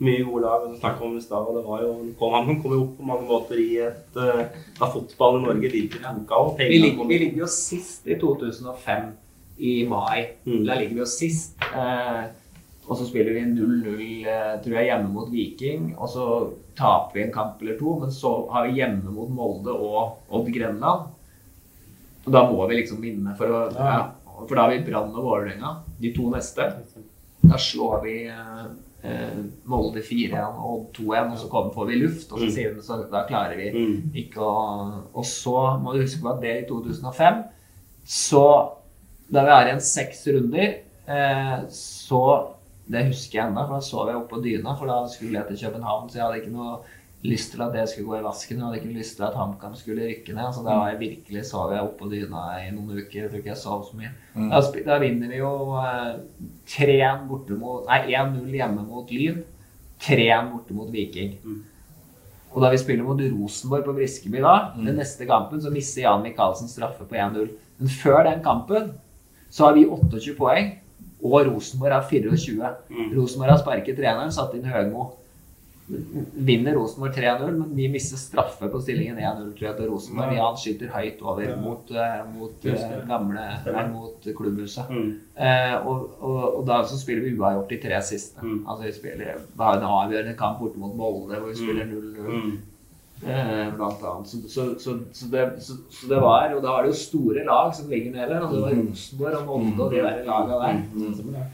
Mye 0.00 0.24
gode 0.24 0.42
lag. 0.46 0.64
og 0.64 0.72
det 0.72 0.80
snakket 0.80 1.06
om 1.06 1.16
i 1.16 1.20
stad, 1.20 1.48
og 1.48 1.56
det 1.58 1.64
var 1.66 1.82
jo, 1.84 1.94
kom, 2.18 2.32
Han 2.32 2.60
kom 2.62 2.72
jo 2.72 2.82
opp 2.86 2.94
på 2.96 3.08
mange 3.10 3.26
måter 3.28 3.60
i 3.60 3.70
et 3.84 4.16
eh, 4.16 4.46
Da 4.78 4.88
fotball 4.88 5.40
i 5.40 5.42
Norge 5.44 5.70
av. 6.08 6.22
og 6.38 6.58
Vi 6.58 6.78
ligger, 6.78 7.08
vi 7.08 7.18
ligger 7.18 7.44
jo 7.44 7.50
sist 7.52 8.08
i 8.08 8.16
2005 8.20 9.10
i 9.60 9.74
mai. 9.88 10.30
Mm. 10.46 10.64
Der 10.64 10.80
ligger 10.80 10.94
vi 10.94 11.02
jo 11.04 11.10
sist. 11.10 11.60
Eh, 11.76 12.22
og 12.88 12.96
så 12.96 13.06
spiller 13.06 13.36
vi 13.36 13.44
0-0 13.44 14.00
eh, 14.26 14.54
tror 14.64 14.76
jeg, 14.78 14.88
hjemme 14.88 15.12
mot 15.12 15.28
Viking. 15.30 15.92
Og 15.98 16.08
så 16.08 16.26
taper 16.78 17.18
vi 17.18 17.26
en 17.26 17.34
kamp 17.34 17.60
eller 17.60 17.76
to, 17.78 17.98
men 18.00 18.10
så 18.14 18.32
har 18.50 18.66
vi 18.66 18.80
hjemme 18.80 19.12
mot 19.14 19.30
Molde 19.30 19.74
og 19.76 20.32
Odd 20.32 20.48
Grenland. 20.54 21.12
Og 22.24 22.32
da 22.32 22.42
må 22.48 22.64
vi 22.68 22.80
liksom 22.80 23.04
vinne 23.04 23.36
for 23.38 23.52
å 23.52 23.60
Ja. 23.76 23.92
ja. 23.98 24.08
For 24.40 24.56
da 24.56 24.62
har 24.64 24.70
vi 24.72 24.84
Brann 24.86 25.12
og 25.12 25.24
Vålerenga, 25.26 25.74
de 26.00 26.14
to 26.16 26.30
neste. 26.32 26.64
Da 27.44 27.58
slår 27.60 28.02
vi 28.04 28.14
eh, 28.24 28.62
eh, 28.64 28.70
Molde 29.64 30.02
4-1 30.02 30.58
og 30.60 30.90
2-1, 30.92 31.30
og 31.32 31.38
så 31.38 31.48
kommer, 31.48 31.72
får 31.72 31.86
vi 31.86 31.94
luft. 32.02 32.32
Og 32.32 32.38
så 32.38 32.44
Mm. 32.44 32.50
sier 32.50 32.74
de 32.74 32.82
så 32.82 33.10
da 33.10 33.24
klarer 33.26 33.56
vi 33.56 33.70
Mm. 33.72 34.12
ikke 34.14 34.36
å 34.40 35.04
Og 35.14 35.24
så 35.24 35.80
må 35.80 35.92
du 35.94 36.02
huske 36.02 36.20
på 36.22 36.34
at 36.34 36.40
det 36.42 36.64
i 36.64 36.68
2005 36.68 37.44
Så 38.04 38.70
da 39.32 39.42
vi 39.44 39.48
er 39.50 39.66
igjen 39.68 39.80
seks 39.80 40.26
runder, 40.26 40.74
eh, 41.08 41.64
så 41.68 42.48
Det 42.90 43.06
husker 43.06 43.38
jeg 43.38 43.46
ennå, 43.52 43.66
for 43.68 43.74
da 43.74 43.80
sov 43.80 44.06
jeg 44.08 44.16
oppe 44.16 44.34
på 44.34 44.42
dyna. 44.42 44.74
For 44.76 44.86
da 44.86 45.06
skulle 45.06 45.32
jeg 45.38 45.46
til 45.46 45.70
København, 45.70 46.08
så 46.10 46.14
jeg 46.18 46.22
hadde 46.24 46.40
ikke 46.40 46.52
noe 46.56 46.78
lyst 47.22 47.52
til 47.52 47.62
at 47.62 47.74
det 47.74 47.84
skulle 47.90 48.08
gå 48.08 48.18
i 48.18 48.24
vasken. 48.24 48.56
Jeg 48.56 48.64
hadde 48.64 48.78
ikke 48.80 48.98
lyst 48.98 49.16
til 49.18 49.26
at 49.26 49.36
HamKam 49.36 49.74
skulle 49.76 50.06
rykke 50.08 50.34
ned. 50.36 50.52
Så 50.56 50.62
da 50.64 50.76
var 50.78 50.92
jeg 50.92 51.00
virkelig 51.00 51.44
sov 51.48 51.72
jeg 51.74 51.84
oppe 51.84 51.98
på 52.00 52.10
dyna 52.12 52.44
i 52.62 52.70
noen 52.72 53.00
uker. 53.00 53.18
Jeg 53.22 53.30
tror 53.30 53.42
ikke 53.42 53.52
jeg 53.52 53.60
sov 53.60 53.82
så 53.88 53.98
mye. 53.98 54.12
Da, 54.36 54.62
da 54.86 55.00
vinner 55.02 55.32
vi 55.32 55.42
jo 55.42 55.50
eh, 55.80 56.14
3-1 56.76 57.26
borte 57.28 57.58
mot 57.60 57.84
Nei, 57.90 58.00
1-0 58.14 58.56
hjemme 58.56 58.86
mot 58.86 59.12
Lyn. 59.12 59.42
3-1 60.00 60.48
borte 60.54 60.76
mot 60.76 60.88
Viking. 60.92 61.36
Og 62.50 62.64
da 62.64 62.72
vi 62.72 62.80
spiller 62.82 63.06
mot 63.06 63.20
Rosenborg 63.20 63.84
på 63.86 63.94
Briskeby 63.94 64.40
da, 64.42 64.54
den 64.74 64.96
neste 64.98 65.26
kampen, 65.28 65.60
så 65.62 65.70
mister 65.70 66.02
Jan 66.02 66.24
Michaelsen 66.24 66.70
straffe 66.72 67.06
på 67.06 67.14
1-0. 67.14 67.52
Men 67.78 67.92
før 68.00 68.24
den 68.26 68.42
kampen 68.42 68.90
så 69.50 69.68
har 69.68 69.76
vi 69.76 69.86
28 69.86 70.34
poeng, 70.38 70.72
og 71.22 71.46
Rosenborg 71.46 71.94
har 71.94 72.08
24. 72.08 72.72
Mm. 72.90 73.12
Rosenborg 73.14 73.52
har 73.52 73.60
sparket 73.60 73.98
treneren, 73.98 74.32
satt 74.34 74.54
inn 74.56 74.66
Høgmo. 74.66 75.12
Vinner 76.34 76.74
Rosenborg 76.78 77.12
3-0, 77.16 77.50
men 77.58 77.74
vi 77.74 77.88
mister 77.90 78.18
straffe 78.20 78.68
på 78.70 78.80
stillingen 78.82 79.18
1-0 79.18 79.52
tror 79.58 79.76
til 79.78 79.90
Rosenborg. 79.90 80.32
Ja, 80.36 80.44
Jan 80.44 80.58
skyter 80.62 80.92
høyt 80.94 81.22
over 81.22 81.42
Ja. 81.48 81.56
mot, 81.56 81.90
eh, 81.90 82.22
mot 82.36 82.64
eh, 82.64 82.96
gamle 83.08 83.44
nei, 83.66 83.84
mot 83.90 84.30
klubbhuset. 84.38 84.90
Mm. 84.90 85.12
Eh, 85.34 85.76
og, 85.86 86.10
og, 86.20 86.40
og 86.60 86.66
da 86.68 86.80
så 86.86 86.98
spiller 87.00 87.26
vi 87.26 87.36
uavgjort 87.38 87.70
de 87.74 87.80
tre 87.82 88.02
siste. 88.06 88.38
Mm. 88.42 88.64
Altså 88.66 88.86
vi 88.86 88.92
spiller 88.92 89.38
vi 89.40 89.62
har 89.64 89.78
en 89.78 89.88
avgjørende 89.98 90.36
kamp 90.38 90.60
borte 90.62 90.78
mot 90.78 90.94
Molde 90.96 91.40
hvor 91.40 91.50
vi 91.50 91.58
spiller 91.58 91.88
0-0. 91.90 92.28
Mm. 92.30 92.58
Eh, 93.20 93.74
blant 93.76 94.02
annet. 94.02 94.28
Så, 94.28 94.38
så, 94.48 94.68
så, 95.12 95.26
det, 95.32 95.48
så, 95.60 95.74
det 96.08 96.20
var 96.22 96.54
Og 96.56 96.62
da 96.64 96.78
er 96.78 96.86
det 96.86 96.94
jo 96.94 97.00
store 97.02 97.44
lag 97.44 97.74
som 97.76 97.90
ligger 97.90 98.14
nede. 98.14 98.40
Og 98.40 98.54
det 98.54 98.62
var 98.62 98.76
Rosenborg 98.78 99.40
og 99.42 99.48
Molde 99.48 99.84
og 99.84 99.90
de 99.92 100.04
der 100.06 100.22
laga 100.24 100.60
der. 100.62 101.50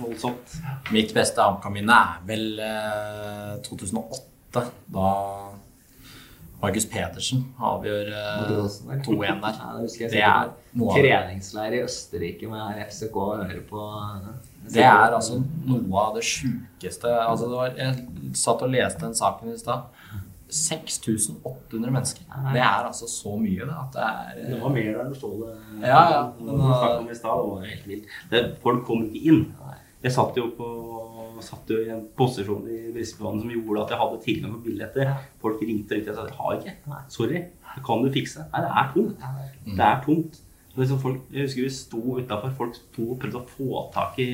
Voldsomt. 0.00 0.56
Mitt 0.94 1.12
beste 1.16 1.42
HamKam-minne 1.44 1.96
er 1.96 2.26
vel 2.28 2.46
eh, 2.62 3.54
2008. 3.66 4.66
Da 4.92 5.08
Markus 6.62 6.86
Pedersen 6.88 7.42
avgjør 7.60 8.08
eh, 8.16 9.02
2-1 9.04 9.42
der. 9.42 9.58
Ja, 9.60 9.72
det 9.80 10.10
Det 10.14 10.22
er 10.24 10.48
noe. 10.76 10.94
Treningsleir 10.96 11.76
i 11.76 11.82
Østerrike 11.84 12.48
med 12.50 12.80
FCK 12.88 13.18
og 13.20 13.44
høre 13.44 13.62
på 13.68 13.84
Det 14.72 14.82
er 14.82 15.14
altså 15.16 15.38
noe 15.42 16.00
av 16.02 16.16
det 16.16 16.24
sjukeste 16.26 17.12
altså 17.12 17.50
Jeg 17.76 18.34
satt 18.36 18.64
og 18.64 18.72
leste 18.72 19.04
den 19.04 19.14
saken 19.16 19.52
i 19.52 19.60
stad. 19.60 19.92
6800 20.48 21.90
mennesker. 21.90 22.26
Det 22.54 22.60
er 22.62 22.86
altså 22.86 23.08
så 23.10 23.34
mye 23.40 23.66
det, 23.66 23.74
at 23.74 23.96
det 23.96 24.04
er 24.04 24.52
Det 24.52 24.60
var 24.62 24.74
mer 24.76 24.92
der 24.98 25.08
du 25.10 25.18
så 25.18 25.32
det. 25.40 25.54
Ja, 25.82 26.02
ja. 26.12 26.22
Det 26.38 26.54
om 27.00 27.10
i 27.10 27.14
stad, 27.14 27.42
det 27.42 27.50
var 27.50 27.66
helt 27.66 27.88
vilt. 27.90 28.14
Det, 28.30 28.42
folk 28.62 28.84
kom 28.86 29.04
ikke 29.08 29.32
inn. 29.32 29.44
Jeg 30.04 30.12
satt 30.14 30.36
jo, 30.38 30.46
på, 30.54 30.68
satt 31.42 31.70
jo 31.72 31.80
i 31.82 31.90
en 31.90 32.04
posisjon 32.16 32.66
i 32.70 32.80
Brisbane 32.94 33.42
som 33.42 33.50
gjorde 33.50 33.82
at 33.82 33.94
jeg 33.94 34.00
hadde 34.02 34.22
tilgang 34.22 34.54
på 34.54 34.64
billetter. 34.68 35.12
Folk 35.42 35.62
ringte 35.64 35.96
og 35.96 35.98
ringte 35.98 36.14
og 36.14 36.18
sa 36.20 36.26
jeg 36.28 36.38
har 36.40 36.58
ikke. 36.60 37.02
Sorry, 37.16 37.42
det 37.74 37.84
kan 37.88 38.04
du 38.04 38.10
fikse. 38.14 38.46
Nei, 38.52 38.62
det 38.62 38.74
er 38.82 38.92
tomt. 38.94 39.28
Det 39.66 39.88
er 39.90 40.02
tomt. 40.06 40.42
Liksom 40.76 40.98
folk, 41.00 41.20
jeg 41.32 41.48
husker 41.48 41.64
vi 41.64 41.72
sto 41.72 42.00
utafor. 42.20 42.54
Folk 42.58 42.78
sto 42.78 43.10
og 43.14 43.20
prøvde 43.22 43.40
å 43.40 43.46
få 43.48 43.86
tak 43.94 44.18
i 44.22 44.28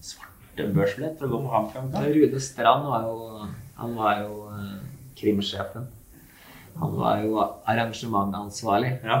svarte 0.00 0.68
børsbillett 0.74 1.18
for 1.18 1.28
å 1.28 1.32
gå 1.34 1.40
på 1.44 1.54
HamKam. 1.56 1.90
Rune 1.92 2.40
Strand 2.42 2.86
var 2.88 3.08
jo 3.08 3.48
Han 3.78 3.92
var 3.94 4.22
jo 4.24 4.48
eh, 4.50 4.78
krimsjefen. 5.18 5.86
Han 6.78 6.92
var 6.94 7.22
jo 7.24 7.40
arrangementansvarlig. 7.66 8.90
Ja. 9.02 9.16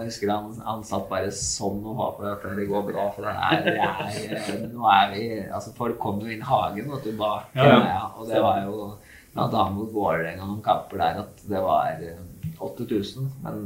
jeg 0.00 0.08
husker 0.08 0.32
han, 0.32 0.48
han 0.66 0.80
satt 0.86 1.04
bare 1.10 1.30
sånn 1.34 1.84
og 1.86 2.00
håpet 2.00 2.30
at 2.32 2.46
det 2.58 2.64
går 2.70 2.88
bra. 2.88 3.04
For 3.14 3.22
det 3.22 3.34
er, 3.34 3.60
det 3.68 3.76
er, 3.84 4.64
nå 4.72 4.88
er 4.90 5.12
vi 5.14 5.28
Altså, 5.46 5.74
folk 5.76 5.98
kom 6.02 6.18
jo 6.24 6.32
inn 6.34 6.42
hagen 6.42 6.90
og 6.90 7.02
tilbake. 7.04 7.52
Ja, 7.54 7.68
ja. 7.70 7.78
ja, 7.92 8.02
og 8.18 8.26
det 8.32 8.42
var 8.42 8.64
jo 8.64 8.88
blant 9.34 9.54
annet 9.54 9.76
mot 9.78 9.92
Vålerenga 9.94 10.48
noen 10.48 10.62
kamper 10.64 10.98
der 11.04 11.20
at 11.22 11.44
det 11.46 11.62
var 11.62 12.02
eh, 12.02 12.18
8000. 12.66 13.30
Men 13.44 13.62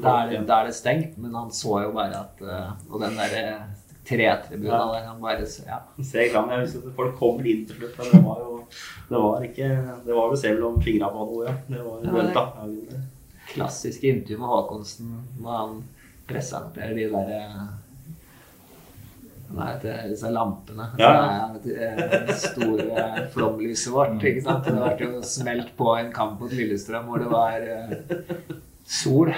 da 0.00 0.16
er, 0.22 0.30
det, 0.32 0.42
da 0.48 0.62
er 0.62 0.70
det 0.70 0.76
stengt. 0.78 1.18
Men 1.20 1.36
han 1.36 1.52
så 1.52 1.82
jo 1.84 1.92
bare 1.96 2.22
at 2.24 2.40
eh, 2.40 2.72
Og 2.88 3.00
den 3.04 3.18
derre 3.20 3.44
tretribunen 4.08 4.72
Ja. 4.72 4.86
der, 4.94 5.10
han 5.10 5.20
bare 5.20 5.44
så- 5.46 5.66
Ja. 5.68 5.82
Jeg 5.98 6.32
husker 6.32 6.88
at 6.88 6.96
folk 6.96 7.18
kom 7.20 7.44
inn 7.44 7.66
til 7.68 7.76
slutt. 7.82 7.98
Men 8.00 8.16
det 8.16 8.24
var 8.24 8.40
jo 8.46 8.61
Det 9.08 9.18
var 9.20 9.42
ikke 9.44 9.68
Det 10.06 10.14
var 10.16 10.30
jo 10.32 10.36
selv 10.40 10.64
om 10.66 10.80
fingra 10.82 11.08
på 11.12 11.26
noe, 11.28 11.44
ja. 11.48 11.54
Det 11.68 11.82
var 11.84 11.98
Ja, 12.04 12.10
det- 12.10 12.16
venta. 12.22 12.44
Ja, 12.56 13.00
klassiske 13.52 14.08
intervju 14.08 14.38
med 14.38 14.48
Håkonsen 14.48 15.08
når 15.42 15.56
han 15.58 15.82
presenterer 16.28 16.94
de 16.96 17.08
der 17.12 17.32
eh, 17.36 17.62
Hva 19.52 19.66
heter 19.74 20.06
disse 20.08 20.30
lampene. 20.32 20.86
Ja. 20.98 21.50
Det 21.62 21.74
er 21.76 21.98
det 22.26 22.36
store 22.40 23.26
flomlyset 23.34 23.92
vårt. 23.92 24.22
ikke 24.24 24.42
sant? 24.46 24.64
Det 24.64 24.72
ble 24.96 25.10
jo 25.10 25.20
smelt 25.28 25.74
på 25.76 25.90
en 25.98 26.12
kamp 26.14 26.40
mot 26.40 26.52
Lillestrøm 26.56 27.04
hvor 27.10 27.20
det 27.20 27.28
var 27.28 27.60
eh, 27.60 27.92
sol. 28.88 29.28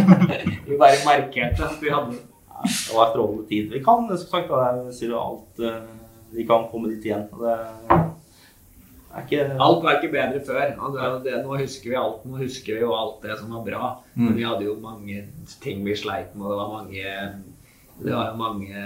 Vi 0.68 0.76
bare 0.76 1.00
markerte 1.06 1.64
at 1.70 1.80
vi 1.80 1.88
hadde 1.94 2.18
Det 2.20 2.92
var 2.92 3.14
strålende 3.14 3.46
tid. 3.48 3.70
Vi 3.72 3.80
kan, 3.84 4.04
som 4.12 4.26
sagt, 4.28 4.50
da, 4.52 5.16
alt 5.22 5.64
eh, 5.64 5.80
Vi 6.36 6.44
kan 6.46 6.68
komme 6.70 6.92
dit 6.92 7.04
igjen. 7.08 7.24
og 7.32 7.40
Det 7.46 7.56
er 9.20 9.26
ikke 9.28 9.60
Alt 9.66 9.82
var 9.84 9.98
ikke 9.98 10.12
bedre 10.12 10.40
før. 10.46 10.64
Altså, 10.80 11.10
det, 11.24 11.36
nå 11.44 11.58
husker 11.60 11.90
vi 11.92 11.96
alt. 12.00 12.24
Nå 12.26 12.40
husker 12.40 12.74
vi 12.74 12.80
jo 12.84 12.92
alt 12.96 13.22
det 13.22 13.38
som 13.38 13.52
var 13.54 13.64
bra. 13.68 13.90
Men 14.16 14.36
vi 14.36 14.42
hadde 14.48 14.64
jo 14.66 14.74
mange 14.82 15.24
ting 15.62 15.84
vi 15.84 15.94
sleit 15.96 16.34
med. 16.34 16.46
og 16.46 16.50
Det 16.50 16.60
var 16.60 16.74
mange 16.74 17.06
Det 18.00 18.12
var 18.16 18.30
jo 18.32 18.36
mange 18.40 18.84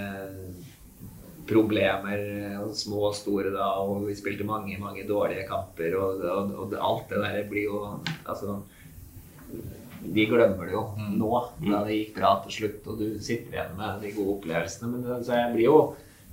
problemer, 1.47 2.21
små 2.75 3.03
og 3.11 3.15
store, 3.19 3.51
da. 3.55 3.67
Og 3.85 4.07
vi 4.09 4.15
spilte 4.17 4.47
mange, 4.49 4.79
mange 4.81 5.05
dårlige 5.09 5.47
kamper. 5.49 5.97
Og, 6.01 6.23
og, 6.25 6.55
og 6.65 6.79
alt 6.79 7.11
det 7.13 7.21
der 7.25 7.43
blir 7.51 7.67
jo 7.69 7.83
Altså 8.27 8.61
de 10.05 10.27
glemmer 10.29 10.67
det 10.69 10.75
jo 10.75 10.83
nå, 11.17 11.29
da 11.65 11.79
det 11.87 11.95
gikk 11.97 12.17
bra 12.19 12.35
til 12.45 12.53
slutt, 12.53 12.89
og 12.93 12.99
du 13.01 13.15
sitter 13.25 13.55
igjen 13.55 13.71
med 13.79 14.03
de 14.03 14.11
gode 14.13 14.35
opplevelsene. 14.35 14.91
Men 14.93 15.01
det- 15.07 15.23
så 15.25 15.33
jeg 15.39 15.55
blir 15.55 15.65
jo 15.65 15.79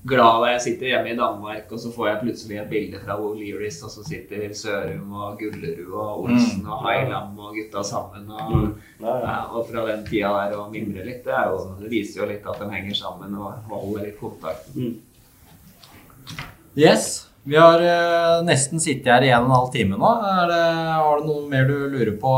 glad 0.08 0.42
da 0.42 0.52
jeg 0.54 0.62
sitter 0.66 0.90
hjemme 0.90 1.12
i 1.12 1.18
Danmark, 1.18 1.68
og 1.72 1.80
så 1.80 1.92
får 1.94 2.08
jeg 2.08 2.20
plutselig 2.24 2.58
et 2.58 2.70
bilde 2.72 3.02
fra 3.04 3.18
O'Learys, 3.22 3.78
og 3.86 3.92
så 3.94 4.06
sitter 4.08 4.54
Sørum 4.58 5.12
og 5.14 5.38
Gullerud 5.40 5.94
og 5.94 6.24
Olsen 6.26 6.66
og 6.66 6.86
Heilam 6.88 7.38
og 7.38 7.54
gutta 7.58 7.84
sammen. 7.86 8.30
Og, 8.32 8.72
Mm. 9.02 9.18
Og 9.58 9.66
fra 9.66 9.82
den 9.88 10.04
tida 10.06 10.30
der 10.30 10.58
og 10.58 10.72
mimre 10.72 11.02
litt, 11.06 11.24
det, 11.26 11.34
er 11.34 11.50
jo, 11.50 11.76
det 11.80 11.90
viser 11.90 12.22
jo 12.22 12.28
litt 12.30 12.46
at 12.46 12.60
de 12.62 12.68
henger 12.70 12.94
sammen 12.94 13.34
og 13.34 13.72
holder 13.72 14.06
litt 14.06 14.20
kontakt. 14.20 14.68
Mm. 14.76 15.00
Yes. 16.78 17.28
Vi 17.44 17.58
har 17.58 17.82
eh, 17.82 18.44
nesten 18.46 18.80
sittet 18.80 19.10
her 19.10 19.24
i 19.26 19.32
en 19.34 19.48
og 19.48 19.50
en 19.50 19.56
halv 19.56 19.72
time 19.74 19.98
nå. 19.98 20.12
Er 20.30 20.52
det, 20.52 20.66
har 21.02 21.24
du 21.24 21.26
noe 21.32 21.48
mer 21.50 21.66
du 21.66 21.74
lurer 21.90 22.14
på, 22.22 22.34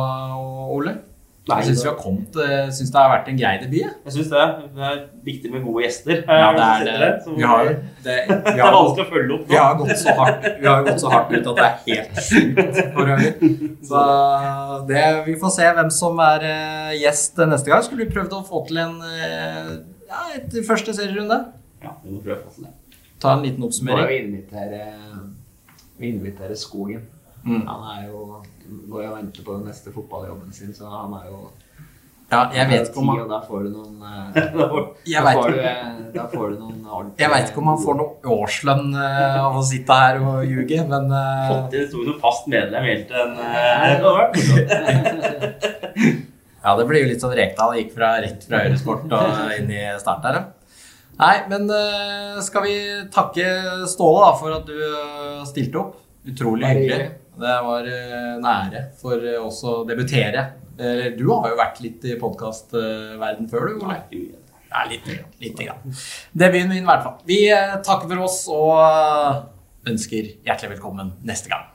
Ole? 0.72 0.96
Nei, 1.44 1.58
Jeg 1.60 1.74
syns 1.74 1.82
vi 1.84 1.90
har 1.90 1.96
kommet 2.00 2.38
Syns 2.72 2.92
det 2.94 3.00
har 3.02 3.10
vært 3.12 3.26
en 3.28 3.40
grei 3.42 3.50
debut. 3.60 3.80
jeg. 3.82 4.12
Syns 4.16 4.30
det. 4.32 4.44
Det 4.78 4.84
er 4.88 5.00
viktig 5.26 5.50
med 5.52 5.66
gode 5.66 5.82
gjester. 5.84 6.22
Ja, 6.24 6.52
det 6.56 6.68
er 6.68 6.86
det. 6.86 6.94
det. 7.26 7.48
har, 7.52 7.66
det, 7.68 8.14
Vi 8.24 8.30
har, 8.32 8.44
det, 8.46 8.54
er 8.54 8.78
vanskelig 8.78 9.04
å 9.04 9.10
følge 9.10 9.36
opp 9.36 9.50
vi 9.50 9.58
har 9.60 9.76
gått 9.82 10.00
så 10.00 10.14
hardt 10.22 10.48
Vi 10.62 10.70
har 10.70 10.86
gått 10.88 11.04
så 11.04 11.12
hardt 11.12 11.34
ut 11.34 11.50
at 11.52 11.60
det 11.60 11.66
er 11.66 11.82
helt 11.90 12.22
sjukt 12.30 12.80
for 12.96 13.12
øvrig. 13.16 13.34
Så 13.90 14.06
det, 14.88 15.04
vi 15.28 15.36
får 15.42 15.56
se 15.58 15.74
hvem 15.80 15.92
som 15.98 16.24
er 16.24 16.48
eh, 16.48 16.94
gjest 17.02 17.44
neste 17.52 17.74
gang. 17.74 17.84
Skulle 17.90 18.06
vi 18.06 18.16
prøvd 18.16 18.38
å 18.40 18.42
få 18.48 18.64
til 18.70 18.80
en 18.86 18.96
eh, 19.10 19.74
ja, 20.08 20.24
etter 20.38 20.64
første 20.68 20.96
serierunde? 20.96 21.42
Ja, 21.84 21.98
vi 22.06 22.16
må 22.16 22.24
prøve 22.24 22.40
å 22.40 22.48
få 22.48 22.56
til 22.56 22.70
det. 22.70 22.74
Ta 23.24 23.36
en 23.36 23.44
liten 23.44 23.60
Må 23.60 23.68
jo 23.68 23.72
oppsummering. 23.72 24.30
invitere, 24.30 24.88
vi 26.00 26.16
inviterer 26.16 26.56
Skogen. 26.60 27.04
Mm. 27.44 27.66
Han 27.68 27.88
er 27.98 28.08
jo 28.08 28.42
går 28.90 29.02
jeg 29.04 29.10
og 29.12 29.18
venter 29.18 29.44
på 29.48 29.58
den 29.60 29.68
neste 29.70 29.92
fotballjobben 29.96 30.54
sin, 30.56 30.74
så 30.76 30.90
han 30.92 31.14
er 31.20 31.26
jo 31.32 31.44
Ja, 32.34 32.48
jeg 32.56 32.66
vet 32.72 32.88
ikke 32.90 32.98
om 33.04 33.06
man 33.12 33.20
han 33.20 33.30
da 33.30 33.40
får 33.46 33.64
du 33.66 33.70
noen 33.76 33.96
eh, 34.10 34.28
Da 34.58 34.68
får- 34.72 34.88
da, 35.06 35.34
får 35.38 35.50
du, 35.52 35.60
eh, 35.60 35.90
da 36.16 36.24
får 36.32 36.46
du 36.50 36.56
noen 36.64 36.80
ordentlige 36.88 37.22
Jeg 37.26 37.30
veit 37.34 37.50
ikke 37.52 37.62
om 37.62 37.68
han 37.74 37.82
får 37.84 37.96
noe 38.00 38.34
årslønn 38.38 38.88
eh, 38.96 39.38
av 39.44 39.60
å 39.60 39.64
sitte 39.68 39.98
her 40.00 40.22
og 40.24 40.40
ljuge, 40.50 40.80
men 40.90 41.04
Fått 41.52 41.78
inn 41.78 41.90
som 41.92 42.16
fast 42.24 42.48
medlem 42.50 42.88
helt 42.90 43.08
til 43.12 43.18
en. 43.22 43.34
Ja, 46.64 46.78
det 46.80 46.86
blir 46.88 47.04
jo 47.04 47.10
litt 47.12 47.24
sånn 47.24 47.34
Rekdal 47.36 47.74
gikk 47.82 47.90
fra, 47.98 48.14
rett 48.24 48.46
fra 48.48 48.62
Høyresport 48.64 49.12
og 49.12 49.56
inn 49.58 49.72
i 49.76 49.82
start 50.00 50.22
der, 50.24 50.38
ja. 50.40 50.44
Nei, 51.20 51.34
men 51.52 51.68
skal 52.42 52.64
vi 52.66 52.76
takke 53.14 53.44
Ståle 53.92 54.24
da, 54.24 54.32
for 54.40 54.56
at 54.56 54.66
du 54.66 54.80
stilte 55.50 55.78
opp? 55.82 56.00
Utrolig 56.26 56.66
hyggelig. 56.72 57.10
Det 57.40 57.54
var 57.66 57.88
nære 57.88 58.36
en 58.38 58.46
ære 58.46 58.82
for 59.00 59.24
eh, 59.26 59.40
oss 59.42 59.64
å 59.66 59.80
debutere. 59.90 60.44
Eh, 60.78 61.08
Du 61.18 61.26
har 61.32 61.50
jo 61.52 61.58
vært 61.60 61.80
litt 61.82 62.06
i 62.06 62.18
podkastverden 62.22 63.50
før, 63.50 63.68
du, 63.74 63.86
Ole? 63.86 63.98
Ja, 64.74 64.84
lite 64.90 65.16
grann. 65.18 65.34
Lite 65.42 65.68
grann. 65.68 65.98
Debuten 66.34 66.70
min, 66.74 66.84
i 66.84 66.88
hvert 66.88 67.04
fall. 67.06 67.18
Vi 67.30 67.40
eh, 67.54 67.76
takker 67.86 68.10
for 68.10 68.24
oss 68.26 68.40
og 68.54 68.80
eh, 68.82 69.42
ønsker 69.94 70.32
hjertelig 70.46 70.76
velkommen 70.78 71.14
neste 71.26 71.52
gang. 71.52 71.68